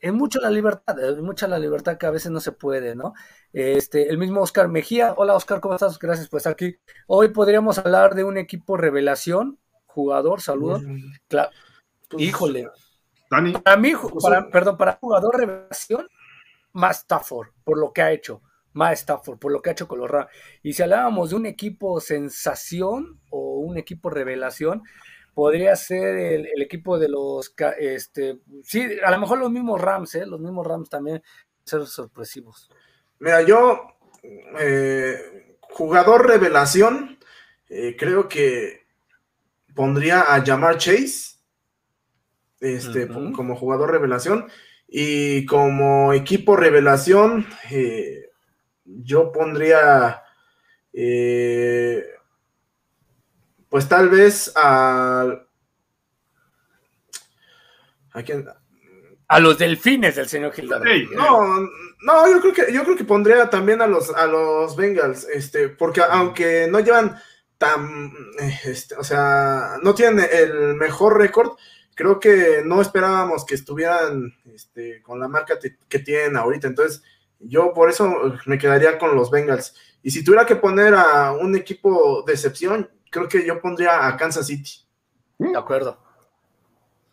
es 0.00 0.12
mucho 0.12 0.40
la 0.40 0.50
libertad, 0.50 0.98
es 1.02 1.18
mucha 1.18 1.48
la 1.48 1.58
libertad 1.58 1.96
que 1.98 2.06
a 2.06 2.10
veces 2.10 2.30
no 2.30 2.40
se 2.40 2.52
puede, 2.52 2.94
¿no? 2.94 3.14
Este, 3.52 4.08
el 4.08 4.18
mismo 4.18 4.40
Oscar 4.42 4.68
Mejía, 4.68 5.14
hola 5.16 5.34
Oscar, 5.34 5.60
¿cómo 5.60 5.74
estás? 5.74 5.98
Gracias 5.98 6.28
por 6.28 6.38
estar 6.38 6.52
aquí. 6.52 6.76
Hoy 7.06 7.28
podríamos 7.28 7.78
hablar 7.78 8.14
de 8.14 8.24
un 8.24 8.36
equipo 8.36 8.76
revelación, 8.76 9.58
jugador, 9.86 10.40
saludos. 10.40 10.82
Claro. 11.28 11.50
Pues, 12.08 12.22
Híjole. 12.22 12.68
Dani. 13.30 13.52
Para 13.52 13.76
mí, 13.76 13.92
pues, 13.94 14.24
perdón, 14.52 14.76
para 14.76 14.92
jugador 15.00 15.36
revelación, 15.36 16.06
más 16.76 17.00
Stafford, 17.00 17.48
por 17.64 17.78
lo 17.78 17.92
que 17.92 18.02
ha 18.02 18.12
hecho. 18.12 18.42
Más 18.74 19.00
Stafford, 19.00 19.38
por 19.38 19.50
lo 19.50 19.62
que 19.62 19.70
ha 19.70 19.72
hecho 19.72 19.88
con 19.88 19.98
los 19.98 20.10
Rams. 20.10 20.30
Y 20.62 20.74
si 20.74 20.82
hablábamos 20.82 21.30
de 21.30 21.36
un 21.36 21.46
equipo 21.46 21.98
sensación 22.00 23.20
o 23.30 23.58
un 23.60 23.78
equipo 23.78 24.10
revelación, 24.10 24.82
podría 25.34 25.74
ser 25.76 26.16
el, 26.16 26.62
equipo 26.62 26.98
de 26.98 27.08
los, 27.08 27.54
este, 27.78 28.40
sí, 28.62 28.86
a 29.02 29.10
lo 29.10 29.18
mejor 29.18 29.38
los 29.38 29.50
mismos 29.50 29.80
Rams, 29.80 30.14
¿eh? 30.14 30.26
los 30.26 30.40
mismos 30.40 30.66
Rams 30.66 30.90
también 30.90 31.22
ser 31.64 31.86
sorpresivos. 31.86 32.70
Mira, 33.18 33.40
yo, 33.42 33.82
eh, 34.60 35.56
jugador 35.60 36.26
revelación, 36.26 37.18
eh, 37.70 37.96
creo 37.98 38.28
que 38.28 38.86
pondría 39.74 40.34
a 40.34 40.44
Jamar 40.44 40.76
Chase 40.76 41.38
este, 42.60 43.08
como 43.08 43.56
jugador 43.56 43.90
revelación 43.90 44.48
y 44.88 45.44
como 45.46 46.12
equipo 46.12 46.56
revelación, 46.56 47.46
eh, 47.70 48.30
yo 48.84 49.32
pondría 49.32 50.22
pues 53.68 53.88
tal 53.88 54.08
vez 54.08 54.52
a... 54.56 55.42
¿A 59.28 59.40
los 59.40 59.58
delfines 59.58 60.14
del 60.14 60.28
señor 60.28 60.52
Gildardo. 60.52 60.84
no, 61.14 61.60
no, 62.00 62.28
yo 62.28 62.40
creo 62.40 62.54
que 62.54 62.72
yo 62.72 62.84
creo 62.84 62.96
que 62.96 63.04
pondría 63.04 63.50
también 63.50 63.82
a 63.82 63.86
los 63.86 64.08
a 64.14 64.26
los 64.26 64.76
Bengals, 64.76 65.24
este, 65.28 65.68
porque 65.68 66.00
aunque 66.00 66.68
no 66.70 66.80
llevan 66.80 67.20
tan, 67.58 68.12
este, 68.64 68.94
o 68.96 69.04
sea, 69.04 69.76
no 69.82 69.94
tienen 69.94 70.26
el 70.30 70.74
mejor 70.74 71.18
récord, 71.18 71.52
creo 71.94 72.20
que 72.20 72.62
no 72.64 72.80
esperábamos 72.80 73.44
que 73.44 73.54
estuvieran 73.54 74.34
este, 74.52 75.02
con 75.02 75.18
la 75.18 75.28
marca 75.28 75.58
que 75.88 75.98
tienen 75.98 76.36
ahorita. 76.36 76.68
Entonces, 76.68 77.02
yo 77.40 77.72
por 77.72 77.90
eso 77.90 78.34
me 78.46 78.58
quedaría 78.58 78.98
con 78.98 79.14
los 79.14 79.30
Bengals. 79.30 79.74
Y 80.02 80.10
si 80.10 80.22
tuviera 80.22 80.46
que 80.46 80.56
poner 80.56 80.94
a 80.94 81.32
un 81.32 81.56
equipo 81.56 82.22
de 82.26 82.34
excepción, 82.34 82.88
creo 83.10 83.28
que 83.28 83.46
yo 83.46 83.60
pondría 83.60 84.06
a 84.06 84.16
Kansas 84.16 84.46
City. 84.46 84.72
De 85.38 85.56
acuerdo. 85.56 85.98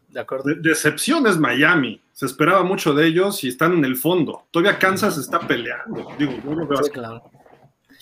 De 0.10 0.20
acuerdo. 0.20 0.46
decepción 0.62 1.26
es 1.26 1.38
Miami. 1.38 2.02
Se 2.12 2.28
esperaba 2.28 2.64
mucho 2.64 2.94
de 2.94 3.08
ellos 3.08 3.44
y 3.44 3.48
están 3.48 3.74
en 3.74 3.86
el 3.86 3.96
fondo. 3.96 4.46
Todavía 4.52 4.78
Kansas 4.78 5.18
está 5.18 5.40
peleando. 5.40 6.08
Digo, 6.20 6.34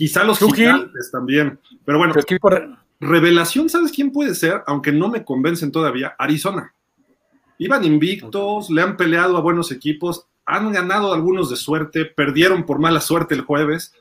Quizá 0.01 0.23
los 0.23 0.39
gigantes 0.39 1.11
también. 1.11 1.59
Pero 1.85 1.99
bueno, 1.99 2.15
revelación, 2.99 3.69
¿sabes 3.69 3.91
quién 3.91 4.11
puede 4.11 4.33
ser? 4.33 4.63
Aunque 4.65 4.91
no 4.91 5.09
me 5.09 5.23
convencen 5.23 5.71
todavía, 5.71 6.15
Arizona. 6.17 6.73
Iban 7.59 7.83
invictos, 7.83 8.71
le 8.71 8.81
han 8.81 8.97
peleado 8.97 9.37
a 9.37 9.41
buenos 9.41 9.71
equipos, 9.71 10.25
han 10.43 10.71
ganado 10.71 11.13
algunos 11.13 11.51
de 11.51 11.55
suerte, 11.55 12.05
perdieron 12.05 12.65
por 12.65 12.79
mala 12.79 12.99
suerte 12.99 13.35
el 13.35 13.41
jueves. 13.41 13.93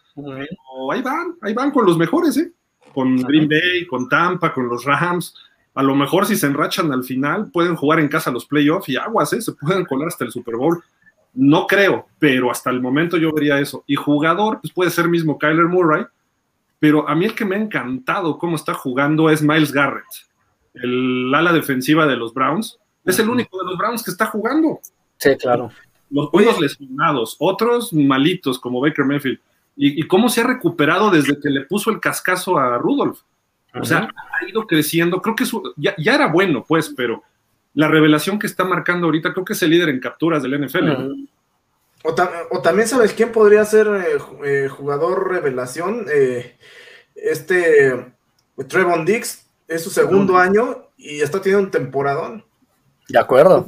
ahí 0.91 1.03
van, 1.03 1.37
ahí 1.43 1.53
van 1.53 1.71
con 1.71 1.85
los 1.85 1.99
mejores, 1.99 2.35
¿eh? 2.39 2.51
con 2.95 3.19
Green 3.19 3.47
Bay, 3.47 3.87
con 3.87 4.09
Tampa, 4.09 4.55
con 4.55 4.71
los 4.71 4.87
Rams. 4.87 5.35
A 5.75 5.83
lo 5.83 5.95
mejor 5.95 6.25
si 6.25 6.35
se 6.35 6.47
enrachan 6.47 6.91
al 6.95 7.05
final, 7.05 7.51
pueden 7.51 7.77
jugar 7.77 8.01
en 8.01 8.09
casa 8.09 8.31
los 8.31 8.47
playoffs 8.47 8.89
y 8.89 8.97
aguas, 8.97 9.35
¿eh? 9.35 9.43
se 9.43 9.53
pueden 9.53 9.85
colar 9.85 10.09
hasta 10.09 10.25
el 10.25 10.33
Super 10.33 10.57
Bowl. 10.57 10.83
No 11.33 11.67
creo, 11.67 12.07
pero 12.19 12.51
hasta 12.51 12.71
el 12.71 12.81
momento 12.81 13.17
yo 13.17 13.33
vería 13.33 13.59
eso. 13.59 13.85
Y 13.87 13.95
jugador, 13.95 14.61
pues 14.61 14.73
puede 14.73 14.91
ser 14.91 15.09
mismo 15.09 15.39
Kyler 15.39 15.67
Murray, 15.67 16.05
pero 16.79 17.09
a 17.09 17.15
mí 17.15 17.27
el 17.27 17.35
que 17.35 17.45
me 17.45 17.57
ha 17.57 17.61
encantado 17.61 18.39
cómo 18.39 18.57
está 18.57 18.75
jugando 18.75 19.31
es 19.31 19.43
Miles 19.43 19.73
Garrett, 19.73 20.07
el 20.75 21.33
ala 21.35 21.53
defensiva 21.53 22.07
de 22.07 22.17
los 22.17 22.35
Browns. 22.35 22.79
Es 23.05 23.19
el 23.19 23.29
único 23.29 23.59
de 23.59 23.65
los 23.65 23.79
Browns 23.79 24.03
que 24.03 24.11
está 24.11 24.27
jugando. 24.27 24.81
Sí, 25.17 25.37
claro. 25.37 25.71
Los 26.11 26.29
unos 26.33 26.61
lesionados, 26.61 27.37
otros 27.39 27.93
malitos 27.93 28.59
como 28.59 28.81
Baker 28.81 29.05
Mayfield 29.05 29.39
y, 29.83 30.03
cómo 30.03 30.29
se 30.29 30.43
ha 30.43 30.47
recuperado 30.47 31.11
desde 31.11 31.41
que 31.41 31.49
le 31.49 31.63
puso 31.63 31.91
el 31.91 32.01
cascazo 32.01 32.59
a 32.59 32.77
Rudolph. 32.77 33.21
O 33.73 33.85
sea, 33.85 34.11
ha 34.15 34.49
ido 34.49 34.67
creciendo. 34.67 35.23
Creo 35.23 35.35
que 35.35 35.45
ya, 35.77 35.95
era 35.97 36.27
bueno, 36.27 36.65
pues, 36.67 36.93
pero 36.95 37.23
la 37.75 37.89
revelación 37.89 38.39
que 38.39 38.47
está 38.47 38.65
marcando 38.65 39.07
ahorita, 39.07 39.33
creo 39.33 39.45
que 39.45 39.53
es 39.53 39.63
el 39.63 39.71
líder 39.71 39.89
en 39.91 40.01
capturas 40.01 40.43
del 40.43 40.67
NFL. 40.67 40.91
o, 42.05 42.63
también 42.63 42.89
sabes 42.89 43.13
quién 43.13 43.33
podría 43.33 43.65
ser 43.65 43.87
eh, 43.87 44.19
eh, 44.45 44.69
jugador 44.69 45.31
revelación. 45.31 46.07
Eh, 46.13 46.57
este 47.15 48.13
Trevon 48.69 49.05
Dix 49.05 49.47
es 49.69 49.85
su 49.85 49.91
segundo 49.91 50.37
año 50.37 50.89
y 50.97 51.21
está 51.21 51.41
teniendo 51.41 51.67
un 51.67 51.71
temporadón. 51.71 52.45
De 53.09 53.19
acuerdo. 53.19 53.65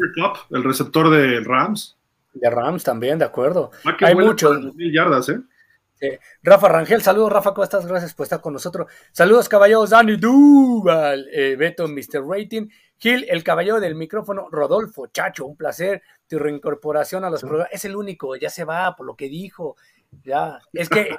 el 0.50 0.64
receptor 0.64 1.11
de 1.11 1.40
Rams. 1.40 1.96
De 2.32 2.48
Rams 2.48 2.84
también, 2.84 3.18
de 3.18 3.24
acuerdo. 3.24 3.70
Hay 4.00 4.14
muchos. 4.14 4.74
Mil 4.74 4.92
yardas, 4.92 5.28
¿eh? 5.28 5.40
Rafa 6.42 6.68
Rangel, 6.68 7.03
saludos 7.03 7.32
Rafa, 7.32 7.55
¿cómo 7.55 7.64
estás? 7.64 7.86
Gracias 7.86 8.14
por 8.14 8.24
estar 8.24 8.40
con 8.40 8.53
nosotros. 8.53 8.90
Saludos 9.12 9.48
caballeros, 9.48 9.90
Dani 9.90 10.16
Duval, 10.16 11.28
eh, 11.32 11.55
Beto, 11.57 11.86
Mr. 11.86 12.26
Rating, 12.26 12.68
Gil, 12.98 13.26
el 13.28 13.44
caballero 13.44 13.78
del 13.78 13.94
micrófono, 13.94 14.48
Rodolfo, 14.50 15.07
Chacho, 15.09 15.46
un 15.46 15.57
placer, 15.57 16.03
tu 16.28 16.38
reincorporación 16.38 17.24
a 17.24 17.30
los 17.30 17.40
programas, 17.42 17.72
es 17.72 17.84
el 17.84 17.94
único, 17.94 18.34
ya 18.36 18.50
se 18.50 18.64
va 18.64 18.94
por 18.96 19.07
lo 19.07 19.14
que 19.14 19.28
dijo, 19.28 19.76
ya, 20.24 20.59
es 20.72 20.88
que 20.88 21.11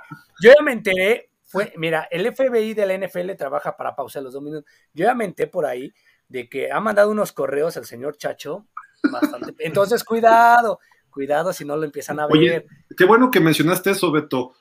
yo 0.41 0.51
ya 0.57 0.63
me 0.63 0.74
enteré, 0.74 1.29
fue, 1.43 1.74
mira, 1.78 2.08
el 2.12 2.33
FBI 2.33 2.74
de 2.74 2.86
la 2.86 2.97
NFL 2.97 3.32
trabaja 3.37 3.78
para 3.78 3.95
pausar 3.95 4.24
los 4.24 4.33
dos 4.33 4.43
minutos, 4.43 4.70
yo 4.93 5.05
ya 5.05 5.13
me 5.13 5.25
enteré 5.25 5.49
por 5.49 5.66
ahí 5.66 5.93
de 6.28 6.49
que 6.49 6.71
ha 6.71 6.79
mandado 6.79 7.12
unos 7.12 7.32
correos 7.32 7.78
al 7.78 7.86
señor 7.86 8.17
Chacho, 8.17 8.66
bastante, 9.12 9.53
entonces 9.59 10.03
cuidado, 10.03 10.79
cuidado 11.09 11.53
si 11.53 11.63
no 11.63 11.78
lo 11.78 11.86
empiezan 11.86 12.20
a 12.20 12.28
ver. 12.28 12.66
qué 12.97 13.05
bueno 13.05 13.32
que 13.32 13.39
mencionaste 13.39 13.91
eso, 13.91 14.12
Beto 14.12 14.55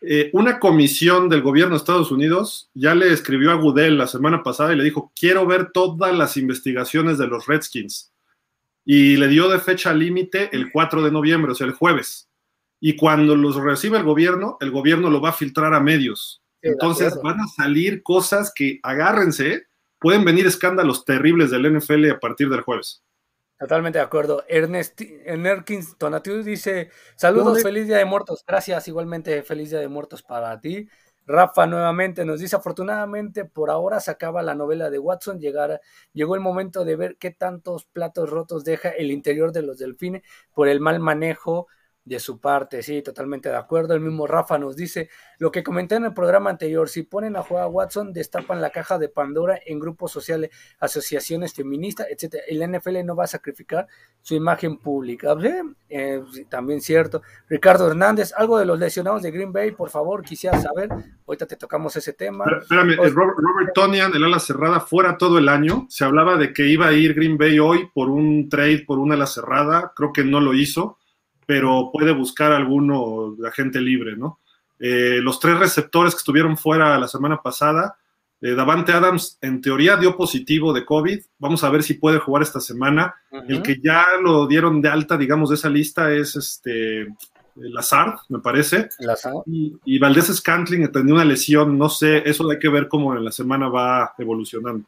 eh, 0.00 0.30
una 0.32 0.58
comisión 0.58 1.28
del 1.28 1.42
gobierno 1.42 1.74
de 1.74 1.78
Estados 1.78 2.10
Unidos 2.10 2.70
ya 2.74 2.94
le 2.94 3.12
escribió 3.12 3.50
a 3.50 3.54
Goodell 3.54 3.96
la 3.96 4.06
semana 4.06 4.42
pasada 4.42 4.72
y 4.72 4.76
le 4.76 4.84
dijo, 4.84 5.12
quiero 5.18 5.46
ver 5.46 5.70
todas 5.72 6.14
las 6.16 6.36
investigaciones 6.36 7.18
de 7.18 7.26
los 7.26 7.46
Redskins. 7.46 8.12
Y 8.84 9.16
le 9.16 9.28
dio 9.28 9.48
de 9.48 9.58
fecha 9.58 9.92
límite 9.92 10.50
el 10.52 10.70
4 10.70 11.02
de 11.02 11.10
noviembre, 11.10 11.52
o 11.52 11.54
sea, 11.54 11.66
el 11.66 11.72
jueves. 11.72 12.28
Y 12.80 12.94
cuando 12.94 13.34
los 13.34 13.56
recibe 13.56 13.98
el 13.98 14.04
gobierno, 14.04 14.58
el 14.60 14.70
gobierno 14.70 15.10
lo 15.10 15.20
va 15.20 15.30
a 15.30 15.32
filtrar 15.32 15.74
a 15.74 15.80
medios. 15.80 16.42
Entonces 16.62 17.18
van 17.22 17.40
a 17.40 17.48
salir 17.48 18.02
cosas 18.02 18.52
que, 18.54 18.80
agárrense, 18.82 19.66
pueden 19.98 20.24
venir 20.24 20.46
escándalos 20.46 21.04
terribles 21.04 21.50
del 21.50 21.76
NFL 21.76 22.10
a 22.10 22.20
partir 22.20 22.48
del 22.48 22.60
jueves. 22.60 23.02
Totalmente 23.58 23.98
de 23.98 24.04
acuerdo. 24.04 24.44
Ernest 24.48 25.00
Nerkins 25.00 25.96
Tonatiu 25.96 26.42
dice: 26.42 26.90
Saludos, 27.16 27.62
feliz 27.62 27.86
día 27.86 27.96
de 27.96 28.04
muertos. 28.04 28.44
Gracias, 28.46 28.86
igualmente, 28.88 29.42
feliz 29.42 29.70
día 29.70 29.80
de 29.80 29.88
muertos 29.88 30.22
para 30.22 30.60
ti. 30.60 30.88
Rafa 31.24 31.66
nuevamente 31.66 32.26
nos 32.26 32.40
dice: 32.40 32.56
Afortunadamente, 32.56 33.46
por 33.46 33.70
ahora 33.70 34.00
se 34.00 34.10
acaba 34.10 34.42
la 34.42 34.54
novela 34.54 34.90
de 34.90 34.98
Watson. 34.98 35.40
Llegará, 35.40 35.80
llegó 36.12 36.34
el 36.34 36.42
momento 36.42 36.84
de 36.84 36.96
ver 36.96 37.16
qué 37.16 37.30
tantos 37.30 37.86
platos 37.86 38.28
rotos 38.28 38.62
deja 38.62 38.90
el 38.90 39.10
interior 39.10 39.52
de 39.52 39.62
los 39.62 39.78
delfines 39.78 40.22
por 40.52 40.68
el 40.68 40.80
mal 40.80 41.00
manejo 41.00 41.66
de 42.06 42.20
su 42.20 42.40
parte, 42.40 42.82
sí, 42.84 43.02
totalmente 43.02 43.48
de 43.48 43.56
acuerdo. 43.56 43.92
El 43.92 44.00
mismo 44.00 44.28
Rafa 44.28 44.58
nos 44.58 44.76
dice 44.76 45.10
lo 45.38 45.50
que 45.50 45.64
comenté 45.64 45.96
en 45.96 46.04
el 46.04 46.14
programa 46.14 46.50
anterior, 46.50 46.88
si 46.88 47.02
ponen 47.02 47.36
a 47.36 47.42
jugar 47.42 47.64
a 47.64 47.66
Watson, 47.66 48.12
destapan 48.12 48.62
la 48.62 48.70
caja 48.70 48.96
de 48.96 49.08
Pandora 49.08 49.58
en 49.66 49.80
grupos 49.80 50.12
sociales, 50.12 50.50
asociaciones 50.78 51.52
feministas, 51.52 52.06
etcétera. 52.08 52.44
El 52.46 52.62
NFL 52.62 53.04
no 53.04 53.16
va 53.16 53.24
a 53.24 53.26
sacrificar 53.26 53.88
su 54.22 54.36
imagen 54.36 54.78
pública. 54.78 55.36
Eh, 55.88 56.22
también 56.48 56.80
cierto. 56.80 57.22
Ricardo 57.48 57.88
Hernández, 57.88 58.32
algo 58.36 58.56
de 58.58 58.66
los 58.66 58.78
lesionados 58.78 59.22
de 59.22 59.32
Green 59.32 59.52
Bay, 59.52 59.72
por 59.72 59.90
favor, 59.90 60.22
quisiera 60.22 60.60
saber. 60.60 60.88
Ahorita 61.26 61.46
te 61.46 61.56
tocamos 61.56 61.96
ese 61.96 62.12
tema. 62.12 62.44
espérame, 62.60 62.96
Robert, 62.96 63.36
Robert 63.36 63.74
Tonian, 63.74 64.14
el 64.14 64.22
ala 64.22 64.38
cerrada, 64.38 64.78
fuera 64.78 65.18
todo 65.18 65.38
el 65.38 65.48
año. 65.48 65.86
Se 65.88 66.04
hablaba 66.04 66.36
de 66.36 66.52
que 66.52 66.68
iba 66.68 66.86
a 66.86 66.92
ir 66.92 67.14
Green 67.14 67.36
Bay 67.36 67.58
hoy 67.58 67.90
por 67.92 68.10
un 68.10 68.48
trade, 68.48 68.84
por 68.86 69.00
una 69.00 69.16
ala 69.16 69.26
cerrada. 69.26 69.92
Creo 69.96 70.12
que 70.12 70.22
no 70.22 70.40
lo 70.40 70.54
hizo 70.54 70.98
pero 71.46 71.90
puede 71.92 72.12
buscar 72.12 72.52
alguno 72.52 73.34
de 73.38 73.48
agente 73.48 73.80
libre, 73.80 74.16
¿no? 74.16 74.40
Eh, 74.78 75.20
los 75.22 75.40
tres 75.40 75.58
receptores 75.58 76.14
que 76.14 76.18
estuvieron 76.18 76.58
fuera 76.58 76.98
la 76.98 77.08
semana 77.08 77.40
pasada, 77.40 77.96
eh, 78.42 78.50
Davante 78.50 78.92
Adams 78.92 79.38
en 79.40 79.62
teoría 79.62 79.96
dio 79.96 80.16
positivo 80.16 80.74
de 80.74 80.84
COVID, 80.84 81.20
vamos 81.38 81.64
a 81.64 81.70
ver 81.70 81.82
si 81.82 81.94
puede 81.94 82.18
jugar 82.18 82.42
esta 82.42 82.60
semana. 82.60 83.14
El 83.48 83.62
que 83.62 83.80
ya 83.82 84.04
lo 84.22 84.46
dieron 84.46 84.82
de 84.82 84.90
alta, 84.90 85.16
digamos, 85.16 85.48
de 85.48 85.54
esa 85.54 85.70
lista 85.70 86.12
es 86.12 86.36
este 86.36 87.08
Lazard, 87.54 88.18
me 88.28 88.40
parece. 88.40 88.90
Lazard. 88.98 89.36
Y, 89.46 89.74
y 89.84 89.98
Valdés 89.98 90.26
Scantling 90.26 90.92
tenía 90.92 91.14
una 91.14 91.24
lesión, 91.24 91.78
no 91.78 91.88
sé, 91.88 92.28
eso 92.28 92.48
hay 92.50 92.58
que 92.58 92.68
ver 92.68 92.88
cómo 92.88 93.16
en 93.16 93.24
la 93.24 93.32
semana 93.32 93.68
va 93.68 94.14
evolucionando. 94.18 94.86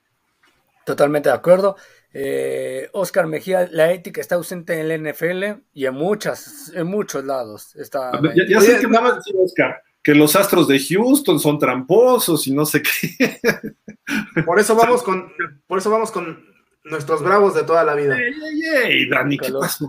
Totalmente 0.85 1.28
de 1.28 1.35
acuerdo. 1.35 1.76
Eh, 2.12 2.89
Oscar 2.93 3.26
Mejía, 3.26 3.68
la 3.70 3.93
ética 3.93 4.20
está 4.20 4.36
ausente 4.36 4.80
en 4.80 4.90
el 4.90 5.12
NFL 5.12 5.60
y 5.74 5.86
en 5.86 5.94
muchas, 5.94 6.72
en 6.74 6.86
muchos 6.86 7.24
lados. 7.24 7.76
Está 7.76 8.12
ya, 8.35 8.44
ya 8.48 8.60
sé 8.60 8.80
que 8.80 8.86
nada 8.86 9.14
más 9.14 9.24
Oscar, 9.35 9.82
que 10.02 10.14
los 10.14 10.35
astros 10.36 10.68
de 10.68 10.80
Houston 10.80 11.39
son 11.39 11.59
tramposos 11.59 12.47
y 12.47 12.55
no 12.55 12.64
sé 12.64 12.82
qué. 12.82 13.40
Por 14.47 14.59
eso 14.59 14.74
vamos 14.74 15.02
con, 15.02 15.30
por 15.66 15.78
eso 15.78 15.90
vamos 15.90 16.10
con 16.10 16.43
nuestros 16.85 17.22
bravos 17.22 17.55
de 17.55 17.64
toda 17.64 17.85
la 17.85 17.94
vida. 17.94 18.16
Ey, 18.16 18.32
ey, 18.32 18.62
ey, 18.85 19.09
Dani, 19.09 19.36
¿qué 19.36 19.52
pasó? 19.52 19.86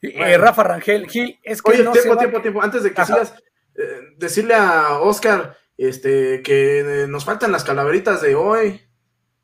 Eh, 0.00 0.38
Rafa 0.38 0.64
Rangel, 0.64 1.08
Gil, 1.08 1.38
es 1.42 1.62
que 1.62 1.70
Oye, 1.72 1.84
no 1.84 1.92
tiempo, 1.92 2.16
tiempo, 2.16 2.40
tiempo. 2.40 2.62
Antes 2.62 2.82
de 2.82 2.92
que 2.92 3.00
Ajá. 3.00 3.12
sigas, 3.12 3.34
eh, 3.76 4.00
decirle 4.16 4.54
a 4.54 4.98
Oscar 4.98 5.56
este, 5.76 6.42
que 6.42 6.80
eh, 6.80 7.06
nos 7.06 7.24
faltan 7.24 7.52
las 7.52 7.64
calaveritas 7.64 8.20
de 8.20 8.34
hoy. 8.34 8.80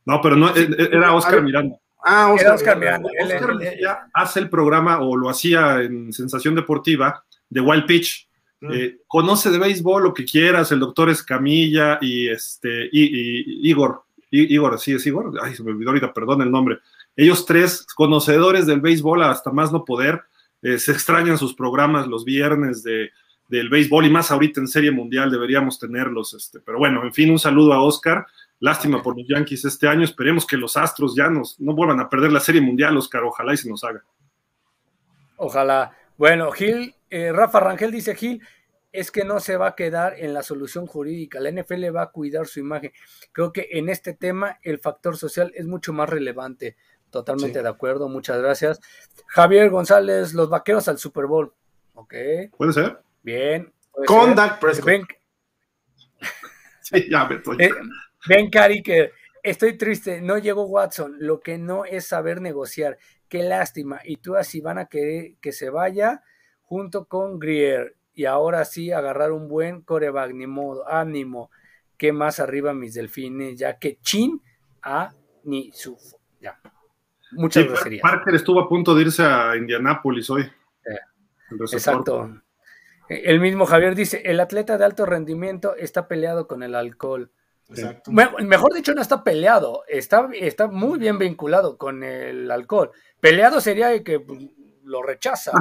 No, 0.09 0.23
pero 0.23 0.37
no, 0.37 0.49
eh, 0.57 0.67
eh, 0.79 0.89
era 0.91 1.09
A 1.09 1.15
Oscar. 1.15 1.43
Miranda. 1.43 1.77
Ah, 2.03 2.33
Oscar, 2.33 2.47
Era 2.47 2.55
Oscar 2.55 2.79
Miranda. 2.79 3.09
Miranda. 3.11 3.35
Oscar 3.35 3.55
Mejía 3.57 3.99
hace 4.15 4.41
el 4.41 4.49
programa, 4.49 5.01
o 5.01 5.15
lo 5.15 5.29
hacía 5.29 5.83
en 5.83 6.15
Sensación 6.15 6.55
Deportiva, 6.55 7.23
de 7.51 7.61
Wild 7.61 7.85
Pitch. 7.85 8.27
Mm. 8.61 8.73
Eh, 8.73 8.97
conoce 9.07 9.51
de 9.51 9.59
béisbol 9.59 10.05
lo 10.05 10.15
que 10.15 10.25
quieras, 10.25 10.73
el 10.73 10.81
doctor 10.81 11.11
Escamilla 11.11 11.99
y 12.01 12.29
este 12.29 12.89
y, 12.91 13.03
y- 13.05 13.69
Igor. 13.71 14.05
Igor, 14.31 14.79
sí 14.79 14.93
es 14.95 15.07
Igor. 15.07 15.33
Ay, 15.43 15.55
se 15.55 15.63
me 15.63 15.73
olvidó 15.73 15.91
ahorita, 15.91 16.15
perdón 16.15 16.41
el 16.41 16.51
nombre. 16.51 16.79
Ellos 17.15 17.45
tres, 17.45 17.87
conocedores 17.95 18.67
del 18.67 18.81
béisbol 18.81 19.23
hasta 19.25 19.51
más 19.51 19.73
no 19.73 19.85
poder, 19.85 20.23
eh, 20.63 20.79
se 20.79 20.93
extrañan 20.93 21.37
sus 21.37 21.55
programas 21.55 22.07
los 22.07 22.25
viernes 22.25 22.83
de, 22.83 23.11
del 23.49 23.69
béisbol 23.69 24.07
y 24.07 24.11
más 24.11 24.31
ahorita 24.31 24.61
en 24.61 24.69
Serie 24.69 24.91
Mundial 24.91 25.31
deberíamos 25.31 25.79
tenerlos. 25.79 26.33
Este, 26.35 26.61
pero 26.61 26.79
bueno, 26.79 27.05
en 27.05 27.13
fin, 27.13 27.31
un 27.31 27.39
saludo 27.39 27.73
a 27.75 27.83
Oscar. 27.83 28.27
Lástima 28.61 29.03
por 29.03 29.17
los 29.17 29.27
Yankees 29.29 29.65
este 29.65 29.87
año. 29.89 30.05
Esperemos 30.05 30.47
que 30.47 30.57
los 30.57 30.77
Astros 30.77 31.15
ya 31.15 31.29
nos, 31.29 31.59
no 31.61 31.75
vuelvan 31.75 32.01
a 32.01 32.09
perder 32.09 32.33
la 32.33 32.41
Serie 32.41 32.61
Mundial, 32.61 32.97
Oscar. 32.97 33.23
Ojalá 33.25 33.55
y 33.55 33.57
se 33.57 33.69
nos 33.69 33.85
haga. 33.85 34.05
Ojalá. 35.37 35.97
Bueno, 36.17 36.51
Gil, 36.51 36.95
eh, 37.11 37.31
Rafa 37.33 37.61
Rangel 37.61 37.93
dice 37.93 38.15
Gil, 38.17 38.43
es 38.91 39.11
que 39.13 39.25
no 39.25 39.39
se 39.39 39.57
va 39.57 39.69
a 39.69 39.75
quedar 39.77 40.15
en 40.19 40.35
la 40.35 40.43
solución 40.43 40.87
jurídica. 40.87 41.39
La 41.41 41.51
NFL 41.51 41.95
va 41.95 42.03
a 42.03 42.11
cuidar 42.11 42.47
su 42.47 42.59
imagen. 42.59 42.93
Creo 43.33 43.53
que 43.53 43.69
en 43.73 43.89
este 43.89 44.15
tema 44.15 44.59
el 44.63 44.79
factor 44.81 45.17
social 45.17 45.53
es 45.55 45.67
mucho 45.67 45.93
más 45.93 46.09
relevante. 46.09 46.77
Totalmente 47.11 47.59
Sí. 47.61 47.63
de 47.63 47.69
acuerdo, 47.69 48.09
muchas 48.09 48.39
gracias. 48.43 48.81
Javier 49.29 49.71
González, 49.71 50.35
los 50.35 50.51
vaqueros 50.51 50.89
al 50.89 50.99
Super 50.99 51.27
Bowl. 51.27 51.53
Ok, 51.95 52.15
¿Puede 52.57 52.73
ser? 52.73 52.99
bien. 53.23 53.73
puede 53.93 54.07
Con 54.07 54.27
ser. 54.27 54.35
Dak 54.37 54.59
Prescott. 54.61 54.87
Ven, 54.87 55.07
Sí, 56.83 57.09
ya 57.11 57.27
me 57.27 57.37
estoy. 57.37 57.57
Eh, 57.61 57.71
ven, 58.29 58.51
Cari, 58.51 58.83
que 58.83 59.13
estoy 59.43 59.77
triste. 59.77 60.21
No 60.21 60.39
llegó 60.39 60.67
Watson. 60.67 61.17
Lo 61.19 61.41
que 61.41 61.59
no 61.59 61.85
es 61.85 62.07
saber 62.07 62.41
negociar. 62.41 62.99
Qué 63.29 63.43
lástima. 63.43 64.01
Y 64.05 64.19
tú 64.19 64.37
así 64.37 64.61
van 64.61 64.79
a 64.79 64.87
querer 64.87 65.35
que 65.41 65.53
se 65.53 65.71
vaya 65.71 66.23
junto 66.63 67.07
con 67.07 67.39
Grier. 67.39 67.97
Y 68.15 68.25
ahora 68.25 68.65
sí 68.65 68.93
agarrar 68.93 69.33
un 69.33 69.49
buen 69.49 69.83
coreback. 69.83 70.33
Ni 70.33 70.47
modo. 70.47 70.89
Ánimo. 70.89 71.51
Que 71.97 72.13
más 72.13 72.41
arriba 72.41 72.75
mis 72.75 72.95
delfines. 72.95 73.59
Ya 73.59 73.79
que 73.79 73.99
Chin 74.01 74.41
a 74.83 75.13
ni 75.45 75.73
sufo. 75.73 76.21
Ya. 76.41 76.61
Muchas 77.33 77.65
Sí, 77.65 77.69
groserías. 77.69 78.03
Parker 78.03 78.35
estuvo 78.35 78.61
a 78.61 78.69
punto 78.69 78.95
de 78.95 79.03
irse 79.03 79.23
a 79.23 79.57
Indianápolis 79.57 80.31
hoy. 80.31 80.43
Eh. 80.43 80.99
Exacto. 81.73 82.43
El 83.09 83.41
mismo 83.41 83.67
Javier 83.67 83.95
dice: 83.95 84.23
el 84.25 84.41
atleta 84.41 84.77
de 84.79 84.85
alto 84.85 85.07
rendimiento 85.07 85.75
está 85.77 86.09
peleado 86.09 86.47
con 86.47 86.63
el 86.63 86.75
alcohol. 86.75 87.33
Exacto. 87.71 88.11
Me- 88.11 88.31
Mejor 88.45 88.73
dicho, 88.75 88.95
no 88.95 89.03
está 89.03 89.23
peleado, 89.23 89.83
está, 89.89 90.29
está 90.35 90.69
muy 90.69 90.99
bien 90.99 91.19
vinculado 91.19 91.77
con 91.77 92.03
el 92.03 92.51
alcohol. 92.51 92.91
Peleado 93.21 93.61
sería 93.61 93.93
el 93.93 94.03
que 94.03 94.21
pues, 94.21 94.41
lo 94.85 95.03
rechaza. 95.03 95.53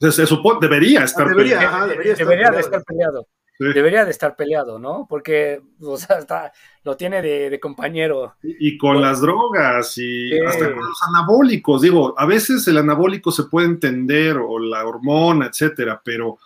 Se, 0.00 0.12
se 0.12 0.26
supone, 0.26 0.58
debería 0.60 1.04
estar. 1.04 1.26
Ah, 1.26 1.30
debería. 1.30 1.56
peleado. 1.58 1.76
ajá, 1.76 1.86
debería 1.86 2.12
estar 2.12 2.26
debería 2.26 2.50
de 2.50 2.60
estar 2.60 2.84
peleado. 2.84 3.26
Sí. 3.58 3.64
Debería 3.74 4.04
de 4.04 4.10
estar 4.10 4.34
peleado, 4.34 4.78
¿no? 4.78 5.06
Porque 5.08 5.60
o 5.80 5.96
sea, 5.96 6.18
está, 6.18 6.52
lo 6.84 6.96
tiene 6.96 7.20
de, 7.22 7.50
de 7.50 7.60
compañero. 7.60 8.34
Y, 8.42 8.68
y 8.74 8.78
con 8.78 9.00
las 9.00 9.20
drogas 9.20 9.96
y 9.98 10.30
Sí. 10.30 10.38
hasta 10.46 10.64
con 10.72 10.84
los 10.84 10.98
anabólicos. 11.08 11.82
Digo, 11.82 12.14
a 12.18 12.24
veces 12.26 12.66
el 12.66 12.78
anabólico 12.78 13.30
se 13.30 13.44
puede 13.44 13.66
entender 13.66 14.36
o 14.38 14.58
la 14.58 14.84
hormona, 14.86 15.46
etcétera, 15.46 16.00
pero 16.04 16.38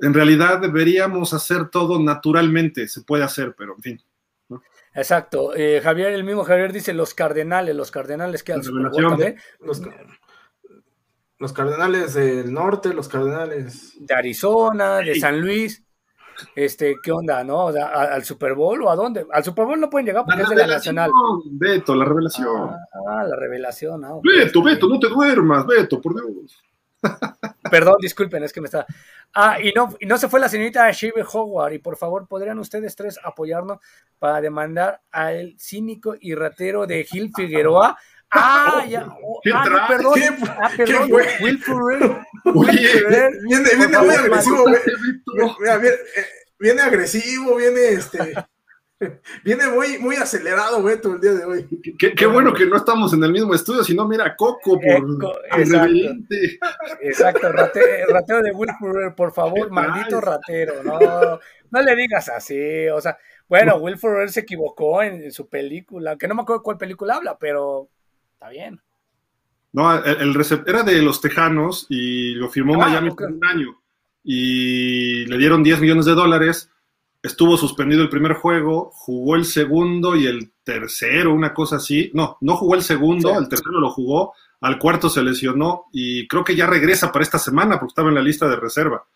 en 0.00 0.14
realidad 0.14 0.60
deberíamos 0.60 1.32
hacer 1.34 1.68
todo 1.68 2.00
naturalmente. 2.00 2.88
Se 2.88 3.02
puede 3.02 3.24
hacer, 3.24 3.54
pero 3.56 3.74
en 3.76 3.82
fin. 3.82 4.02
Exacto. 4.94 5.54
Eh, 5.56 5.80
Javier, 5.82 6.12
el 6.12 6.22
mismo 6.24 6.44
Javier 6.44 6.72
dice 6.72 6.92
los 6.94 7.14
cardenales, 7.14 7.74
los 7.74 7.90
cardenales 7.90 8.42
que 8.44 8.52
al 8.52 8.62
Super 8.62 8.90
Bowl 8.90 9.08
también, 9.08 9.36
Los, 9.60 9.82
los 11.38 11.52
cardenales 11.52 12.14
del 12.14 12.52
norte, 12.52 12.94
los 12.94 13.08
cardenales. 13.08 13.94
de 13.98 14.14
Arizona, 14.14 14.98
de 14.98 15.14
Sí. 15.14 15.20
San 15.20 15.40
Luis. 15.40 15.82
Este, 16.56 16.96
¿qué 17.02 17.12
onda, 17.12 17.44
no? 17.44 17.66
O 17.66 17.72
sea, 17.72 17.86
¿a- 17.86 18.14
¿Al 18.14 18.24
Super 18.24 18.54
Bowl 18.54 18.82
o 18.82 18.90
a 18.90 18.96
dónde? 18.96 19.24
Al 19.32 19.44
Super 19.44 19.66
Bowl 19.66 19.78
no 19.80 19.88
pueden 19.88 20.06
llegar 20.06 20.24
porque 20.24 20.42
es 20.42 20.48
de 20.48 20.56
la 20.56 20.66
nacional. 20.66 21.10
Beto, 21.50 21.94
la 21.94 22.04
revelación. 22.04 22.70
Ah, 23.08 23.22
la 23.24 23.36
revelación. 23.36 24.04
ah, 24.04 24.14
ok. 24.14 24.24
Beto, 24.24 24.62
Beto, 24.62 24.88
no 24.88 24.98
te 24.98 25.08
duermas, 25.08 25.64
Beto, 25.66 26.00
por 26.00 26.14
Dios. 26.14 26.60
Perdón, 27.70 27.96
disculpen, 28.00 28.42
es 28.44 28.52
que 28.52 28.60
me 28.60 28.66
está. 28.66 28.86
Ah, 29.34 29.58
y 29.60 29.72
no, 29.72 29.94
y 29.98 30.06
no 30.06 30.18
se 30.18 30.28
fue 30.28 30.38
la 30.40 30.48
señorita 30.48 30.90
Shive 30.90 31.24
Howard. 31.32 31.72
Y 31.72 31.78
por 31.78 31.96
favor, 31.96 32.26
¿podrían 32.28 32.58
ustedes 32.58 32.94
tres 32.94 33.18
apoyarnos 33.22 33.78
para 34.18 34.40
demandar 34.40 35.00
al 35.10 35.54
cínico 35.58 36.14
y 36.20 36.34
ratero 36.34 36.86
de 36.86 37.04
Gil 37.04 37.30
Figueroa? 37.34 37.96
Ah, 38.36 38.84
ya. 38.88 39.06
oh, 39.22 39.38
¿Qué 39.44 39.52
ah, 39.54 39.64
no, 39.70 39.86
perdón. 39.86 40.14
¿Qué- 40.14 40.36
Ah, 40.60 40.68
perdón. 40.76 41.02
qué 41.06 41.08
fue? 41.08 41.28
Will 41.40 41.58
Ferrell. 41.62 42.16
Oye, 42.56 43.04
Viene, 43.46 43.68
viene 43.76 43.98
muy 43.98 44.14
agresivo. 44.16 44.64
Mira, 45.60 45.76
viene, 45.78 45.94
eh, 45.94 46.26
viene 46.58 46.82
agresivo, 46.82 47.54
viene 47.54 47.90
este. 47.90 48.34
Viene 49.44 49.68
muy, 49.68 49.98
muy 49.98 50.16
acelerado, 50.16 50.82
Beto, 50.82 51.14
el 51.14 51.20
día 51.20 51.32
de 51.34 51.44
hoy. 51.44 51.68
Qué, 51.98 52.14
qué 52.14 52.26
bueno 52.26 52.52
que 52.52 52.66
no 52.66 52.76
estamos 52.76 53.12
en 53.12 53.22
el 53.24 53.32
mismo 53.32 53.54
estudio, 53.54 53.82
sino 53.84 54.06
mira, 54.06 54.34
Coco, 54.36 54.78
por 54.80 55.34
exacto. 55.58 55.94
Exacto, 57.00 57.52
rate- 57.52 58.06
ratero 58.08 58.42
de 58.42 58.52
Will 58.52 58.70
Ferrell, 58.80 59.14
por 59.14 59.32
favor, 59.32 59.66
¿Qué 59.68 59.72
maldito 59.74 60.20
ratero, 60.20 60.82
no, 60.82 61.40
no 61.70 61.82
le 61.82 61.96
digas 61.96 62.28
así, 62.28 62.88
o 62.88 63.00
sea, 63.00 63.18
bueno, 63.48 63.76
Will 63.76 63.98
Ferrell 63.98 64.30
se 64.30 64.40
equivocó 64.40 65.02
en, 65.02 65.24
en 65.24 65.32
su 65.32 65.48
película, 65.48 66.16
que 66.16 66.28
no 66.28 66.34
me 66.34 66.42
acuerdo 66.42 66.62
cuál 66.62 66.78
película 66.78 67.16
habla, 67.16 67.36
pero 67.38 67.88
está 68.34 68.48
bien. 68.48 68.80
No, 69.72 69.92
el, 70.02 70.16
el 70.20 70.34
recep- 70.34 70.64
era 70.68 70.82
de 70.84 71.02
los 71.02 71.20
Tejanos 71.20 71.86
y 71.90 72.34
lo 72.36 72.48
firmó 72.48 72.74
Ah, 72.74 72.86
Miami 72.86 73.08
ok. 73.10 73.18
por 73.18 73.32
un 73.32 73.44
año. 73.44 73.80
Y 74.22 75.26
le 75.26 75.36
dieron 75.36 75.62
10 75.64 75.80
millones 75.80 76.06
de 76.06 76.12
dólares. 76.12 76.70
Estuvo 77.24 77.56
suspendido 77.56 78.02
el 78.02 78.10
primer 78.10 78.34
juego, 78.34 78.90
jugó 78.92 79.34
el 79.34 79.46
segundo 79.46 80.14
y 80.14 80.26
el 80.26 80.52
tercero, 80.62 81.32
una 81.32 81.54
cosa 81.54 81.76
así. 81.76 82.10
No, 82.12 82.36
no 82.42 82.54
jugó 82.54 82.74
el 82.74 82.82
segundo, 82.82 83.30
Sí. 83.30 83.36
el 83.38 83.48
tercero 83.48 83.80
lo 83.80 83.90
jugó, 83.90 84.34
al 84.60 84.78
cuarto 84.78 85.08
se 85.08 85.22
lesionó 85.22 85.86
y 85.90 86.28
creo 86.28 86.44
que 86.44 86.54
ya 86.54 86.66
regresa 86.66 87.10
para 87.10 87.22
esta 87.22 87.38
semana 87.38 87.78
porque 87.80 87.92
estaba 87.92 88.10
en 88.10 88.16
la 88.16 88.20
lista 88.22 88.46
de 88.46 88.56
reserva. 88.56 89.06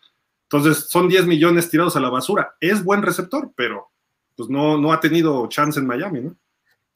Entonces 0.43 0.89
son 0.89 1.07
10 1.07 1.27
millones 1.27 1.69
tirados 1.69 1.95
a 1.95 1.99
la 1.99 2.09
basura. 2.09 2.55
Es 2.59 2.83
buen 2.83 3.03
receptor, 3.03 3.51
pero 3.55 3.91
pues 4.35 4.49
no, 4.49 4.79
no 4.79 4.91
ha 4.91 4.99
tenido 4.99 5.47
chance 5.47 5.79
en 5.79 5.85
Miami, 5.85 6.21
¿no? 6.21 6.35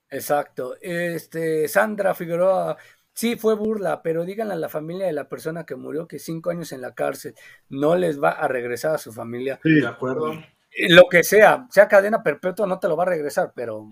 Exacto, 0.10 0.76
este, 0.82 1.68
Sandra 1.68 2.16
Figueroa, 2.16 2.76
sí 3.14 3.36
fue 3.36 3.54
burla, 3.56 4.02
pero 4.02 4.26
díganle 4.26 4.54
a 4.54 4.58
la 4.58 4.70
familia 4.70 5.06
de 5.06 5.14
la 5.14 5.30
persona 5.30 5.64
que 5.64 5.76
murió 5.76 6.08
que 6.08 6.18
cinco 6.18 6.50
años 6.50 6.72
en 6.72 6.82
la 6.82 6.96
cárcel 6.96 7.36
no 7.70 7.96
les 7.96 8.20
va 8.22 8.30
a 8.32 8.48
regresar 8.48 8.96
a 8.96 8.98
su 8.98 9.12
familia. 9.14 9.60
Sí. 9.62 9.74
De 9.74 9.86
acuerdo. 9.88 10.34
Lo 10.90 11.04
que 11.10 11.24
sea, 11.24 11.68
sea 11.70 11.88
cadena 11.88 12.24
perpetua, 12.24 12.66
no 12.68 12.80
te 12.80 12.88
lo 12.88 12.96
va 12.98 13.04
a 13.04 13.08
regresar, 13.08 13.54
pero 13.56 13.88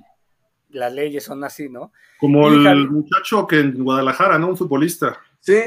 las 0.69 0.91
leyes 0.93 1.23
son 1.23 1.43
así, 1.43 1.69
¿no? 1.69 1.91
Como 2.19 2.47
el 2.47 2.89
muchacho 2.89 3.45
que 3.45 3.59
en 3.59 3.83
Guadalajara, 3.83 4.37
¿no? 4.39 4.47
Un 4.49 4.57
futbolista. 4.57 5.19
Sí, 5.39 5.59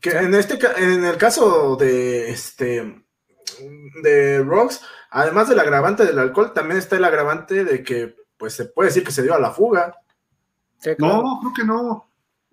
que 0.00 0.10
en 0.10 0.34
este 0.34 0.58
en 0.76 1.04
el 1.04 1.16
caso 1.16 1.76
de 1.76 2.30
este 2.30 3.02
de 4.02 4.38
Rox, 4.44 4.80
además 5.10 5.48
del 5.48 5.60
agravante 5.60 6.04
del 6.06 6.18
alcohol, 6.18 6.52
también 6.52 6.78
está 6.78 6.96
el 6.96 7.04
agravante 7.04 7.64
de 7.64 7.82
que 7.82 8.14
pues 8.36 8.54
se 8.54 8.66
puede 8.66 8.88
decir 8.88 9.04
que 9.04 9.12
se 9.12 9.22
dio 9.22 9.34
a 9.34 9.40
la 9.40 9.50
fuga. 9.50 9.94
Sí, 10.78 10.94
claro. 10.96 11.22
No, 11.22 11.40
creo 11.40 11.52
que 11.54 11.64
no. 11.64 12.10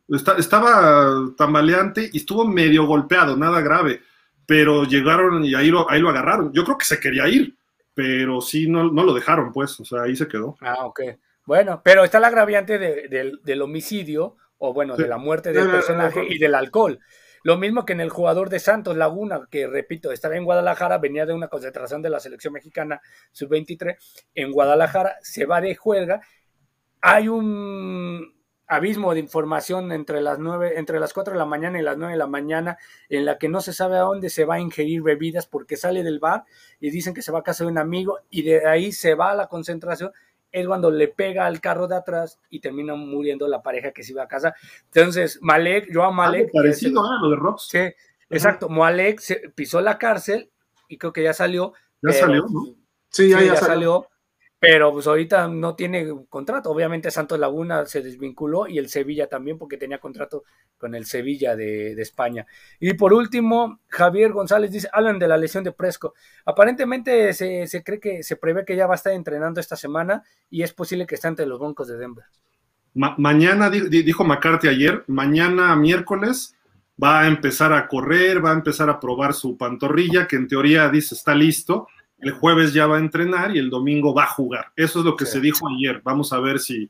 Está- 0.10 0.38
estaba 0.38 1.10
tambaleante 1.38 2.10
y 2.12 2.18
estuvo 2.18 2.46
medio 2.46 2.86
golpeado, 2.86 3.38
nada 3.38 3.62
grave. 3.62 4.02
Pero 4.46 4.84
llegaron 4.86 5.44
y 5.46 5.54
ahí 5.56 5.68
lo, 5.70 5.90
ahí 5.90 6.00
lo 6.02 6.10
agarraron. 6.10 6.52
Yo 6.54 6.64
creo 6.64 6.78
que 6.78 6.86
se 6.86 7.00
quería 7.00 7.28
ir, 7.28 7.58
pero 7.98 8.42
sí, 8.42 8.70
no, 8.70 8.92
no 8.92 9.04
lo 9.04 9.12
dejaron, 9.12 9.52
pues. 9.52 9.80
O 9.80 9.86
sea, 9.86 10.04
ahí 10.04 10.16
se 10.16 10.28
quedó. 10.28 10.56
Ah, 10.62 10.86
ok. 10.86 11.02
Bueno, 11.48 11.82
pero 11.84 12.04
está 12.04 12.20
el 12.20 12.26
agraviante 12.26 12.78
de- 12.78 13.08
del- 13.08 13.40
del 13.44 13.62
homicidio, 13.64 14.36
o 14.60 14.72
bueno, 14.72 14.96
Sí. 14.96 15.02
de 15.02 15.10
la 15.10 15.18
muerte 15.18 15.52
del 15.52 15.66
no, 15.66 15.72
personaje 15.72 16.20
no. 16.20 16.28
y 16.32 16.38
del 16.38 16.54
alcohol. 16.54 17.00
Lo 17.42 17.58
mismo 17.58 17.86
que 17.86 17.94
en 17.94 18.02
el 18.02 18.12
jugador 18.12 18.50
de 18.52 18.60
Santos 18.60 18.96
Laguna, 18.98 19.48
que 19.50 19.66
repito, 19.66 20.12
estaba 20.12 20.36
en 20.38 20.44
Guadalajara, 20.46 21.00
venía 21.00 21.26
de 21.26 21.34
una 21.34 21.48
concentración 21.48 22.04
de 22.04 22.12
la 22.12 22.20
selección 22.20 22.54
mexicana 22.54 23.02
sub-23, 23.32 23.96
en 24.36 24.52
Guadalajara 24.52 25.16
se 25.22 25.46
va 25.46 25.60
de 25.60 25.74
juerga 25.76 26.22
hay 27.02 27.28
un 27.30 28.36
abismo 28.68 29.14
de 29.14 29.22
información 29.22 29.92
entre 29.92 30.22
las 30.22 30.40
nueve, 30.40 30.74
entre 30.78 31.00
las 31.00 31.14
4 31.14 31.34
de 31.34 31.40
la 31.40 31.46
mañana 31.46 31.80
y 31.80 31.82
las 31.82 31.98
9 31.98 32.14
de 32.14 32.20
la 32.20 32.28
mañana, 32.28 32.78
en 33.10 33.26
la 33.26 33.38
que 33.38 33.48
no 33.48 33.62
se 33.62 33.74
sabe 33.74 33.98
a 33.98 34.02
dónde 34.02 34.30
se 34.30 34.46
va 34.46 34.56
a 34.56 34.60
ingerir 34.60 35.02
bebidas 35.02 35.48
porque 35.48 35.78
sale 35.78 36.04
del 36.04 36.20
bar 36.20 36.44
y 36.80 36.90
dicen 36.90 37.14
que 37.14 37.22
se 37.22 37.32
va 37.32 37.40
a 37.40 37.44
casa 37.44 37.64
de 37.64 37.72
un 37.72 37.78
amigo 37.78 38.20
y 38.30 38.44
de 38.44 38.68
ahí 38.68 38.92
se 38.92 39.16
va 39.16 39.32
a 39.32 39.36
la 39.36 39.48
concentración, 39.48 40.12
es 40.52 40.68
cuando 40.68 40.92
le 40.92 41.08
pega 41.08 41.46
al 41.46 41.62
carro 41.62 41.88
de 41.88 41.96
atrás 41.96 42.40
y 42.50 42.60
termina 42.60 42.96
muriendo 42.96 43.48
la 43.48 43.62
pareja 43.62 43.92
que 43.92 44.04
se 44.04 44.12
iba 44.12 44.24
a 44.24 44.28
casa. 44.28 44.54
Entonces, 44.94 45.40
Malek, 45.42 45.92
yo 45.92 46.04
a 46.04 46.12
Malek. 46.12 46.52
parecido 46.52 47.04
a 47.04 47.20
lo 47.22 47.30
de 47.30 47.36
Rox. 47.36 47.68
Sí, 47.70 47.80
exacto. 48.30 48.70
Malek 48.70 49.20
se 49.20 49.36
pisó 49.56 49.82
la 49.82 49.98
cárcel 49.98 50.50
y 50.88 50.98
creo 50.98 51.14
que 51.14 51.24
ya 51.24 51.34
salió. 51.34 51.74
Ya 52.02 52.14
salió, 52.14 52.46
¿no? 52.50 52.76
Sí, 53.10 53.30
ya, 53.30 53.56
salió 53.56 54.08
pero 54.60 54.92
pues 54.92 55.06
ahorita 55.06 55.48
no 55.48 55.76
tiene 55.76 56.08
contrato. 56.30 56.72
Obviamente 56.72 57.12
Santos 57.12 57.40
Laguna 57.40 57.86
se 57.86 58.02
desvinculó 58.02 58.68
y 58.68 58.80
el 58.80 58.90
Sevilla 58.90 59.28
también 59.28 59.58
porque 59.58 59.78
tenía 59.78 60.00
contrato 60.00 60.44
con 60.78 60.96
el 60.96 61.06
Sevilla 61.06 61.56
de, 61.56 61.94
España. 62.02 62.46
Y 62.80 62.94
por 62.94 63.14
último, 63.14 63.80
Javier 63.88 64.32
González 64.32 64.72
dice, 64.72 64.90
hablan 64.92 65.20
de 65.20 65.28
la 65.28 65.38
lesión 65.38 65.64
de 65.64 65.72
Presco. 65.72 66.16
Aparentemente 66.46 67.34
se, 67.34 67.84
cree 67.84 68.00
que 68.00 68.24
se 68.24 68.36
prevé 68.36 68.66
que 68.66 68.76
ya 68.76 68.88
va 68.88 68.94
a 68.94 68.96
estar 68.96 69.14
entrenando 69.14 69.60
esta 69.60 69.76
semana 69.76 70.24
y 70.50 70.64
es 70.64 70.74
posible 70.74 71.06
que 71.06 71.16
esté 71.16 71.28
entre 71.28 71.46
los 71.46 71.60
Broncos 71.60 71.88
de 71.88 71.98
Denver. 71.98 72.26
mañana, 72.94 73.70
dijo 73.70 74.24
McCarthy 74.24 74.70
ayer, 74.70 75.04
mañana 75.06 75.76
miércoles 75.76 76.56
va 77.02 77.22
a 77.22 77.28
empezar 77.28 77.74
a 77.74 77.88
correr, 77.88 78.44
va 78.44 78.52
a 78.52 78.56
empezar 78.56 78.90
a 78.90 79.00
probar 79.00 79.36
su 79.36 79.56
pantorrilla, 79.56 80.28
que 80.28 80.36
en 80.36 80.48
teoría 80.48 80.90
dice 80.90 81.14
está 81.14 81.36
listo 81.36 81.88
el 82.20 82.32
jueves 82.32 82.74
ya 82.74 82.88
va 82.88 82.98
a 82.98 83.00
entrenar 83.00 83.56
y 83.56 83.60
el 83.60 83.70
domingo 83.70 84.14
va 84.14 84.24
a 84.24 84.28
jugar. 84.28 84.72
Eso 84.76 85.00
es 85.00 85.06
lo 85.06 85.16
que 85.16 85.26
se 85.26 85.40
dijo 85.40 85.68
ayer. 85.68 86.02
Vamos 86.04 86.34
a 86.34 86.40
ver 86.40 86.60
si, 86.60 86.90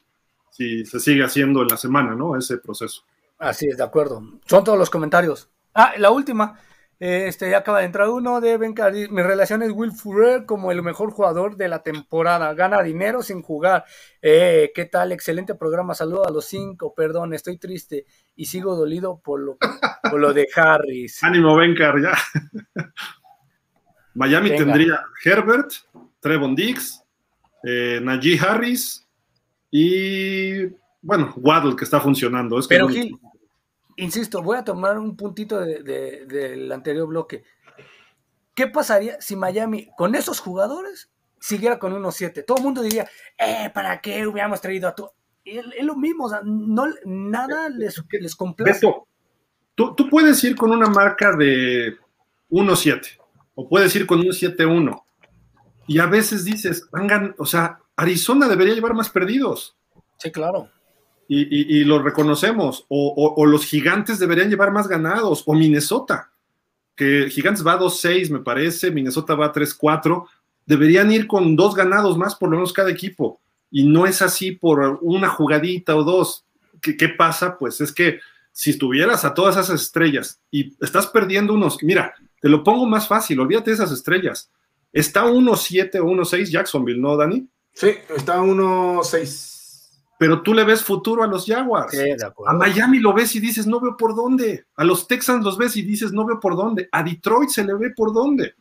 si 0.50 0.86
se 0.86 1.00
sigue 1.00 1.24
haciendo 1.24 1.62
en 1.62 1.68
la 1.68 1.78
semana, 1.78 2.16
¿no? 2.16 2.38
Ese 2.38 2.58
proceso. 2.58 3.04
Así 3.38 3.68
es, 3.68 3.78
de 3.78 3.84
acuerdo. 3.84 4.22
Son 4.46 4.64
todos 4.64 4.78
los 4.78 4.90
comentarios. 4.90 5.50
Ah, 5.74 5.94
la 5.98 6.12
última. 6.12 6.60
Este, 7.00 7.52
ya 7.52 7.60
acaba 7.60 7.80
de 7.80 7.86
entrar 7.86 8.10
uno 8.10 8.42
de 8.42 8.58
Benca. 8.58 8.90
Mi 8.90 9.22
relación 9.22 9.62
es 9.62 9.72
Will 9.72 9.92
Fuller 9.92 10.46
como 10.46 10.72
el 10.72 10.82
mejor 10.82 11.12
jugador 11.12 11.56
de 11.56 11.68
la 11.68 11.84
temporada. 11.84 12.54
Gana 12.56 12.82
dinero 12.82 13.22
sin 13.22 13.44
jugar. 13.44 13.86
Eh, 14.22 14.72
¿Qué 14.74 14.86
tal? 14.86 15.12
Excelente 15.12 15.54
programa. 15.54 15.94
Saludo 15.94 16.28
a 16.28 16.32
los 16.32 16.46
cinco. 16.46 16.96
Perdón, 16.96 17.34
estoy 17.34 17.58
triste 17.58 18.06
y 18.36 18.46
sigo 18.46 18.76
dolido 18.76 19.20
por 19.20 19.40
lo, 19.42 19.58
por 20.10 20.20
lo 20.20 20.34
de 20.34 20.48
Harris. 20.56 21.24
Ánimo, 21.24 21.56
Bencar, 21.56 22.02
ya. 22.02 22.18
Miami 24.18 24.50
tendría 24.56 25.04
Herbert, 25.24 25.72
Trevon 26.20 26.56
Diggs, 26.56 27.04
eh, 27.64 28.00
Najee 28.02 28.40
Harris 28.40 29.08
y, 29.70 30.66
bueno, 31.04 31.34
Waddle 31.38 31.76
que 31.76 31.84
está 31.84 32.00
funcionando. 32.02 32.60
Pero 32.68 32.90
Gil, 32.90 33.16
insisto, 33.96 34.42
voy 34.42 34.58
a 34.58 34.64
tomar 34.64 34.98
un 34.98 35.16
puntito 35.16 35.60
del 35.60 36.72
anterior 36.72 37.08
bloque. 37.08 37.44
¿Qué 38.56 38.66
pasaría 38.66 39.22
si 39.22 39.36
Miami, 39.36 39.88
con 39.96 40.16
esos 40.16 40.40
jugadores, 40.40 41.12
siguiera 41.40 41.78
con 41.78 41.94
1-7? 41.94 42.44
Todo 42.44 42.58
el 42.58 42.64
mundo 42.64 42.82
diría, 42.82 43.08
eh, 43.38 43.70
¿para 43.72 44.02
qué 44.02 44.26
hubiéramos 44.26 44.60
traído 44.60 44.88
a 44.88 44.96
tu... 44.96 45.08
Es, 45.46 45.64
lo 45.84 45.96
mismo, 45.96 46.26
o 46.26 46.30
sea, 46.30 46.42
no, 46.44 46.88
nada 47.06 47.70
les, 47.70 48.04
les 48.20 48.36
complace. 48.36 48.82
tú, 49.76 49.94
tú 49.94 50.10
puedes 50.10 50.44
ir 50.44 50.56
con 50.56 50.72
una 50.72 50.88
marca 50.88 51.36
de 51.36 51.96
1-7 52.50 53.17
o 53.58 53.68
puedes 53.68 53.94
ir 53.96 54.06
con 54.06 54.20
un 54.20 54.28
7-1. 54.28 55.04
Y 55.88 55.98
a 55.98 56.06
veces 56.06 56.46
dices, 56.46 56.88
vengan, 56.92 57.34
o 57.40 57.46
sea, 57.46 57.80
Arizona 57.96 58.48
debería 58.48 58.76
llevar 58.76 58.94
más 58.94 59.10
perdidos. 59.10 59.76
Sí, 60.20 60.32
claro. 60.32 60.70
Y, 61.28 61.84
lo 61.84 62.02
reconocemos. 62.02 62.86
O, 62.88 63.46
los 63.48 63.66
gigantes 63.66 64.20
deberían 64.20 64.50
llevar 64.50 64.72
más 64.72 64.88
ganados. 64.88 65.44
O 65.48 65.56
Minnesota, 65.56 66.30
que 66.96 67.30
Gigantes 67.32 67.66
va 67.66 67.74
a 67.74 67.80
2-6, 67.80 68.30
me 68.30 68.40
parece. 68.40 68.92
Minnesota 68.92 69.34
va 69.34 69.48
a 69.48 69.54
3-4. 69.54 70.26
Deberían 70.68 71.12
ir 71.12 71.26
con 71.26 71.56
dos 71.56 71.74
ganados 71.74 72.16
más, 72.16 72.36
por 72.36 72.50
lo 72.50 72.58
menos 72.58 72.72
cada 72.72 72.92
equipo. 72.92 73.42
Y 73.72 73.88
no 73.88 74.06
es 74.06 74.22
así 74.22 74.52
por 74.52 75.00
una 75.02 75.30
jugadita 75.30 75.96
o 75.96 76.04
dos. 76.04 76.46
¿Qué, 76.80 76.96
qué 76.96 77.10
pasa? 77.10 77.58
Pues 77.58 77.82
es 77.82 77.92
que 77.92 78.20
si 78.52 78.70
estuvieras 78.70 79.26
a 79.26 79.34
todas 79.34 79.58
esas 79.58 79.82
estrellas 79.82 80.40
y 80.52 80.76
estás 80.80 81.08
perdiendo 81.08 81.54
unos. 81.56 81.82
Mira, 81.82 82.14
te 82.42 82.50
lo 82.50 82.64
pongo 82.64 82.86
más 82.86 83.08
fácil, 83.08 83.40
olvídate 83.40 83.72
de 83.72 83.76
esas 83.76 83.92
estrellas. 83.92 84.52
Está 84.92 85.26
1-7 85.26 86.00
o 86.00 86.06
1-6 86.06 86.50
Jacksonville, 86.50 87.00
¿no, 87.02 87.18
Dani? 87.18 87.48
Sí, 87.74 87.92
está 88.16 88.40
1-6. 88.42 89.58
Pero 90.18 90.42
tú 90.42 90.54
le 90.54 90.64
ves 90.64 90.84
futuro 90.84 91.24
a 91.24 91.28
los 91.28 91.46
Jaguars. 91.46 91.96
a 92.48 92.54
Miami 92.54 93.00
lo 93.00 93.14
ves 93.14 93.36
y 93.36 93.40
dices, 93.40 93.68
no 93.68 93.80
veo 93.80 93.96
por 93.96 94.16
dónde. 94.16 94.66
A 94.76 94.84
los 94.84 95.08
Texans 95.08 95.44
los 95.44 95.58
ves 95.58 95.76
y 95.78 95.84
dices, 95.84 96.12
no 96.12 96.26
veo 96.26 96.40
por 96.40 96.56
dónde. 96.56 96.90
A 96.92 97.04
Detroit 97.04 97.50
se 97.50 97.64
le 97.64 97.76
ve 97.76 97.92
por 97.96 98.14
dónde. 98.14 98.56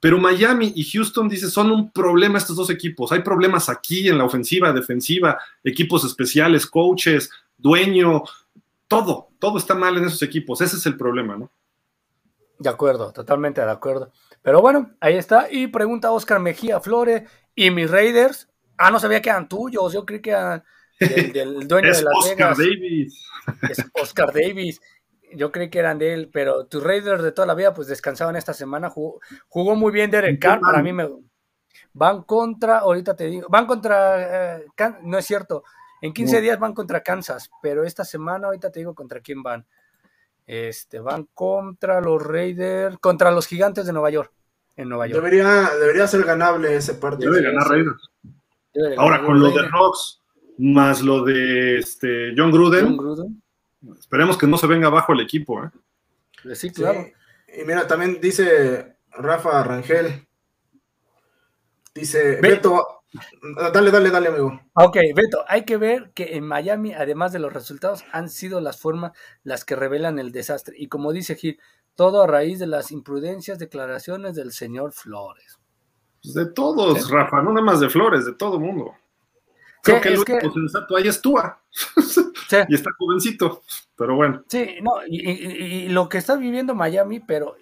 Pero 0.00 0.18
Miami 0.18 0.72
y 0.76 0.84
Houston, 0.84 1.28
dices, 1.28 1.52
son 1.52 1.72
un 1.72 1.90
problema 1.90 2.38
estos 2.38 2.54
dos 2.54 2.70
equipos. 2.70 3.10
Hay 3.10 3.22
problemas 3.22 3.68
aquí 3.68 4.08
en 4.08 4.18
la 4.18 4.24
ofensiva, 4.24 4.72
defensiva, 4.72 5.38
equipos 5.64 6.04
especiales, 6.04 6.66
coaches, 6.66 7.28
dueño, 7.56 8.22
todo, 8.86 9.30
todo 9.40 9.58
está 9.58 9.74
mal 9.74 9.96
en 9.96 10.04
esos 10.04 10.22
equipos. 10.22 10.60
Ese 10.60 10.76
es 10.76 10.86
el 10.86 10.96
problema, 10.96 11.36
¿no? 11.36 11.50
De 12.58 12.68
acuerdo, 12.68 13.12
totalmente 13.12 13.60
de 13.60 13.70
acuerdo. 13.70 14.12
Pero 14.42 14.60
bueno, 14.60 14.94
ahí 15.00 15.16
está. 15.16 15.48
Y 15.50 15.68
pregunta 15.68 16.10
Oscar 16.10 16.40
Mejía 16.40 16.80
Flores, 16.80 17.22
¿y 17.54 17.70
mis 17.70 17.90
Raiders? 17.90 18.48
Ah, 18.76 18.90
no 18.90 18.98
sabía 19.00 19.22
que 19.22 19.30
eran 19.30 19.48
tuyos, 19.48 19.92
yo 19.92 20.04
creí 20.04 20.20
que 20.20 20.30
eran 20.30 20.64
del, 20.98 21.66
dueño 21.68 21.92
de 21.92 22.02
Las 22.02 22.14
Oscar 22.16 22.56
Davis. 22.56 23.24
Es 23.68 23.84
Oscar 24.00 24.32
Davis. 24.32 24.80
Yo 25.34 25.52
creí 25.52 25.68
que 25.68 25.78
eran 25.78 25.98
de 25.98 26.14
él, 26.14 26.30
pero 26.32 26.66
tus 26.66 26.82
Raiders 26.82 27.22
de 27.22 27.32
toda 27.32 27.46
la 27.46 27.54
vida 27.54 27.74
pues 27.74 27.86
descansaban 27.88 28.36
esta 28.36 28.54
semana. 28.54 28.88
Jugó, 28.88 29.20
jugó 29.48 29.76
muy 29.76 29.92
bien 29.92 30.10
Derek 30.10 30.40
Carr, 30.40 30.60
para 30.60 30.82
mí 30.82 30.92
me... 30.92 31.08
Van 31.92 32.22
contra, 32.22 32.78
ahorita 32.78 33.14
te 33.14 33.26
digo, 33.26 33.48
van 33.48 33.66
contra, 33.66 34.58
eh, 34.58 34.66
no 35.02 35.18
es 35.18 35.26
cierto, 35.26 35.64
en 36.00 36.12
15 36.12 36.40
días 36.40 36.58
van 36.58 36.74
contra 36.74 37.02
Kansas, 37.02 37.50
pero 37.60 37.84
esta 37.84 38.04
semana 38.04 38.46
ahorita 38.46 38.70
te 38.70 38.80
digo 38.80 38.94
contra 38.94 39.20
quién 39.20 39.42
van. 39.42 39.66
Este, 40.48 40.98
van 40.98 41.28
contra 41.34 42.00
los 42.00 42.22
Raiders, 42.22 42.96
contra 43.00 43.30
los 43.30 43.46
Gigantes 43.46 43.84
de 43.84 43.92
Nueva 43.92 44.08
York. 44.08 44.32
En 44.76 44.88
Nueva 44.88 45.06
York. 45.06 45.22
Debería, 45.22 45.70
debería 45.78 46.06
ser 46.06 46.24
ganable 46.24 46.74
ese 46.74 46.94
partido. 46.94 47.32
Debe 47.32 47.48
ganar 47.48 47.68
Raiders. 47.68 48.10
Ahora 48.96 49.22
con 49.22 49.38
lo 49.38 49.50
de 49.50 49.68
Rocks, 49.68 50.22
más 50.56 51.02
lo 51.02 51.22
de 51.22 51.78
este, 51.78 52.32
John, 52.34 52.50
Gruden, 52.50 52.96
esperemos 53.98 54.38
que 54.38 54.46
no 54.46 54.56
se 54.56 54.66
venga 54.66 54.86
abajo 54.86 55.12
el 55.12 55.20
equipo. 55.20 55.62
¿eh? 55.62 56.54
Sí, 56.54 56.70
claro. 56.70 57.06
Y 57.54 57.64
mira, 57.64 57.86
también 57.86 58.18
dice 58.18 58.96
Rafa 59.10 59.62
Rangel, 59.64 60.26
dice, 61.94 62.38
Beto, 62.40 62.97
Dale, 63.72 63.90
dale, 63.90 64.10
dale, 64.10 64.28
amigo. 64.28 64.60
Ok, 64.74 64.96
Beto, 65.14 65.44
hay 65.48 65.64
que 65.64 65.76
ver 65.76 66.10
que 66.14 66.36
en 66.36 66.44
Miami, 66.44 66.92
además 66.92 67.32
de 67.32 67.38
los 67.38 67.52
resultados, 67.52 68.04
han 68.12 68.28
sido 68.28 68.60
las 68.60 68.80
formas 68.80 69.12
las 69.44 69.64
que 69.64 69.76
revelan 69.76 70.18
el 70.18 70.30
desastre. 70.30 70.74
Y 70.78 70.88
como 70.88 71.12
dice 71.12 71.34
Gil, 71.34 71.58
todo 71.94 72.22
a 72.22 72.26
raíz 72.26 72.58
de 72.58 72.66
las 72.66 72.92
imprudencias 72.92 73.58
declaraciones 73.58 74.34
del 74.34 74.52
señor 74.52 74.92
Flores. 74.92 75.58
Pues 76.22 76.34
de 76.34 76.46
todos, 76.52 77.10
Rafa, 77.10 77.42
no 77.42 77.52
nada 77.52 77.64
más 77.64 77.80
de 77.80 77.88
Flores, 77.88 78.26
de 78.26 78.34
todo 78.34 78.60
mundo. 78.60 78.94
Creo 79.82 80.00
que 80.00 80.08
el 80.08 80.18
único 80.18 80.52
sensato 80.52 80.96
ahí 80.96 81.08
es 81.08 81.20
Tua. 81.20 81.62
y 82.68 82.74
está 82.74 82.90
jovencito, 82.98 83.62
pero 83.96 84.16
bueno. 84.16 84.44
Sí, 84.48 84.76
no, 84.82 84.92
y, 85.06 85.88
lo 85.88 86.08
que 86.08 86.18
está 86.18 86.36
viviendo 86.36 86.74
Miami, 86.74 87.20
pero, 87.20 87.56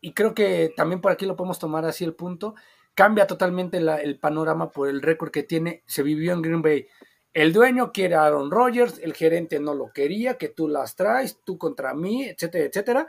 y 0.00 0.12
creo 0.12 0.34
que 0.34 0.72
también 0.76 1.00
por 1.00 1.12
aquí 1.12 1.26
lo 1.26 1.36
podemos 1.36 1.58
tomar 1.58 1.84
así 1.84 2.04
el 2.04 2.14
punto, 2.14 2.54
cambia 2.94 3.26
totalmente 3.26 3.78
el 3.78 4.18
panorama 4.18 4.70
por 4.70 4.88
el 4.88 5.02
récord 5.02 5.30
que 5.30 5.42
tiene. 5.42 5.82
Se 5.86 6.02
vivió 6.02 6.32
en 6.32 6.42
Green 6.42 6.62
Bay. 6.62 6.86
El 7.32 7.52
dueño 7.52 7.92
quiere 7.92 8.14
a 8.14 8.24
Aaron 8.26 8.50
Rodgers, 8.50 8.98
el 9.02 9.14
gerente 9.14 9.58
no 9.58 9.74
lo 9.74 9.90
quería, 9.92 10.36
que 10.36 10.48
tú 10.48 10.68
las 10.68 10.94
traes, 10.96 11.38
tú 11.44 11.56
contra 11.56 11.94
mí, 11.94 12.24
etcétera, 12.24 12.66
etcétera. 12.66 13.06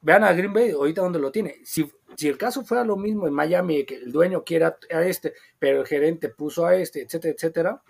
Vean 0.00 0.22
a 0.22 0.32
Green 0.32 0.52
Bay, 0.52 0.70
ahorita 0.70 1.02
donde 1.02 1.18
lo 1.18 1.32
tiene. 1.32 1.56
Si, 1.64 1.90
si 2.16 2.28
el 2.28 2.38
caso 2.38 2.64
fuera 2.64 2.84
lo 2.84 2.96
mismo 2.96 3.26
en 3.26 3.34
Miami, 3.34 3.84
que 3.84 3.96
el 3.96 4.12
dueño 4.12 4.44
quiere 4.44 4.66
a, 4.66 4.76
este, 5.02 5.34
pero 5.58 5.80
el 5.80 5.86
gerente 5.86 6.28
puso 6.28 6.66
a 6.66 6.76
este, 6.76 7.02
etcétera, 7.02 7.34
etcétera. 7.34 7.82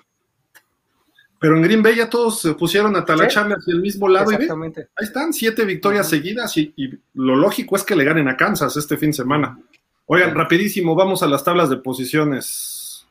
Pero 1.38 1.56
en 1.56 1.62
Green 1.62 1.82
Bay 1.82 1.96
ya 1.96 2.08
todos 2.08 2.40
se 2.40 2.54
pusieron 2.54 2.96
a 2.96 3.04
talacharle 3.04 3.56
hacia 3.56 3.74
el 3.74 3.82
mismo 3.82 4.08
lado. 4.08 4.30
Exactamente. 4.30 4.88
ahí 4.96 5.04
están, 5.04 5.34
siete 5.34 5.66
victorias 5.66 6.08
seguidas 6.08 6.56
y, 6.56 6.72
y, 6.76 6.98
lo 7.12 7.36
lógico 7.36 7.76
es 7.76 7.84
que 7.84 7.94
le 7.94 8.04
ganen 8.04 8.26
a 8.28 8.38
Kansas 8.38 8.74
este 8.78 8.96
fin 8.96 9.10
de 9.10 9.18
semana. 9.18 9.58
Oigan, 10.06 10.34
rapidísimo, 10.34 10.94
vamos 10.94 11.22
a 11.22 11.26
las 11.26 11.44
tablas 11.44 11.68
de 11.68 11.78
posiciones. 11.78 13.06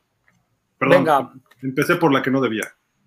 Perdón, 0.78 1.04
Venga. 1.04 1.32
empecé 1.62 1.96
por 1.96 2.12
la 2.12 2.22
que 2.22 2.30
no 2.30 2.40
debía. 2.40 2.64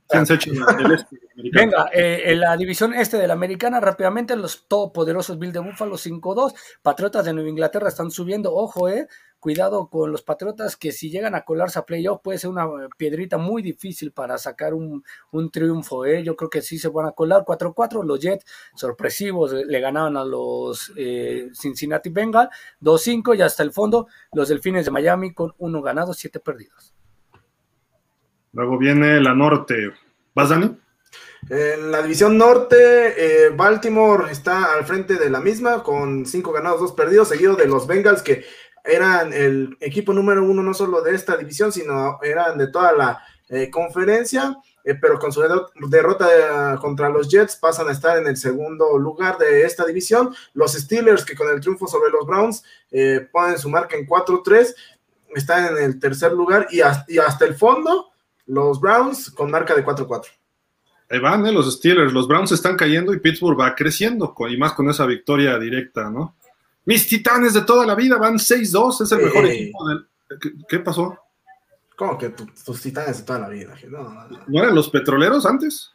¿Quién 0.07 0.25
se 0.25 0.33
echa 0.35 0.49
el 0.79 0.91
este 0.91 1.19
Venga, 1.53 1.89
eh, 1.93 2.23
en 2.25 2.39
la 2.39 2.57
división 2.57 2.95
este 2.95 3.17
de 3.17 3.27
la 3.27 3.33
americana, 3.33 3.79
rápidamente, 3.79 4.35
los 4.35 4.67
todopoderosos 4.67 5.37
Bill 5.37 5.53
de 5.53 5.59
Buffalo 5.59 5.97
5-2. 5.97 6.53
Patriotas 6.81 7.25
de 7.25 7.33
Nueva 7.33 7.49
Inglaterra 7.49 7.89
están 7.89 8.09
subiendo. 8.09 8.53
Ojo, 8.53 8.89
eh. 8.89 9.07
Cuidado 9.39 9.87
con 9.87 10.11
los 10.11 10.21
Patriotas 10.21 10.75
que 10.75 10.91
si 10.91 11.09
llegan 11.09 11.33
a 11.33 11.45
colarse 11.45 11.79
a 11.79 11.85
playoff 11.85 12.19
puede 12.21 12.37
ser 12.37 12.49
una 12.49 12.67
piedrita 12.97 13.37
muy 13.37 13.61
difícil 13.61 14.11
para 14.11 14.37
sacar 14.37 14.73
un, 14.73 15.03
triunfo. 15.51 16.05
¿eh? 16.05 16.23
Yo 16.23 16.35
creo 16.35 16.49
que 16.49 16.61
sí 16.61 16.77
se 16.77 16.89
van 16.89 17.07
a 17.07 17.11
colar 17.11 17.45
4-4. 17.45 18.03
Los 18.03 18.19
Jets 18.19 18.45
sorpresivos 18.75 19.53
le 19.53 19.79
ganaban 19.79 20.17
a 20.17 20.25
los 20.25 20.91
eh, 20.97 21.49
Cincinnati 21.53 22.09
Bengals 22.09 22.49
2-5 22.81 23.37
y 23.37 23.41
hasta 23.41 23.63
el 23.63 23.71
fondo 23.71 24.07
los 24.33 24.49
Delfines 24.49 24.85
de 24.85 24.91
Miami 24.91 25.33
con 25.33 25.53
uno 25.57 25.81
ganado, 25.81 26.13
siete 26.13 26.39
perdidos. 26.39 26.93
Luego 28.51 28.77
viene 28.77 29.21
la 29.21 29.33
norte. 29.33 29.91
¿Vas, 30.35 30.49
Dani? 30.49 30.75
En 31.49 31.91
la 31.91 32.01
división 32.01 32.37
norte, 32.37 33.45
eh, 33.45 33.49
Baltimore 33.49 34.31
está 34.31 34.73
al 34.73 34.85
frente 34.85 35.15
de 35.15 35.29
la 35.29 35.39
misma 35.39 35.81
con 35.83 36.25
cinco 36.25 36.51
ganados, 36.51 36.81
dos 36.81 36.91
perdidos, 36.91 37.29
seguido 37.29 37.55
de 37.55 37.67
los 37.67 37.87
Bengals 37.87 38.21
que 38.21 38.43
eran 38.83 39.33
el 39.33 39.77
equipo 39.79 40.13
número 40.13 40.43
uno 40.43 40.63
no 40.63 40.73
solo 40.73 41.01
de 41.01 41.15
esta 41.15 41.37
división, 41.37 41.71
sino 41.71 42.19
eran 42.21 42.57
de 42.57 42.67
toda 42.67 42.93
la 42.93 43.23
eh, 43.49 43.69
conferencia, 43.69 44.57
eh, 44.83 44.95
pero 44.95 45.19
con 45.19 45.31
su 45.31 45.41
derrota 45.89 46.77
contra 46.79 47.09
los 47.09 47.29
Jets 47.29 47.55
pasan 47.55 47.87
a 47.89 47.91
estar 47.91 48.17
en 48.17 48.27
el 48.27 48.37
segundo 48.37 48.97
lugar 48.97 49.37
de 49.37 49.63
esta 49.63 49.85
división. 49.85 50.33
Los 50.53 50.73
Steelers 50.73 51.25
que 51.25 51.35
con 51.35 51.49
el 51.49 51.59
triunfo 51.59 51.87
sobre 51.87 52.11
los 52.11 52.25
Browns 52.25 52.63
ponen 53.31 53.57
su 53.57 53.69
marca 53.69 53.95
en 53.97 54.07
4-3, 54.07 54.73
están 55.35 55.77
en 55.77 55.83
el 55.83 55.99
tercer 55.99 56.31
lugar 56.31 56.67
y 56.71 56.81
hasta 56.81 57.45
el 57.45 57.55
fondo 57.55 58.09
los 58.49 58.81
Browns 58.81 59.29
con 59.29 59.51
marca 59.51 59.75
de 59.75 59.85
4-4. 59.85 60.25
Ahí 61.11 61.19
van, 61.19 61.45
¿eh? 61.45 61.51
los 61.51 61.71
Steelers, 61.73 62.13
los 62.13 62.27
Browns 62.27 62.51
están 62.51 62.75
cayendo 62.75 63.13
y 63.13 63.19
Pittsburgh 63.19 63.59
va 63.59 63.73
creciendo, 63.73 64.35
y 64.47 64.57
más 64.57 64.73
con 64.73 64.89
esa 64.89 65.07
victoria 65.07 65.57
directa, 65.57 66.09
¿no? 66.09 66.35
Mis 66.85 67.07
titanes 67.07 67.53
de 67.53 67.61
toda 67.61 67.85
la 67.85 67.95
vida 67.95 68.17
van 68.17 68.35
6-2, 68.35 69.01
es 69.01 69.11
el 69.11 69.23
mejor 69.23 69.45
equipo 69.45 69.87
del... 69.87 70.07
¿Qué, 70.67 70.79
pasó? 70.79 71.17
¿Cómo 71.95 72.17
que 72.17 72.29
tus 72.29 72.81
titanes 72.81 73.19
de 73.19 73.23
toda 73.23 73.39
la 73.39 73.49
vida? 73.49 73.75
No, 73.87 74.27
no, 74.47 74.63
eran 74.63 74.75
los 74.75 74.89
petroleros 74.89 75.45
antes? 75.45 75.91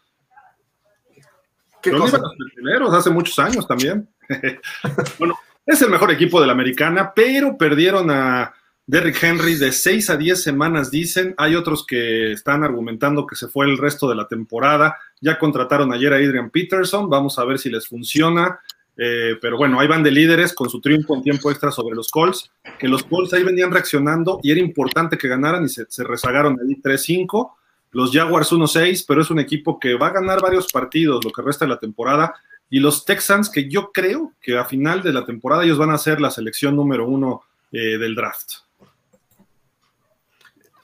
¿Qué 1.80 1.90
cosa? 1.92 2.18
los 2.18 2.34
petroleros 2.36 2.94
hace 2.94 3.10
muchos 3.10 3.38
años 3.38 3.66
también. 3.66 4.08
bueno, 5.18 5.38
es 5.66 5.80
el 5.82 5.90
mejor 5.90 6.10
equipo 6.10 6.40
de 6.40 6.46
la 6.46 6.52
americana, 6.52 7.12
pero 7.14 7.56
perdieron 7.56 8.10
a 8.10 8.54
Derrick 8.86 9.22
Henry 9.22 9.54
de 9.54 9.72
6 9.72 10.10
a 10.10 10.16
10 10.16 10.42
semanas, 10.42 10.90
dicen. 10.90 11.34
Hay 11.38 11.54
otros 11.54 11.86
que 11.86 12.32
están 12.32 12.64
argumentando 12.64 13.26
que 13.26 13.36
se 13.36 13.48
fue 13.48 13.66
el 13.66 13.78
resto 13.78 14.08
de 14.08 14.14
la 14.14 14.28
temporada. 14.28 14.98
Ya 15.20 15.38
contrataron 15.38 15.92
ayer 15.92 16.12
a 16.12 16.16
Adrian 16.16 16.50
Peterson. 16.50 17.08
Vamos 17.08 17.38
a 17.38 17.44
ver 17.44 17.58
si 17.58 17.70
les 17.70 17.88
funciona. 17.88 18.60
Eh, 18.96 19.36
pero 19.40 19.56
bueno, 19.56 19.80
ahí 19.80 19.88
van 19.88 20.02
de 20.02 20.10
líderes 20.10 20.52
con 20.52 20.70
su 20.70 20.80
triunfo 20.80 21.14
en 21.14 21.22
tiempo 21.22 21.50
extra 21.50 21.70
sobre 21.70 21.96
los 21.96 22.10
Colts. 22.10 22.50
Que 22.78 22.88
los 22.88 23.02
Colts 23.04 23.32
ahí 23.32 23.42
venían 23.42 23.70
reaccionando 23.70 24.40
y 24.42 24.52
era 24.52 24.60
importante 24.60 25.18
que 25.18 25.28
ganaran 25.28 25.64
y 25.64 25.68
se, 25.68 25.86
rezagaron 26.04 26.58
ahí 26.60 26.80
3-5. 26.80 27.52
Los 27.90 28.12
Jaguars 28.12 28.52
1-6, 28.52 29.04
pero 29.06 29.22
es 29.22 29.30
un 29.30 29.38
equipo 29.38 29.78
que 29.78 29.94
va 29.94 30.08
a 30.08 30.12
ganar 30.12 30.40
varios 30.40 30.70
partidos 30.72 31.24
lo 31.24 31.30
que 31.30 31.42
resta 31.42 31.64
de 31.64 31.70
la 31.70 31.78
temporada. 31.78 32.34
Y 32.70 32.80
los 32.80 33.04
Texans, 33.04 33.50
que 33.50 33.68
yo 33.68 33.90
creo 33.92 34.32
que 34.40 34.58
a 34.58 34.64
final 34.64 35.02
de 35.02 35.12
la 35.12 35.24
temporada 35.24 35.64
ellos 35.64 35.78
van 35.78 35.90
a 35.90 35.98
ser 35.98 36.20
la 36.20 36.30
selección 36.30 36.74
número 36.74 37.06
uno 37.06 37.42
eh, 37.70 37.98
del 37.98 38.14
draft. 38.14 38.64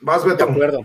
Vas, 0.01 0.25
De 0.25 0.43
acuerdo. 0.43 0.85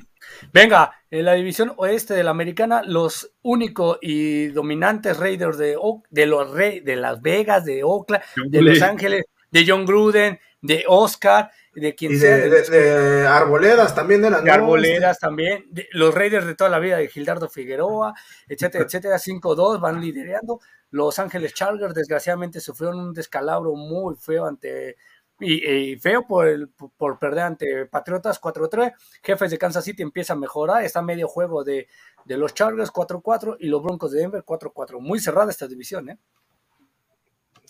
Venga, 0.56 0.94
en 1.12 1.26
la 1.26 1.34
división 1.34 1.74
oeste 1.76 2.14
de 2.14 2.24
la 2.24 2.32
americana, 2.32 2.82
los 2.82 3.30
únicos 3.42 3.98
y 4.02 4.48
dominantes 4.48 5.18
Raiders 5.18 5.58
de, 5.58 5.78
de 6.10 6.26
los 6.26 6.56
de 6.56 6.96
Las 6.96 7.22
Vegas, 7.22 7.66
de 7.66 7.84
Oakland, 7.84 8.24
de 8.48 8.62
Los 8.62 8.82
Ángeles, 8.82 9.26
de 9.52 9.66
John 9.68 9.86
Gruden, 9.86 10.40
de 10.62 10.86
Oscar, 10.88 11.52
de 11.74 11.94
quien 11.94 12.18
sea. 12.18 12.38
De, 12.38 13.28
Arboledas 13.28 13.94
también 13.94 14.24
eran. 14.24 14.46
De 14.46 14.52
Arboledas 14.52 15.20
también, 15.20 15.66
los 15.92 16.16
Raiders 16.16 16.46
de 16.46 16.56
toda 16.56 16.70
la 16.70 16.80
vida, 16.80 16.96
de 16.96 17.10
Gildardo 17.10 17.50
Figueroa, 17.50 18.14
etcétera, 18.48 18.86
etcétera, 18.86 19.18
5-2 19.18 19.82
van 19.82 20.00
liderando. 20.00 20.62
Los 20.90 21.20
Ángeles 21.20 21.54
Chargers, 21.54 21.94
desgraciadamente, 21.94 22.62
sufrieron 22.62 23.02
un 23.02 23.14
descalabro 23.14 23.76
muy 23.76 24.16
feo 24.16 24.46
ante 24.46 24.96
y, 25.40 25.96
feo 25.98 26.26
por, 26.26 26.48
el, 26.48 26.70
por 26.70 27.20
perder 27.20 27.44
ante 27.44 27.86
Patriotas 27.88 28.40
4-3. 28.42 28.94
Jefes 29.22 29.52
de 29.52 29.58
Kansas 29.58 29.84
City 29.84 30.02
empieza 30.02 30.34
a 30.34 30.38
mejorar. 30.38 30.84
Está 30.84 31.02
medio 31.02 31.28
juego 31.28 31.64
de, 31.64 31.88
los 32.26 32.54
Chargers 32.54 32.92
4-4 32.92 33.58
y 33.60 33.68
los 33.68 33.84
Broncos 33.84 34.12
de 34.12 34.22
Denver 34.22 34.44
4-4. 34.44 35.00
Muy 35.00 35.20
cerrada 35.20 35.52
esta 35.52 35.68
división, 35.68 36.10
¿eh? 36.10 36.18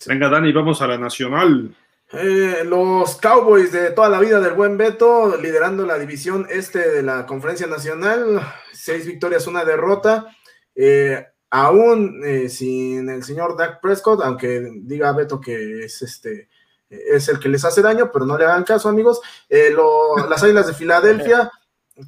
Venga, 0.08 0.30
Dani, 0.30 0.52
vamos 0.52 0.82
a 0.82 0.88
la 0.88 0.98
nacional. 0.98 1.76
Eh, 2.12 2.64
los 2.66 3.16
Cowboys 3.16 3.72
de 3.72 3.90
toda 3.92 4.10
la 4.10 4.20
vida 4.20 4.40
del 4.40 4.54
buen 4.54 4.78
Beto, 4.78 5.38
liderando 5.38 5.86
la 5.86 5.98
división 5.98 6.46
este 6.50 6.92
de 6.92 7.02
la 7.02 7.26
Conferencia 7.26 7.66
Nacional, 7.66 8.42
seis 8.74 9.08
victorias, 9.08 9.48
una 9.48 9.66
derrota. 9.66 10.28
Eh, 10.76 11.26
aún 11.50 12.22
eh, 12.24 12.50
sin 12.50 13.10
el 13.10 13.24
señor 13.24 13.58
Dak 13.58 13.82
Prescott, 13.82 14.22
aunque 14.22 14.70
diga 14.82 15.14
Beto 15.14 15.40
que 15.40 15.86
es 15.86 16.02
este 16.02 16.50
es 17.12 17.28
el 17.30 17.40
que 17.40 17.50
les 17.50 17.66
hace 17.66 17.82
daño, 17.82 18.12
pero 18.12 18.26
no 18.26 18.38
le 18.38 18.46
hagan 18.46 18.64
caso, 18.64 18.90
amigos. 18.90 19.22
Eh, 19.50 19.74
las 20.30 20.44
Águilas 20.44 20.68
de 20.68 20.74
Filadelfia, 20.74 21.52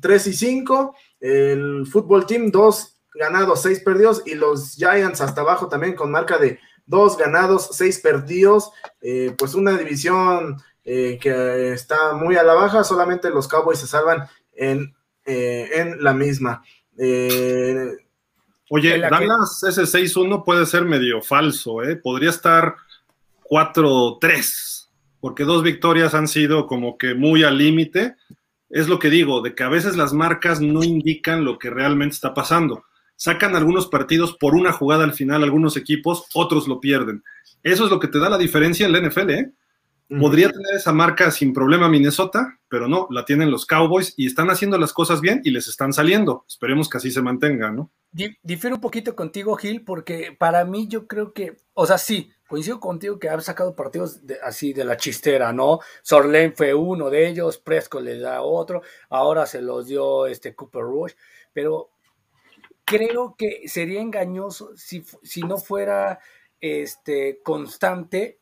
3 0.01 0.27
y 0.27 0.33
5. 0.33 0.95
El 1.19 1.87
fútbol 1.87 2.25
team, 2.25 2.51
2 2.51 2.97
ganados, 3.15 3.61
6 3.61 3.79
perdidos. 3.81 4.23
Y 4.25 4.35
los 4.35 4.75
Giants 4.75 5.21
hasta 5.21 5.41
abajo 5.41 5.67
también 5.67 5.95
con 5.95 6.11
marca 6.11 6.37
de 6.37 6.59
2 6.85 7.17
ganados, 7.17 7.69
6 7.73 7.99
perdidos. 7.99 8.71
Eh, 9.01 9.35
pues 9.37 9.53
una 9.55 9.77
división 9.77 10.61
eh, 10.83 11.17
que 11.21 11.73
está 11.73 12.13
muy 12.13 12.35
a 12.37 12.43
la 12.43 12.53
baja. 12.53 12.83
Solamente 12.83 13.29
los 13.29 13.47
Cowboys 13.47 13.79
se 13.79 13.87
salvan 13.87 14.27
en, 14.53 14.95
en 15.25 16.03
la 16.03 16.13
misma. 16.13 16.63
Oye, 18.69 18.99
Dallas 18.99 19.63
ese 19.63 19.83
6-1 19.83 20.43
puede 20.43 20.65
ser 20.65 20.83
medio 20.83 21.21
falso, 21.21 21.83
¿eh? 21.83 21.95
Podría 21.95 22.29
estar 22.29 22.75
4-3, 23.49 24.76
porque 25.27 25.43
dos 25.43 25.61
victorias 25.61 26.13
han 26.13 26.29
sido 26.29 26.67
como 26.67 26.97
que 26.97 27.13
muy 27.13 27.43
al 27.43 27.57
límite. 27.57 28.15
Es 28.69 28.87
lo 28.87 28.97
que 28.97 29.09
digo, 29.09 29.41
de 29.41 29.55
que 29.55 29.63
a 29.63 29.67
veces 29.67 29.97
las 29.97 30.13
marcas 30.13 30.61
no 30.61 30.85
indican 30.85 31.43
lo 31.43 31.59
que 31.59 31.69
realmente 31.69 32.15
está 32.15 32.33
pasando. 32.33 32.85
Sacan 33.17 33.53
algunos 33.53 33.87
partidos 33.87 34.37
por 34.37 34.55
una 34.55 34.71
jugada 34.71 35.03
al 35.03 35.11
final, 35.11 35.43
algunos 35.43 35.75
equipos, 35.75 36.27
otros 36.33 36.69
lo 36.69 36.79
pierden. 36.79 37.25
Eso 37.61 37.83
es 37.83 37.91
lo 37.91 37.99
que 37.99 38.07
te 38.07 38.19
da 38.19 38.29
la 38.29 38.37
diferencia 38.37 38.85
en 38.85 38.93
la 38.93 39.01
NFL, 39.01 39.29
¿eh? 39.31 39.51
Podría 40.07 40.49
tener 40.49 40.75
esa 40.75 40.93
marca 40.93 41.29
sin 41.29 41.51
problema 41.51 41.89
Minnesota, 41.89 42.57
pero 42.69 42.87
no, 42.87 43.09
la 43.11 43.25
tienen 43.25 43.51
los 43.51 43.65
Cowboys 43.65 44.13
y 44.15 44.27
están 44.27 44.49
haciendo 44.49 44.77
las 44.77 44.93
cosas 44.93 45.19
bien 45.19 45.41
y 45.43 45.51
les 45.51 45.67
están 45.67 45.91
saliendo. 45.91 46.45
Esperemos 46.47 46.87
que 46.87 46.99
así 46.99 47.11
se 47.11 47.21
mantenga, 47.21 47.69
¿no? 47.69 47.91
Difiero 48.43 48.77
un 48.77 48.81
poquito 48.81 49.13
contigo, 49.13 49.57
Gil, 49.57 49.83
porque 49.83 50.33
para 50.39 50.63
mí 50.63 50.87
yo 50.87 51.05
creo 51.05 51.33
que, 51.33 51.57
o 51.73 51.85
sea, 51.85 51.97
sí, 51.97 52.31
coincido 52.47 52.79
contigo 52.79 53.19
que 53.19 53.29
ha 53.29 53.39
sacado 53.41 53.75
partidos 53.75 54.21
así 54.43 54.73
de 54.73 54.85
la 54.85 54.97
chistera, 54.97 55.53
¿no? 55.53 55.79
Sorlen 56.01 56.55
fue 56.55 56.73
uno 56.73 57.09
de 57.09 57.27
ellos, 57.27 57.57
Presco 57.57 57.99
le 57.99 58.19
da 58.19 58.41
otro, 58.41 58.81
ahora 59.09 59.45
se 59.45 59.61
los 59.61 59.87
dio 59.87 60.25
este 60.27 60.55
Cooper 60.55 60.83
Rush, 60.83 61.13
pero 61.53 61.91
creo 62.85 63.35
que 63.37 63.67
sería 63.67 64.01
engañoso 64.01 64.75
si, 64.75 65.03
si 65.23 65.41
no 65.41 65.57
fuera 65.57 66.19
este 66.61 67.41
constante 67.43 68.39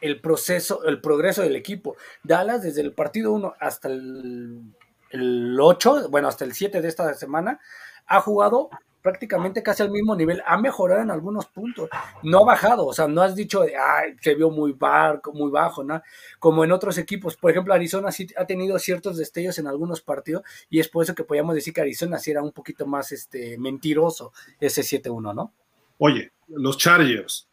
el 0.00 0.20
proceso, 0.20 0.84
el 0.84 1.00
progreso 1.00 1.42
del 1.42 1.56
equipo. 1.56 1.96
Dallas 2.22 2.62
desde 2.62 2.82
el 2.82 2.92
partido 2.92 3.32
1 3.32 3.54
hasta 3.58 3.88
el, 3.88 4.74
el 5.10 5.58
8, 5.58 6.08
bueno, 6.10 6.28
hasta 6.28 6.44
el 6.44 6.52
7 6.52 6.82
de 6.82 6.88
esta 6.88 7.12
semana, 7.14 7.60
ha 8.06 8.20
jugado 8.20 8.68
prácticamente 9.04 9.62
casi 9.62 9.82
al 9.82 9.90
mismo 9.90 10.16
nivel, 10.16 10.42
ha 10.46 10.56
mejorado 10.56 11.02
en 11.02 11.10
algunos 11.10 11.44
puntos, 11.44 11.90
no 12.22 12.38
ha 12.38 12.44
bajado, 12.46 12.86
o 12.86 12.92
sea, 12.94 13.06
no 13.06 13.20
has 13.20 13.36
dicho, 13.36 13.60
ay, 13.60 14.14
se 14.18 14.34
vio 14.34 14.48
muy, 14.48 14.72
barco, 14.72 15.30
muy 15.34 15.50
bajo, 15.50 15.84
¿no? 15.84 16.00
Como 16.38 16.64
en 16.64 16.72
otros 16.72 16.96
equipos, 16.96 17.36
por 17.36 17.50
ejemplo, 17.50 17.74
Arizona 17.74 18.10
sí 18.10 18.26
ha 18.34 18.46
tenido 18.46 18.78
ciertos 18.78 19.18
destellos 19.18 19.58
en 19.58 19.66
algunos 19.66 20.00
partidos 20.00 20.42
y 20.70 20.80
es 20.80 20.88
por 20.88 21.04
eso 21.04 21.14
que 21.14 21.22
podríamos 21.22 21.54
decir 21.54 21.74
que 21.74 21.82
Arizona 21.82 22.18
sí 22.18 22.30
era 22.30 22.42
un 22.42 22.52
poquito 22.52 22.86
más 22.86 23.12
este, 23.12 23.58
mentiroso 23.58 24.32
ese 24.58 24.80
7-1, 24.80 25.34
¿no? 25.34 25.52
Oye, 25.98 26.32
los 26.48 26.78
Chargers, 26.78 27.46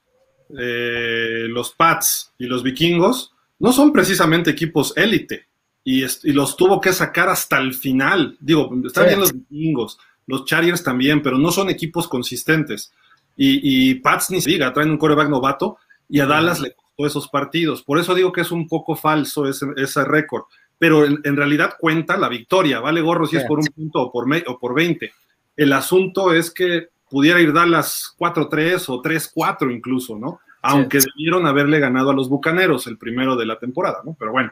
eh, 0.58 1.48
los 1.50 1.72
Pats 1.72 2.34
y 2.38 2.46
los 2.46 2.64
Vikingos 2.64 3.36
no 3.60 3.74
son 3.74 3.92
precisamente 3.92 4.52
equipos 4.52 4.94
élite 4.96 5.50
y, 5.84 6.06
los 6.32 6.56
tuvo 6.56 6.80
que 6.80 6.94
sacar 6.94 7.28
hasta 7.28 7.58
el 7.58 7.74
final. 7.74 8.38
Digo, 8.40 8.70
están 8.86 9.08
bien 9.08 9.20
los 9.20 9.34
Vikingos, 9.34 9.98
los 10.32 10.46
Chargers 10.46 10.84
también, 10.84 11.22
pero 11.22 11.38
no 11.38 11.52
son 11.52 11.70
equipos 11.70 12.08
consistentes. 12.08 12.92
Y, 13.36 13.96
Pats 13.96 14.30
ni 14.30 14.42
se 14.42 14.52
diga, 14.52 14.72
traen 14.74 14.92
un 14.92 14.98
coreback 14.98 15.30
novato 15.30 15.78
y 16.08 16.20
a 16.20 16.28
Dallas 16.28 16.60
le 16.60 16.74
costó 16.74 17.08
esos 17.08 17.28
partidos. 17.28 17.82
Por 17.82 17.98
eso 17.98 18.14
digo 18.14 18.32
que 18.32 18.42
es 18.42 18.52
un 18.52 18.68
poco 18.68 18.96
falso 18.96 19.48
ese, 19.48 19.68
ese 19.78 20.04
récord. 20.04 20.44
Pero 20.78 21.06
en, 21.06 21.36
realidad 21.36 21.76
cuenta 21.80 22.18
la 22.18 22.30
victoria, 22.30 22.80
vale 22.80 23.02
gorro 23.02 23.28
si 23.28 23.38
es 23.38 23.46
por 23.46 23.60
un 23.60 23.66
punto 23.68 24.02
o 24.02 24.12
por, 24.12 24.26
o 24.48 24.60
por 24.60 24.74
20. 24.74 25.12
El 25.56 25.74
asunto 25.74 26.34
es 26.34 26.52
que 26.52 26.90
pudiera 27.10 27.40
ir 27.40 27.54
Dallas 27.54 28.16
4-3 28.18 28.86
o 28.88 29.02
3-4 29.02 29.72
incluso, 29.74 30.18
¿no? 30.18 30.40
Aunque 30.64 31.00
debieron 31.00 31.46
haberle 31.46 31.80
ganado 31.80 32.12
a 32.12 32.14
los 32.14 32.30
Bucaneros 32.30 32.88
el 32.88 32.98
primero 32.98 33.36
de 33.36 33.46
la 33.46 33.60
temporada, 33.60 34.02
¿no? 34.06 34.16
Pero 34.18 34.32
bueno. 34.32 34.52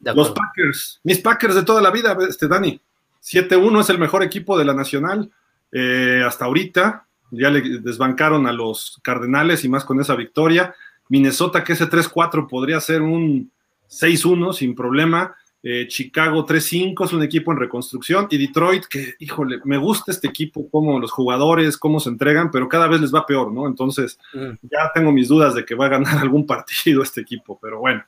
Los 0.00 0.30
Packers, 0.32 1.00
mis 1.04 1.20
Packers 1.20 1.54
de 1.54 1.62
toda 1.62 1.80
la 1.80 1.90
vida, 1.90 2.16
este 2.28 2.48
Dani. 2.48 2.80
7-1 3.22 3.80
es 3.80 3.90
el 3.90 3.98
mejor 3.98 4.22
equipo 4.22 4.58
de 4.58 4.64
la 4.64 4.74
Nacional 4.74 5.30
eh, 5.70 6.22
hasta 6.26 6.44
ahorita. 6.44 7.06
Ya 7.30 7.50
le 7.50 7.80
desbancaron 7.80 8.46
a 8.46 8.52
los 8.52 9.00
Cardenales 9.02 9.64
y 9.64 9.68
más 9.68 9.84
con 9.84 10.00
esa 10.00 10.14
victoria. 10.14 10.74
Minnesota, 11.08 11.64
que 11.64 11.74
ese 11.74 11.88
3-4 11.88 12.48
podría 12.48 12.80
ser 12.80 13.02
un 13.02 13.50
6-1 13.88 14.52
sin 14.52 14.74
problema. 14.74 15.34
Eh, 15.64 15.86
Chicago 15.86 16.44
3-5 16.44 17.04
es 17.04 17.12
un 17.12 17.22
equipo 17.22 17.52
en 17.52 17.58
reconstrucción. 17.58 18.26
Y 18.30 18.38
Detroit, 18.38 18.86
que, 18.86 19.14
híjole, 19.20 19.60
me 19.64 19.78
gusta 19.78 20.10
este 20.10 20.28
equipo, 20.28 20.68
como 20.68 20.98
los 20.98 21.12
jugadores, 21.12 21.78
cómo 21.78 22.00
se 22.00 22.08
entregan, 22.08 22.50
pero 22.50 22.68
cada 22.68 22.88
vez 22.88 23.00
les 23.00 23.14
va 23.14 23.24
peor, 23.24 23.52
¿no? 23.52 23.68
Entonces, 23.68 24.18
mm. 24.34 24.50
ya 24.62 24.90
tengo 24.92 25.12
mis 25.12 25.28
dudas 25.28 25.54
de 25.54 25.64
que 25.64 25.74
va 25.74 25.86
a 25.86 25.90
ganar 25.90 26.18
algún 26.18 26.46
partido 26.46 27.02
este 27.02 27.20
equipo, 27.20 27.58
pero 27.62 27.78
bueno. 27.78 28.04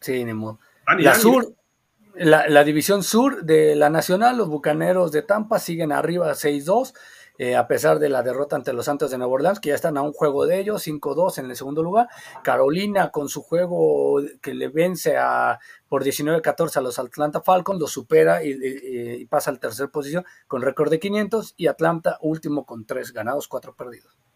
Sí, 0.00 0.24
ni 0.24 0.34
modo. 0.34 0.58
La 0.98 1.14
sur, 1.14 1.52
la, 2.18 2.64
división 2.64 3.02
sur 3.02 3.44
de 3.44 3.76
la 3.76 3.90
Nacional, 3.90 4.36
los 4.36 4.48
Bucaneros 4.48 5.12
de 5.12 5.22
Tampa 5.22 5.58
siguen 5.58 5.92
arriba 5.92 6.32
6-2. 6.32 6.94
Eh, 7.40 7.54
a 7.54 7.68
pesar 7.68 8.00
de 8.00 8.08
la 8.08 8.24
derrota 8.24 8.56
ante 8.56 8.72
los 8.72 8.86
Santos 8.86 9.12
de 9.12 9.18
Nueva 9.18 9.34
Orleans, 9.34 9.60
que 9.60 9.68
ya 9.68 9.76
están 9.76 9.96
a 9.96 10.02
un 10.02 10.12
juego 10.12 10.44
de 10.44 10.58
ellos, 10.58 10.84
5-2 10.84 11.38
en 11.38 11.46
el 11.48 11.54
segundo 11.54 11.84
lugar. 11.84 12.08
Carolina 12.42 13.10
con 13.12 13.28
su 13.28 13.42
juego 13.42 14.20
que 14.42 14.54
le 14.54 14.66
vence 14.68 15.16
a, 15.16 15.60
por 15.88 16.04
19-14 16.04 16.78
a 16.78 16.80
los 16.80 16.98
Atlanta 16.98 17.40
Falcons, 17.40 17.78
lo 17.78 17.86
supera 17.86 18.42
y, 18.42 19.24
pasa 19.26 19.52
al 19.52 19.60
tercer 19.60 19.88
posición 19.90 20.24
con 20.48 20.62
récord 20.62 20.90
de 20.90 20.98
500 20.98 21.54
y 21.56 21.68
Atlanta 21.68 22.18
último 22.22 22.66
con 22.66 22.84
3 22.86 23.12
ganados, 23.12 23.46
4 23.46 23.76
perdidos. 23.76 24.27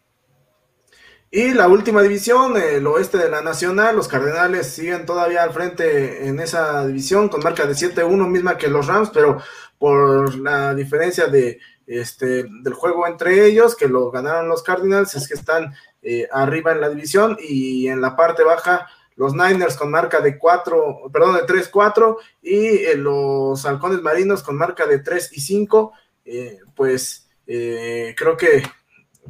Y 1.35 1.55
la 1.55 1.67
última 1.67 2.03
división, 2.03 2.57
el 2.57 2.85
oeste 2.85 3.17
de 3.17 3.27
la 3.27 3.41
Nacional, 3.41 3.95
los 3.95 4.07
Cardenales 4.07 4.67
siguen 4.67 5.03
todavía 5.07 5.41
al 5.41 5.51
frente 5.51 6.27
en 6.27 6.39
esa 6.39 6.85
división 6.85 7.27
con 7.27 7.41
marca 7.41 7.65
de 7.65 7.73
7-1, 7.73 8.27
misma 8.27 8.55
que 8.55 8.67
los 8.67 8.85
Rams, 8.85 9.09
pero 9.11 9.41
por 9.79 10.35
la 10.35 10.75
diferencia 10.75 11.25
de 11.25 11.59
este 11.87 12.43
del 12.43 12.73
juego 12.75 13.07
entre 13.07 13.47
ellos, 13.47 13.75
que 13.75 13.87
lo 13.87 14.11
ganaron 14.11 14.47
los 14.47 14.61
Cardinals, 14.61 15.15
es 15.15 15.27
que 15.27 15.33
están 15.33 15.73
eh, 16.03 16.27
arriba 16.31 16.71
en 16.71 16.81
la 16.81 16.89
división 16.89 17.35
y 17.41 17.87
en 17.87 17.99
la 17.99 18.15
parte 18.15 18.43
baja 18.43 18.87
los 19.15 19.33
Niners 19.33 19.75
con 19.75 19.89
marca 19.89 20.21
de 20.21 20.37
4, 20.37 21.09
perdón, 21.11 21.33
de 21.33 21.47
3-4 21.47 22.15
y 22.43 22.57
eh, 22.85 22.95
los 22.95 23.65
Halcones 23.65 24.03
Marinos 24.03 24.43
con 24.43 24.55
marca 24.55 24.85
de 24.85 24.99
3 24.99 25.31
y 25.33 25.41
5, 25.41 25.93
eh, 26.25 26.59
pues 26.75 27.27
creo 27.47 28.37
que 28.37 28.61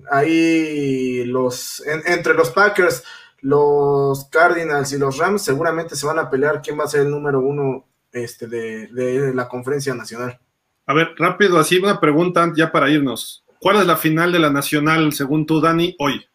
ahí 0.10 1.26
los, 1.26 1.84
entre 1.86 2.34
los 2.34 2.50
Packers, 2.52 3.04
los 3.42 4.26
Cardinals 4.26 4.92
y 4.94 4.98
los 4.98 5.18
Rams 5.18 5.42
seguramente 5.42 5.96
se 5.96 6.06
van 6.06 6.20
a 6.20 6.30
pelear 6.30 6.62
quién 6.62 6.80
va 6.80 6.86
a 6.86 6.88
ser 6.88 7.02
el 7.02 7.12
número 7.12 7.40
uno 7.42 7.86
este, 8.12 8.48
de, 8.48 9.34
la 9.34 9.48
conferencia 9.48 9.94
nacional. 9.94 10.40
A 10.86 10.94
ver, 10.94 11.14
rápido, 11.18 11.60
así 11.60 11.78
una 11.78 12.00
pregunta 12.00 12.52
ya 12.56 12.72
para 12.72 12.90
irnos. 12.90 13.46
¿Cuál 13.60 13.78
es 13.78 13.88
la 13.88 13.98
final 13.98 14.32
de 14.32 14.40
la 14.40 14.50
nacional 14.50 15.14
según 15.14 15.46
tú, 15.46 15.62
Dani, 15.62 15.96
hoy? 16.00 16.26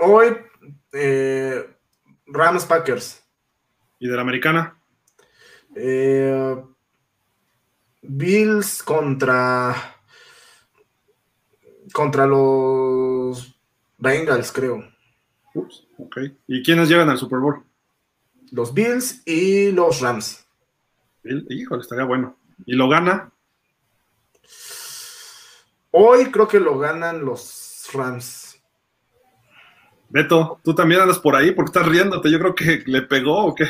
Hoy, 0.00 0.36
eh, 0.92 1.64
Rams 2.26 2.64
Packers. 2.64 3.24
¿Y 3.98 4.08
de 4.08 4.16
la 4.16 4.22
americana? 4.22 4.78
Eh, 5.74 6.56
Bills 8.02 8.82
contra 8.82 9.95
contra 11.96 12.26
los 12.26 13.58
Bengals, 13.96 14.52
creo. 14.52 14.86
Ups, 15.54 15.88
ok. 15.96 16.18
¿Y 16.46 16.62
quiénes 16.62 16.90
llegan 16.90 17.08
al 17.08 17.16
Super 17.16 17.38
Bowl? 17.38 17.64
Los 18.52 18.74
Bills 18.74 19.22
y 19.24 19.72
los 19.72 20.02
Rams. 20.02 20.46
Híjole, 21.24 21.80
estaría 21.80 22.04
bueno. 22.04 22.36
¿Y 22.66 22.76
lo 22.76 22.90
gana? 22.90 23.32
Hoy 25.90 26.26
creo 26.30 26.46
que 26.46 26.60
lo 26.60 26.78
ganan 26.78 27.24
los 27.24 27.88
Rams. 27.94 28.62
Beto, 30.10 30.60
tú 30.62 30.74
también 30.74 31.00
andas 31.00 31.18
por 31.18 31.34
ahí 31.34 31.52
porque 31.52 31.70
estás 31.70 31.88
riéndote. 31.88 32.30
Yo 32.30 32.38
creo 32.38 32.54
que 32.54 32.82
le 32.84 33.00
pegó 33.02 33.46
o 33.46 33.54
qué. 33.54 33.68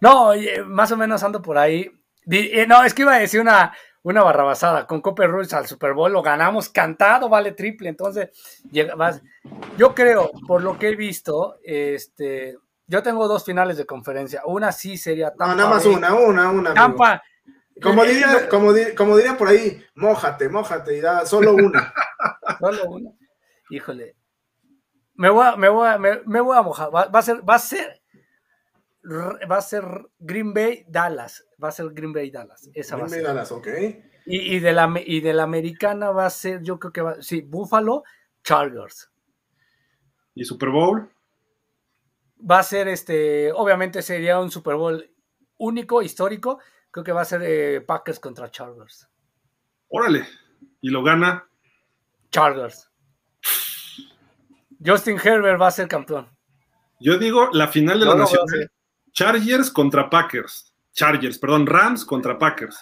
No, 0.00 0.30
más 0.64 0.90
o 0.90 0.96
menos 0.96 1.22
ando 1.22 1.42
por 1.42 1.58
ahí. 1.58 1.90
Eh, 2.30 2.66
no, 2.66 2.82
es 2.82 2.94
que 2.94 3.02
iba 3.02 3.14
a 3.14 3.18
decir 3.18 3.42
una, 3.42 3.74
una 4.06 4.22
barrabasada. 4.22 4.86
Con 4.86 5.00
Copper 5.00 5.28
Ruiz 5.28 5.52
al 5.52 5.66
Super 5.66 5.92
Bowl 5.92 6.12
lo 6.12 6.22
ganamos 6.22 6.68
cantado, 6.68 7.28
vale 7.28 7.52
triple. 7.52 7.88
Entonces, 7.88 8.30
yo 9.76 9.94
creo, 9.96 10.30
por 10.46 10.62
lo 10.62 10.78
que 10.78 10.90
he 10.90 10.96
visto, 10.96 11.58
este, 11.64 12.56
yo 12.86 13.02
tengo 13.02 13.26
dos 13.26 13.44
finales 13.44 13.76
de 13.78 13.84
conferencia. 13.84 14.42
Una 14.44 14.70
sí 14.70 14.96
sería 14.96 15.30
Tampa. 15.30 15.56
nada 15.56 15.70
más 15.70 15.86
una, 15.86 16.14
una, 16.14 16.50
una. 16.50 16.72
Tampa. 16.72 17.20
Como 17.82 18.04
eh, 18.04 18.08
diría, 18.08 18.48
como, 18.48 18.72
como 18.96 19.16
diría 19.16 19.36
por 19.36 19.48
ahí, 19.48 19.84
mójate, 19.96 20.48
mójate 20.48 20.96
y 20.96 21.00
da 21.00 21.26
solo 21.26 21.54
una. 21.54 21.92
solo 22.60 22.84
una. 22.88 23.10
Híjole. 23.70 24.14
Me 25.14 25.30
voy 25.30 25.46
a, 25.46 25.56
me 25.56 25.68
voy 25.68 25.88
a, 25.88 25.98
me, 25.98 26.40
voy 26.40 26.56
a 26.56 26.62
mojar. 26.62 26.94
Va, 26.94 27.06
va, 27.06 27.18
a 27.18 27.22
ser, 27.22 27.48
va 27.48 27.56
a 27.56 27.58
ser 27.58 28.00
va 29.06 29.56
a 29.56 29.62
ser 29.62 29.84
Green 30.18 30.52
Bay 30.52 30.84
Dallas. 30.88 31.46
Va 31.62 31.68
a 31.68 31.72
ser 31.72 31.90
Green 31.90 32.12
Bay 32.12 32.30
Dallas. 32.30 32.68
Esa 32.74 32.96
Green 32.96 33.10
Bay 33.10 33.22
Dallas, 33.22 33.52
ok. 33.52 33.68
Y, 34.26 34.58
de 34.58 34.72
la, 34.72 34.92
y 35.04 35.20
de 35.20 35.32
la 35.32 35.44
americana 35.44 36.10
va 36.10 36.26
a 36.26 36.30
ser, 36.30 36.60
yo 36.62 36.80
creo 36.80 36.92
que 36.92 37.00
va, 37.00 37.22
sí, 37.22 37.42
Buffalo 37.42 38.02
Chargers. 38.42 39.10
¿Y 40.34 40.44
Super 40.44 40.70
Bowl? 40.70 41.08
Va 42.38 42.58
a 42.58 42.62
ser 42.64 42.88
este, 42.88 43.52
obviamente 43.52 44.02
sería 44.02 44.40
un 44.40 44.50
Super 44.50 44.74
Bowl 44.74 45.08
único, 45.58 46.02
histórico. 46.02 46.58
Creo 46.90 47.04
que 47.04 47.12
va 47.12 47.22
a 47.22 47.24
ser 47.24 47.42
eh, 47.44 47.80
Packers 47.82 48.18
contra 48.18 48.50
Chargers. 48.50 49.08
Órale. 49.88 50.26
¿Y 50.80 50.90
lo 50.90 51.02
gana? 51.04 51.48
Chargers. 52.30 52.90
Justin 54.84 55.18
Herbert 55.22 55.60
va 55.60 55.68
a 55.68 55.70
ser 55.70 55.88
campeón. 55.88 56.28
Yo 57.00 57.18
digo 57.18 57.48
la 57.52 57.68
final 57.68 58.00
de 58.00 58.06
la 58.06 58.14
Nacional. 58.14 58.70
Chargers 59.16 59.70
contra 59.70 60.10
Packers. 60.10 60.74
Chargers, 60.92 61.38
perdón, 61.38 61.66
Rams 61.66 62.04
contra 62.04 62.38
Packers. 62.38 62.76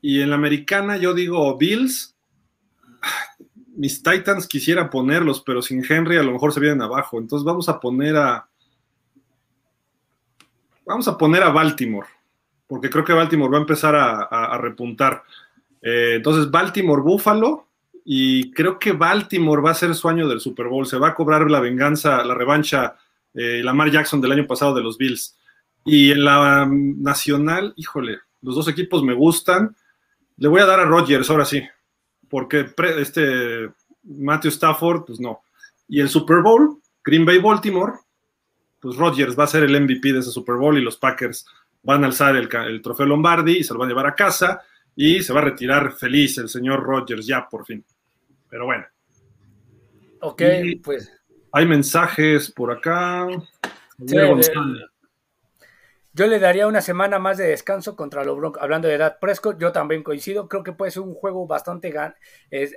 Y 0.00 0.22
en 0.22 0.30
la 0.30 0.36
americana 0.36 0.96
yo 0.96 1.12
digo 1.12 1.58
Bills. 1.58 2.16
Mis 3.76 4.02
Titans 4.02 4.46
quisiera 4.48 4.88
ponerlos, 4.88 5.42
pero 5.42 5.60
sin 5.60 5.84
Henry 5.86 6.16
a 6.16 6.22
lo 6.22 6.32
mejor 6.32 6.54
se 6.54 6.60
vienen 6.60 6.80
abajo. 6.80 7.18
Entonces 7.18 7.44
vamos 7.44 7.68
a 7.68 7.78
poner 7.78 8.16
a. 8.16 8.48
Vamos 10.86 11.06
a 11.06 11.18
poner 11.18 11.42
a 11.42 11.50
Baltimore, 11.50 12.08
porque 12.66 12.88
creo 12.88 13.04
que 13.04 13.12
Baltimore 13.12 13.52
va 13.52 13.58
a 13.58 13.60
empezar 13.60 13.94
a, 13.94 14.56
repuntar. 14.56 15.22
Eh, 15.82 16.14
entonces, 16.16 16.50
Baltimore, 16.50 17.02
Buffalo, 17.02 17.68
y 18.06 18.50
creo 18.52 18.78
que 18.78 18.92
Baltimore 18.92 19.60
va 19.60 19.72
a 19.72 19.74
ser 19.74 19.94
su 19.94 20.08
año 20.08 20.26
del 20.26 20.40
Super 20.40 20.68
Bowl. 20.68 20.86
Se 20.86 20.96
va 20.96 21.08
a 21.08 21.14
cobrar 21.14 21.50
la 21.50 21.60
venganza, 21.60 22.24
la 22.24 22.34
revancha, 22.34 22.96
eh, 23.34 23.60
Lamar 23.62 23.90
Jackson 23.90 24.22
del 24.22 24.32
año 24.32 24.46
pasado 24.46 24.74
de 24.74 24.82
los 24.82 24.96
Bills. 24.96 25.36
Y 25.84 26.12
en 26.12 26.24
la 26.24 26.68
nacional, 26.70 27.72
híjole, 27.76 28.18
los 28.42 28.54
dos 28.54 28.68
equipos 28.68 29.02
me 29.02 29.14
gustan. 29.14 29.74
Le 30.36 30.48
voy 30.48 30.60
a 30.60 30.66
dar 30.66 30.80
a 30.80 30.84
Rodgers 30.84 31.28
ahora 31.30 31.44
sí, 31.44 31.62
porque 32.28 32.66
este 32.98 33.70
Matthew 34.02 34.50
Stafford, 34.50 35.04
pues 35.06 35.20
no. 35.20 35.42
Y 35.88 36.00
el 36.00 36.08
Super 36.08 36.42
Bowl, 36.42 36.80
Green 37.04 37.24
Bay 37.24 37.38
Baltimore, 37.38 37.94
pues 38.80 38.96
Rodgers 38.96 39.38
va 39.38 39.44
a 39.44 39.48
ser 39.48 39.64
el 39.64 39.80
MVP 39.80 40.12
de 40.12 40.20
ese 40.20 40.30
Super 40.30 40.56
Bowl 40.56 40.78
y 40.78 40.82
los 40.82 40.96
Packers 40.96 41.46
van 41.82 42.04
a 42.04 42.06
alzar 42.06 42.36
el, 42.36 42.48
trofeo 42.82 43.06
Lombardi 43.06 43.58
y 43.58 43.64
se 43.64 43.72
lo 43.72 43.80
van 43.80 43.88
a 43.88 43.90
llevar 43.90 44.06
a 44.06 44.14
casa 44.14 44.62
y 44.94 45.22
se 45.22 45.32
va 45.32 45.40
a 45.40 45.44
retirar 45.44 45.92
feliz 45.92 46.38
el 46.38 46.48
señor 46.48 46.82
Rodgers 46.82 47.26
ya 47.26 47.48
por 47.48 47.64
fin. 47.64 47.84
Pero 48.48 48.66
bueno. 48.66 48.84
Ok, 50.20 50.42
pues. 50.82 51.12
Hay 51.52 51.66
mensajes 51.66 52.50
por 52.50 52.70
acá. 52.70 53.26
Yo 56.14 56.26
le 56.26 56.38
daría 56.38 56.66
una 56.66 56.80
semana 56.80 57.18
más 57.18 57.36
de 57.36 57.46
descanso 57.48 57.94
contra 57.94 58.24
los 58.24 58.36
Broncos. 58.36 58.62
Hablando 58.62 58.88
de 58.88 58.94
edad 58.94 59.18
Prescott, 59.20 59.60
yo 59.60 59.72
también 59.72 60.02
coincido. 60.02 60.48
Creo 60.48 60.64
que 60.64 60.72
puede 60.72 60.90
ser 60.90 61.02
un 61.02 61.14
juego 61.14 61.46
bastante 61.46 61.92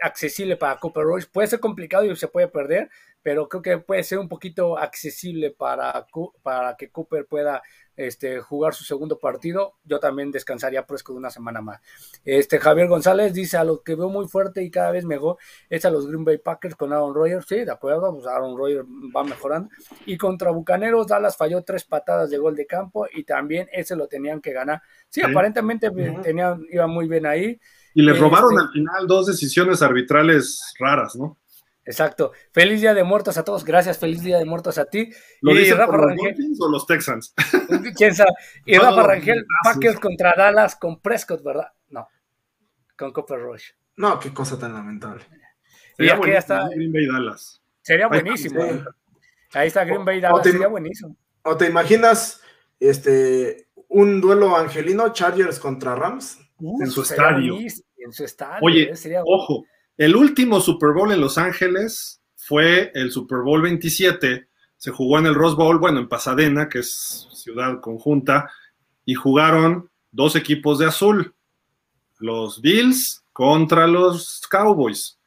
accesible 0.02 0.58
para 0.58 0.78
Cooper 0.80 1.04
Royce. 1.04 1.30
Puede 1.32 1.48
ser 1.48 1.60
complicado 1.60 2.06
y 2.06 2.16
se 2.16 2.28
puede 2.28 2.50
perder, 2.50 2.90
pero 3.24 3.48
creo 3.48 3.62
que 3.62 3.78
puede 3.78 4.04
ser 4.04 4.20
un 4.20 4.28
poquito 4.28 4.78
accesible 4.78 5.52
para, 5.52 6.06
para 6.42 6.76
que 6.76 6.90
Cooper 6.90 7.26
pueda 7.26 7.62
este, 7.96 8.40
jugar 8.40 8.74
su 8.74 8.84
segundo 8.84 9.20
partido. 9.20 9.76
Yo 9.84 10.00
también 10.00 10.32
descansaría 10.32 10.86
Prescott 10.86 11.16
una 11.16 11.30
semana 11.30 11.62
más. 11.62 11.80
Este, 12.26 12.60
Javier 12.60 12.88
González 12.88 13.34
dice, 13.34 13.58
a 13.58 13.64
lo 13.64 13.84
que 13.84 13.96
veo 13.96 14.10
muy 14.10 14.28
fuerte 14.28 14.64
y 14.64 14.72
cada 14.72 14.92
vez 14.92 15.06
mejor 15.06 15.38
es 15.70 15.86
a 15.86 15.92
los 15.92 16.08
Green 16.08 16.26
Bay 16.26 16.38
Packers 16.38 16.76
con 16.76 16.94
Aaron 16.94 17.14
Rodgers. 17.14 17.46
Sí, 17.48 17.64
de 17.64 17.72
acuerdo, 17.72 18.14
pues 18.14 18.26
Aaron 18.26 18.58
Rodgers 18.58 18.86
va 19.16 19.24
mejorando. 19.24 19.70
Y 20.06 20.18
contra 20.18 20.52
Bucaneros, 20.52 21.08
Dallas 21.08 21.38
falló 21.38 21.64
tres 21.64 21.84
patadas 21.84 22.30
de 22.30 22.38
gol 22.38 22.56
de 22.56 22.66
campo 22.66 23.08
y 23.14 23.24
también 23.24 23.68
ese 23.72 23.96
lo 23.96 24.08
tenían 24.08 24.42
que 24.42 24.54
ganar. 24.54 24.82
Sí, 25.10 25.22
aparentemente 25.22 25.92
tenían, 26.24 26.66
iba 26.70 26.88
muy 26.88 27.08
bien 27.08 27.26
ahí. 27.26 27.60
Y 27.94 28.02
le 28.04 28.14
robaron 28.14 28.54
este 28.54 28.64
al 28.64 28.72
final 28.72 29.08
dos 29.08 29.28
decisiones 29.28 29.82
arbitrales 29.82 30.74
raras, 30.80 31.16
¿no? 31.16 31.38
Exacto. 31.86 32.32
Feliz 32.52 32.82
Día 32.82 32.94
de 32.94 33.04
Muertos 33.04 33.38
a 33.38 33.44
todos. 33.44 33.66
Gracias. 33.66 33.98
Feliz 33.98 34.22
Día 34.22 34.38
de 34.38 34.46
Muertos 34.46 34.78
a 34.78 34.86
ti. 34.86 35.12
¿Lo 35.42 35.52
y 35.54 35.72
Rafa 35.72 35.92
por 35.92 36.08
Rangel, 36.08 36.36
los 36.50 36.62
o 36.62 36.70
los 36.70 36.86
Texans? 36.86 37.34
¿Quién 37.98 38.16
sabe? 38.16 38.32
Y 38.66 38.78
Rafa 38.78 39.04
Rangel, 39.04 39.46
Packers 39.64 40.00
contra 40.00 40.34
Dallas 40.38 40.76
con 40.76 41.02
Prescott, 41.02 41.44
¿verdad? 41.44 41.72
No. 41.90 42.08
Con 42.98 43.12
Copper 43.12 43.40
Rush. 43.40 43.72
No, 43.98 44.20
qué 44.20 44.34
cosa 44.34 44.58
tan 44.58 44.74
lamentable. 44.74 45.26
Sería 45.98 46.20
y 46.26 46.30
está... 46.32 46.68
Green 46.70 46.94
Bay 46.94 47.08
Dallas. 47.08 47.62
Sería 47.82 48.08
buenísimo. 48.08 48.64
Ahí 49.54 49.68
está 49.68 49.84
Green 49.84 50.06
Bay 50.06 50.22
Dallas. 50.22 50.44
Sería 50.44 50.68
buenísimo. 50.68 51.16
¿O 51.44 51.58
te 51.58 51.68
imaginas 51.68 52.42
este 52.80 53.68
un 53.88 54.22
duelo 54.22 54.56
angelino 54.56 55.12
Chargers 55.12 55.60
contra 55.60 55.96
Rams? 55.96 56.40
en 56.62 56.92
su 56.92 57.02
estadio. 57.02 57.58
En 57.98 58.14
su 58.14 58.24
estadio. 58.24 58.60
Oye, 58.62 58.92
eh, 58.92 59.22
ojo, 59.26 59.66
el 59.98 60.16
último 60.16 60.60
Super 60.62 60.92
Bowl 60.92 61.12
en 61.12 61.22
Los 61.22 61.38
Ángeles 61.38 62.22
fue 62.36 62.92
el 62.96 63.12
Super 63.12 63.40
Bowl 63.40 63.62
27. 63.62 64.48
Se 64.78 64.92
jugó 64.92 65.20
en 65.20 65.28
el 65.28 65.36
Rose 65.36 65.56
Bowl, 65.56 65.80
bueno, 65.80 66.00
en 66.00 66.10
Pasadena, 66.10 66.68
que 66.68 66.80
es 66.80 67.28
ciudad 67.34 67.80
conjunta, 67.82 68.52
y 69.06 69.14
jugaron 69.14 69.90
dos 70.12 70.36
equipos 70.36 70.80
de 70.80 70.88
azul, 70.88 71.34
los 72.20 72.62
Bills 72.62 73.24
contra 73.32 73.88
los 73.88 74.42
Cowboys. 74.50 75.20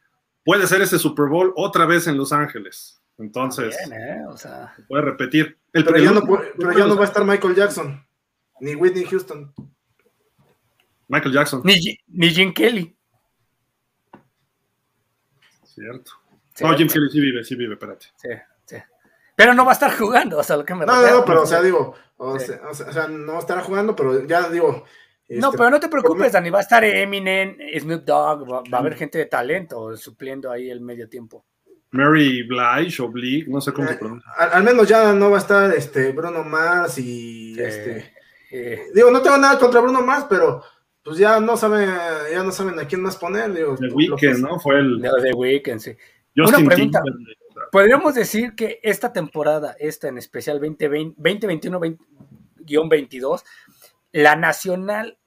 Puede 0.44 0.66
ser 0.66 0.82
ese 0.82 0.98
Super 0.98 1.28
Bowl 1.28 1.52
otra 1.56 1.86
vez 1.86 2.06
en 2.06 2.18
Los 2.18 2.32
Ángeles. 2.32 3.00
Entonces, 3.18 3.76
¿eh? 3.92 4.18
se 4.36 4.82
puede 4.88 5.02
repetir. 5.02 5.56
pero, 5.70 5.96
ya 5.96 6.10
no, 6.10 6.96
va 6.96 7.02
a 7.02 7.06
estar 7.06 7.24
Michael 7.24 7.54
Jackson, 7.54 8.04
ni 8.60 8.74
Whitney 8.74 9.04
Houston. 9.04 9.52
Michael 11.08 11.32
Jackson. 11.32 11.62
Ni, 11.64 11.98
ni 12.08 12.30
Jim 12.30 12.52
Kelly. 12.52 12.96
Cierto. 15.74 16.12
No, 16.60 16.76
Jim 16.76 16.88
Kelly 16.88 17.10
sí 17.10 17.20
vive, 17.20 17.44
sí 17.44 17.54
vive, 17.56 17.74
espérate. 17.74 18.06
Sí, 18.16 18.28
sí. 18.64 18.76
Pero 19.34 19.54
no 19.54 19.64
va 19.64 19.72
a 19.72 19.74
estar 19.74 19.96
jugando, 19.96 20.38
o 20.38 20.42
sea, 20.42 20.56
lo 20.56 20.64
que 20.64 20.74
me 20.74 20.86
No, 20.86 21.02
no, 21.02 21.10
no, 21.10 21.24
pero, 21.24 21.42
o 21.42 21.46
sea, 21.46 21.60
digo, 21.60 21.94
o, 22.16 22.38
sea, 22.38 22.60
o 22.68 22.74
sea, 22.74 23.08
no 23.08 23.38
estará 23.38 23.62
jugando, 23.62 23.96
pero 23.96 24.24
ya 24.26 24.48
digo. 24.48 24.84
no, 25.28 25.46
este, 25.46 25.58
pero 25.58 25.70
no 25.70 25.80
te 25.80 25.88
preocupes, 25.88 26.32
Dani, 26.32 26.50
va 26.50 26.60
a 26.60 26.62
estar 26.62 26.84
Eminem, 26.84 27.56
Snoop 27.80 28.04
Dogg, 28.04 28.52
va, 28.52 28.62
a 28.70 28.80
haber 28.80 28.94
gente 28.94 29.18
de 29.18 29.26
talento 29.26 29.96
supliendo 29.96 30.50
ahí 30.50 30.70
el 30.70 30.80
medio 30.80 31.08
tiempo. 31.08 31.44
Mary 31.90 32.42
Blige 32.42 33.02
o 33.02 33.08
Blige, 33.08 33.50
no 33.50 33.60
sé 33.60 33.72
cómo 33.72 33.88
se 33.88 33.94
eh, 33.94 33.98
pronuncia. 33.98 34.30
Al, 34.36 34.62
menos 34.62 34.88
ya 34.88 35.12
no 35.12 35.30
va 35.30 35.38
a 35.38 35.40
estar 35.40 35.72
este 35.74 36.12
Bruno 36.12 36.44
Mars 36.44 36.98
y 36.98 37.60
este. 37.60 38.12
Digo, 38.94 39.10
no 39.10 39.20
tengo 39.20 39.36
nada 39.38 39.58
contra 39.58 39.80
Bruno 39.80 40.00
Mars, 40.02 40.26
pero 40.28 40.62
pues 41.04 41.18
ya 41.18 41.38
no 41.38 41.56
saben, 41.56 41.88
ya 42.32 42.42
no 42.42 42.50
saben 42.50 42.76
a 42.78 42.86
quién 42.86 43.02
más 43.02 43.16
poner. 43.16 43.52
Digo, 43.52 43.76
The 43.76 43.88
Weeknd, 43.88 44.38
¿no? 44.38 44.58
Fue 44.58 44.78
el. 44.78 45.02
The 45.02 45.34
Weeknd, 45.34 45.78
sí. 45.78 45.94
Una 46.36 46.58
pregunta. 46.58 47.02
Podríamos 47.70 48.14
decir 48.14 48.54
que 48.54 48.80
esta 48.82 49.12
temporada, 49.12 49.76
esta 49.78 50.08
en 50.08 50.16
especial 50.18 50.60
2021-22, 50.60 53.44
la 54.12 54.36
nacional 54.36 55.18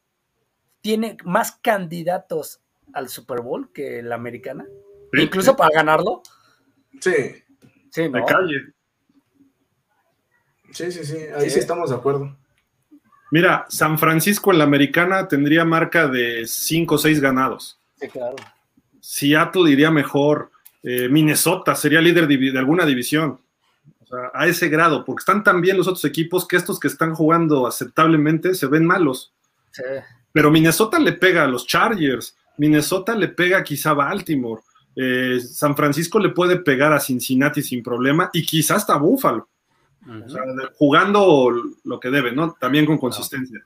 tiene 0.81 1.17
más 1.23 1.59
candidatos 1.61 2.61
al 2.93 3.09
Super 3.09 3.41
Bowl 3.41 3.71
que 3.71 4.01
la 4.01 4.15
americana. 4.15 4.65
Incluso 5.13 5.55
para 5.55 5.69
ganarlo. 5.73 6.23
Sí. 6.99 7.13
Sí, 7.91 8.09
¿no? 8.09 8.17
De 8.17 8.25
calle. 8.25 8.73
Sí, 10.71 10.91
sí, 10.91 11.05
sí. 11.05 11.17
Ahí 11.35 11.47
sí 11.49 11.59
estamos 11.59 11.91
de 11.91 11.95
acuerdo. 11.95 12.37
Mira, 13.31 13.65
San 13.69 13.99
Francisco 13.99 14.51
en 14.51 14.59
la 14.59 14.63
americana 14.63 15.27
tendría 15.27 15.65
marca 15.65 16.07
de 16.07 16.47
5 16.47 16.95
o 16.95 16.97
6 16.97 17.19
ganados. 17.19 17.79
Sí, 17.99 18.07
claro. 18.07 18.35
Seattle 19.01 19.71
iría 19.71 19.91
mejor. 19.91 20.51
Eh, 20.83 21.09
Minnesota 21.09 21.75
sería 21.75 22.01
líder 22.01 22.27
de, 22.27 22.57
alguna 22.57 22.85
división. 22.85 23.39
O 24.01 24.05
sea, 24.05 24.31
a 24.33 24.47
ese 24.47 24.69
grado, 24.69 25.03
porque 25.03 25.21
están 25.21 25.43
tan 25.43 25.59
bien 25.59 25.77
los 25.77 25.87
otros 25.87 26.05
equipos 26.05 26.47
que 26.47 26.55
estos 26.55 26.79
que 26.79 26.87
están 26.87 27.13
jugando 27.13 27.67
aceptablemente 27.67 28.53
se 28.53 28.67
ven 28.67 28.85
malos. 28.85 29.33
Sí. 29.71 29.83
Pero 30.31 30.51
Minnesota 30.51 30.99
le 30.99 31.13
pega 31.13 31.43
a 31.43 31.47
los 31.47 31.67
Chargers, 31.67 32.37
Minnesota 32.57 33.15
le 33.15 33.27
pega 33.27 33.63
quizá 33.63 33.89
a 33.89 33.95
Baltimore, 33.95 34.61
eh, 34.95 35.39
San 35.41 35.75
Francisco 35.75 36.19
le 36.19 36.29
puede 36.29 36.57
pegar 36.57 36.93
a 36.93 36.99
Cincinnati 36.99 37.61
sin 37.61 37.83
problema 37.83 38.29
y 38.33 38.45
quizás 38.45 38.77
hasta 38.77 38.97
Buffalo 38.97 39.47
jugando 40.75 41.51
lo 41.84 41.99
que 41.99 42.09
debe, 42.09 42.31
¿no? 42.31 42.55
También 42.59 42.85
con 42.85 42.97
consistencia. 42.97 43.65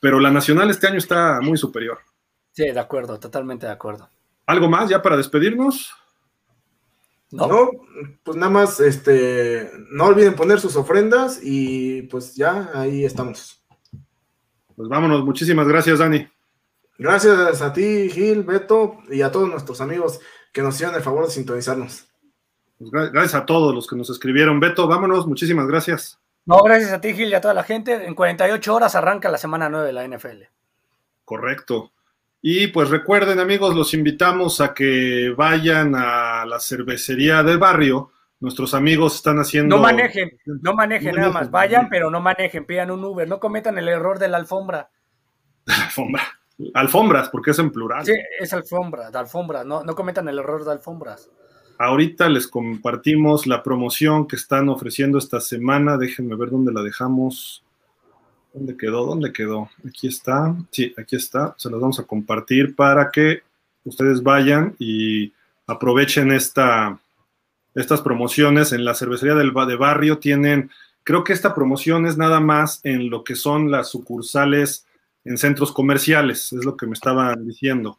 Pero 0.00 0.20
la 0.20 0.30
Nacional 0.30 0.70
este 0.70 0.86
año 0.86 0.98
está 0.98 1.40
muy 1.40 1.56
superior. 1.56 1.98
Sí, 2.52 2.64
de 2.64 2.80
acuerdo, 2.80 3.18
totalmente 3.18 3.66
de 3.66 3.72
acuerdo. 3.72 4.08
¿Algo 4.46 4.68
más 4.68 4.88
ya 4.88 5.02
para 5.02 5.16
despedirnos? 5.16 5.92
No. 7.30 7.70
pues 8.22 8.36
nada 8.36 8.50
más, 8.50 8.80
este, 8.80 9.70
no 9.90 10.04
olviden 10.04 10.36
poner 10.36 10.60
sus 10.60 10.76
ofrendas 10.76 11.40
y 11.42 12.02
pues 12.02 12.34
ya 12.34 12.70
ahí 12.72 13.04
estamos. 13.04 13.62
Pues 14.76 14.88
vámonos, 14.88 15.24
muchísimas 15.24 15.66
gracias, 15.66 15.98
Dani. 15.98 16.26
Gracias 16.98 17.60
a 17.60 17.72
ti, 17.72 18.08
Gil, 18.10 18.42
Beto, 18.42 18.98
y 19.10 19.22
a 19.22 19.30
todos 19.30 19.48
nuestros 19.48 19.80
amigos 19.80 20.20
que 20.52 20.62
nos 20.62 20.74
hicieron 20.76 20.94
el 20.94 21.02
favor 21.02 21.26
de 21.26 21.32
sintonizarnos. 21.32 22.06
Pues 22.78 22.90
gracias 22.90 23.34
a 23.34 23.46
todos 23.46 23.74
los 23.74 23.86
que 23.86 23.96
nos 23.96 24.10
escribieron. 24.10 24.60
Beto, 24.60 24.86
vámonos, 24.86 25.26
muchísimas 25.26 25.66
gracias. 25.66 26.18
No, 26.44 26.62
gracias 26.62 26.92
a 26.92 27.00
ti, 27.00 27.14
Gil, 27.14 27.30
y 27.30 27.34
a 27.34 27.40
toda 27.40 27.54
la 27.54 27.64
gente. 27.64 28.06
En 28.06 28.14
48 28.14 28.74
horas 28.74 28.94
arranca 28.94 29.28
la 29.28 29.38
semana 29.38 29.68
9 29.68 29.86
de 29.86 29.92
la 29.92 30.06
NFL. 30.06 30.42
Correcto. 31.24 31.92
Y 32.40 32.68
pues 32.68 32.90
recuerden, 32.90 33.40
amigos, 33.40 33.74
los 33.74 33.92
invitamos 33.94 34.60
a 34.60 34.72
que 34.72 35.34
vayan 35.36 35.94
a 35.96 36.44
la 36.46 36.60
cervecería 36.60 37.42
del 37.42 37.58
barrio. 37.58 38.12
Nuestros 38.38 38.74
amigos 38.74 39.16
están 39.16 39.38
haciendo. 39.38 39.74
No 39.74 39.82
manejen, 39.82 40.38
no 40.44 40.74
manejen 40.74 41.16
nada 41.16 41.32
más. 41.32 41.50
Vayan, 41.50 41.88
pero 41.88 42.10
no 42.10 42.20
manejen, 42.20 42.64
pidan 42.64 42.92
un 42.92 43.02
Uber. 43.02 43.26
No 43.26 43.40
cometan 43.40 43.78
el 43.78 43.88
error 43.88 44.20
de 44.20 44.28
la 44.28 44.36
alfombra. 44.36 44.90
alfombra. 45.66 46.22
Alfombras, 46.74 47.28
porque 47.30 47.50
es 47.50 47.58
en 47.58 47.72
plural. 47.72 48.04
Sí, 48.04 48.14
es 48.38 48.52
alfombra, 48.52 49.10
de 49.10 49.18
alfombras. 49.18 49.66
No, 49.66 49.82
no 49.82 49.94
cometan 49.94 50.28
el 50.28 50.38
error 50.38 50.64
de 50.64 50.72
alfombras. 50.72 51.30
Ahorita 51.78 52.28
les 52.28 52.46
compartimos 52.46 53.46
la 53.46 53.62
promoción 53.62 54.26
que 54.26 54.36
están 54.36 54.68
ofreciendo 54.68 55.18
esta 55.18 55.40
semana. 55.40 55.98
Déjenme 55.98 56.34
ver 56.36 56.50
dónde 56.50 56.72
la 56.72 56.82
dejamos. 56.82 57.62
¿Dónde 58.54 58.76
quedó? 58.76 59.04
¿Dónde 59.04 59.32
quedó? 59.32 59.68
Aquí 59.86 60.08
está. 60.08 60.56
Sí, 60.70 60.94
aquí 60.96 61.16
está. 61.16 61.54
Se 61.58 61.68
los 61.68 61.80
vamos 61.80 61.98
a 61.98 62.04
compartir 62.04 62.74
para 62.74 63.10
que 63.10 63.42
ustedes 63.84 64.22
vayan 64.22 64.74
y 64.78 65.32
aprovechen 65.66 66.32
esta, 66.32 66.98
estas 67.74 68.00
promociones. 68.00 68.72
En 68.72 68.84
la 68.84 68.94
cervecería 68.94 69.34
del, 69.34 69.52
de 69.52 69.76
barrio 69.76 70.18
tienen, 70.18 70.70
creo 71.02 71.24
que 71.24 71.34
esta 71.34 71.54
promoción 71.54 72.06
es 72.06 72.16
nada 72.16 72.40
más 72.40 72.80
en 72.84 73.10
lo 73.10 73.22
que 73.22 73.34
son 73.34 73.70
las 73.70 73.90
sucursales 73.90 74.86
en 75.26 75.36
centros 75.36 75.72
comerciales, 75.72 76.52
es 76.52 76.64
lo 76.64 76.76
que 76.76 76.86
me 76.86 76.92
estaban 76.92 77.46
diciendo. 77.46 77.98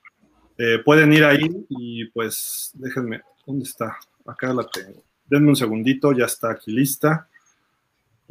Eh, 0.58 0.80
pueden 0.84 1.14
ir 1.14 1.26
ahí 1.26 1.48
y 1.70 2.06
pues 2.06 2.72
déjenme, 2.74 3.22
¿Dónde 3.48 3.64
está? 3.64 3.98
Acá 4.26 4.53
la 4.53 4.68
tengo. 4.68 5.02
Denme 5.26 5.48
un 5.48 5.56
segundito, 5.56 6.11
ya 6.11 6.26
está 6.26 6.52
aquí 6.52 6.69
lista. 6.69 7.30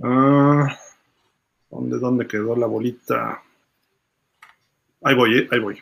Ah, 0.03 0.79
¿dónde, 1.71 1.99
¿Dónde 1.99 2.27
quedó 2.27 2.55
la 2.55 2.67
bolita? 2.67 3.43
Ahí 5.03 5.15
voy, 5.15 5.39
eh, 5.39 5.49
ahí 5.51 5.59
voy. 5.59 5.79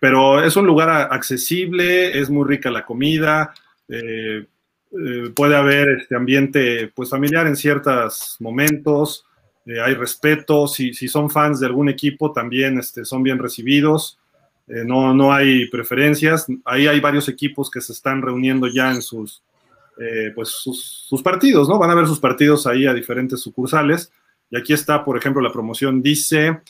Pero 0.00 0.42
es 0.42 0.56
un 0.56 0.66
lugar 0.66 0.88
accesible, 1.12 2.18
es 2.18 2.30
muy 2.30 2.48
rica 2.48 2.70
la 2.70 2.86
comida, 2.86 3.52
eh, 3.88 4.46
eh, 4.90 5.32
puede 5.36 5.54
haber 5.54 6.00
este 6.00 6.16
ambiente 6.16 6.90
pues 6.94 7.10
familiar 7.10 7.46
en 7.46 7.56
ciertos 7.56 8.36
momentos, 8.40 9.26
hay 9.66 9.94
respeto, 9.94 10.66
si, 10.66 10.94
si, 10.94 11.06
son 11.08 11.30
fans 11.30 11.60
de 11.60 11.66
algún 11.66 11.88
equipo 11.90 12.32
también 12.32 12.78
este, 12.78 13.04
son 13.04 13.22
bien 13.22 13.38
recibidos. 13.38 14.18
Eh, 14.66 14.84
no, 14.84 15.14
no 15.14 15.32
hay 15.32 15.68
preferencias. 15.68 16.46
Ahí 16.64 16.86
hay 16.86 17.00
varios 17.00 17.28
equipos 17.28 17.70
que 17.70 17.80
se 17.80 17.92
están 17.92 18.22
reuniendo 18.22 18.66
ya 18.68 18.90
en 18.90 19.02
sus, 19.02 19.42
eh, 19.98 20.32
pues 20.34 20.48
sus, 20.48 21.22
partidos, 21.22 21.68
¿no? 21.68 21.78
Van 21.78 21.90
a 21.90 21.94
ver 21.94 22.06
sus 22.06 22.20
partidos 22.20 22.66
ahí 22.66 22.86
a 22.86 22.94
diferentes 22.94 23.40
sucursales. 23.40 24.12
Y 24.50 24.56
aquí 24.56 24.72
está, 24.72 25.04
por 25.04 25.16
ejemplo, 25.16 25.42
la 25.42 25.52
promoción 25.52 26.02
dice 26.02 26.60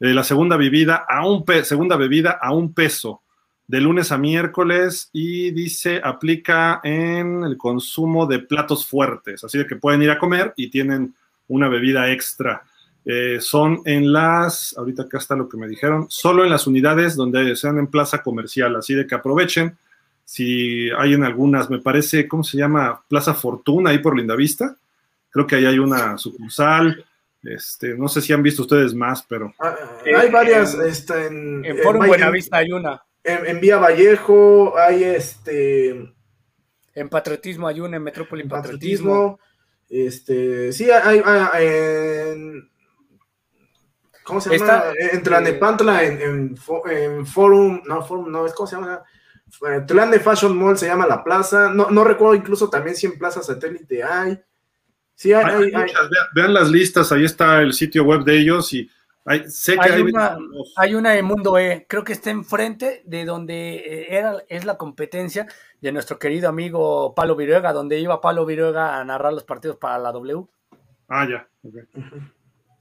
eh, 0.00 0.14
la 0.14 0.24
segunda 0.24 0.56
bebida 0.56 1.04
a 1.08 1.26
un 1.26 1.44
segunda 1.64 1.96
bebida 1.96 2.38
a 2.40 2.52
un 2.52 2.72
peso. 2.72 3.22
de 3.68 3.80
lunes 3.80 4.12
a 4.12 4.18
miércoles 4.18 5.08
y 5.12 5.50
dice 5.52 6.00
aplica 6.04 6.80
en 6.82 7.44
el 7.44 7.56
consumo 7.56 8.26
de 8.26 8.40
platos 8.40 8.84
fuertes, 8.84 9.44
así 9.44 9.56
de 9.56 9.66
que 9.66 9.76
pueden 9.76 10.02
ir 10.02 10.10
a 10.10 10.18
comer 10.18 10.52
y 10.56 10.68
tienen 10.68 11.14
una 11.48 11.68
bebida 11.68 12.10
extra. 12.10 12.64
Eh, 13.04 13.38
son 13.40 13.82
en 13.84 14.12
las, 14.12 14.76
ahorita 14.78 15.02
acá 15.02 15.18
está 15.18 15.34
lo 15.34 15.48
que 15.48 15.56
me 15.56 15.66
dijeron, 15.66 16.06
solo 16.08 16.44
en 16.44 16.50
las 16.50 16.66
unidades 16.66 17.16
donde 17.16 17.56
sean 17.56 17.78
en 17.78 17.88
plaza 17.88 18.22
comercial, 18.22 18.76
así 18.76 18.94
de 18.94 19.06
que 19.06 19.14
aprovechen. 19.14 19.76
Si 20.24 20.88
hay 20.96 21.14
en 21.14 21.24
algunas, 21.24 21.68
me 21.68 21.80
parece, 21.80 22.28
¿cómo 22.28 22.44
se 22.44 22.56
llama? 22.56 23.02
Plaza 23.08 23.34
Fortuna, 23.34 23.90
ahí 23.90 23.98
por 23.98 24.16
Lindavista. 24.16 24.76
Creo 25.30 25.46
que 25.46 25.56
ahí 25.56 25.66
hay 25.66 25.78
una 25.78 26.16
sucursal. 26.16 27.04
Este, 27.42 27.96
no 27.96 28.06
sé 28.08 28.20
si 28.20 28.32
han 28.32 28.42
visto 28.42 28.62
ustedes 28.62 28.94
más, 28.94 29.24
pero. 29.28 29.52
Ah, 29.58 29.76
hay 30.16 30.30
varias. 30.30 30.74
Este, 30.74 31.26
en, 31.26 31.64
en 31.64 31.78
Foro 31.78 31.98
Buenavista 31.98 32.58
hay 32.58 32.70
una. 32.70 33.02
En, 33.24 33.60
Vía 33.60 33.78
Vallejo 33.78 34.78
hay 34.78 35.04
este. 35.04 36.12
En 36.94 37.08
Patriotismo 37.08 37.66
hay 37.66 37.80
una, 37.80 37.96
en 37.96 38.02
Metrópoli 38.02 38.44
Patriotismo. 38.44 39.40
Este, 39.88 40.72
sí, 40.72 40.90
hay, 40.90 41.22
en, 41.60 42.70
¿Cómo 44.32 44.40
se 44.40 44.58
llama? 44.58 44.84
en 44.98 45.22
Tlanepantla, 45.22 46.04
en, 46.04 46.22
en, 46.22 46.56
en, 46.90 47.26
Forum, 47.26 47.82
no, 47.84 48.00
Forum, 48.02 48.32
no, 48.32 48.46
es 48.46 48.54
¿cómo 48.54 48.66
se 48.66 48.76
llama? 48.76 49.02
Tlane 49.86 50.20
Fashion 50.20 50.56
Mall 50.56 50.78
se 50.78 50.86
llama 50.86 51.06
la 51.06 51.22
plaza. 51.22 51.68
No, 51.68 51.90
no 51.90 52.02
recuerdo 52.02 52.34
incluso 52.34 52.70
también 52.70 52.96
si 52.96 53.04
en 53.04 53.18
Plaza 53.18 53.42
Satélite 53.42 54.02
hay. 54.02 54.40
Sí, 55.14 55.34
hay, 55.34 55.70
Vean, 56.34 56.54
las 56.54 56.70
listas, 56.70 57.12
ahí 57.12 57.26
está 57.26 57.60
el 57.60 57.74
sitio 57.74 58.04
web 58.04 58.24
de 58.24 58.38
ellos 58.38 58.72
y 58.72 58.90
hay, 59.26 59.50
sé 59.50 59.76
que 59.76 59.92
hay, 59.92 60.00
una, 60.00 60.38
hay 60.76 60.94
una 60.94 61.10
de 61.10 61.22
Mundo 61.22 61.58
E, 61.58 61.84
creo 61.86 62.02
que 62.02 62.14
está 62.14 62.30
enfrente 62.30 63.02
de 63.04 63.26
donde 63.26 63.74
eh, 63.74 64.06
era, 64.16 64.38
es 64.48 64.64
la 64.64 64.78
competencia 64.78 65.46
de 65.82 65.92
nuestro 65.92 66.18
querido 66.18 66.48
amigo 66.48 67.14
Palo 67.14 67.36
Viruega, 67.36 67.74
donde 67.74 68.00
iba 68.00 68.22
Palo 68.22 68.46
Viruega 68.46 68.98
a 68.98 69.04
narrar 69.04 69.34
los 69.34 69.44
partidos 69.44 69.76
para 69.76 69.98
la 69.98 70.10
W. 70.10 70.46
Ah, 71.08 71.28
ya, 71.28 71.46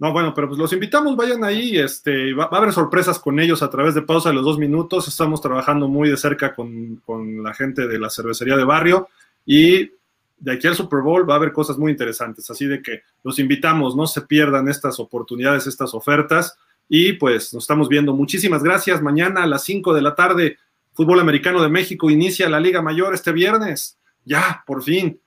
No, 0.01 0.11
bueno, 0.13 0.33
pero 0.33 0.47
pues 0.47 0.57
los 0.57 0.73
invitamos, 0.73 1.15
vayan 1.15 1.43
ahí, 1.43 1.77
este, 1.77 2.33
va, 2.33 2.45
a 2.45 2.57
haber 2.57 2.73
sorpresas 2.73 3.19
con 3.19 3.39
ellos 3.39 3.61
a 3.61 3.69
través 3.69 3.93
de 3.93 4.01
pausa 4.01 4.29
de 4.29 4.35
los 4.35 4.43
dos 4.43 4.57
minutos. 4.57 5.07
Estamos 5.07 5.41
trabajando 5.41 5.87
muy 5.87 6.09
de 6.09 6.17
cerca 6.17 6.55
con, 6.55 6.95
con 7.05 7.43
la 7.43 7.53
gente 7.53 7.87
de 7.87 7.99
la 7.99 8.09
cervecería 8.09 8.57
de 8.57 8.63
barrio 8.63 9.09
y 9.45 9.91
de 10.39 10.53
aquí 10.53 10.65
al 10.65 10.73
Super 10.73 11.01
Bowl 11.01 11.29
va 11.29 11.35
a 11.35 11.37
haber 11.37 11.53
cosas 11.53 11.77
muy 11.77 11.91
interesantes, 11.91 12.49
así 12.49 12.65
de 12.65 12.81
que 12.81 13.03
los 13.23 13.37
invitamos, 13.37 13.95
no 13.95 14.07
se 14.07 14.21
pierdan 14.21 14.67
estas 14.69 14.99
oportunidades, 14.99 15.67
estas 15.67 15.93
ofertas 15.93 16.57
y 16.89 17.13
pues 17.13 17.53
nos 17.53 17.65
estamos 17.65 17.87
viendo. 17.87 18.15
Muchísimas 18.15 18.63
gracias. 18.63 19.03
Mañana 19.03 19.43
a 19.43 19.47
las 19.47 19.63
5 19.65 19.93
de 19.93 20.01
la 20.01 20.15
tarde, 20.15 20.57
Fútbol 20.93 21.19
Americano 21.19 21.61
de 21.61 21.69
México 21.69 22.09
inicia 22.09 22.49
la 22.49 22.59
Liga 22.59 22.81
Mayor 22.81 23.13
este 23.13 23.33
viernes. 23.33 23.99
Ya, 24.25 24.63
por 24.65 24.81
fin, 24.81 25.21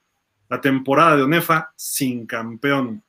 la 0.49 0.59
temporada 0.59 1.15
de 1.15 1.23
ONEFA 1.23 1.71
sin 1.77 2.25
campeón. 2.25 3.04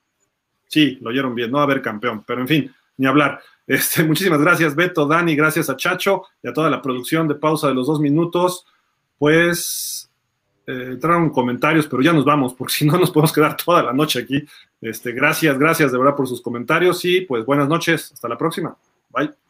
Sí, 0.67 0.99
lo 1.01 1.11
oyeron 1.11 1.35
bien, 1.35 1.51
no 1.51 1.59
va 1.59 1.63
a 1.63 1.67
haber 1.67 1.83
campeón, 1.83 2.25
pero 2.27 2.41
en 2.41 2.49
fin, 2.49 2.75
ni 2.97 3.07
hablar. 3.07 3.41
Este, 3.69 4.05
muchísimas 4.05 4.41
gracias, 4.41 4.77
Beto, 4.77 5.09
Dani, 5.09 5.35
gracias 5.35 5.69
a 5.69 5.77
Chacho 5.77 6.23
y 6.41 6.47
a 6.47 6.53
toda 6.53 6.71
la 6.71 6.81
producción 6.81 7.27
de 7.27 7.35
pausa 7.35 7.67
de 7.67 7.75
los 7.75 7.89
dos 7.89 7.99
minutos. 7.99 8.65
Pues 9.19 10.09
eh, 10.69 10.91
entraron 10.93 11.31
comentarios, 11.31 11.89
pero 11.89 12.01
ya 12.01 12.13
nos 12.13 12.25
vamos, 12.25 12.55
porque 12.55 12.75
si 12.79 12.87
no 12.87 12.99
nos 12.99 13.11
podemos 13.11 13.33
quedar 13.33 13.57
toda 13.57 13.83
la 13.83 13.93
noche 13.93 14.21
aquí. 14.21 14.47
Este, 14.81 15.11
gracias, 15.11 15.59
gracias 15.59 15.91
de 15.91 15.99
verdad 15.99 16.15
por 16.15 16.29
sus 16.29 16.41
comentarios 16.41 17.05
y 17.05 17.23
pues 17.23 17.45
buenas 17.45 17.69
noches, 17.69 18.13
hasta 18.13 18.29
la 18.29 18.39
próxima. 18.39 18.77
Bye. 19.11 19.46